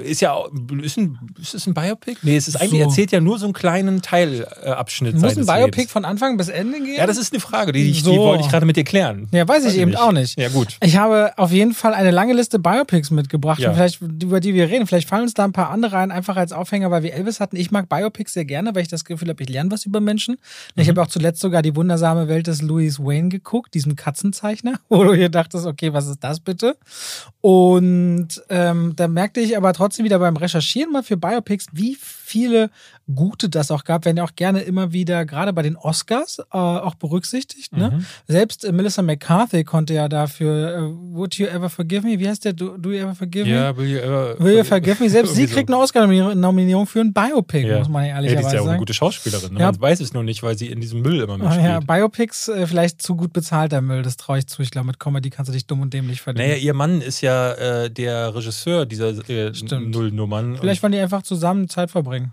Ist 0.04 0.20
ja 0.20 0.36
ist, 0.84 0.98
ein, 0.98 1.18
ist 1.42 1.56
es 1.56 1.68
ein 1.68 1.74
Biopic? 1.74 2.18
Nee, 2.22 2.36
es 2.36 2.50
ist 2.50 2.58
eigentlich, 2.58 2.82
So. 2.84 2.90
erzählt 2.90 3.14
ja 3.14 3.22
nur 3.22 3.40
so 3.40 3.46
einen 3.46 3.54
kleinen 3.54 4.02
Teilabschnitt 4.02 5.16
Muss 5.16 5.38
ein 5.38 5.46
Biopic 5.46 5.78
Lebens. 5.78 5.92
von 5.94 6.04
Anfang 6.04 6.36
bis 6.36 6.50
Ende 6.50 6.80
gehen? 6.82 6.96
Ja, 6.98 7.08
das 7.08 7.16
ist 7.16 7.32
eine 7.32 7.40
Frage, 7.40 7.72
die, 7.72 7.90
ich, 7.92 8.00
die 8.04 8.04
So. 8.04 8.18
wollte 8.18 8.44
ich 8.44 8.50
gerade 8.50 8.66
mit 8.66 8.76
dir 8.76 8.84
klären. 8.84 9.30
Ja, 9.32 9.48
weiß 9.48 9.64
ich 9.64 9.78
eben 9.78 9.96
auch 9.96 10.12
nicht. 10.12 10.38
Ja, 10.38 10.50
gut. 10.50 10.76
Ich 10.84 10.98
habe 10.98 11.32
auf 11.38 11.52
jeden 11.52 11.74
Fall 11.74 11.94
eine 11.94 12.12
lange 12.12 12.34
Liste 12.34 12.60
Biopics 12.60 13.10
mitgebracht, 13.10 13.60
Ja. 13.60 13.74
vielleicht, 13.74 14.02
über 14.02 14.42
die 14.42 14.54
wir 14.54 14.68
reden. 14.70 14.86
Vielleicht 14.86 15.08
fallen 15.08 15.22
uns 15.24 15.34
da 15.34 15.46
ein 15.46 15.54
paar 15.54 15.70
andere 15.70 15.98
ein, 15.98 16.12
einfach 16.12 16.36
als 16.36 16.52
Aufhänger, 16.52 16.92
weil 16.92 17.04
wir 17.04 17.14
Elvis 17.14 17.40
hatten. 17.40 17.56
Ich 17.56 17.72
mag 17.72 17.88
Biopics 17.88 18.34
sehr 18.34 18.44
gerne, 18.44 18.76
weil 18.76 18.82
ich 18.82 18.90
das 18.90 19.06
Gefühl 19.06 19.30
habe, 19.30 19.42
ich 19.44 19.50
lerne 19.50 19.72
was 19.72 19.86
über 19.86 20.02
Menschen. 20.02 20.36
Mhm. 20.76 20.82
Ich 20.82 20.90
habe 20.90 21.02
auch 21.02 21.08
zuletzt 21.08 21.40
sogar 21.40 21.62
die 21.62 21.74
wundersame 21.74 22.28
Welt 22.28 22.48
des 22.48 22.62
Louis 22.62 23.00
Wayne 23.00 23.30
geguckt, 23.30 23.74
diesem 23.74 23.96
Katzenzeichner, 23.96 24.74
wo 24.90 25.06
du 25.06 25.14
hier 25.14 25.30
dachtest, 25.30 25.66
okay, 25.66 25.94
was 25.94 26.08
ist 26.08 26.22
das 26.22 26.42
bitte? 26.42 26.76
Und 27.40 28.44
ähm, 28.50 28.94
da 28.98 29.08
merkte 29.36 29.52
ich 29.52 29.58
aber 29.58 29.74
trotzdem 29.74 30.06
wieder 30.06 30.20
beim 30.20 30.38
Recherchieren 30.38 30.94
mal 30.94 31.04
für 31.04 31.18
Biopics, 31.18 31.66
wie 31.74 31.98
viele 32.26 32.70
gute 33.14 33.50
das 33.50 33.70
auch 33.70 33.84
gab, 33.84 34.06
werden 34.06 34.18
ja 34.18 34.24
auch 34.24 34.36
gerne 34.36 34.62
immer 34.62 34.92
wieder, 34.92 35.26
gerade 35.26 35.54
bei 35.54 35.62
den 35.62 35.76
Oscars, 35.78 36.40
äh, 36.40 36.44
auch 36.58 36.96
berücksichtigt. 36.96 37.78
Ne? 37.78 37.92
Mhm. 37.92 38.06
Selbst 38.28 38.66
äh, 38.66 38.72
Melissa 38.72 39.04
McCarthy 39.04 39.64
konnte 39.64 39.94
ja 39.94 40.10
dafür 40.10 40.76
äh, 40.76 40.82
Would 41.16 41.36
You 41.36 41.46
Ever 41.46 41.70
Forgive 41.70 42.02
Me? 42.08 42.18
Wie 42.20 42.28
heißt 42.28 42.44
der? 42.46 42.54
Do, 42.54 42.78
do 42.78 42.92
You 42.92 42.98
Ever 43.04 43.14
Forgive 43.16 43.46
Me? 43.46 43.52
Ja, 43.52 43.78
will 43.78 43.88
you 43.88 44.00
ever, 44.00 44.40
Will 44.40 44.58
You 44.58 44.64
Forgive 44.64 45.04
Me? 45.04 45.10
Selbst 45.10 45.36
sie 45.36 45.46
kriegt 45.46 45.70
eine 45.70 45.78
Oscar-Nominierung 45.78 46.88
für 46.88 47.02
ein 47.02 47.14
Biopic, 47.14 47.68
Ja. 47.68 47.80
muss 47.80 47.90
man 47.90 48.06
ja 48.06 48.16
Ja, 48.16 48.22
die 48.22 48.28
ehrlicherweise 48.28 48.48
ist 48.48 48.54
ja 48.54 48.60
auch 48.60 48.64
eine 48.64 48.70
sagen. 48.72 48.80
gute 48.80 48.94
Schauspielerin. 48.96 49.54
Ne? 49.54 49.60
Ja. 49.60 49.72
Man 49.72 49.82
weiß 49.82 50.00
es 50.00 50.14
nur 50.14 50.24
nicht, 50.24 50.42
weil 50.42 50.58
sie 50.58 50.68
in 50.68 50.82
diesem 50.82 51.02
Müll 51.02 51.22
immer 51.22 51.38
mitspielt. 51.38 51.64
ja, 51.64 51.80
Biopics 51.80 52.48
äh, 52.48 52.66
vielleicht 52.66 53.02
zu 53.04 53.16
gut 53.16 53.34
bezahlter 53.34 53.82
Müll, 53.82 54.02
das 54.02 54.18
traue 54.18 54.40
ich 54.40 54.48
zu. 54.48 54.64
Ich 54.64 54.72
glaube, 54.72 54.88
mit 54.88 55.00
Comedy 55.00 55.30
kannst 55.30 55.50
du 55.50 55.54
dich 55.54 55.68
dumm 55.68 55.82
und 55.82 55.94
dämlich 55.94 56.22
verdienen. 56.22 56.48
Naja, 56.50 56.60
ihr 56.60 56.74
Mann 56.74 57.02
ist 57.02 57.22
ja 57.22 57.52
äh, 57.54 57.92
der 57.92 58.34
Regisseur 58.34 58.88
dieser 58.88 59.10
äh. 59.30 59.52
Nullnummern. 59.80 60.58
vielleicht 60.60 60.82
wollen 60.82 60.94
die 60.94 61.00
einfach 61.00 61.22
zusammen 61.22 61.70
Zeit 61.70 61.92
verbringen. 61.92 62.25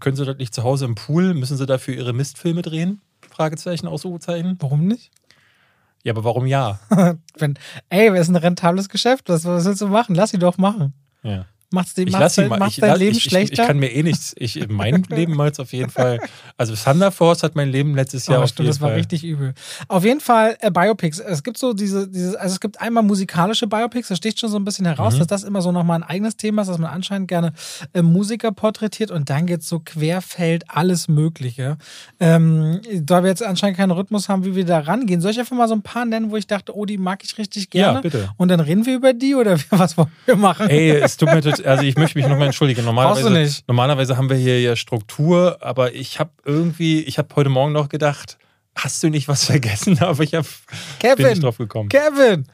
Können 0.00 0.16
sie 0.16 0.24
das 0.24 0.36
nicht 0.36 0.54
zu 0.54 0.62
Hause 0.62 0.84
im 0.84 0.94
Pool? 0.94 1.34
Müssen 1.34 1.56
sie 1.56 1.66
dafür 1.66 1.94
ihre 1.94 2.12
Mistfilme 2.12 2.62
drehen? 2.62 3.00
Fragezeichen, 3.28 3.88
Ausrufezeichen. 3.88 4.56
Warum 4.60 4.86
nicht? 4.86 5.10
Ja, 6.04 6.12
aber 6.12 6.24
warum 6.24 6.46
ja? 6.46 6.80
Wenn, 7.38 7.58
ey, 7.88 8.10
das 8.10 8.22
ist 8.22 8.28
ein 8.28 8.36
rentables 8.36 8.88
Geschäft. 8.88 9.28
Was, 9.28 9.44
was 9.44 9.64
willst 9.64 9.80
du 9.80 9.88
machen? 9.88 10.14
Lass 10.14 10.30
sie 10.30 10.38
doch 10.38 10.58
machen. 10.58 10.92
ja. 11.22 11.46
Macht's, 11.72 11.94
die, 11.94 12.02
Ich 12.02 12.12
lasse 12.12 12.40
ihn 12.40 12.44
dein, 12.44 12.50
mal. 12.50 12.58
macht's 12.60 12.74
Ich, 12.76 12.80
dein 12.80 12.90
lass- 12.90 12.98
Leben 12.98 13.10
ich, 13.16 13.26
ich, 13.26 13.30
schlechter? 13.30 13.62
ich 13.62 13.66
kann 13.68 13.78
mir 13.78 13.92
eh 13.92 14.02
nichts. 14.02 14.34
Ich, 14.38 14.68
mein 14.68 15.02
Leben 15.08 15.34
mal 15.34 15.50
auf 15.56 15.72
jeden 15.72 15.90
Fall. 15.90 16.20
Also 16.56 16.74
Thunder 16.74 17.10
Force 17.10 17.42
hat 17.42 17.54
mein 17.56 17.70
Leben 17.70 17.94
letztes 17.94 18.26
Jahr 18.26 18.40
Oh, 18.40 18.42
auf 18.44 18.50
stimmt, 18.50 18.66
jeden 18.66 18.74
das 18.74 18.80
war 18.80 18.88
Fall. 18.90 18.98
richtig 18.98 19.24
übel. 19.24 19.54
Auf 19.88 20.04
jeden 20.04 20.20
Fall 20.20 20.56
äh, 20.60 20.70
Biopics. 20.70 21.18
Es 21.18 21.42
gibt 21.42 21.58
so 21.58 21.72
diese, 21.72 22.08
diese, 22.08 22.38
also 22.40 22.54
es 22.54 22.60
gibt 22.60 22.80
einmal 22.80 23.02
musikalische 23.02 23.66
Biopics, 23.66 24.08
das 24.08 24.18
sticht 24.18 24.38
schon 24.40 24.50
so 24.50 24.56
ein 24.58 24.64
bisschen 24.64 24.84
Mhm. 24.84 24.90
heraus, 24.90 25.18
dass 25.18 25.26
das 25.26 25.44
immer 25.44 25.62
so 25.62 25.72
nochmal 25.72 25.96
ein 26.00 26.02
eigenes 26.02 26.36
Thema 26.36 26.62
ist, 26.62 26.68
dass 26.68 26.78
man 26.78 26.90
anscheinend 26.90 27.28
gerne 27.28 27.52
äh, 27.92 28.02
Musiker 28.02 28.52
porträtiert 28.52 29.10
und 29.10 29.30
dann 29.30 29.46
geht 29.46 29.62
so 29.62 29.80
querfeld 29.80 30.64
alles 30.68 31.08
Mögliche. 31.08 31.76
Ähm, 32.20 32.80
da 33.00 33.22
wir 33.22 33.30
jetzt 33.30 33.42
anscheinend 33.42 33.76
keinen 33.76 33.90
Rhythmus 33.90 34.28
haben, 34.28 34.44
wie 34.44 34.54
wir 34.54 34.64
da 34.64 34.78
rangehen, 34.80 35.20
soll 35.20 35.30
ich 35.32 35.38
einfach 35.40 35.56
mal 35.56 35.68
so 35.68 35.74
ein 35.74 35.82
paar 35.82 36.04
nennen, 36.04 36.30
wo 36.30 36.36
ich 36.36 36.46
dachte, 36.46 36.76
oh, 36.76 36.84
die 36.84 36.98
mag 36.98 37.22
ich 37.24 37.36
richtig 37.38 37.70
gerne? 37.70 37.96
Ja, 37.96 38.00
bitte. 38.00 38.30
Und 38.36 38.48
dann 38.48 38.60
reden 38.60 38.86
wir 38.86 38.94
über 38.94 39.12
die 39.12 39.34
oder 39.34 39.58
was 39.70 39.96
wollen 39.96 40.08
wir 40.26 40.36
machen? 40.36 40.68
Ey, 40.68 40.90
es 40.90 41.16
tut 41.16 41.32
mir 41.32 41.40
total, 41.42 41.60
also 41.64 41.84
ich 41.84 41.96
möchte 41.96 42.18
mich 42.18 42.26
nochmal 42.26 42.46
entschuldigen. 42.46 42.84
Normalerweise, 42.84 43.62
normalerweise 43.66 44.16
haben 44.16 44.28
wir 44.28 44.36
hier 44.36 44.60
ja 44.60 44.76
Struktur, 44.76 45.58
aber 45.60 45.94
ich 45.94 46.18
habe 46.18 46.30
irgendwie, 46.44 47.02
ich 47.02 47.18
habe 47.18 47.28
heute 47.36 47.50
Morgen 47.50 47.72
noch 47.72 47.88
gedacht, 47.88 48.38
hast 48.74 49.02
du 49.02 49.10
nicht 49.10 49.28
was 49.28 49.44
vergessen? 49.46 49.98
Aber 50.00 50.22
ich 50.22 50.34
habe 50.34 50.46
bin 51.00 51.10
Kevin, 51.10 51.26
nicht 51.28 51.42
drauf 51.42 51.58
gekommen. 51.58 51.88
Kevin! 51.88 52.46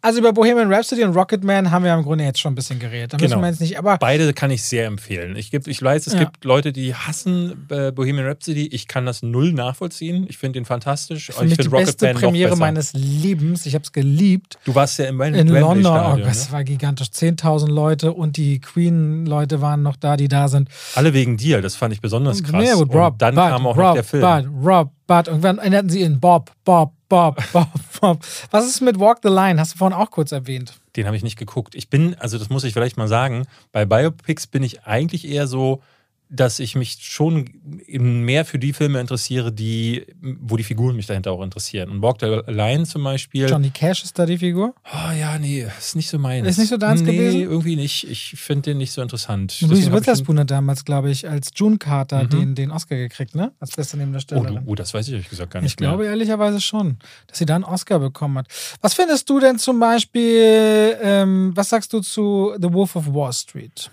Also 0.00 0.18
über 0.20 0.32
Bohemian 0.32 0.72
Rhapsody 0.72 1.04
und 1.04 1.14
Rocketman 1.14 1.70
haben 1.70 1.84
wir 1.84 1.92
im 1.94 2.02
Grunde 2.02 2.24
jetzt 2.24 2.40
schon 2.40 2.52
ein 2.52 2.54
bisschen 2.54 2.78
geredet. 2.78 3.12
Da 3.12 3.16
Genau. 3.18 3.40
nicht, 3.40 3.78
aber 3.78 3.98
Beide 3.98 4.32
kann 4.32 4.50
ich 4.50 4.62
sehr 4.62 4.86
empfehlen. 4.86 5.36
Ich, 5.36 5.52
ich 5.52 5.82
weiß, 5.82 6.06
es 6.06 6.14
Ja. 6.14 6.20
gibt 6.20 6.44
Leute, 6.44 6.72
die 6.72 6.94
hassen 6.94 7.66
äh, 7.70 7.92
Bohemian 7.92 8.26
Rhapsody. 8.26 8.66
Ich 8.68 8.88
kann 8.88 9.04
das 9.06 9.22
null 9.22 9.52
nachvollziehen. 9.52 10.26
Ich 10.28 10.38
finde 10.38 10.58
ihn 10.58 10.64
fantastisch. 10.64 11.30
für 11.32 11.44
mich 11.44 11.56
die 11.58 11.68
beste 11.68 12.14
Premiere 12.14 12.56
meines 12.56 12.92
Lebens. 12.94 13.66
Ich 13.66 13.74
habe 13.74 13.84
es 13.84 13.92
geliebt. 13.92 14.58
Du 14.64 14.74
warst 14.74 14.98
ja 14.98 15.06
im 15.06 15.18
Wem- 15.18 15.34
In 15.34 15.48
London, 15.48 15.86
oh, 15.86 16.16
das 16.24 16.46
ne? 16.48 16.52
war 16.52 16.64
gigantisch. 16.64 17.08
10.000 17.08 17.68
Leute 17.68 18.12
und 18.12 18.36
die 18.36 18.60
Queen-Leute 18.60 19.60
waren 19.60 19.82
noch 19.82 19.96
da, 19.96 20.16
die 20.16 20.28
da 20.28 20.48
sind. 20.48 20.68
Alle 20.94 21.12
wegen 21.12 21.36
dir. 21.36 21.60
Das 21.62 21.76
fand 21.76 21.92
ich 21.92 22.00
besonders 22.00 22.42
krass. 22.42 22.62
Nee, 22.62 22.72
gut, 22.72 22.94
Rob, 22.94 23.12
Und 23.14 23.22
dann 23.22 23.34
Bud, 23.34 23.44
kam 23.44 23.66
auch 23.66 23.76
Rob, 23.76 23.84
noch 23.84 23.94
der 23.94 24.04
Film. 24.04 24.22
Bud, 24.22 24.66
Rob, 24.66 24.90
Bud. 25.06 25.28
Irgendwann 25.28 25.58
änderten 25.58 25.90
sie 25.90 26.02
in 26.02 26.20
Bob, 26.20 26.52
Bob, 26.64 26.92
Bob, 27.08 27.42
Bob, 27.52 27.68
Bob. 28.00 28.24
Was 28.50 28.66
ist 28.66 28.80
mit 28.80 28.98
Walk 28.98 29.18
the 29.22 29.28
Line? 29.28 29.60
Hast 29.60 29.74
du 29.74 29.78
vorhin 29.78 29.96
auch 29.96 30.10
kurz 30.10 30.32
erwähnt. 30.32 30.74
Den 30.96 31.06
habe 31.06 31.16
ich 31.16 31.22
nicht 31.22 31.38
geguckt. 31.38 31.74
Ich 31.74 31.90
bin, 31.90 32.14
also 32.18 32.38
das 32.38 32.48
muss 32.48 32.64
ich 32.64 32.72
vielleicht 32.72 32.96
mal 32.96 33.08
sagen, 33.08 33.46
bei 33.72 33.84
Biopics 33.84 34.46
bin 34.46 34.62
ich 34.62 34.84
eigentlich 34.84 35.28
eher 35.28 35.46
so, 35.46 35.82
dass 36.28 36.58
ich 36.58 36.74
mich 36.74 36.98
schon 37.02 37.48
eben 37.86 38.22
mehr 38.22 38.44
für 38.44 38.58
die 38.58 38.72
Filme 38.72 39.00
interessiere, 39.00 39.52
die, 39.52 40.06
wo 40.20 40.56
die 40.56 40.64
Figuren 40.64 40.96
mich 40.96 41.06
dahinter 41.06 41.30
auch 41.30 41.42
interessieren. 41.42 41.88
Und 41.88 42.02
Walk 42.02 42.16
the 42.20 42.40
Line 42.50 42.84
zum 42.84 43.04
Beispiel. 43.04 43.48
Johnny 43.48 43.70
Cash 43.70 44.02
ist 44.02 44.18
da 44.18 44.26
die 44.26 44.38
Figur. 44.38 44.74
Oh 44.92 45.12
ja, 45.18 45.38
nee, 45.38 45.64
ist 45.78 45.94
nicht 45.94 46.08
so 46.08 46.18
meins. 46.18 46.46
Ist 46.48 46.58
nicht 46.58 46.68
so 46.70 46.76
deins 46.78 47.02
nee, 47.02 47.12
gewesen? 47.12 47.40
irgendwie 47.42 47.76
nicht. 47.76 48.10
Ich 48.10 48.30
finde 48.36 48.62
den 48.70 48.78
nicht 48.78 48.90
so 48.92 49.02
interessant. 49.02 49.56
Ich 49.60 49.68
Witherspoon 49.92 50.40
hat 50.40 50.50
damals, 50.50 50.84
glaube 50.84 51.10
ich, 51.10 51.28
als 51.28 51.50
June 51.54 51.78
Carter 51.78 52.24
Mhm. 52.24 52.28
den, 52.30 52.54
den 52.56 52.70
Oscar 52.72 52.96
gekriegt, 52.96 53.34
ne? 53.36 53.52
Als 53.60 53.70
beste 53.76 53.92
schon- 53.92 54.00
Oh, 54.00 54.00
Nebendarstellerin. 54.00 54.54
du, 54.56 54.62
oh, 54.66 54.74
das 54.74 54.92
weiß 54.94 55.06
ich 55.06 55.12
ehrlich 55.12 55.28
gesagt 55.30 55.52
gar 55.52 55.60
nicht 55.60 55.70
Ich 55.72 55.76
glaube 55.76 56.02
mehr. 56.02 56.10
ehrlicherweise 56.10 56.60
schon, 56.60 56.96
dass 57.28 57.38
sie 57.38 57.46
da 57.46 57.54
einen 57.54 57.64
Oscar 57.64 58.00
bekommen 58.00 58.38
hat. 58.38 58.48
Was 58.80 58.94
findest 58.94 59.30
du 59.30 59.38
denn 59.38 59.58
zum 59.58 59.78
Beispiel, 59.78 60.96
ähm, 61.02 61.52
was 61.54 61.68
sagst 61.68 61.92
du 61.92 62.00
zu 62.00 62.54
The 62.60 62.72
Wolf 62.72 62.96
of 62.96 63.06
Wall 63.14 63.32
Street? 63.32 63.90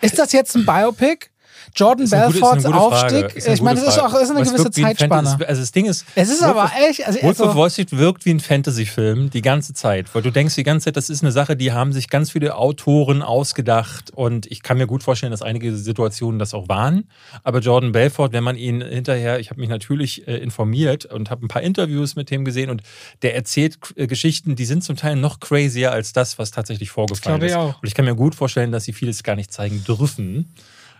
Ist 0.00 0.18
das 0.18 0.32
jetzt 0.32 0.54
ein 0.56 0.66
Biopic? 0.66 1.30
Jordan 1.74 2.04
Ist 2.04 2.12
ist 2.12 2.18
Belforts 2.32 2.64
gute. 2.64 2.76
Aufstieg? 2.76 3.34
Ist 3.36 3.48
ich 3.48 3.62
meine, 3.62 3.80
es 3.80 3.86
ist 3.88 3.98
auch 3.98 4.14
ist 4.14 4.30
eine 4.30 4.40
Was 4.40 4.50
gewisse 4.52 4.70
Zeitspanne. 4.70 5.28
Fantasy- 5.28 5.44
Also 5.44 5.60
das 5.62 5.72
Ding 5.72 5.86
ist, 5.86 6.04
Es 6.14 6.28
ist 6.30 6.42
Wolf 6.42 6.50
aber 6.56 6.70
echt, 6.88 7.06
also, 7.06 7.22
Wolf 7.22 7.40
of 7.40 7.46
also 7.48 7.58
Wall 7.60 7.70
Street 7.70 7.96
wirkt 7.96 8.24
wie 8.24 8.30
ein 8.30 8.40
Fantasy-Film 8.40 9.30
die 9.30 9.42
ganze 9.42 9.74
Zeit, 9.74 10.14
weil 10.14 10.22
du 10.22 10.30
denkst 10.30 10.54
die 10.54 10.62
ganze 10.62 10.84
Zeit, 10.86 10.96
das 10.96 11.10
ist 11.10 11.22
eine 11.22 11.32
Sache, 11.32 11.56
die 11.56 11.72
haben 11.72 11.92
sich 11.92 12.08
ganz 12.08 12.30
viele 12.30 12.56
Autoren 12.56 13.22
ausgedacht 13.22 14.10
und 14.14 14.46
ich 14.46 14.62
kann 14.62 14.78
mir 14.78 14.86
gut 14.86 15.02
vorstellen, 15.02 15.30
dass 15.32 15.42
einige 15.42 15.74
Situationen 15.76 16.38
das 16.38 16.54
auch 16.54 16.68
waren. 16.68 17.08
Aber 17.42 17.58
Jordan 17.60 17.92
Belfort, 17.92 18.30
wenn 18.32 18.44
man 18.44 18.56
ihn 18.56 18.80
hinterher, 18.82 19.38
ich 19.40 19.50
habe 19.50 19.60
mich 19.60 19.68
natürlich 19.68 20.26
äh, 20.28 20.36
informiert 20.36 21.04
und 21.06 21.30
habe 21.30 21.44
ein 21.44 21.48
paar 21.48 21.62
Interviews 21.62 22.16
mit 22.16 22.30
dem 22.30 22.44
gesehen 22.44 22.70
und 22.70 22.82
der 23.22 23.34
erzählt 23.34 23.78
äh, 23.96 24.06
Geschichten, 24.06 24.56
die 24.56 24.64
sind 24.64 24.84
zum 24.84 24.96
Teil 24.96 25.16
noch 25.16 25.40
crazier 25.40 25.92
als 25.92 26.12
das, 26.12 26.38
was 26.38 26.50
tatsächlich 26.50 26.90
vorgefallen 26.90 27.40
glaube 27.40 27.46
ich 27.46 27.52
ist. 27.52 27.56
auch. 27.58 27.82
Und 27.82 27.88
ich 27.88 27.94
kann 27.94 28.04
mir 28.04 28.14
gut 28.14 28.34
vorstellen, 28.34 28.72
dass 28.72 28.84
sie 28.84 28.92
vieles 28.92 29.22
gar 29.22 29.36
nicht 29.36 29.52
zeigen 29.52 29.84
dürfen. 29.84 30.52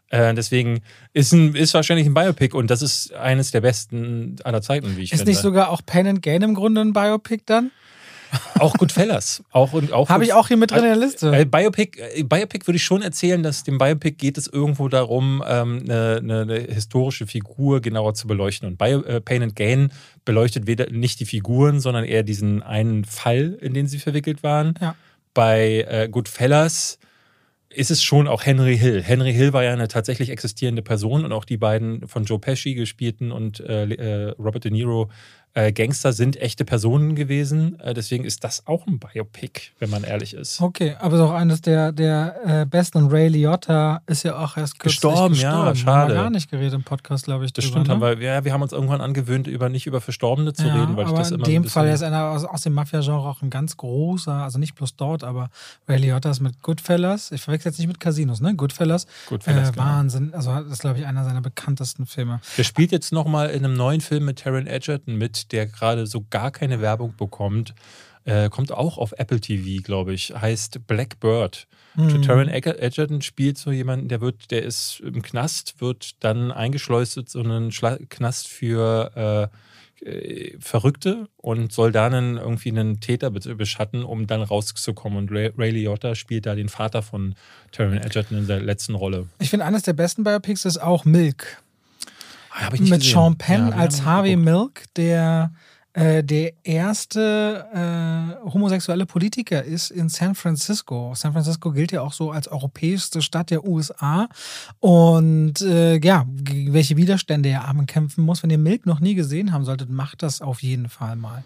Äh, 0.09 0.35
deswegen 0.35 0.83
ist, 1.13 1.33
ein, 1.33 1.55
ist 1.55 1.75
wahrscheinlich 1.75 2.07
ein 2.07 2.15
Biopic 2.15 2.57
und 2.57 2.71
das 2.71 2.83
ist 2.83 3.13
eines 3.15 3.51
der 3.51 3.61
besten 3.61 4.37
aller 4.45 4.63
Zeiten, 4.63 4.97
wie 4.97 5.03
ich 5.03 5.13
ist 5.13 5.19
finde. 5.19 5.33
nicht 5.33 5.41
sogar 5.41 5.71
auch 5.71 5.81
Pen 5.85 6.07
and 6.07 6.23
Gain 6.23 6.43
im 6.43 6.55
Grunde 6.55 6.81
ein 6.81 6.93
Biopic 6.93 7.43
dann? 7.47 7.71
Auch 8.59 8.75
Goodfellas. 8.75 9.43
Auch, 9.51 9.73
und 9.73 9.93
auch 9.93 10.09
Habe 10.11 10.25
ich 10.25 10.33
auch 10.33 10.49
hier 10.49 10.57
mit 10.57 10.71
drin 10.71 10.79
in 10.79 10.85
der 10.85 10.97
Liste. 10.97 11.35
Äh, 11.35 11.45
Biopic, 11.45 11.99
äh, 12.01 12.23
Biopic 12.23 12.67
würde 12.67 12.77
ich 12.77 12.85
schon 12.85 13.03
erzählen, 13.03 13.43
dass 13.43 13.65
dem 13.65 13.79
Biopic 13.79 14.17
geht 14.17 14.39
es 14.39 14.47
irgendwo 14.47 14.89
darum, 14.89 15.43
ähm, 15.47 15.83
eine, 15.85 16.17
eine, 16.23 16.41
eine 16.43 16.59
historische 16.59 17.27
Figur 17.27 17.81
genauer 17.81 18.15
zu 18.15 18.27
beleuchten. 18.27 18.69
Und 18.69 18.79
Bio, 18.79 19.03
äh, 19.03 19.21
Pain 19.21 19.43
and 19.43 19.57
Gain 19.57 19.93
beleuchtet 20.25 20.67
weder 20.67 20.91
nicht 20.91 21.21
die 21.21 21.27
Figuren, 21.27 21.81
sondern 21.81 22.05
eher 22.05 22.23
diesen 22.23 22.63
einen 22.63 23.05
Fall, 23.05 23.59
in 23.61 23.75
den 23.75 23.87
sie 23.87 23.99
verwickelt 23.99 24.43
waren. 24.43 24.75
Ja. 24.81 24.95
Bei 25.35 25.87
äh, 25.89 26.09
Goodfellas 26.11 26.99
ist 27.77 27.91
es 27.91 28.03
schon 28.03 28.27
auch 28.27 28.45
Henry 28.47 28.79
Hill. 28.79 29.03
Henry 29.03 29.33
Hill 29.33 29.53
war 29.53 29.63
ja 29.63 29.73
eine 29.73 29.89
tatsächlich 29.89 30.31
existierende 30.31 30.83
Person 30.83 31.25
und 31.25 31.33
auch 31.33 31.45
die 31.45 31.59
beiden 31.59 32.09
von 32.09 32.25
Joe 32.25 32.39
Pesci 32.39 32.75
gespielten 32.75 33.31
und 33.33 33.61
äh, 33.61 33.85
äh, 33.85 34.35
Robert 34.39 34.65
De 34.65 34.73
Niro 34.73 35.11
Äh, 35.57 35.73
Gangster 35.73 36.13
sind 36.13 36.37
echte 36.37 36.67
Personen 36.67 37.15
gewesen. 37.15 37.81
Äh, 37.81 37.95
deswegen 37.95 38.25
ist 38.25 38.45
das 38.45 38.67
auch 38.67 38.87
ein 38.87 38.99
Biopic, 38.99 39.71
wenn 39.79 39.89
man 39.89 40.05
ehrlich 40.05 40.35
ist. 40.35 40.61
Okay, 40.61 40.97
aber 40.99 41.15
es 41.15 41.23
ist 41.23 41.27
auch 41.27 41.33
eines 41.33 41.63
der, 41.63 41.93
der 41.93 42.37
äh, 42.45 42.67
besten. 42.67 42.99
Und 42.99 43.11
Ray 43.11 43.29
Liotta 43.29 44.03
ist 44.07 44.23
ja 44.23 44.37
auch 44.37 44.59
erst 44.59 44.79
gestorben. 44.79 45.33
gestorben. 45.33 45.67
Ja, 45.67 45.75
schade. 45.75 46.01
Haben 46.01 46.09
wir 46.09 46.15
gar 46.15 46.31
nicht 46.31 46.51
geredet 46.51 46.75
im 46.75 46.83
Podcast, 46.83 47.25
glaube 47.25 47.47
ich. 47.47 47.55
Das 47.55 47.65
drüber, 47.65 47.81
stimmt, 47.81 47.89
ne? 47.89 48.07
haben 48.07 48.21
wir, 48.21 48.23
ja, 48.23 48.45
wir 48.45 48.53
haben 48.53 48.61
uns 48.61 48.73
irgendwann 48.73 49.01
angewöhnt, 49.01 49.47
über 49.47 49.71
nicht 49.71 49.87
über 49.87 50.03
Verstorbene 50.03 50.53
zu 50.53 50.67
ja, 50.67 50.75
reden, 50.75 50.95
weil 50.99 51.07
aber 51.07 51.15
ich 51.15 51.19
das 51.21 51.31
immer 51.31 51.47
in 51.47 51.63
dem 51.63 51.65
Fall 51.65 51.89
ist 51.89 52.03
einer 52.03 52.33
aus, 52.33 52.45
aus 52.45 52.61
dem 52.61 52.75
Mafia-Genre 52.75 53.27
auch 53.27 53.41
ein 53.41 53.49
ganz 53.49 53.79
großer, 53.79 54.35
also 54.35 54.59
nicht 54.59 54.75
bloß 54.75 54.97
dort, 54.97 55.25
aber 55.25 55.49
Ray 55.89 56.01
Liotta 56.01 56.31
ist 56.33 56.41
mit 56.41 56.61
Goodfellas. 56.61 57.33
Ich 57.33 57.41
verwechsel 57.41 57.71
jetzt 57.71 57.79
nicht 57.79 57.89
mit 57.89 57.99
Casinos, 57.99 58.43
ne? 58.43 58.55
Goodfellas. 58.55 59.07
Goodfellas, 59.27 59.71
äh, 59.71 59.73
genau. 59.73 59.87
Wahnsinn. 59.87 60.35
Also 60.35 60.51
das 60.51 60.67
ist, 60.67 60.81
glaube 60.83 60.99
ich, 60.99 61.07
einer 61.07 61.25
seiner 61.25 61.41
bekanntesten 61.41 62.05
Filme. 62.05 62.41
Der 62.59 62.65
spielt 62.65 62.93
jetzt 62.93 63.11
nochmal 63.11 63.49
in 63.49 63.65
einem 63.65 63.75
neuen 63.75 64.03
Film 64.03 64.27
mit 64.27 64.41
Taron 64.41 64.67
Edgerton 64.67 65.17
mit, 65.17 65.46
der 65.53 65.67
gerade 65.67 66.07
so 66.07 66.25
gar 66.29 66.51
keine 66.51 66.81
Werbung 66.81 67.15
bekommt. 67.17 67.75
Äh, 68.25 68.51
kommt 68.51 68.73
auch 68.73 68.99
auf 68.99 69.13
Apple 69.19 69.41
TV, 69.41 69.83
glaube 69.83 70.13
ich. 70.13 70.35
Heißt 70.35 70.87
Blackbird. 70.87 71.69
Mhm. 71.95 72.23
Taron 72.23 72.49
Edgerton 72.49 73.23
spielt 73.23 73.57
so 73.57 73.71
jemanden, 73.71 74.09
der 74.09 74.21
wird, 74.21 74.51
der 74.51 74.65
ist 74.65 75.01
im 75.01 75.23
Knast, 75.23 75.81
wird 75.81 76.23
dann 76.25 76.51
eingeschleust 76.51 77.17
in 77.17 77.27
so 77.27 77.41
einen 77.41 77.73
Schla 77.73 77.99
Knast 78.09 78.49
für 78.49 79.51
äh, 79.53 79.57
äh, 80.05 80.57
Verrückte 80.61 81.29
und 81.37 81.73
soll 81.73 81.93
dann 81.93 82.37
irgendwie 82.37 82.71
einen 82.71 83.01
Täter 83.01 83.31
beschatten, 83.31 84.05
um 84.05 84.27
dann 84.27 84.43
rauszukommen. 84.43 85.19
Und 85.19 85.31
Ray, 85.31 85.53
Ray 85.57 85.71
Liotta 85.71 86.15
spielt 86.15 86.47
da 86.47 86.55
den 86.55 86.69
Vater 86.69 87.03
von 87.03 87.35
Taron 87.73 87.97
Edgerton 87.97 88.39
in 88.39 88.47
der 88.47 88.61
letzten 88.61 88.95
Rolle. 88.95 89.27
Ich 89.39 89.51
finde, 89.51 89.65
eines 89.65 89.83
der 89.83 89.95
besten 89.95 90.23
Biopics 90.23 90.65
ist 90.65 90.79
auch 90.79 91.05
Milk. 91.05 91.63
Mit 92.71 92.81
gesehen. 92.81 93.01
Sean 93.01 93.37
Penn 93.37 93.69
ja, 93.69 93.77
als 93.77 94.05
Harvey 94.05 94.37
Milk, 94.37 94.85
der 94.97 95.53
äh, 95.97 96.23
der 96.23 96.53
erste 96.63 97.65
äh, 97.73 98.51
homosexuelle 98.53 99.07
Politiker 99.07 99.63
ist 99.63 99.91
in 99.91 100.11
San 100.11 100.35
Francisco. 100.35 101.15
San 101.15 101.33
Francisco 101.33 101.73
gilt 101.73 101.91
ja 101.91 102.03
auch 102.03 102.13
so 102.13 102.31
als 102.33 102.49
europäischste 102.49 103.23
Stadt 103.23 103.51
der 103.51 103.67
USA. 103.67 104.29
Und 104.81 105.63
äh, 105.63 105.99
ja, 105.99 106.27
welche 106.29 106.99
Widerstände 106.99 107.49
er 107.49 107.67
abend 107.67 107.89
kämpfen 107.89 108.25
muss. 108.25 108.43
Wenn 108.43 108.51
ihr 108.51 108.59
Milk 108.59 108.85
noch 108.85 109.01
nie 109.01 109.15
gesehen 109.15 109.53
haben 109.53 109.65
solltet, 109.65 109.89
macht 109.89 110.23
das 110.23 110.43
auf 110.43 110.63
jeden 110.63 110.91
Fall 110.91 111.17
mal. 111.17 111.45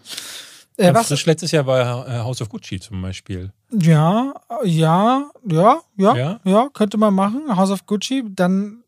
Äh, 0.75 0.93
was 0.93 1.07
frisch 1.07 1.25
letztes 1.25 1.51
Jahr 1.51 1.65
war 1.65 2.07
äh, 2.07 2.19
House 2.19 2.41
of 2.41 2.49
Gucci 2.49 2.81
zum 2.81 3.01
Beispiel. 3.01 3.53
Ja, 3.71 4.33
ja, 4.65 5.29
ja, 5.47 5.79
ja, 5.95 6.15
ja, 6.15 6.39
ja, 6.43 6.69
könnte 6.73 6.97
man 6.97 7.13
machen. 7.13 7.55
House 7.55 7.71
of 7.71 7.85
Gucci, 7.85 8.23
dann 8.27 8.83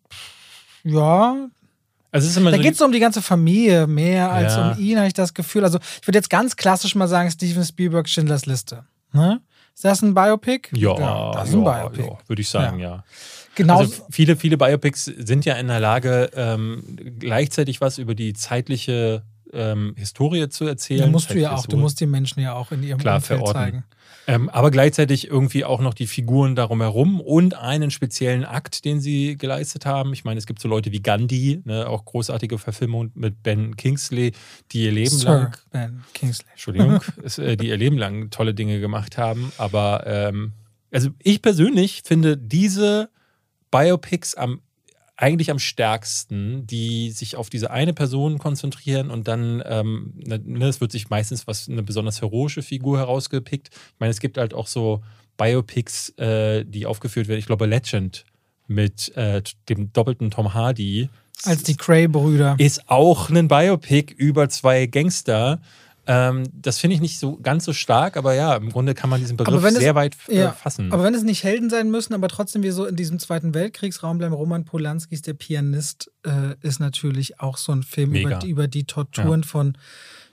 ja, 0.83 1.47
also 2.13 2.27
ist 2.27 2.37
immer 2.37 2.51
da 2.51 2.57
so 2.57 2.63
geht 2.63 2.75
es 2.75 2.81
um 2.81 2.91
die 2.91 2.99
ganze 2.99 3.23
Familie 3.23 3.87
mehr 3.87 4.31
als 4.31 4.55
ja. 4.55 4.71
um 4.71 4.79
ihn, 4.79 4.97
habe 4.97 5.07
ich 5.07 5.13
das 5.13 5.33
Gefühl. 5.33 5.63
Also 5.63 5.79
ich 5.99 6.07
würde 6.07 6.19
jetzt 6.19 6.29
ganz 6.29 6.55
klassisch 6.55 6.93
mal 6.93 7.07
sagen, 7.07 7.31
Steven 7.31 7.65
Spielberg 7.65 8.07
Schindlers 8.07 8.45
Liste. 8.45 8.85
Ne? 9.13 9.41
Ist 9.73 9.83
das 9.83 10.03
ein 10.03 10.13
Biopic? 10.13 10.69
Ja, 10.75 10.97
ja 10.97 11.31
das 11.31 11.49
ist 11.49 11.55
ein 11.55 11.63
ja, 11.63 11.87
Biopic. 11.87 12.05
Ja, 12.05 12.17
würde 12.27 12.41
ich 12.41 12.49
sagen, 12.49 12.77
ja. 12.77 13.03
Genau. 13.55 13.79
Also 13.79 14.05
viele, 14.11 14.35
viele 14.35 14.57
Biopics 14.57 15.05
sind 15.05 15.45
ja 15.45 15.55
in 15.55 15.67
der 15.67 15.79
Lage, 15.79 16.29
ähm, 16.35 16.83
gleichzeitig 17.17 17.81
was 17.81 17.97
über 17.97 18.13
die 18.13 18.33
zeitliche 18.33 19.23
ähm, 19.51 19.93
Historie 19.97 20.49
zu 20.49 20.65
erzählen. 20.65 21.01
Da 21.01 21.07
musst 21.07 21.31
du 21.31 21.39
ja 21.39 21.55
auch, 21.55 21.65
du 21.65 21.77
musst 21.77 21.99
die 21.99 22.05
Menschen 22.05 22.41
ja 22.41 22.53
auch 22.53 22.71
in 22.71 22.83
ihrem 22.83 22.99
Klar, 22.99 23.15
Umfeld 23.15 23.39
verorten. 23.39 23.61
zeigen. 23.61 23.83
Ähm, 24.25 24.49
aber 24.49 24.71
gleichzeitig 24.71 25.27
irgendwie 25.27 25.65
auch 25.65 25.81
noch 25.81 25.93
die 25.93 26.07
Figuren 26.07 26.55
darum 26.55 26.81
herum 26.81 27.19
und 27.19 27.55
einen 27.55 27.91
speziellen 27.91 28.45
Akt, 28.45 28.85
den 28.85 29.01
sie 29.01 29.37
geleistet 29.37 29.85
haben. 29.85 30.13
Ich 30.13 30.23
meine, 30.23 30.37
es 30.37 30.45
gibt 30.45 30.61
so 30.61 30.67
Leute 30.67 30.91
wie 30.91 31.01
Gandhi, 31.01 31.61
ne, 31.65 31.87
auch 31.87 32.05
großartige 32.05 32.57
Verfilmung 32.57 33.11
mit 33.15 33.43
Ben 33.43 33.75
Kingsley, 33.75 34.31
die 34.71 34.85
ihr 34.85 34.91
Leben 34.91 35.09
Sir 35.09 35.29
lang. 35.29 35.57
Ben 35.71 36.03
Kingsley. 36.13 36.49
Entschuldigung, 36.51 37.01
äh, 37.37 37.57
die 37.57 37.67
ihr 37.67 37.77
Leben 37.77 37.97
lang 37.97 38.29
tolle 38.29 38.53
Dinge 38.53 38.79
gemacht 38.79 39.17
haben. 39.17 39.51
Aber 39.57 40.03
ähm, 40.07 40.53
also 40.91 41.09
ich 41.21 41.41
persönlich 41.41 42.03
finde 42.05 42.37
diese 42.37 43.09
Biopics 43.71 44.35
am 44.35 44.61
eigentlich 45.15 45.51
am 45.51 45.59
stärksten, 45.59 46.65
die 46.65 47.11
sich 47.11 47.35
auf 47.35 47.49
diese 47.49 47.71
eine 47.71 47.93
Person 47.93 48.39
konzentrieren 48.39 49.11
und 49.11 49.27
dann, 49.27 49.61
ähm, 49.65 50.13
ne, 50.15 50.39
ne, 50.43 50.67
es 50.67 50.81
wird 50.81 50.91
sich 50.91 51.09
meistens 51.09 51.45
was 51.45 51.69
eine 51.69 51.83
besonders 51.83 52.21
heroische 52.21 52.63
Figur 52.63 52.97
herausgepickt. 52.97 53.69
Ich 53.71 53.99
meine, 53.99 54.11
es 54.11 54.19
gibt 54.19 54.37
halt 54.37 54.53
auch 54.53 54.67
so 54.67 55.03
Biopics, 55.37 56.09
äh, 56.17 56.65
die 56.65 56.85
aufgeführt 56.85 57.27
werden. 57.27 57.39
Ich 57.39 57.45
glaube, 57.45 57.65
Legend 57.65 58.25
mit 58.67 59.15
äh, 59.15 59.41
dem 59.69 59.93
doppelten 59.93 60.31
Tom 60.31 60.53
Hardy. 60.53 61.09
Als 61.43 61.63
die 61.63 61.75
Cray-Brüder. 61.75 62.55
Ist 62.57 62.89
auch 62.89 63.29
ein 63.29 63.47
Biopic 63.47 64.13
über 64.15 64.49
zwei 64.49 64.85
Gangster. 64.85 65.61
Ähm, 66.05 66.43
das 66.53 66.79
finde 66.79 66.95
ich 66.95 67.01
nicht 67.01 67.17
so 67.17 67.37
ganz 67.37 67.63
so 67.63 67.71
stark, 67.71 68.17
aber 68.17 68.33
ja, 68.33 68.55
im 68.55 68.69
Grunde 68.69 68.93
kann 68.93 69.09
man 69.09 69.21
diesen 69.21 69.37
Begriff 69.37 69.63
es, 69.63 69.75
sehr 69.75 69.95
weit 69.95 70.17
äh, 70.27 70.39
ja, 70.39 70.51
fassen. 70.51 70.91
Aber 70.91 71.03
wenn 71.03 71.13
es 71.13 71.23
nicht 71.23 71.43
Helden 71.43 71.69
sein 71.69 71.89
müssen, 71.91 72.13
aber 72.13 72.27
trotzdem 72.27 72.61
wir 72.61 72.73
so 72.73 72.85
in 72.85 72.97
diesem 72.97 73.19
Zweiten 73.19 73.53
Weltkriegsraum 73.53 74.17
bleiben, 74.17 74.33
Roman 74.33 74.65
Polanskis, 74.65 75.21
der 75.21 75.33
Pianist, 75.33 76.11
äh, 76.25 76.55
ist 76.61 76.79
natürlich 76.79 77.39
auch 77.39 77.55
so 77.57 77.71
ein 77.71 77.83
Film 77.83 78.13
über 78.13 78.35
die, 78.35 78.49
über 78.49 78.67
die, 78.67 78.83
Torturen 78.83 79.41
ja. 79.41 79.47
von 79.47 79.77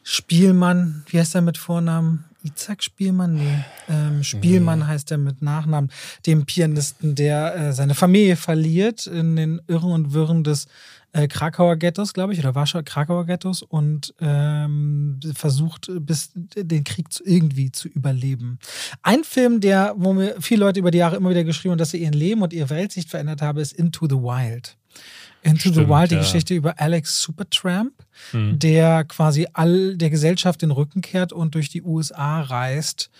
Spielmann, 0.02 1.04
wie 1.08 1.20
heißt 1.20 1.36
er 1.36 1.42
mit 1.42 1.56
Vornamen? 1.56 2.24
Isaac 2.42 2.82
Spielmann? 2.82 3.34
Nee. 3.34 3.64
Ähm, 3.88 4.24
Spielmann 4.24 4.80
nee. 4.80 4.86
heißt 4.86 5.10
er 5.10 5.18
mit 5.18 5.42
Nachnamen. 5.42 5.90
Dem 6.26 6.46
Pianisten, 6.46 7.14
der 7.14 7.54
äh, 7.54 7.72
seine 7.72 7.94
Familie 7.94 8.36
verliert 8.36 9.06
in 9.06 9.36
den 9.36 9.60
Irren 9.68 9.92
und 9.92 10.12
Wirren 10.14 10.42
des 10.42 10.66
äh, 11.12 11.28
Krakauer 11.28 11.76
Ghettos, 11.76 12.12
glaube 12.12 12.32
ich, 12.32 12.38
oder 12.38 12.54
Warschauer 12.54 12.82
Krakauer 12.82 13.26
Ghettos 13.26 13.62
und 13.62 14.14
ähm, 14.20 15.18
versucht, 15.34 15.90
bis 16.00 16.30
den 16.34 16.84
Krieg 16.84 17.12
zu, 17.12 17.24
irgendwie 17.24 17.72
zu 17.72 17.88
überleben. 17.88 18.58
Ein 19.02 19.24
Film, 19.24 19.60
der, 19.60 19.94
wo 19.96 20.12
mir 20.12 20.36
viele 20.40 20.60
Leute 20.60 20.80
über 20.80 20.90
die 20.90 20.98
Jahre 20.98 21.16
immer 21.16 21.30
wieder 21.30 21.44
geschrieben 21.44 21.72
haben, 21.72 21.78
dass 21.78 21.90
sie 21.90 22.02
ihren 22.02 22.12
Leben 22.12 22.42
und 22.42 22.52
ihre 22.52 22.70
Weltsicht 22.70 23.08
verändert 23.08 23.42
haben, 23.42 23.58
ist 23.58 23.72
Into 23.72 24.06
the 24.08 24.16
Wild. 24.16 24.76
Into 25.42 25.70
Stimmt, 25.70 25.74
the 25.74 25.88
Wild, 25.88 26.10
die 26.10 26.16
ja. 26.16 26.20
Geschichte 26.20 26.54
über 26.54 26.78
Alex 26.78 27.22
Supertramp, 27.22 27.92
mhm. 28.32 28.58
der 28.58 29.04
quasi 29.04 29.46
all 29.52 29.96
der 29.96 30.10
Gesellschaft 30.10 30.62
den 30.62 30.70
Rücken 30.70 31.00
kehrt 31.00 31.32
und 31.32 31.54
durch 31.54 31.70
die 31.70 31.82
USA 31.82 32.42
reist 32.42 33.10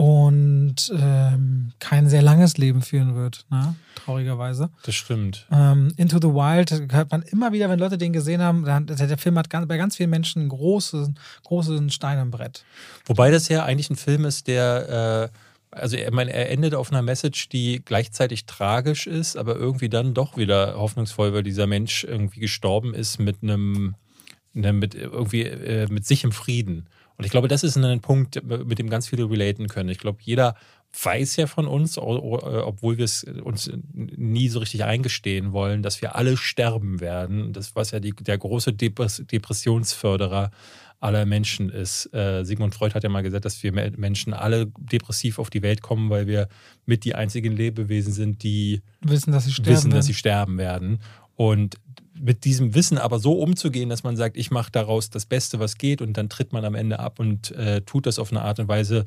und 0.00 0.76
ähm, 0.98 1.72
kein 1.78 2.08
sehr 2.08 2.22
langes 2.22 2.56
Leben 2.56 2.80
führen 2.80 3.16
wird, 3.16 3.44
ne? 3.50 3.74
traurigerweise. 3.96 4.70
Das 4.84 4.94
stimmt. 4.94 5.46
Ähm, 5.52 5.92
Into 5.98 6.16
the 6.16 6.28
Wild 6.28 6.90
hört 6.90 7.10
man 7.10 7.20
immer 7.20 7.52
wieder, 7.52 7.68
wenn 7.68 7.78
Leute 7.78 7.98
den 7.98 8.14
gesehen 8.14 8.40
haben, 8.40 8.64
der, 8.64 8.80
der 8.80 9.18
Film 9.18 9.36
hat 9.36 9.50
ganz, 9.50 9.68
bei 9.68 9.76
ganz 9.76 9.96
vielen 9.96 10.08
Menschen 10.08 10.40
einen 10.40 10.48
großen, 10.48 11.18
großen 11.44 11.90
Stein 11.90 12.18
im 12.18 12.30
Brett. 12.30 12.64
Wobei 13.04 13.30
das 13.30 13.50
ja 13.50 13.66
eigentlich 13.66 13.90
ein 13.90 13.96
Film 13.96 14.24
ist, 14.24 14.46
der, 14.46 15.30
äh, 15.30 15.76
also 15.76 15.98
er, 15.98 16.10
meine, 16.14 16.32
er 16.32 16.48
endet 16.48 16.74
auf 16.74 16.90
einer 16.90 17.02
Message, 17.02 17.50
die 17.50 17.82
gleichzeitig 17.84 18.46
tragisch 18.46 19.06
ist, 19.06 19.36
aber 19.36 19.56
irgendwie 19.56 19.90
dann 19.90 20.14
doch 20.14 20.38
wieder 20.38 20.76
hoffnungsvoll, 20.78 21.34
weil 21.34 21.42
dieser 21.42 21.66
Mensch 21.66 22.04
irgendwie 22.04 22.40
gestorben 22.40 22.94
ist 22.94 23.18
mit 23.18 23.42
einem, 23.42 23.96
ne, 24.54 24.72
mit 24.72 24.94
irgendwie 24.94 25.42
äh, 25.42 25.88
mit 25.90 26.06
sich 26.06 26.24
im 26.24 26.32
Frieden. 26.32 26.86
Und 27.20 27.26
ich 27.26 27.32
glaube, 27.32 27.48
das 27.48 27.64
ist 27.64 27.76
ein 27.76 28.00
Punkt, 28.00 28.42
mit 28.42 28.78
dem 28.78 28.88
ganz 28.88 29.06
viele 29.06 29.28
relaten 29.28 29.68
können. 29.68 29.90
Ich 29.90 29.98
glaube, 29.98 30.20
jeder 30.22 30.54
weiß 31.02 31.36
ja 31.36 31.46
von 31.46 31.66
uns, 31.66 31.98
obwohl 31.98 32.96
wir 32.96 33.04
es 33.04 33.24
uns 33.24 33.70
nie 33.92 34.48
so 34.48 34.58
richtig 34.58 34.84
eingestehen 34.84 35.52
wollen, 35.52 35.82
dass 35.82 36.00
wir 36.00 36.16
alle 36.16 36.38
sterben 36.38 36.98
werden. 37.00 37.52
Das, 37.52 37.76
was 37.76 37.90
ja 37.90 38.00
die, 38.00 38.12
der 38.12 38.38
große 38.38 38.72
Depressionsförderer 38.72 40.50
aller 40.98 41.26
Menschen 41.26 41.68
ist. 41.68 42.06
Äh, 42.14 42.42
Sigmund 42.44 42.74
Freud 42.74 42.94
hat 42.94 43.04
ja 43.04 43.10
mal 43.10 43.22
gesagt, 43.22 43.44
dass 43.44 43.62
wir 43.62 43.72
Menschen 43.72 44.32
alle 44.32 44.72
depressiv 44.78 45.38
auf 45.38 45.50
die 45.50 45.60
Welt 45.60 45.82
kommen, 45.82 46.08
weil 46.08 46.26
wir 46.26 46.48
mit 46.86 47.04
die 47.04 47.14
einzigen 47.14 47.54
Lebewesen 47.54 48.14
sind, 48.14 48.42
die 48.42 48.80
wissen, 49.02 49.30
dass 49.30 49.44
sie 49.44 49.52
sterben, 49.52 49.76
wissen, 49.76 49.90
dass 49.90 50.06
sie 50.06 50.14
sterben 50.14 50.56
werden. 50.56 51.00
Und 51.36 51.76
mit 52.20 52.44
diesem 52.44 52.74
Wissen 52.74 52.98
aber 52.98 53.18
so 53.18 53.32
umzugehen, 53.32 53.88
dass 53.88 54.02
man 54.02 54.16
sagt, 54.16 54.36
ich 54.36 54.50
mache 54.50 54.70
daraus 54.70 55.10
das 55.10 55.26
Beste, 55.26 55.58
was 55.58 55.78
geht 55.78 56.02
und 56.02 56.16
dann 56.16 56.28
tritt 56.28 56.52
man 56.52 56.64
am 56.64 56.74
Ende 56.74 56.98
ab 56.98 57.18
und 57.18 57.50
äh, 57.52 57.80
tut 57.82 58.06
das 58.06 58.18
auf 58.18 58.30
eine 58.30 58.42
Art 58.42 58.58
und 58.58 58.68
Weise, 58.68 59.04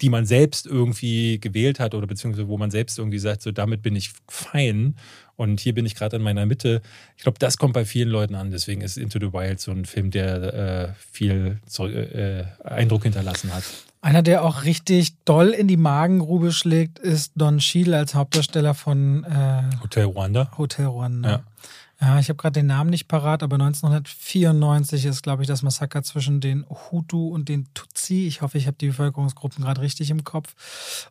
die 0.00 0.08
man 0.08 0.26
selbst 0.26 0.66
irgendwie 0.66 1.38
gewählt 1.38 1.80
hat 1.80 1.94
oder 1.94 2.06
beziehungsweise 2.06 2.48
wo 2.48 2.56
man 2.56 2.70
selbst 2.70 2.98
irgendwie 2.98 3.18
sagt, 3.18 3.42
so 3.42 3.52
damit 3.52 3.82
bin 3.82 3.94
ich 3.94 4.12
fein 4.28 4.96
und 5.36 5.60
hier 5.60 5.74
bin 5.74 5.84
ich 5.84 5.94
gerade 5.94 6.16
in 6.16 6.22
meiner 6.22 6.46
Mitte. 6.46 6.80
Ich 7.16 7.22
glaube, 7.22 7.38
das 7.38 7.58
kommt 7.58 7.74
bei 7.74 7.84
vielen 7.84 8.08
Leuten 8.08 8.34
an. 8.34 8.50
Deswegen 8.50 8.80
ist 8.80 8.96
Into 8.96 9.18
the 9.20 9.32
Wild 9.32 9.60
so 9.60 9.70
ein 9.70 9.84
Film, 9.84 10.10
der 10.10 10.54
äh, 10.54 10.88
viel 11.12 11.60
äh, 11.78 12.44
Eindruck 12.64 13.02
hinterlassen 13.02 13.52
hat. 13.54 13.64
Einer, 14.00 14.22
der 14.22 14.44
auch 14.44 14.64
richtig 14.64 15.14
doll 15.24 15.48
in 15.50 15.68
die 15.68 15.76
Magengrube 15.76 16.52
schlägt, 16.52 16.98
ist 16.98 17.32
Don 17.34 17.58
Cheadle 17.58 17.96
als 17.98 18.14
Hauptdarsteller 18.14 18.72
von 18.72 19.24
äh, 19.24 19.62
Hotel 19.82 20.06
Rwanda. 20.06 20.50
Hotel 20.56 20.86
Rwanda. 20.86 21.28
Ja. 21.28 21.44
Ja, 21.98 22.18
ich 22.18 22.28
habe 22.28 22.36
gerade 22.36 22.60
den 22.60 22.66
Namen 22.66 22.90
nicht 22.90 23.08
parat, 23.08 23.42
aber 23.42 23.54
1994 23.54 25.06
ist, 25.06 25.22
glaube 25.22 25.42
ich, 25.42 25.48
das 25.48 25.62
Massaker 25.62 26.02
zwischen 26.02 26.42
den 26.42 26.66
Hutu 26.68 27.28
und 27.28 27.48
den 27.48 27.72
Tutsi. 27.72 28.26
Ich 28.26 28.42
hoffe, 28.42 28.58
ich 28.58 28.66
habe 28.66 28.76
die 28.78 28.88
Bevölkerungsgruppen 28.88 29.64
gerade 29.64 29.80
richtig 29.80 30.10
im 30.10 30.22
Kopf. 30.22 30.54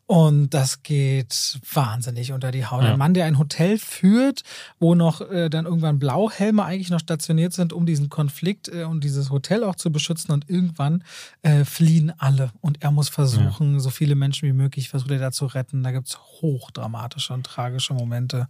Und 0.05 0.53
das 0.53 0.83
geht 0.83 1.59
wahnsinnig 1.73 2.33
unter 2.33 2.51
die 2.51 2.67
Haut. 2.67 2.83
Ja. 2.83 2.93
Ein 2.93 2.99
Mann, 2.99 3.15
der 3.15 3.25
ein 3.25 3.39
Hotel 3.39 3.79
führt, 3.79 4.43
wo 4.79 4.93
noch 4.93 5.21
äh, 5.21 5.49
dann 5.49 5.65
irgendwann 5.65 5.97
Blauhelme 5.97 6.63
eigentlich 6.63 6.91
noch 6.91 6.99
stationiert 6.99 7.53
sind, 7.53 7.73
um 7.73 7.87
diesen 7.87 8.09
Konflikt 8.09 8.67
äh, 8.67 8.83
und 8.83 9.03
dieses 9.03 9.31
Hotel 9.31 9.63
auch 9.63 9.75
zu 9.75 9.91
beschützen. 9.91 10.31
Und 10.33 10.47
irgendwann 10.51 11.03
äh, 11.41 11.65
fliehen 11.65 12.13
alle. 12.19 12.51
Und 12.61 12.83
er 12.83 12.91
muss 12.91 13.09
versuchen, 13.09 13.73
ja. 13.73 13.79
so 13.79 13.89
viele 13.89 14.13
Menschen 14.13 14.47
wie 14.47 14.53
möglich, 14.53 14.89
versucht 14.89 15.09
er 15.09 15.17
da 15.17 15.31
zu 15.31 15.47
retten. 15.47 15.81
Da 15.81 15.91
gibt 15.91 16.09
es 16.09 16.19
hochdramatische 16.19 17.33
und 17.33 17.43
tragische 17.43 17.95
Momente. 17.95 18.47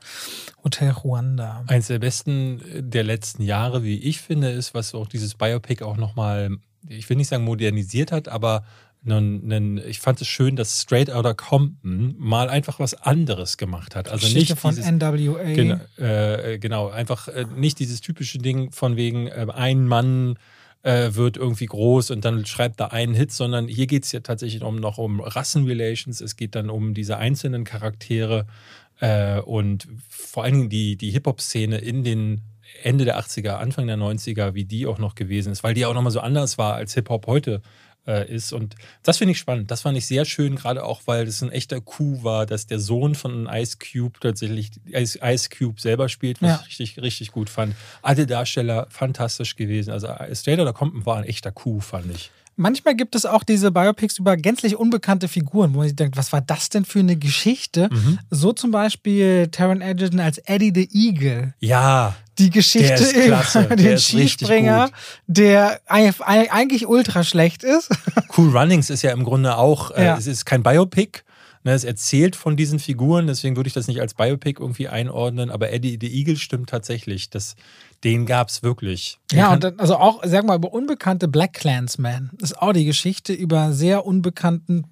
Hotel 0.66 0.92
Ruanda. 0.92 1.64
Eins 1.68 1.88
der 1.88 2.00
besten 2.00 2.25
besten 2.26 2.62
der 2.92 3.04
letzten 3.04 3.44
Jahre, 3.44 3.84
wie 3.84 3.98
ich 4.00 4.20
finde, 4.20 4.50
ist, 4.50 4.74
was 4.74 4.94
auch 4.94 5.08
dieses 5.08 5.36
Biopic 5.36 5.84
auch 5.84 5.98
nochmal, 5.98 6.58
ich 6.88 7.10
will 7.10 7.18
nicht 7.18 7.28
sagen 7.28 7.44
modernisiert 7.44 8.12
hat, 8.12 8.28
aber 8.28 8.66
einen, 9.08 9.78
ich 9.86 10.00
fand 10.00 10.20
es 10.20 10.28
schön, 10.28 10.56
dass 10.56 10.82
Straight 10.82 11.12
Outta 11.12 11.36
Compton 11.36 12.16
mal 12.18 12.50
einfach 12.50 12.80
was 12.80 12.96
anderes 12.96 13.58
gemacht 13.58 13.96
hat. 13.96 14.10
Also 14.10 14.26
Geschichte 14.26 14.54
nicht 14.54 14.60
von 14.60 14.74
dieses, 14.74 14.92
NWA. 14.92 15.54
Genau, 15.54 15.80
äh, 15.98 16.58
genau 16.58 16.90
einfach 16.90 17.28
äh, 17.28 17.46
nicht 17.56 17.78
dieses 17.78 18.02
typische 18.02 18.40
Ding 18.40 18.72
von 18.72 18.96
wegen 18.96 19.28
äh, 19.28 19.46
ein 19.54 19.86
Mann 19.86 20.40
äh, 20.82 21.14
wird 21.14 21.38
irgendwie 21.38 21.68
groß 21.68 22.10
und 22.10 22.26
dann 22.26 22.48
schreibt 22.48 22.80
da 22.80 22.88
einen 22.88 23.14
Hit, 23.14 23.32
sondern 23.32 23.68
hier 23.68 23.86
geht 23.86 24.06
es 24.06 24.12
ja 24.12 24.22
tatsächlich 24.22 24.64
um, 24.64 24.78
noch 24.78 24.98
um 24.98 25.20
Rassenrelations. 25.20 26.20
Es 26.20 26.36
geht 26.36 26.56
dann 26.56 26.72
um 26.72 26.96
diese 26.96 27.18
einzelnen 27.18 27.64
Charaktere 27.64 28.48
äh, 29.06 29.40
und 29.42 29.88
vor 30.10 30.44
allen 30.44 30.54
Dingen 30.54 30.70
die, 30.70 30.98
die 30.98 31.12
Hip-Hop-Szene 31.12 31.78
in 31.78 32.04
den 32.04 32.42
Ende 32.82 33.06
der 33.06 33.20
80er, 33.20 33.54
Anfang 33.54 33.88
der 33.88 33.98
90er, 33.98 34.56
wie 34.56 34.66
die 34.66 34.88
auch 34.88 34.98
noch 34.98 35.16
gewesen 35.16 35.52
ist, 35.52 35.64
weil 35.64 35.76
die 35.76 35.86
auch 35.86 35.94
nochmal 35.94 36.12
so 36.12 36.20
anders 36.20 36.58
war, 36.58 36.74
als 36.74 36.96
Hip-Hop 36.96 37.28
heute 37.28 37.62
äh, 38.08 38.28
ist. 38.34 38.52
Und 38.52 38.76
das 39.04 39.20
finde 39.20 39.34
ich 39.34 39.38
spannend. 39.38 39.70
Das 39.70 39.82
fand 39.82 39.96
ich 39.98 40.08
sehr 40.08 40.26
schön, 40.26 40.56
gerade 40.56 40.84
auch, 40.84 41.02
weil 41.06 41.26
das 41.26 41.44
ein 41.44 41.52
echter 41.52 41.82
Coup 41.82 42.24
war, 42.24 42.48
dass 42.48 42.66
der 42.66 42.80
Sohn 42.80 43.14
von 43.14 43.48
Ice 43.48 43.78
Cube 43.78 44.20
tatsächlich 44.20 44.72
Ice, 44.88 45.20
Ice 45.22 45.50
Cube 45.56 45.80
selber 45.80 46.10
spielt, 46.10 46.42
was 46.42 46.50
ja. 46.50 46.64
ich 46.68 46.80
richtig, 46.80 47.02
richtig 47.04 47.32
gut 47.32 47.50
fand. 47.50 47.76
Alle 48.02 48.26
Darsteller 48.26 48.88
fantastisch 48.90 49.56
gewesen. 49.56 49.92
Also 49.92 50.08
Straight 50.34 50.60
Outta 50.60 50.74
Compton 50.74 51.06
war 51.06 51.18
ein 51.18 51.26
echter 51.26 51.52
Coup, 51.52 51.82
fand 51.82 52.12
ich. 52.14 52.32
Manchmal 52.58 52.96
gibt 52.96 53.16
es 53.16 53.26
auch 53.26 53.44
diese 53.44 53.72
Biopics 53.72 54.18
über 54.18 54.38
gänzlich 54.38 54.78
unbekannte 54.78 55.28
Figuren, 55.28 55.74
wo 55.74 55.80
man 55.80 55.88
sich 55.88 55.96
denkt, 55.96 56.16
was 56.16 56.32
war 56.32 56.42
das 56.42 56.70
denn 56.70 56.86
für 56.86 57.00
eine 57.00 57.18
Geschichte? 57.18 57.90
Mhm. 57.92 58.20
So 58.30 58.54
zum 58.54 58.72
Beispiel 58.72 59.50
Taron 59.52 59.82
Egerton 59.82 60.22
als 60.22 60.38
Eddie 60.38 60.72
the 60.74 60.90
Eagle. 60.94 61.54
Ja. 61.60 62.16
Die 62.38 62.50
Geschichte 62.50 63.04
über 63.26 63.76
den 63.76 63.98
Skispringer, 63.98 64.90
der 65.28 65.82
eigentlich 65.88 66.88
ultra 66.88 67.24
schlecht 67.24 67.64
ist. 67.64 67.90
Cool 68.38 68.58
Runnings 68.58 68.90
ist 68.90 69.02
ja 69.02 69.12
im 69.12 69.24
Grunde 69.24 69.58
auch, 69.58 69.92
äh, 69.92 70.06
ja. 70.06 70.18
es 70.18 70.28
ist 70.28 70.44
kein 70.44 70.62
Biopic, 70.62 71.24
Ne, 71.66 71.74
es 71.74 71.84
erzählt 71.84 72.36
von 72.36 72.56
diesen 72.56 72.78
Figuren, 72.78 73.26
deswegen 73.26 73.56
würde 73.56 73.68
ich 73.68 73.74
das 73.74 73.88
nicht 73.88 74.00
als 74.00 74.14
Biopic 74.14 74.62
irgendwie 74.62 74.88
einordnen, 74.88 75.50
aber 75.50 75.72
Eddie 75.74 75.98
the 76.00 76.16
Eagle 76.16 76.38
stimmt 76.38 76.70
tatsächlich. 76.70 77.32
Das, 77.32 77.56
den 78.04 78.26
gab 78.26 78.50
es 78.50 78.62
wirklich. 78.64 79.18
Den 79.32 79.40
ja, 79.40 79.54
und 79.54 79.64
dann, 79.64 79.80
also 79.80 79.96
auch, 79.98 80.22
sag 80.24 80.46
mal, 80.46 80.56
über 80.56 80.74
unbekannte 80.74 81.28
Black 81.28 81.54
Clansmen. 81.54 82.32
Das 82.40 82.52
ist 82.52 82.62
auch 82.62 82.74
die 82.74 82.86
Geschichte 82.86 83.34
über 83.34 83.74
sehr 83.74 84.06
unbekannten 84.06 84.86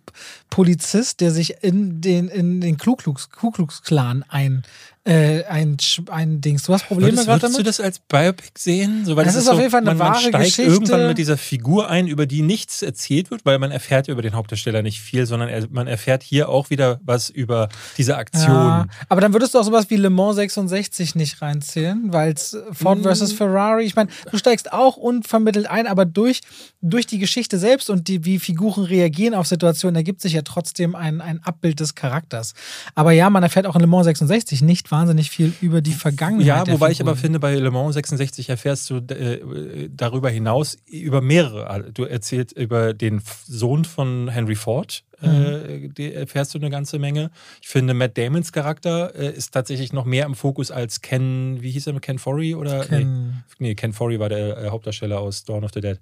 Polizist, 0.49 1.21
der 1.21 1.31
sich 1.31 1.63
in 1.63 2.01
den, 2.01 2.27
in 2.27 2.61
den 2.61 2.77
Ku 2.77 2.95
Klux, 2.95 3.29
Ku 3.29 3.51
Klux 3.51 3.83
Klan 3.83 4.23
ein, 4.27 4.63
äh, 5.05 5.43
ein, 5.45 5.75
ein 6.11 6.39
Dings. 6.39 6.63
Du 6.63 6.73
hast 6.73 6.87
Probleme 6.87 7.11
gerade 7.15 7.41
damit? 7.41 7.41
Würdest 7.41 7.59
du 7.59 7.63
das 7.63 7.79
als 7.81 7.99
Biopic 7.99 8.51
sehen? 8.57 9.03
So, 9.03 9.17
weil 9.17 9.25
das, 9.25 9.33
das 9.33 9.43
ist, 9.43 9.49
auf 9.49 9.55
so, 9.55 9.59
jeden 9.59 9.71
Fall 9.71 9.81
eine 9.81 9.89
man, 9.89 9.99
wahre 9.99 10.13
man 10.13 10.21
steigt 10.21 10.45
Geschichte. 10.45 10.71
irgendwann 10.71 11.07
mit 11.07 11.17
dieser 11.17 11.35
Figur 11.35 11.89
ein, 11.89 12.07
über 12.07 12.25
die 12.25 12.41
nichts 12.41 12.81
erzählt 12.81 13.29
wird, 13.29 13.45
weil 13.45 13.59
man 13.59 13.71
erfährt 13.71 14.07
ja 14.07 14.13
über 14.13 14.21
den 14.21 14.33
Hauptdarsteller 14.33 14.81
nicht 14.81 15.01
viel, 15.01 15.25
sondern 15.25 15.49
er, 15.49 15.67
man 15.69 15.87
erfährt 15.87 16.23
hier 16.23 16.47
auch 16.47 16.69
wieder 16.69 17.01
was 17.03 17.29
über 17.29 17.67
diese 17.97 18.15
Aktion. 18.15 18.49
Ja, 18.49 18.87
aber 19.09 19.19
dann 19.19 19.33
würdest 19.33 19.53
du 19.53 19.59
auch 19.59 19.63
sowas 19.63 19.89
wie 19.89 19.97
Le 19.97 20.09
Mans 20.09 20.37
66 20.37 21.15
nicht 21.15 21.41
reinzählen, 21.41 22.13
weil 22.13 22.31
es 22.31 22.55
Ford 22.71 22.99
mm. 22.99 23.03
versus 23.03 23.33
Ferrari, 23.33 23.83
ich 23.83 23.97
meine, 23.97 24.09
du 24.31 24.37
steigst 24.37 24.71
auch 24.71 24.95
unvermittelt 24.95 25.67
ein, 25.67 25.85
aber 25.85 26.05
durch, 26.05 26.39
durch 26.81 27.07
die 27.07 27.19
Geschichte 27.19 27.57
selbst 27.57 27.89
und 27.89 28.07
die, 28.07 28.23
wie 28.23 28.39
Figuren 28.39 28.85
reagieren 28.85 29.33
auf 29.33 29.47
Situationen, 29.47 29.97
ergibt 29.97 30.21
sich 30.21 30.31
ja 30.31 30.43
trotzdem 30.43 30.95
ein, 30.95 31.19
ein 31.19 31.43
Abbild 31.43 31.81
des 31.81 31.93
Charakters. 31.93 32.53
Aber 32.95 33.11
ja, 33.11 33.29
man 33.29 33.43
erfährt 33.43 33.65
auch 33.65 33.75
in 33.75 33.81
Le 33.81 33.87
Mans 33.87 34.05
66 34.05 34.61
nicht 34.61 34.92
wahnsinnig 34.93 35.31
viel 35.31 35.51
über 35.59 35.81
die 35.81 35.91
Vergangenheit. 35.91 36.67
Ja, 36.67 36.67
wobei 36.67 36.91
ich 36.91 37.01
aber 37.01 37.15
finde, 37.15 37.39
bei 37.39 37.55
Le 37.55 37.71
Mans 37.71 37.95
66 37.95 38.49
erfährst 38.49 38.91
du 38.91 38.97
äh, 38.97 39.89
darüber 39.91 40.29
hinaus 40.29 40.77
über 40.85 41.19
mehrere. 41.19 41.91
Du 41.91 42.03
erzählst 42.03 42.55
über 42.55 42.93
den 42.93 43.19
Sohn 43.47 43.85
von 43.85 44.29
Henry 44.29 44.53
Ford, 44.53 45.03
äh, 45.19 45.27
mhm. 45.27 45.93
äh, 45.97 46.11
erfährst 46.11 46.53
du 46.53 46.59
eine 46.59 46.69
ganze 46.69 46.99
Menge. 46.99 47.31
Ich 47.59 47.69
finde, 47.69 47.95
Matt 47.95 48.19
Damons 48.19 48.51
Charakter 48.51 49.15
äh, 49.15 49.33
ist 49.33 49.51
tatsächlich 49.51 49.93
noch 49.93 50.05
mehr 50.05 50.27
im 50.27 50.35
Fokus 50.35 50.69
als 50.69 51.01
Ken, 51.01 51.59
wie 51.61 51.71
hieß 51.71 51.87
er, 51.87 51.99
Ken 51.99 52.19
Forey? 52.19 52.53
Oder, 52.53 52.85
Ken. 52.85 53.29
Nee, 53.57 53.69
nee, 53.69 53.75
Ken 53.75 53.93
Forey 53.93 54.19
war 54.19 54.29
der 54.29 54.57
äh, 54.59 54.69
Hauptdarsteller 54.69 55.19
aus 55.19 55.43
Dawn 55.43 55.63
of 55.63 55.71
the 55.73 55.81
Dead. 55.81 55.99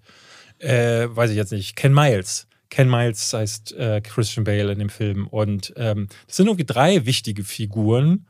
Äh, 0.59 1.07
weiß 1.09 1.29
ich 1.29 1.37
jetzt 1.37 1.53
nicht. 1.53 1.77
Ken 1.77 1.93
Miles. 1.93 2.45
Ken 2.69 2.89
Miles 2.89 3.31
heißt 3.31 3.73
äh, 3.73 4.01
Christian 4.01 4.43
Bale 4.43 4.73
in 4.73 4.79
dem 4.79 4.89
Film. 4.89 5.27
Und 5.27 5.73
ähm, 5.77 6.07
das 6.27 6.35
sind 6.35 6.47
irgendwie 6.47 6.65
drei 6.65 7.05
wichtige 7.05 7.45
Figuren. 7.45 8.25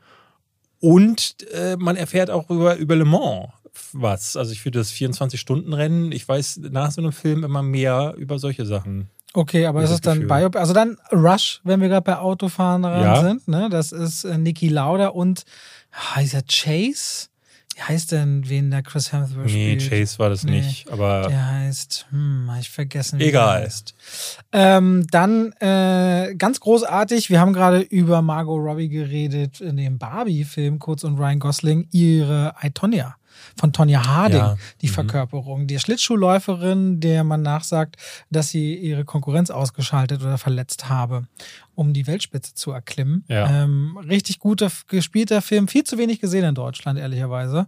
Und 0.82 1.36
äh, 1.54 1.78
man 1.78 1.96
erfährt 1.96 2.30
auch 2.30 2.50
über, 2.50 2.76
über 2.76 2.96
Le 2.96 3.06
Mans 3.06 3.50
was. 3.94 4.36
Also 4.36 4.52
ich 4.52 4.62
finde 4.62 4.80
das 4.80 4.92
24-Stunden-Rennen, 4.92 6.12
ich 6.12 6.28
weiß 6.28 6.62
nach 6.72 6.92
so 6.92 7.02
einem 7.02 7.12
Film 7.12 7.44
immer 7.44 7.64
mehr 7.64 8.16
über 8.18 8.40
solche 8.40 8.66
Sachen. 8.66 9.10
Okay, 9.34 9.66
aber 9.66 9.82
ist 9.82 9.92
es 9.92 10.02
dann 10.02 10.28
Biop 10.28 10.58
also 10.58 10.74
dann 10.74 10.98
Rush, 11.14 11.62
wenn 11.64 11.80
wir 11.80 11.88
gerade 11.88 12.04
bei 12.04 12.18
Autofahren 12.18 12.84
ja. 12.84 13.22
sind, 13.22 13.48
ne? 13.48 13.70
Das 13.70 13.94
ist 13.94 14.26
äh, 14.26 14.38
Niki 14.38 14.68
Lauda 14.68 15.08
und 15.08 15.44
heißt 15.96 16.34
er 16.34 16.44
Chase? 16.44 17.28
Wie 17.82 17.94
heißt 17.94 18.12
denn, 18.12 18.48
wen 18.48 18.70
der 18.70 18.84
Chris 18.84 19.12
Hemsworth 19.12 19.46
nee, 19.46 19.80
spielt? 19.80 19.92
Nee, 19.92 20.00
Chase 20.02 20.20
war 20.20 20.30
das 20.30 20.44
nee, 20.44 20.62
nicht, 20.62 20.92
aber. 20.92 21.28
Der 21.30 21.48
heißt, 21.48 22.06
hm, 22.12 22.48
ich 22.60 22.70
vergessen. 22.70 23.18
Wie 23.18 23.30
Egal. 23.30 23.64
heißt. 23.64 23.96
Ähm, 24.52 25.08
dann 25.10 25.52
äh, 25.54 26.36
ganz 26.38 26.60
großartig, 26.60 27.32
wir 27.32 27.40
haben 27.40 27.54
gerade 27.54 27.80
über 27.80 28.22
Margot 28.22 28.62
Robbie 28.62 28.88
geredet 28.90 29.62
in 29.62 29.78
dem 29.78 29.98
Barbie-Film, 29.98 30.78
kurz 30.78 31.04
und 31.04 31.18
Ryan 31.18 31.40
Gosling, 31.40 31.88
ihre 31.92 32.54
Itonia 32.62 33.16
von 33.60 33.74
Tonja 33.74 34.06
Harding, 34.06 34.40
ja. 34.40 34.58
die 34.82 34.88
mhm. 34.88 34.94
Verkörperung. 34.94 35.68
Die 35.68 35.80
Schlittschuhläuferin, 35.80 37.00
der 37.00 37.24
man 37.24 37.42
nachsagt, 37.42 37.98
dass 38.30 38.50
sie 38.50 38.76
ihre 38.76 39.06
Konkurrenz 39.06 39.50
ausgeschaltet 39.50 40.22
oder 40.22 40.38
verletzt 40.38 40.90
habe, 40.90 41.28
um 41.76 41.94
die 41.94 42.08
Weltspitze 42.08 42.54
zu 42.54 42.72
erklimmen. 42.72 43.26
Ja. 43.28 43.64
Ähm, 43.64 43.98
richtig 43.98 44.40
guter, 44.40 44.72
gespielter 44.88 45.42
Film, 45.42 45.68
viel 45.68 45.84
zu 45.84 45.98
wenig 45.98 46.20
gesehen 46.20 46.44
in 46.44 46.56
Deutschland, 46.56 47.00
ehrlicherweise. 47.00 47.68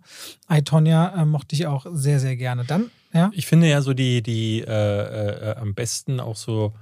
I, 0.51 0.61
Tonja 0.61 1.21
äh, 1.21 1.25
mochte 1.25 1.55
ich 1.55 1.67
auch 1.67 1.85
sehr, 1.91 2.19
sehr 2.19 2.35
gerne. 2.35 2.65
Dann, 2.65 2.91
ja. 3.13 3.31
Ich 3.33 3.47
finde 3.47 3.69
ja 3.69 3.81
so 3.81 3.93
die, 3.93 4.21
die 4.21 4.61
äh, 4.61 4.71
äh, 4.71 5.55
am 5.55 5.73
besten 5.73 6.19
auch 6.19 6.35
so 6.35 6.73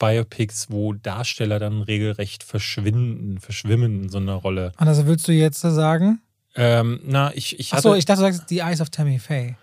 Biopics, 0.00 0.70
wo 0.70 0.94
Darsteller 0.94 1.60
dann 1.60 1.82
regelrecht 1.82 2.42
verschwinden, 2.42 3.38
verschwimmen 3.38 4.04
in 4.04 4.08
so 4.08 4.18
einer 4.18 4.34
Rolle. 4.34 4.72
Also 4.76 5.06
willst 5.06 5.28
du 5.28 5.32
jetzt 5.32 5.60
sagen? 5.60 6.20
Ähm, 6.56 7.00
na, 7.04 7.32
ich, 7.34 7.58
ich 7.58 7.72
Achso, 7.72 7.94
ich 7.94 8.04
dachte, 8.04 8.22
du 8.22 8.32
sagst 8.32 8.48
The 8.48 8.58
Eyes 8.58 8.80
of 8.80 8.90
Tammy 8.90 9.18
Faye. 9.18 9.56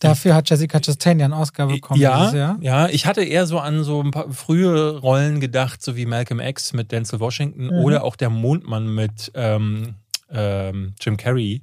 Dafür 0.00 0.34
hat 0.34 0.48
Jessica 0.48 0.80
Chastain 0.80 1.18
ja 1.18 1.26
einen 1.26 1.34
Oscar 1.34 1.66
bekommen. 1.66 2.00
Ja, 2.00 2.32
Jahr. 2.34 2.58
ja, 2.62 2.88
ich 2.88 3.04
hatte 3.04 3.22
eher 3.22 3.46
so 3.46 3.58
an 3.58 3.84
so 3.84 4.02
ein 4.02 4.10
paar 4.10 4.32
frühe 4.32 4.98
Rollen 4.98 5.40
gedacht, 5.40 5.82
so 5.82 5.94
wie 5.94 6.06
Malcolm 6.06 6.40
X 6.40 6.72
mit 6.72 6.90
Denzel 6.90 7.20
Washington 7.20 7.66
mhm. 7.66 7.84
oder 7.84 8.02
auch 8.02 8.16
der 8.16 8.30
Mondmann 8.30 8.94
mit 8.94 9.30
ähm, 9.34 9.96
ähm, 10.30 10.94
Jim 10.98 11.18
Carrey, 11.18 11.62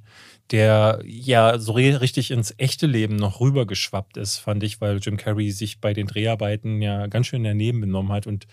der 0.52 1.00
ja 1.04 1.58
so 1.58 1.72
richtig 1.72 2.30
ins 2.30 2.54
echte 2.58 2.86
Leben 2.86 3.16
noch 3.16 3.40
rübergeschwappt 3.40 4.16
ist, 4.16 4.38
fand 4.38 4.62
ich, 4.62 4.80
weil 4.80 4.98
Jim 4.98 5.16
Carrey 5.16 5.50
sich 5.50 5.80
bei 5.80 5.92
den 5.92 6.06
Dreharbeiten 6.06 6.80
ja 6.80 7.08
ganz 7.08 7.26
schön 7.26 7.42
daneben 7.42 7.80
benommen 7.80 8.12
hat 8.12 8.28
und 8.28 8.46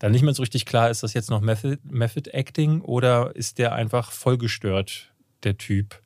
dann 0.00 0.10
nicht 0.12 0.22
mehr 0.22 0.34
so 0.34 0.42
richtig 0.42 0.66
klar, 0.66 0.90
ist 0.90 1.04
das 1.04 1.14
jetzt 1.14 1.30
noch 1.30 1.40
Method, 1.40 1.78
Method 1.84 2.30
Acting 2.30 2.80
oder 2.80 3.34
ist 3.36 3.58
der 3.58 3.72
einfach 3.72 4.10
vollgestört 4.10 5.07
der 5.44 5.58
Typ. 5.58 6.00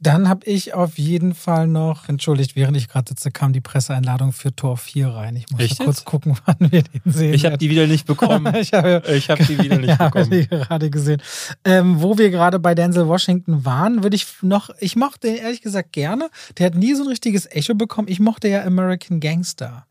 Dann 0.00 0.28
habe 0.28 0.46
ich 0.46 0.74
auf 0.74 0.96
jeden 0.96 1.34
Fall 1.34 1.66
noch, 1.66 2.08
entschuldigt, 2.08 2.54
während 2.54 2.76
ich 2.76 2.86
gerade 2.86 3.08
sitze, 3.08 3.32
kam 3.32 3.52
die 3.52 3.60
Presseeinladung 3.60 4.32
für 4.32 4.54
Tor 4.54 4.76
4 4.76 5.08
rein. 5.08 5.34
Ich 5.34 5.50
muss 5.50 5.78
kurz 5.78 6.04
gucken, 6.04 6.36
wann 6.46 6.70
wir 6.70 6.82
den 6.82 7.02
sehen. 7.04 7.34
Ich 7.34 7.44
habe 7.44 7.58
die 7.58 7.68
wieder 7.68 7.88
nicht 7.88 8.06
bekommen. 8.06 8.54
ich 8.60 8.72
habe 8.72 9.02
hab 9.04 9.38
die 9.38 9.58
wieder 9.58 9.78
nicht 9.78 9.88
ja, 9.98 10.08
bekommen. 10.08 10.30
die 10.30 10.46
gerade 10.46 10.90
gesehen. 10.90 11.20
Ähm, 11.64 12.00
wo 12.00 12.16
wir 12.16 12.30
gerade 12.30 12.60
bei 12.60 12.76
Denzel 12.76 13.08
Washington 13.08 13.64
waren, 13.64 14.04
würde 14.04 14.14
ich 14.14 14.26
noch, 14.40 14.70
ich 14.78 14.94
mochte 14.94 15.26
den 15.26 15.36
ehrlich 15.36 15.62
gesagt 15.62 15.92
gerne. 15.92 16.30
Der 16.58 16.66
hat 16.66 16.76
nie 16.76 16.94
so 16.94 17.02
ein 17.02 17.08
richtiges 17.08 17.46
Echo 17.46 17.74
bekommen. 17.74 18.06
Ich 18.06 18.20
mochte 18.20 18.46
ja 18.46 18.64
American 18.64 19.18
Gangster 19.18 19.84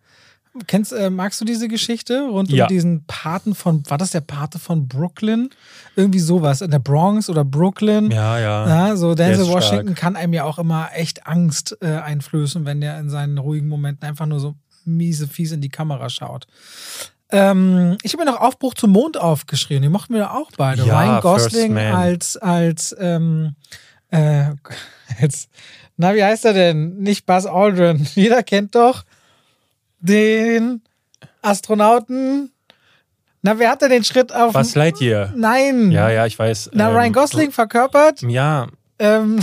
Kennst, 0.66 0.94
äh, 0.94 1.10
magst 1.10 1.40
du 1.40 1.46
diese 1.46 1.68
Geschichte 1.68 2.28
rund 2.30 2.50
Ja. 2.50 2.66
um 2.66 2.70
diesen 2.70 3.04
Paten 3.06 3.54
von, 3.56 3.84
war 3.90 3.98
das 3.98 4.12
der 4.12 4.22
Pate 4.22 4.58
von 4.60 4.88
Brooklyn? 4.88 5.50
Irgendwie 5.96 6.20
sowas, 6.20 6.62
in 6.62 6.72
der 6.72 6.80
Bronx 6.80 7.30
oder 7.30 7.44
Brooklyn. 7.46 8.10
Ja, 8.12 8.40
ja. 8.40 8.68
Ja, 8.68 8.96
so 8.96 9.14
Denzel 9.16 9.48
Washington 9.48 9.88
stark. 9.90 9.98
kann 9.98 10.16
einem 10.16 10.34
ja 10.34 10.44
auch 10.46 10.58
immer 10.60 10.90
echt 10.94 11.28
Angst 11.28 11.78
äh, 11.82 11.88
einflößen, 11.98 12.66
wenn 12.66 12.82
der 12.82 13.00
in 13.00 13.10
seinen 13.10 13.38
ruhigen 13.38 13.68
Momenten 13.68 14.08
einfach 14.08 14.26
nur 14.26 14.40
so 14.40 14.56
miese, 14.86 15.28
fies 15.28 15.52
in 15.52 15.62
die 15.62 15.70
Kamera 15.70 16.10
schaut. 16.10 16.48
Ähm, 17.30 17.98
ich 18.04 18.14
habe 18.14 18.24
mir 18.24 18.32
noch 18.32 18.40
Aufbruch 18.40 18.74
zum 18.74 18.92
Mond 18.92 19.18
aufgeschrieben. 19.18 19.84
Die 19.84 19.90
mochten 19.90 20.14
wir 20.14 20.34
auch 20.34 20.50
beide. 20.58 20.86
Ja, 20.86 21.00
Ryan 21.02 21.22
Gosling 21.22 21.78
als, 21.78 22.38
als, 22.38 22.96
ähm, 23.00 23.56
äh, 24.12 24.52
als, 25.22 25.50
na, 25.98 26.16
wie 26.16 26.24
heißt 26.24 26.46
er 26.46 26.54
denn? 26.54 26.98
Nicht 27.00 27.26
Buzz 27.26 27.46
Aldrin. 27.46 28.08
Jeder 28.16 28.44
kennt 28.44 28.76
doch 28.76 29.04
den 30.00 30.82
Astronauten. 31.42 32.52
Na, 33.42 33.58
wer 33.60 33.70
hat 33.72 33.82
denn 33.82 33.90
den 33.92 34.04
Schritt 34.04 34.34
auf. 34.34 34.54
Was 34.54 34.76
Lightyear? 34.76 35.32
Nein. 35.36 35.92
Ja, 35.92 36.10
ja, 36.10 36.26
ich 36.26 36.38
weiß. 36.38 36.72
Na, 36.74 36.90
ähm, 36.90 36.96
Ryan 36.96 37.14
Gosling 37.14 37.52
verkörpert. 37.52 38.22
Ja, 38.24 38.68
Ähm, 39.00 39.40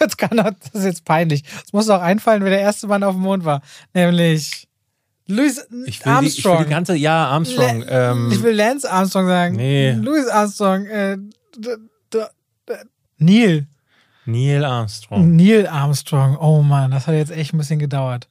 jetzt 0.00 0.18
kann 0.18 0.36
er, 0.38 0.52
das 0.52 0.74
ist 0.74 0.84
jetzt 0.84 1.04
peinlich. 1.04 1.44
Es 1.64 1.72
muss 1.72 1.88
auch 1.88 2.02
einfallen, 2.02 2.42
wer 2.42 2.50
der 2.50 2.60
erste 2.60 2.86
Mann 2.88 3.02
auf 3.04 3.14
dem 3.14 3.22
Mond 3.22 3.44
war. 3.44 3.62
Nämlich 3.94 4.66
Louis 5.30 5.58
ich 5.58 5.70
will, 5.70 5.84
die, 5.84 5.88
ich 5.90 6.04
will 6.04 6.12
Armstrong. 6.12 6.64
die 6.64 6.70
ganze. 6.70 6.94
Ja, 6.96 7.26
Armstrong. 7.28 7.82
La- 7.82 8.10
ähm, 8.12 8.30
ich 8.32 8.42
will 8.42 8.54
Lance 8.54 8.90
Armstrong 8.90 9.26
sagen. 9.28 9.56
Nee. 9.56 9.92
Louis 9.92 10.26
Armstrong. 10.26 10.86
Äh, 10.86 11.16
Neil. 13.18 13.66
Neil 14.26 14.64
Armstrong. 14.64 15.36
Neil 15.36 15.66
Armstrong. 15.66 16.36
Oh 16.38 16.62
Mann, 16.62 16.90
das 16.90 17.06
hat 17.06 17.14
jetzt 17.14 17.30
echt 17.32 17.54
ein 17.54 17.58
bisschen 17.58 17.78
gedauert. 17.78 18.28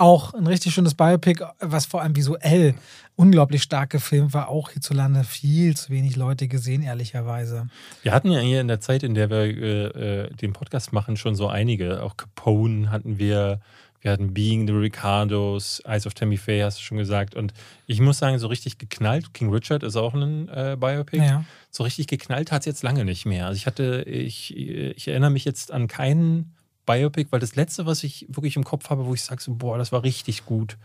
Auch 0.00 0.32
ein 0.32 0.46
richtig 0.46 0.72
schönes 0.72 0.94
Biopic, 0.94 1.44
was 1.58 1.84
vor 1.84 2.00
allem 2.00 2.16
visuell 2.16 2.74
unglaublich 3.16 3.62
stark 3.62 3.90
gefilmt 3.90 4.32
war. 4.32 4.48
Auch 4.48 4.70
hierzulande 4.70 5.24
viel 5.24 5.76
zu 5.76 5.90
wenig 5.90 6.16
Leute 6.16 6.48
gesehen, 6.48 6.82
ehrlicherweise. 6.82 7.68
Wir 8.02 8.14
hatten 8.14 8.30
ja 8.30 8.40
hier 8.40 8.62
in 8.62 8.68
der 8.68 8.80
Zeit, 8.80 9.02
in 9.02 9.12
der 9.12 9.28
wir 9.28 9.36
äh, 9.40 10.22
äh, 10.24 10.34
den 10.34 10.54
Podcast 10.54 10.94
machen, 10.94 11.18
schon 11.18 11.34
so 11.34 11.48
einige. 11.48 12.02
Auch 12.02 12.16
Capone 12.16 12.90
hatten 12.90 13.18
wir. 13.18 13.60
Wir 14.00 14.12
hatten 14.12 14.32
Being 14.32 14.66
the 14.66 14.72
Ricardos, 14.72 15.82
Eyes 15.84 16.06
of 16.06 16.14
Tammy 16.14 16.38
Faye, 16.38 16.64
hast 16.64 16.78
du 16.78 16.82
schon 16.82 16.96
gesagt. 16.96 17.34
Und 17.34 17.52
ich 17.86 18.00
muss 18.00 18.16
sagen, 18.16 18.38
so 18.38 18.46
richtig 18.46 18.78
geknallt, 18.78 19.34
King 19.34 19.52
Richard 19.52 19.82
ist 19.82 19.96
auch 19.96 20.14
ein 20.14 20.48
äh, 20.48 20.78
Biopic. 20.80 21.18
Ja. 21.22 21.44
So 21.70 21.84
richtig 21.84 22.06
geknallt 22.06 22.52
hat 22.52 22.60
es 22.60 22.64
jetzt 22.64 22.82
lange 22.82 23.04
nicht 23.04 23.26
mehr. 23.26 23.48
Also 23.48 23.58
ich 23.58 23.66
hatte, 23.66 24.04
ich, 24.04 24.56
ich 24.56 25.08
erinnere 25.08 25.28
mich 25.28 25.44
jetzt 25.44 25.70
an 25.70 25.86
keinen 25.86 26.54
Biopic, 26.92 27.28
weil 27.30 27.40
das 27.40 27.56
letzte, 27.56 27.86
was 27.86 28.02
ich 28.04 28.26
wirklich 28.28 28.56
im 28.56 28.64
Kopf 28.64 28.90
habe, 28.90 29.06
wo 29.06 29.14
ich 29.14 29.22
sage, 29.22 29.42
so, 29.42 29.54
boah, 29.54 29.78
das 29.78 29.92
war 29.92 30.02
richtig 30.02 30.44
gut, 30.46 30.76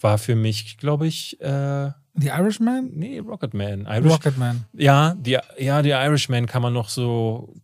war 0.00 0.16
für 0.18 0.34
mich, 0.36 0.78
glaube 0.78 1.06
ich, 1.06 1.40
äh, 1.40 1.90
The 2.16 2.26
Irishman? 2.28 2.90
nee, 2.92 3.20
Rocketman. 3.20 3.86
Irish, 3.88 4.10
Rocketman. 4.12 4.64
ja, 4.72 5.14
die, 5.16 5.38
ja, 5.58 5.80
der 5.80 6.04
Irishman 6.04 6.46
kann 6.46 6.60
man 6.60 6.72
noch 6.72 6.88
so, 6.88 7.54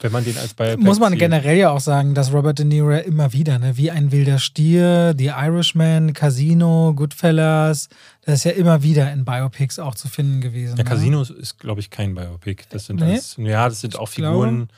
wenn 0.00 0.12
man 0.12 0.22
den 0.24 0.36
als 0.36 0.52
Biopic 0.52 0.84
Muss 0.84 1.00
man 1.00 1.12
sieht. 1.12 1.20
generell 1.20 1.56
ja 1.56 1.70
auch 1.70 1.80
sagen, 1.80 2.14
dass 2.14 2.30
Robert 2.32 2.58
De 2.58 2.66
Niro 2.66 2.90
immer 2.98 3.32
wieder, 3.32 3.58
ne, 3.58 3.76
wie 3.78 3.90
ein 3.90 4.12
wilder 4.12 4.38
Stier, 4.38 5.14
The 5.16 5.28
Irishman, 5.34 6.12
Casino, 6.12 6.92
Goodfellas, 6.94 7.88
das 8.26 8.34
ist 8.40 8.44
ja 8.44 8.50
immer 8.52 8.82
wieder 8.82 9.10
in 9.10 9.24
Biopics 9.24 9.78
auch 9.78 9.94
zu 9.94 10.08
finden 10.08 10.40
gewesen. 10.42 10.76
Der 10.76 10.84
ne? 10.84 10.90
Casino 10.90 11.22
ist, 11.22 11.58
glaube 11.58 11.80
ich, 11.80 11.88
kein 11.90 12.14
Biopic. 12.14 12.64
Das 12.70 12.86
sind 12.86 13.00
Nee? 13.00 13.12
alles, 13.12 13.36
ja, 13.38 13.68
das 13.68 13.80
sind 13.80 13.96
auch 13.98 14.08
Ich 14.10 14.16
glaube- 14.16 14.44
Figuren, 14.46 14.68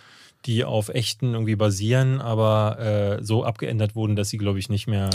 die 0.46 0.64
auf 0.64 0.88
echten 0.88 1.32
irgendwie 1.32 1.56
basieren, 1.56 2.20
aber 2.20 2.78
äh, 3.18 3.24
so 3.24 3.44
abgeändert 3.44 3.94
wurden, 3.94 4.16
dass 4.16 4.28
sie, 4.30 4.38
glaube 4.38 4.58
ich, 4.58 4.68
nicht 4.68 4.86
mehr. 4.86 5.10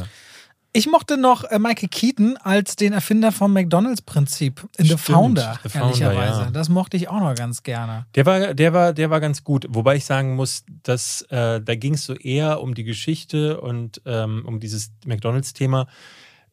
Ich 0.73 0.87
mochte 0.87 1.17
noch 1.17 1.43
äh, 1.43 1.59
Michael 1.59 1.89
Keaton 1.89 2.37
als 2.37 2.77
den 2.77 2.93
Erfinder 2.93 3.31
vom 3.33 3.51
McDonalds-Prinzip 3.53 4.67
in 4.77 4.85
The 4.85 4.91
Stimmt, 4.91 5.01
Founder, 5.01 5.59
The 5.63 5.69
Founder, 5.69 5.87
ehrlicherweise. 5.87 6.41
ja. 6.43 6.51
Das 6.51 6.69
mochte 6.69 6.95
ich 6.95 7.09
auch 7.09 7.19
noch 7.19 7.35
ganz 7.35 7.63
gerne. 7.63 8.05
Der 8.15 8.25
war, 8.25 8.53
der 8.53 8.73
war, 8.73 8.93
der 8.93 9.09
war 9.09 9.19
ganz 9.19 9.43
gut. 9.43 9.65
Wobei 9.69 9.97
ich 9.97 10.05
sagen 10.05 10.35
muss, 10.35 10.63
dass 10.83 11.23
äh, 11.23 11.59
da 11.59 11.75
ging 11.75 11.95
es 11.95 12.05
so 12.05 12.13
eher 12.13 12.61
um 12.61 12.73
die 12.73 12.85
Geschichte 12.85 13.59
und 13.59 14.01
ähm, 14.05 14.43
um 14.45 14.61
dieses 14.61 14.91
McDonalds-Thema. 15.05 15.87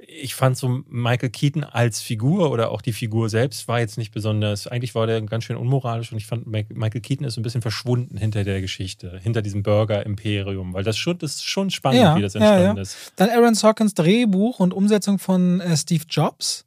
Ich 0.00 0.36
fand 0.36 0.56
so 0.56 0.82
Michael 0.88 1.30
Keaton 1.30 1.64
als 1.64 2.00
Figur 2.00 2.52
oder 2.52 2.70
auch 2.70 2.82
die 2.82 2.92
Figur 2.92 3.28
selbst 3.28 3.66
war 3.66 3.80
jetzt 3.80 3.98
nicht 3.98 4.12
besonders. 4.12 4.68
Eigentlich 4.68 4.94
war 4.94 5.06
der 5.08 5.20
ganz 5.22 5.42
schön 5.44 5.56
unmoralisch 5.56 6.12
und 6.12 6.18
ich 6.18 6.26
fand 6.26 6.46
Michael 6.46 7.00
Keaton 7.00 7.26
ist 7.26 7.34
so 7.34 7.40
ein 7.40 7.42
bisschen 7.42 7.62
verschwunden 7.62 8.16
hinter 8.16 8.44
der 8.44 8.60
Geschichte, 8.60 9.18
hinter 9.20 9.42
diesem 9.42 9.64
Burger-Imperium, 9.64 10.72
weil 10.72 10.84
das 10.84 10.96
schon, 10.96 11.18
das 11.18 11.34
ist 11.36 11.44
schon 11.48 11.70
spannend, 11.70 12.00
Ja, 12.00 12.16
wie 12.16 12.22
das 12.22 12.34
ja, 12.34 12.40
entstanden 12.40 12.76
ja. 12.76 12.82
ist. 12.82 12.96
Dann 13.16 13.28
Aaron 13.30 13.54
Sorkins 13.56 13.94
Drehbuch 13.94 14.60
und 14.60 14.72
Umsetzung 14.72 15.18
von 15.18 15.60
äh, 15.60 15.76
Steve 15.76 16.04
Jobs. 16.08 16.64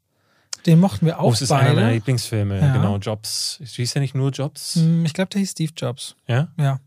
Den 0.65 0.79
mochten 0.81 1.05
wir 1.05 1.19
auch 1.19 1.29
Oh, 1.29 1.31
es 1.31 1.41
ist 1.41 1.51
einer 1.53 1.73
meiner. 1.73 1.91
Lieblingsfilme, 1.93 2.59
Ja. 2.59 2.73
genau. 2.73 2.97
Jobs. 2.97 3.59
Hieß 3.63 3.93
ja 3.93 4.01
nicht 4.01 4.13
nur 4.13 4.29
Jobs? 4.31 4.75
Hm, 4.75 5.05
Ich 5.05 5.13
glaube, 5.13 5.29
der 5.29 5.39
hieß 5.39 5.51
Steve 5.51 5.71
Jobs. 5.75 6.15
Ja? 6.27 6.49
Ja. 6.59 6.79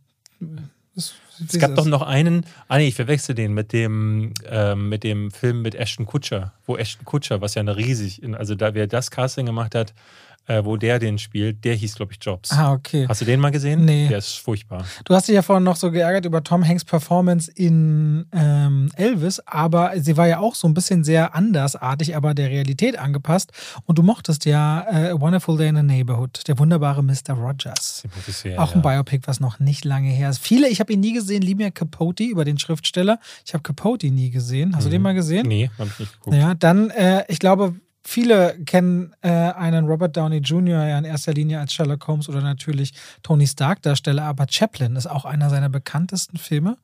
Das, 0.94 1.14
Es 1.52 1.58
gab 1.58 1.74
doch 1.74 1.86
noch 1.86 2.02
einen, 2.02 2.46
ah 2.68 2.78
nee, 2.78 2.88
ich 2.88 2.94
verwechsel 2.94 3.34
den 3.34 3.54
mit 3.54 3.72
dem, 3.72 4.32
ähm, 4.48 4.88
mit 4.88 5.02
dem 5.02 5.30
Film 5.30 5.62
mit 5.62 5.74
Ashton 5.74 6.06
Kutcher, 6.06 6.52
wo 6.66 6.76
Ashton 6.76 7.04
Kutcher, 7.04 7.40
was 7.40 7.54
ja 7.54 7.60
eine 7.60 7.76
riesig, 7.76 8.22
also 8.34 8.54
da 8.54 8.74
wer 8.74 8.86
das 8.86 9.10
Casting 9.10 9.46
gemacht 9.46 9.74
hat, 9.74 9.92
äh, 10.46 10.64
wo 10.64 10.76
der 10.76 10.98
den 10.98 11.18
spielt, 11.18 11.64
der 11.64 11.74
hieß, 11.74 11.94
glaube 11.94 12.12
ich, 12.12 12.18
Jobs. 12.20 12.52
Ah, 12.52 12.72
okay. 12.72 13.06
Hast 13.08 13.20
du 13.20 13.24
den 13.24 13.40
mal 13.40 13.50
gesehen? 13.50 13.84
Nee. 13.84 14.08
Der 14.08 14.18
ist 14.18 14.38
furchtbar. 14.38 14.84
Du 15.04 15.14
hast 15.14 15.28
dich 15.28 15.34
ja 15.34 15.42
vorhin 15.42 15.64
noch 15.64 15.76
so 15.76 15.90
geärgert 15.90 16.24
über 16.26 16.42
Tom 16.42 16.66
Hanks 16.66 16.84
Performance 16.84 17.50
in 17.50 18.26
ähm, 18.32 18.90
Elvis, 18.96 19.40
aber 19.46 19.92
sie 19.96 20.16
war 20.16 20.28
ja 20.28 20.38
auch 20.40 20.54
so 20.54 20.68
ein 20.68 20.74
bisschen 20.74 21.04
sehr 21.04 21.34
andersartig, 21.34 22.16
aber 22.16 22.34
der 22.34 22.50
Realität 22.50 22.98
angepasst. 22.98 23.52
Und 23.86 23.98
du 23.98 24.02
mochtest 24.02 24.44
ja 24.44 24.86
äh, 24.90 25.10
A 25.10 25.20
Wonderful 25.20 25.56
Day 25.56 25.68
in 25.68 25.76
the 25.76 25.82
Neighborhood, 25.82 26.42
der 26.46 26.58
wunderbare 26.58 27.02
Mr. 27.02 27.32
Rogers. 27.34 28.02
Sehen, 28.26 28.58
Auch 28.58 28.74
ein 28.74 28.82
ja. 28.82 28.90
Biopic, 28.90 29.26
was 29.26 29.40
noch 29.40 29.58
nicht 29.58 29.84
lange 29.84 30.10
her 30.10 30.30
ist. 30.30 30.38
Viele, 30.38 30.68
ich 30.68 30.80
habe 30.80 30.92
ihn 30.92 31.00
nie 31.00 31.12
gesehen, 31.12 31.42
lieben 31.42 31.60
ja 31.60 31.70
Capote 31.70 32.24
über 32.24 32.44
den 32.44 32.58
Schriftsteller. 32.58 33.18
Ich 33.46 33.54
habe 33.54 33.62
Capote 33.62 34.10
nie 34.10 34.30
gesehen. 34.30 34.74
Hast 34.76 34.86
du 34.86 34.90
den 34.90 35.02
mal 35.02 35.14
gesehen? 35.14 35.46
Nee, 35.46 35.70
hab 35.78 35.86
ich 35.86 35.98
nicht 35.98 36.12
geguckt. 36.12 36.36
Ja, 36.36 36.54
dann, 36.54 36.90
äh, 36.90 37.24
ich 37.28 37.38
glaube, 37.38 37.74
viele 38.04 38.56
kennen 38.66 39.14
äh, 39.22 39.28
einen 39.30 39.86
Robert 39.86 40.16
Downey 40.16 40.38
Jr. 40.38 40.86
ja 40.86 40.98
in 40.98 41.04
erster 41.04 41.32
Linie 41.32 41.60
als 41.60 41.72
Sherlock 41.72 42.06
Holmes 42.06 42.28
oder 42.28 42.40
natürlich 42.40 42.92
Tony 43.22 43.46
Stark-Darsteller, 43.46 44.22
aber 44.22 44.46
Chaplin 44.48 44.94
ist 44.96 45.06
auch 45.06 45.24
einer 45.24 45.50
seiner 45.50 45.68
bekanntesten 45.68 46.36
Filme. 46.36 46.76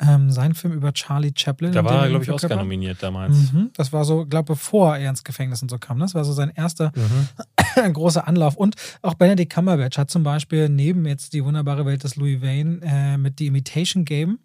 Ähm, 0.00 0.30
sein 0.30 0.54
Film 0.54 0.74
über 0.74 0.92
Charlie 0.92 1.32
Chaplin. 1.36 1.72
Da 1.72 1.84
war 1.84 2.04
er, 2.04 2.08
glaube 2.08 2.24
ich. 2.24 2.30
Oscar 2.30 2.54
nominiert 2.56 3.02
damals. 3.02 3.52
Mhm, 3.52 3.70
das 3.74 3.92
war 3.92 4.04
so, 4.04 4.26
glaube 4.26 4.54
bevor 4.54 4.96
er 4.96 5.10
ins 5.10 5.24
Gefängnis 5.24 5.60
und 5.60 5.70
so 5.70 5.78
kam. 5.78 5.98
ne? 5.98 6.04
Das 6.04 6.14
war 6.14 6.24
so 6.24 6.32
sein 6.32 6.52
erster 6.54 6.92
Mhm. 6.94 7.92
großer 7.92 8.26
Anlauf. 8.26 8.56
Und 8.56 8.76
auch 9.02 9.14
Benedict 9.14 9.52
Cumberbatch 9.52 9.98
hat 9.98 10.10
zum 10.10 10.22
Beispiel 10.22 10.68
neben 10.68 11.06
jetzt 11.06 11.32
die 11.32 11.44
wunderbare 11.44 11.84
Welt 11.84 12.04
des 12.04 12.16
Louis 12.16 12.40
Vane 12.40 12.80
äh, 12.82 13.18
mit 13.18 13.38
The 13.38 13.46
Imitation 13.46 14.04
Game 14.04 14.38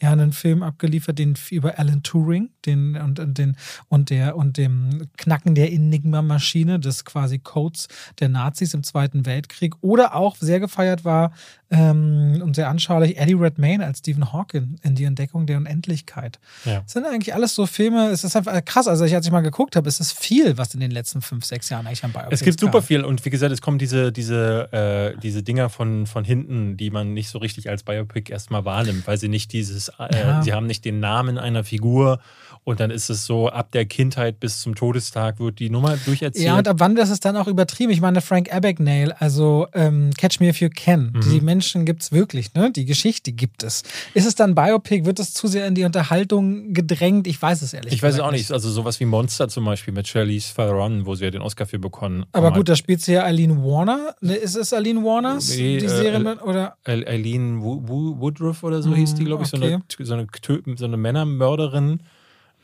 ja 0.00 0.12
einen 0.12 0.32
Film 0.32 0.62
abgeliefert, 0.62 1.18
den 1.18 1.34
über 1.50 1.78
Alan 1.78 2.02
Turing, 2.02 2.50
den 2.66 2.96
und, 2.96 3.18
und 3.18 3.38
den 3.38 3.56
und 3.88 4.10
der 4.10 4.36
und 4.36 4.58
dem 4.58 5.08
Knacken 5.16 5.54
der 5.54 5.72
Enigma-Maschine 5.72 6.78
des 6.78 7.04
quasi 7.04 7.38
Codes 7.38 7.88
der 8.20 8.28
Nazis 8.28 8.74
im 8.74 8.82
Zweiten 8.82 9.24
Weltkrieg. 9.24 9.74
Oder 9.80 10.14
auch 10.14 10.36
sehr 10.36 10.60
gefeiert 10.60 11.04
war 11.04 11.32
ähm, 11.70 12.40
und 12.42 12.56
sehr 12.56 12.68
anschaulich 12.68 13.16
Eddie 13.16 13.34
Redmayne 13.34 13.84
als 13.84 13.98
Stephen 13.98 14.32
Hawking 14.32 14.76
in 14.82 14.94
die 14.94 15.04
Entdeckung 15.04 15.46
der 15.46 15.56
Unendlichkeit. 15.56 16.38
Ja. 16.64 16.80
Das 16.80 16.92
sind 16.92 17.06
eigentlich 17.06 17.34
alles 17.34 17.54
so 17.54 17.66
Filme, 17.66 18.08
es 18.10 18.22
ist 18.22 18.36
einfach 18.36 18.62
krass. 18.64 18.86
Also, 18.88 19.04
ich, 19.04 19.14
als 19.14 19.26
ich 19.26 19.32
mal 19.32 19.40
geguckt 19.40 19.76
habe, 19.76 19.88
es 19.88 19.98
ist 19.98 20.12
viel, 20.12 20.58
was 20.58 20.74
in 20.74 20.80
den 20.80 20.90
letzten 20.90 21.22
fünf, 21.22 21.44
sechs 21.44 21.68
Jahren 21.70 21.86
eigentlich 21.86 22.04
an 22.04 22.12
Biopics 22.12 22.40
Es 22.40 22.44
gibt 22.44 22.60
kam. 22.60 22.68
super 22.68 22.82
viel 22.82 23.02
und 23.02 23.24
wie 23.24 23.30
gesagt, 23.30 23.52
es 23.52 23.62
kommen 23.62 23.78
diese, 23.78 24.12
diese, 24.12 25.14
äh, 25.16 25.20
diese 25.20 25.42
Dinger 25.42 25.68
von, 25.68 26.06
von 26.06 26.24
hinten, 26.24 26.76
die 26.76 26.90
man 26.90 27.14
nicht 27.14 27.30
so 27.30 27.38
richtig 27.38 27.68
als 27.68 27.82
Biopic 27.82 28.30
erstmal 28.30 28.64
wahrnimmt, 28.64 29.06
weil 29.06 29.18
sie 29.18 29.28
nicht 29.28 29.52
dieses, 29.52 29.85
äh, 29.98 30.20
Ja. 30.20 30.42
sie 30.42 30.52
haben 30.52 30.66
nicht 30.66 30.84
den 30.84 31.00
Namen 31.00 31.38
einer 31.38 31.64
Figur 31.64 32.18
und 32.66 32.80
dann 32.80 32.90
ist 32.90 33.08
es 33.10 33.24
so, 33.26 33.48
ab 33.48 33.70
der 33.70 33.86
Kindheit 33.86 34.40
bis 34.40 34.60
zum 34.60 34.74
Todestag 34.74 35.38
wird 35.38 35.60
die 35.60 35.70
Nummer 35.70 35.96
durcherzählt. 36.04 36.44
Ja, 36.44 36.58
und 36.58 36.66
ab 36.66 36.76
wann 36.80 36.96
ist 36.96 37.10
es 37.10 37.20
dann 37.20 37.36
auch 37.36 37.46
übertrieben? 37.46 37.92
Ich 37.92 38.00
meine, 38.00 38.20
Frank 38.20 38.52
Abagnale, 38.52 39.18
also 39.20 39.68
ähm, 39.72 40.10
Catch 40.18 40.40
Me 40.40 40.48
If 40.48 40.60
You 40.60 40.68
Can, 40.74 41.12
Mhm. 41.14 41.20
die 41.30 41.40
Menschen 41.40 41.84
gibt 41.84 42.02
es 42.02 42.10
wirklich, 42.10 42.52
ne? 42.54 42.72
Die 42.72 42.84
Geschichte 42.84 43.30
gibt 43.30 43.62
es. 43.62 43.84
Ist 44.14 44.26
es 44.26 44.34
dann 44.34 44.56
Biopic? 44.56 45.04
Wird 45.06 45.20
es 45.20 45.32
zu 45.32 45.46
sehr 45.46 45.66
in 45.68 45.76
die 45.76 45.84
Unterhaltung 45.84 46.72
gedrängt? 46.74 47.28
Ich 47.28 47.40
weiß 47.40 47.62
es 47.62 47.72
ehrlich 47.72 47.92
ich 47.92 48.02
weiß 48.02 48.14
es 48.14 48.20
auch 48.20 48.32
nicht. 48.32 48.50
Also 48.50 48.68
sowas 48.68 48.98
wie 48.98 49.04
Monster 49.04 49.48
zum 49.48 49.64
Beispiel 49.64 49.94
mit 49.94 50.08
Charlize 50.08 50.52
Theron, 50.54 51.06
wo 51.06 51.14
sie 51.14 51.24
ja 51.24 51.30
den 51.30 51.42
Oscar 51.42 51.66
für 51.66 51.78
bekommen. 51.78 52.26
Aber 52.32 52.50
gut, 52.52 52.68
da 52.68 52.74
spielt 52.74 53.00
sie 53.00 53.12
ja 53.12 53.22
Eileen 53.24 53.62
Warner. 53.62 54.16
Ne, 54.20 54.34
Ist 54.34 54.56
es 54.56 54.72
Eileen 54.72 55.04
Warners? 55.04 55.50
Nee, 55.56 55.78
die 55.78 55.84
äh, 55.86 55.88
Serie 55.88 56.18
äh, 56.32 56.42
oder? 56.42 56.76
Eil- 56.84 57.06
Eileen 57.06 57.62
Wo- 57.62 57.80
Wo- 57.86 58.18
Woodruff 58.20 58.64
oder 58.64 58.82
so 58.82 58.92
hieß 58.92 59.14
die, 59.14 59.24
glaube 59.24 59.44
ich, 59.44 59.54
okay. 59.54 59.78
so, 60.02 60.14
eine, 60.14 60.26
so, 60.36 60.46
eine, 60.64 60.76
so 60.76 60.84
eine 60.84 60.96
Männermörderin. 60.96 62.00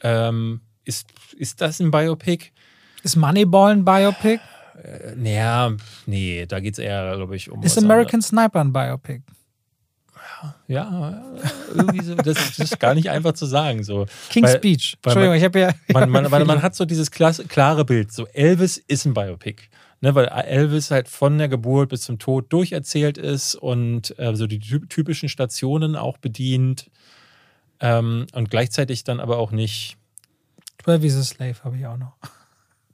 Ähm, 0.03 0.61
ist, 0.85 1.07
ist 1.37 1.61
das 1.61 1.81
ein 1.81 1.91
Biopic? 1.91 2.51
Ist 3.03 3.16
Moneyball 3.16 3.73
ein 3.73 3.85
Biopic? 3.85 4.41
Äh, 4.83 5.15
naja, 5.16 5.73
nee, 6.07 6.47
da 6.47 6.61
geht 6.61 6.74
es 6.74 6.79
eher, 6.79 7.16
glaube 7.16 7.37
ich, 7.37 7.51
um. 7.51 7.62
Ist 7.62 7.79
American 7.79 8.20
Sniper 8.23 8.61
ein 8.61 8.73
Biopic? 8.73 9.23
anderes. 9.27 9.43
Ja, 10.66 11.23
irgendwie 11.74 12.03
so, 12.05 12.15
das, 12.16 12.24
das 12.57 12.59
ist 12.59 12.81
gar 12.81 12.95
nicht 12.95 13.11
einfach 13.11 13.33
zu 13.35 13.47
sagen. 13.47 13.85
So. 13.85 14.07
King's 14.31 14.49
Weil- 14.51 14.57
Speech. 14.59 14.99
weil 15.03 15.11
Entschuldigung, 15.12 15.29
man- 15.31 15.39
ich 15.39 15.45
habe 15.45 15.61
ja. 15.61 15.73
Man, 15.93 16.11
man, 16.11 16.31
weil 16.33 16.45
man 16.47 16.62
hat 16.62 16.74
so 16.74 16.85
dieses 16.85 17.11
klasse, 17.11 17.45
klare 17.45 17.85
Bild. 17.85 18.12
So 18.12 18.27
Elvis 18.29 18.77
ist 18.79 19.05
ein 19.05 19.15
Biopic. 19.15 19.62
Ne, 20.01 20.16
weil 20.16 20.24
Elvis 20.27 20.91
halt 20.91 21.07
von 21.09 21.39
der 21.39 21.47
Geburt 21.49 21.91
bis 21.91 22.01
zum 22.03 22.19
Tod 22.19 22.53
durcherzählt 22.53 23.19
ist 23.19 23.55
und 23.55 24.19
äh, 24.19 24.35
so 24.35 24.49
die 24.49 24.59
ty- 24.59 24.85
typischen 24.89 25.29
Stationen 25.29 25.95
auch 25.95 26.19
bedient. 26.19 26.91
Ähm, 27.82 28.26
und 28.32 28.48
gleichzeitig 28.50 29.04
dann 29.04 29.20
aber 29.20 29.36
auch 29.38 29.50
nicht. 29.50 29.96
12 30.84 31.04
is 31.04 31.16
a 31.16 31.22
Slave 31.22 31.54
habe 31.64 31.76
ich 31.76 31.86
auch 31.86 31.96
noch. 31.98 32.12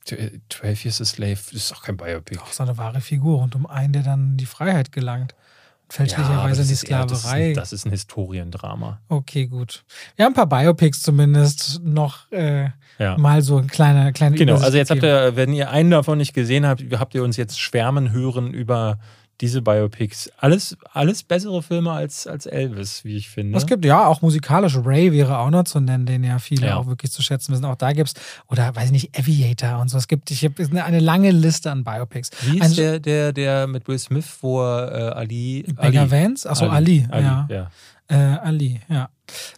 Tw- 0.06 0.40
12 0.50 0.84
Years 0.86 1.00
a 1.00 1.04
Slave 1.04 1.38
ist 1.52 1.72
auch 1.74 1.82
kein 1.82 1.96
Biopic. 1.96 2.38
Auch 2.40 2.52
so 2.52 2.62
eine 2.62 2.76
wahre 2.78 3.00
Figur 3.00 3.38
rund 3.40 3.54
um 3.54 3.66
einen, 3.66 3.92
der 3.92 4.02
dann 4.02 4.30
in 4.32 4.36
die 4.38 4.46
Freiheit 4.46 4.90
gelangt. 4.92 5.34
Und 5.82 5.92
fälschlicherweise 5.94 6.52
in 6.52 6.58
das 6.58 6.66
die 6.68 6.72
ist 6.74 6.84
eher- 6.84 7.06
das 7.06 7.18
ist 7.20 7.24
ein- 7.26 7.30
Sklaverei. 7.30 7.52
Das 7.54 7.72
ist 7.72 7.86
ein 7.86 7.90
Historiendrama. 7.90 9.00
Okay, 9.08 9.46
gut. 9.46 9.84
Wir 10.16 10.24
haben 10.24 10.32
ein 10.32 10.34
paar 10.34 10.46
Biopics 10.48 11.02
zumindest 11.02 11.80
noch 11.82 12.30
äh, 12.32 12.70
Ja. 12.98 13.16
mal 13.18 13.40
so 13.42 13.58
eine 13.58 13.66
kleine, 13.68 14.12
kleine 14.12 14.36
Genau, 14.36 14.52
Übersicht 14.52 14.66
also 14.66 14.78
jetzt 14.78 14.90
habt 14.90 15.02
ihr, 15.02 15.36
wenn 15.36 15.52
ihr 15.52 15.70
einen 15.70 15.90
davon 15.90 16.18
nicht 16.18 16.34
gesehen 16.34 16.66
habt, 16.66 16.82
habt 16.98 17.14
ihr 17.14 17.22
uns 17.22 17.36
jetzt 17.38 17.58
schwärmen 17.60 18.10
hören 18.12 18.52
über 18.52 18.98
diese 19.40 19.62
Biopics. 19.62 20.30
Alles, 20.38 20.76
alles 20.92 21.22
bessere 21.22 21.62
Filme 21.62 21.92
als, 21.92 22.26
als 22.26 22.46
Elvis, 22.46 23.04
wie 23.04 23.16
ich 23.16 23.28
finde. 23.28 23.56
Es 23.56 23.66
gibt 23.66 23.84
ja 23.84 24.06
auch 24.06 24.20
musikalisch, 24.22 24.76
Ray 24.76 25.12
wäre 25.12 25.38
auch 25.38 25.50
noch 25.50 25.64
zu 25.64 25.78
nennen, 25.80 26.06
den 26.06 26.24
ja 26.24 26.38
viele 26.38 26.66
Ja. 26.68 26.76
auch 26.76 26.86
wirklich 26.86 27.12
zu 27.12 27.22
schätzen 27.22 27.52
wissen. 27.52 27.64
Auch 27.64 27.76
da 27.76 27.92
gibt's, 27.92 28.14
oder 28.48 28.74
weiß 28.74 28.86
ich 28.86 28.90
nicht, 28.92 29.18
Aviator 29.18 29.78
und 29.80 29.88
so. 29.88 29.98
Es 29.98 30.08
gibt, 30.08 30.30
ich 30.30 30.44
habe 30.44 30.62
eine, 30.62 30.84
eine 30.84 31.00
lange 31.00 31.30
Liste 31.30 31.70
an 31.70 31.84
Biopics. 31.84 32.30
Wie 32.42 32.60
Ein- 32.60 32.66
ist 32.70 32.78
der, 32.78 32.98
der, 33.00 33.32
der 33.32 33.66
mit 33.66 33.86
Will 33.88 33.98
Smith, 33.98 34.26
wo 34.40 34.60
er 34.62 34.92
äh, 34.92 35.12
Ali. 35.14 35.64
Bagger 35.74 36.02
Ali. 36.02 36.10
Vance? 36.10 36.48
Achso, 36.50 36.66
Ali. 36.68 37.06
Ali, 37.10 37.24
ja. 37.24 37.46
ja. 37.48 37.70
Äh, 38.08 38.38
Ali, 38.38 38.80
ja. 38.88 39.08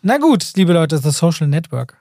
Na 0.02 0.18
gut, 0.18 0.52
liebe 0.56 0.72
Leute, 0.72 0.98
The 0.98 1.10
Social 1.10 1.46
Network. 1.46 1.96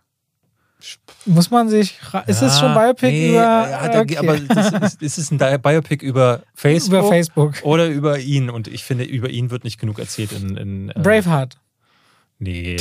Muss 1.26 1.52
man 1.52 1.70
sich. 1.70 2.00
Ist 2.28 2.42
es 2.42 2.60
schon 2.60 2.74
Biopic 2.74 3.12
nee, 3.12 3.30
über. 3.30 3.40
ja, 3.42 4.00
okay. 4.00 4.18
Aber 4.18 4.40
das 4.40 4.94
ist, 4.94 5.02
ist 5.02 5.18
es 5.18 5.32
ein 5.32 5.38
Biopic 5.38 6.04
über 6.06 6.44
Facebook? 6.54 7.00
über 7.00 7.10
Facebook. 7.10 7.56
Oder 7.64 7.88
über 7.88 8.20
ihn? 8.20 8.50
Und 8.50 8.68
ich 8.68 8.84
finde, 8.84 9.04
über 9.04 9.30
ihn 9.30 9.52
wird 9.52 9.64
nicht 9.64 9.80
genug 9.80 10.00
erzählt 10.00 10.32
in. 10.32 10.58
in 10.58 10.90
äh, 10.90 10.94
Braveheart. 10.96 11.58
Nee. 12.40 12.78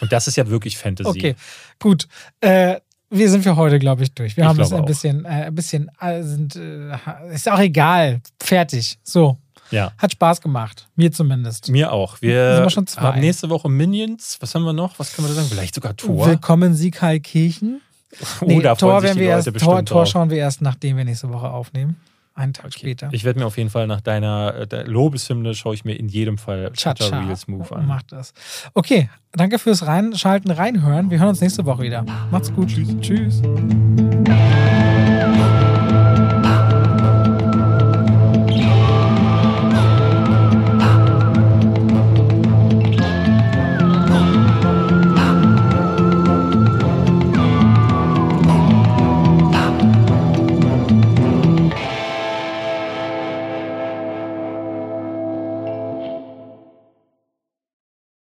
Und 0.00 0.12
das 0.12 0.26
ist 0.26 0.36
ja 0.36 0.48
wirklich 0.48 0.78
Fantasy. 0.78 1.10
Okay, 1.10 1.34
gut. 1.78 2.08
Äh, 2.40 2.80
wir 3.10 3.28
sind 3.28 3.42
für 3.42 3.56
heute, 3.56 3.78
glaube 3.78 4.02
ich, 4.02 4.14
durch. 4.14 4.36
Wir 4.38 4.44
Ich 4.44 4.48
haben 4.48 4.58
es 4.58 4.72
ein 4.72 4.86
bisschen, 4.86 5.26
äh, 5.26 5.28
ein 5.28 5.54
bisschen, 5.54 5.90
äh, 6.00 6.22
sind, 6.22 6.56
äh, 6.56 6.96
ist 7.34 7.48
auch 7.50 7.58
egal. 7.58 8.22
Fertig. 8.42 8.98
So. 9.02 9.36
Ja. 9.72 9.92
Hat 9.98 10.12
Spaß 10.12 10.40
gemacht. 10.40 10.88
Mir 10.96 11.10
zumindest. 11.10 11.68
Mir 11.70 11.92
auch. 11.92 12.16
Sind 12.18 12.28
Wir 12.28 12.60
wir 12.62 12.70
schon 12.70 12.86
zwei. 12.86 13.00
haben 13.02 13.20
nächste 13.20 13.50
Woche 13.50 13.68
Minions. 13.68 14.36
Was 14.40 14.54
haben 14.54 14.64
wir 14.64 14.72
noch? 14.72 14.98
Was 14.98 15.14
können 15.14 15.26
wir 15.26 15.34
da 15.34 15.40
sagen? 15.40 15.48
Vielleicht 15.50 15.74
sogar 15.74 15.96
Tor. 15.96 16.26
Willkommen 16.26 16.74
Siegheilkirchen. 16.74 17.80
Oh, 18.40 18.44
Nee, 18.46 18.60
da 18.60 18.74
Tor, 18.74 19.02
werden 19.02 19.14
die 19.16 19.22
wir 19.22 19.30
erst, 19.30 19.46
Tor, 19.46 19.52
bestimmt 19.54 19.88
Tor 19.88 20.06
schauen 20.06 20.28
wir 20.30 20.36
erst, 20.36 20.60
nachdem 20.60 20.96
wir 20.98 21.04
nächste 21.04 21.30
Woche 21.32 21.48
aufnehmen. 21.50 21.96
Einen 22.34 22.52
Tag 22.54 22.66
Okay. 22.66 22.78
später. 22.78 23.08
Ich 23.12 23.24
werde 23.24 23.40
mir 23.40 23.46
auf 23.46 23.58
jeden 23.58 23.68
Fall 23.70 23.86
nach 23.86 24.00
deiner 24.00 24.54
äh, 24.70 24.82
Lobeshymne 24.84 25.54
schaue 25.54 25.74
ich 25.74 25.84
mir 25.84 25.94
in 25.98 26.08
jedem 26.08 26.38
Fall 26.38 26.72
Cha-cha. 26.74 27.20
Reels 27.20 27.46
Move 27.46 27.74
an. 27.76 27.86
Macht 27.86 28.12
das. 28.12 28.32
Okay, 28.72 29.10
danke 29.32 29.58
fürs 29.58 29.86
Reinschalten, 29.86 30.50
Reinhören. 30.50 31.10
Wir 31.10 31.18
hören 31.18 31.28
uns 31.28 31.40
nächste 31.42 31.64
Woche 31.66 31.82
wieder. 31.82 32.04
Macht's 32.30 32.52
gut. 32.54 32.68
Tschüss. 32.68 32.94
Tschüss. 33.02 33.42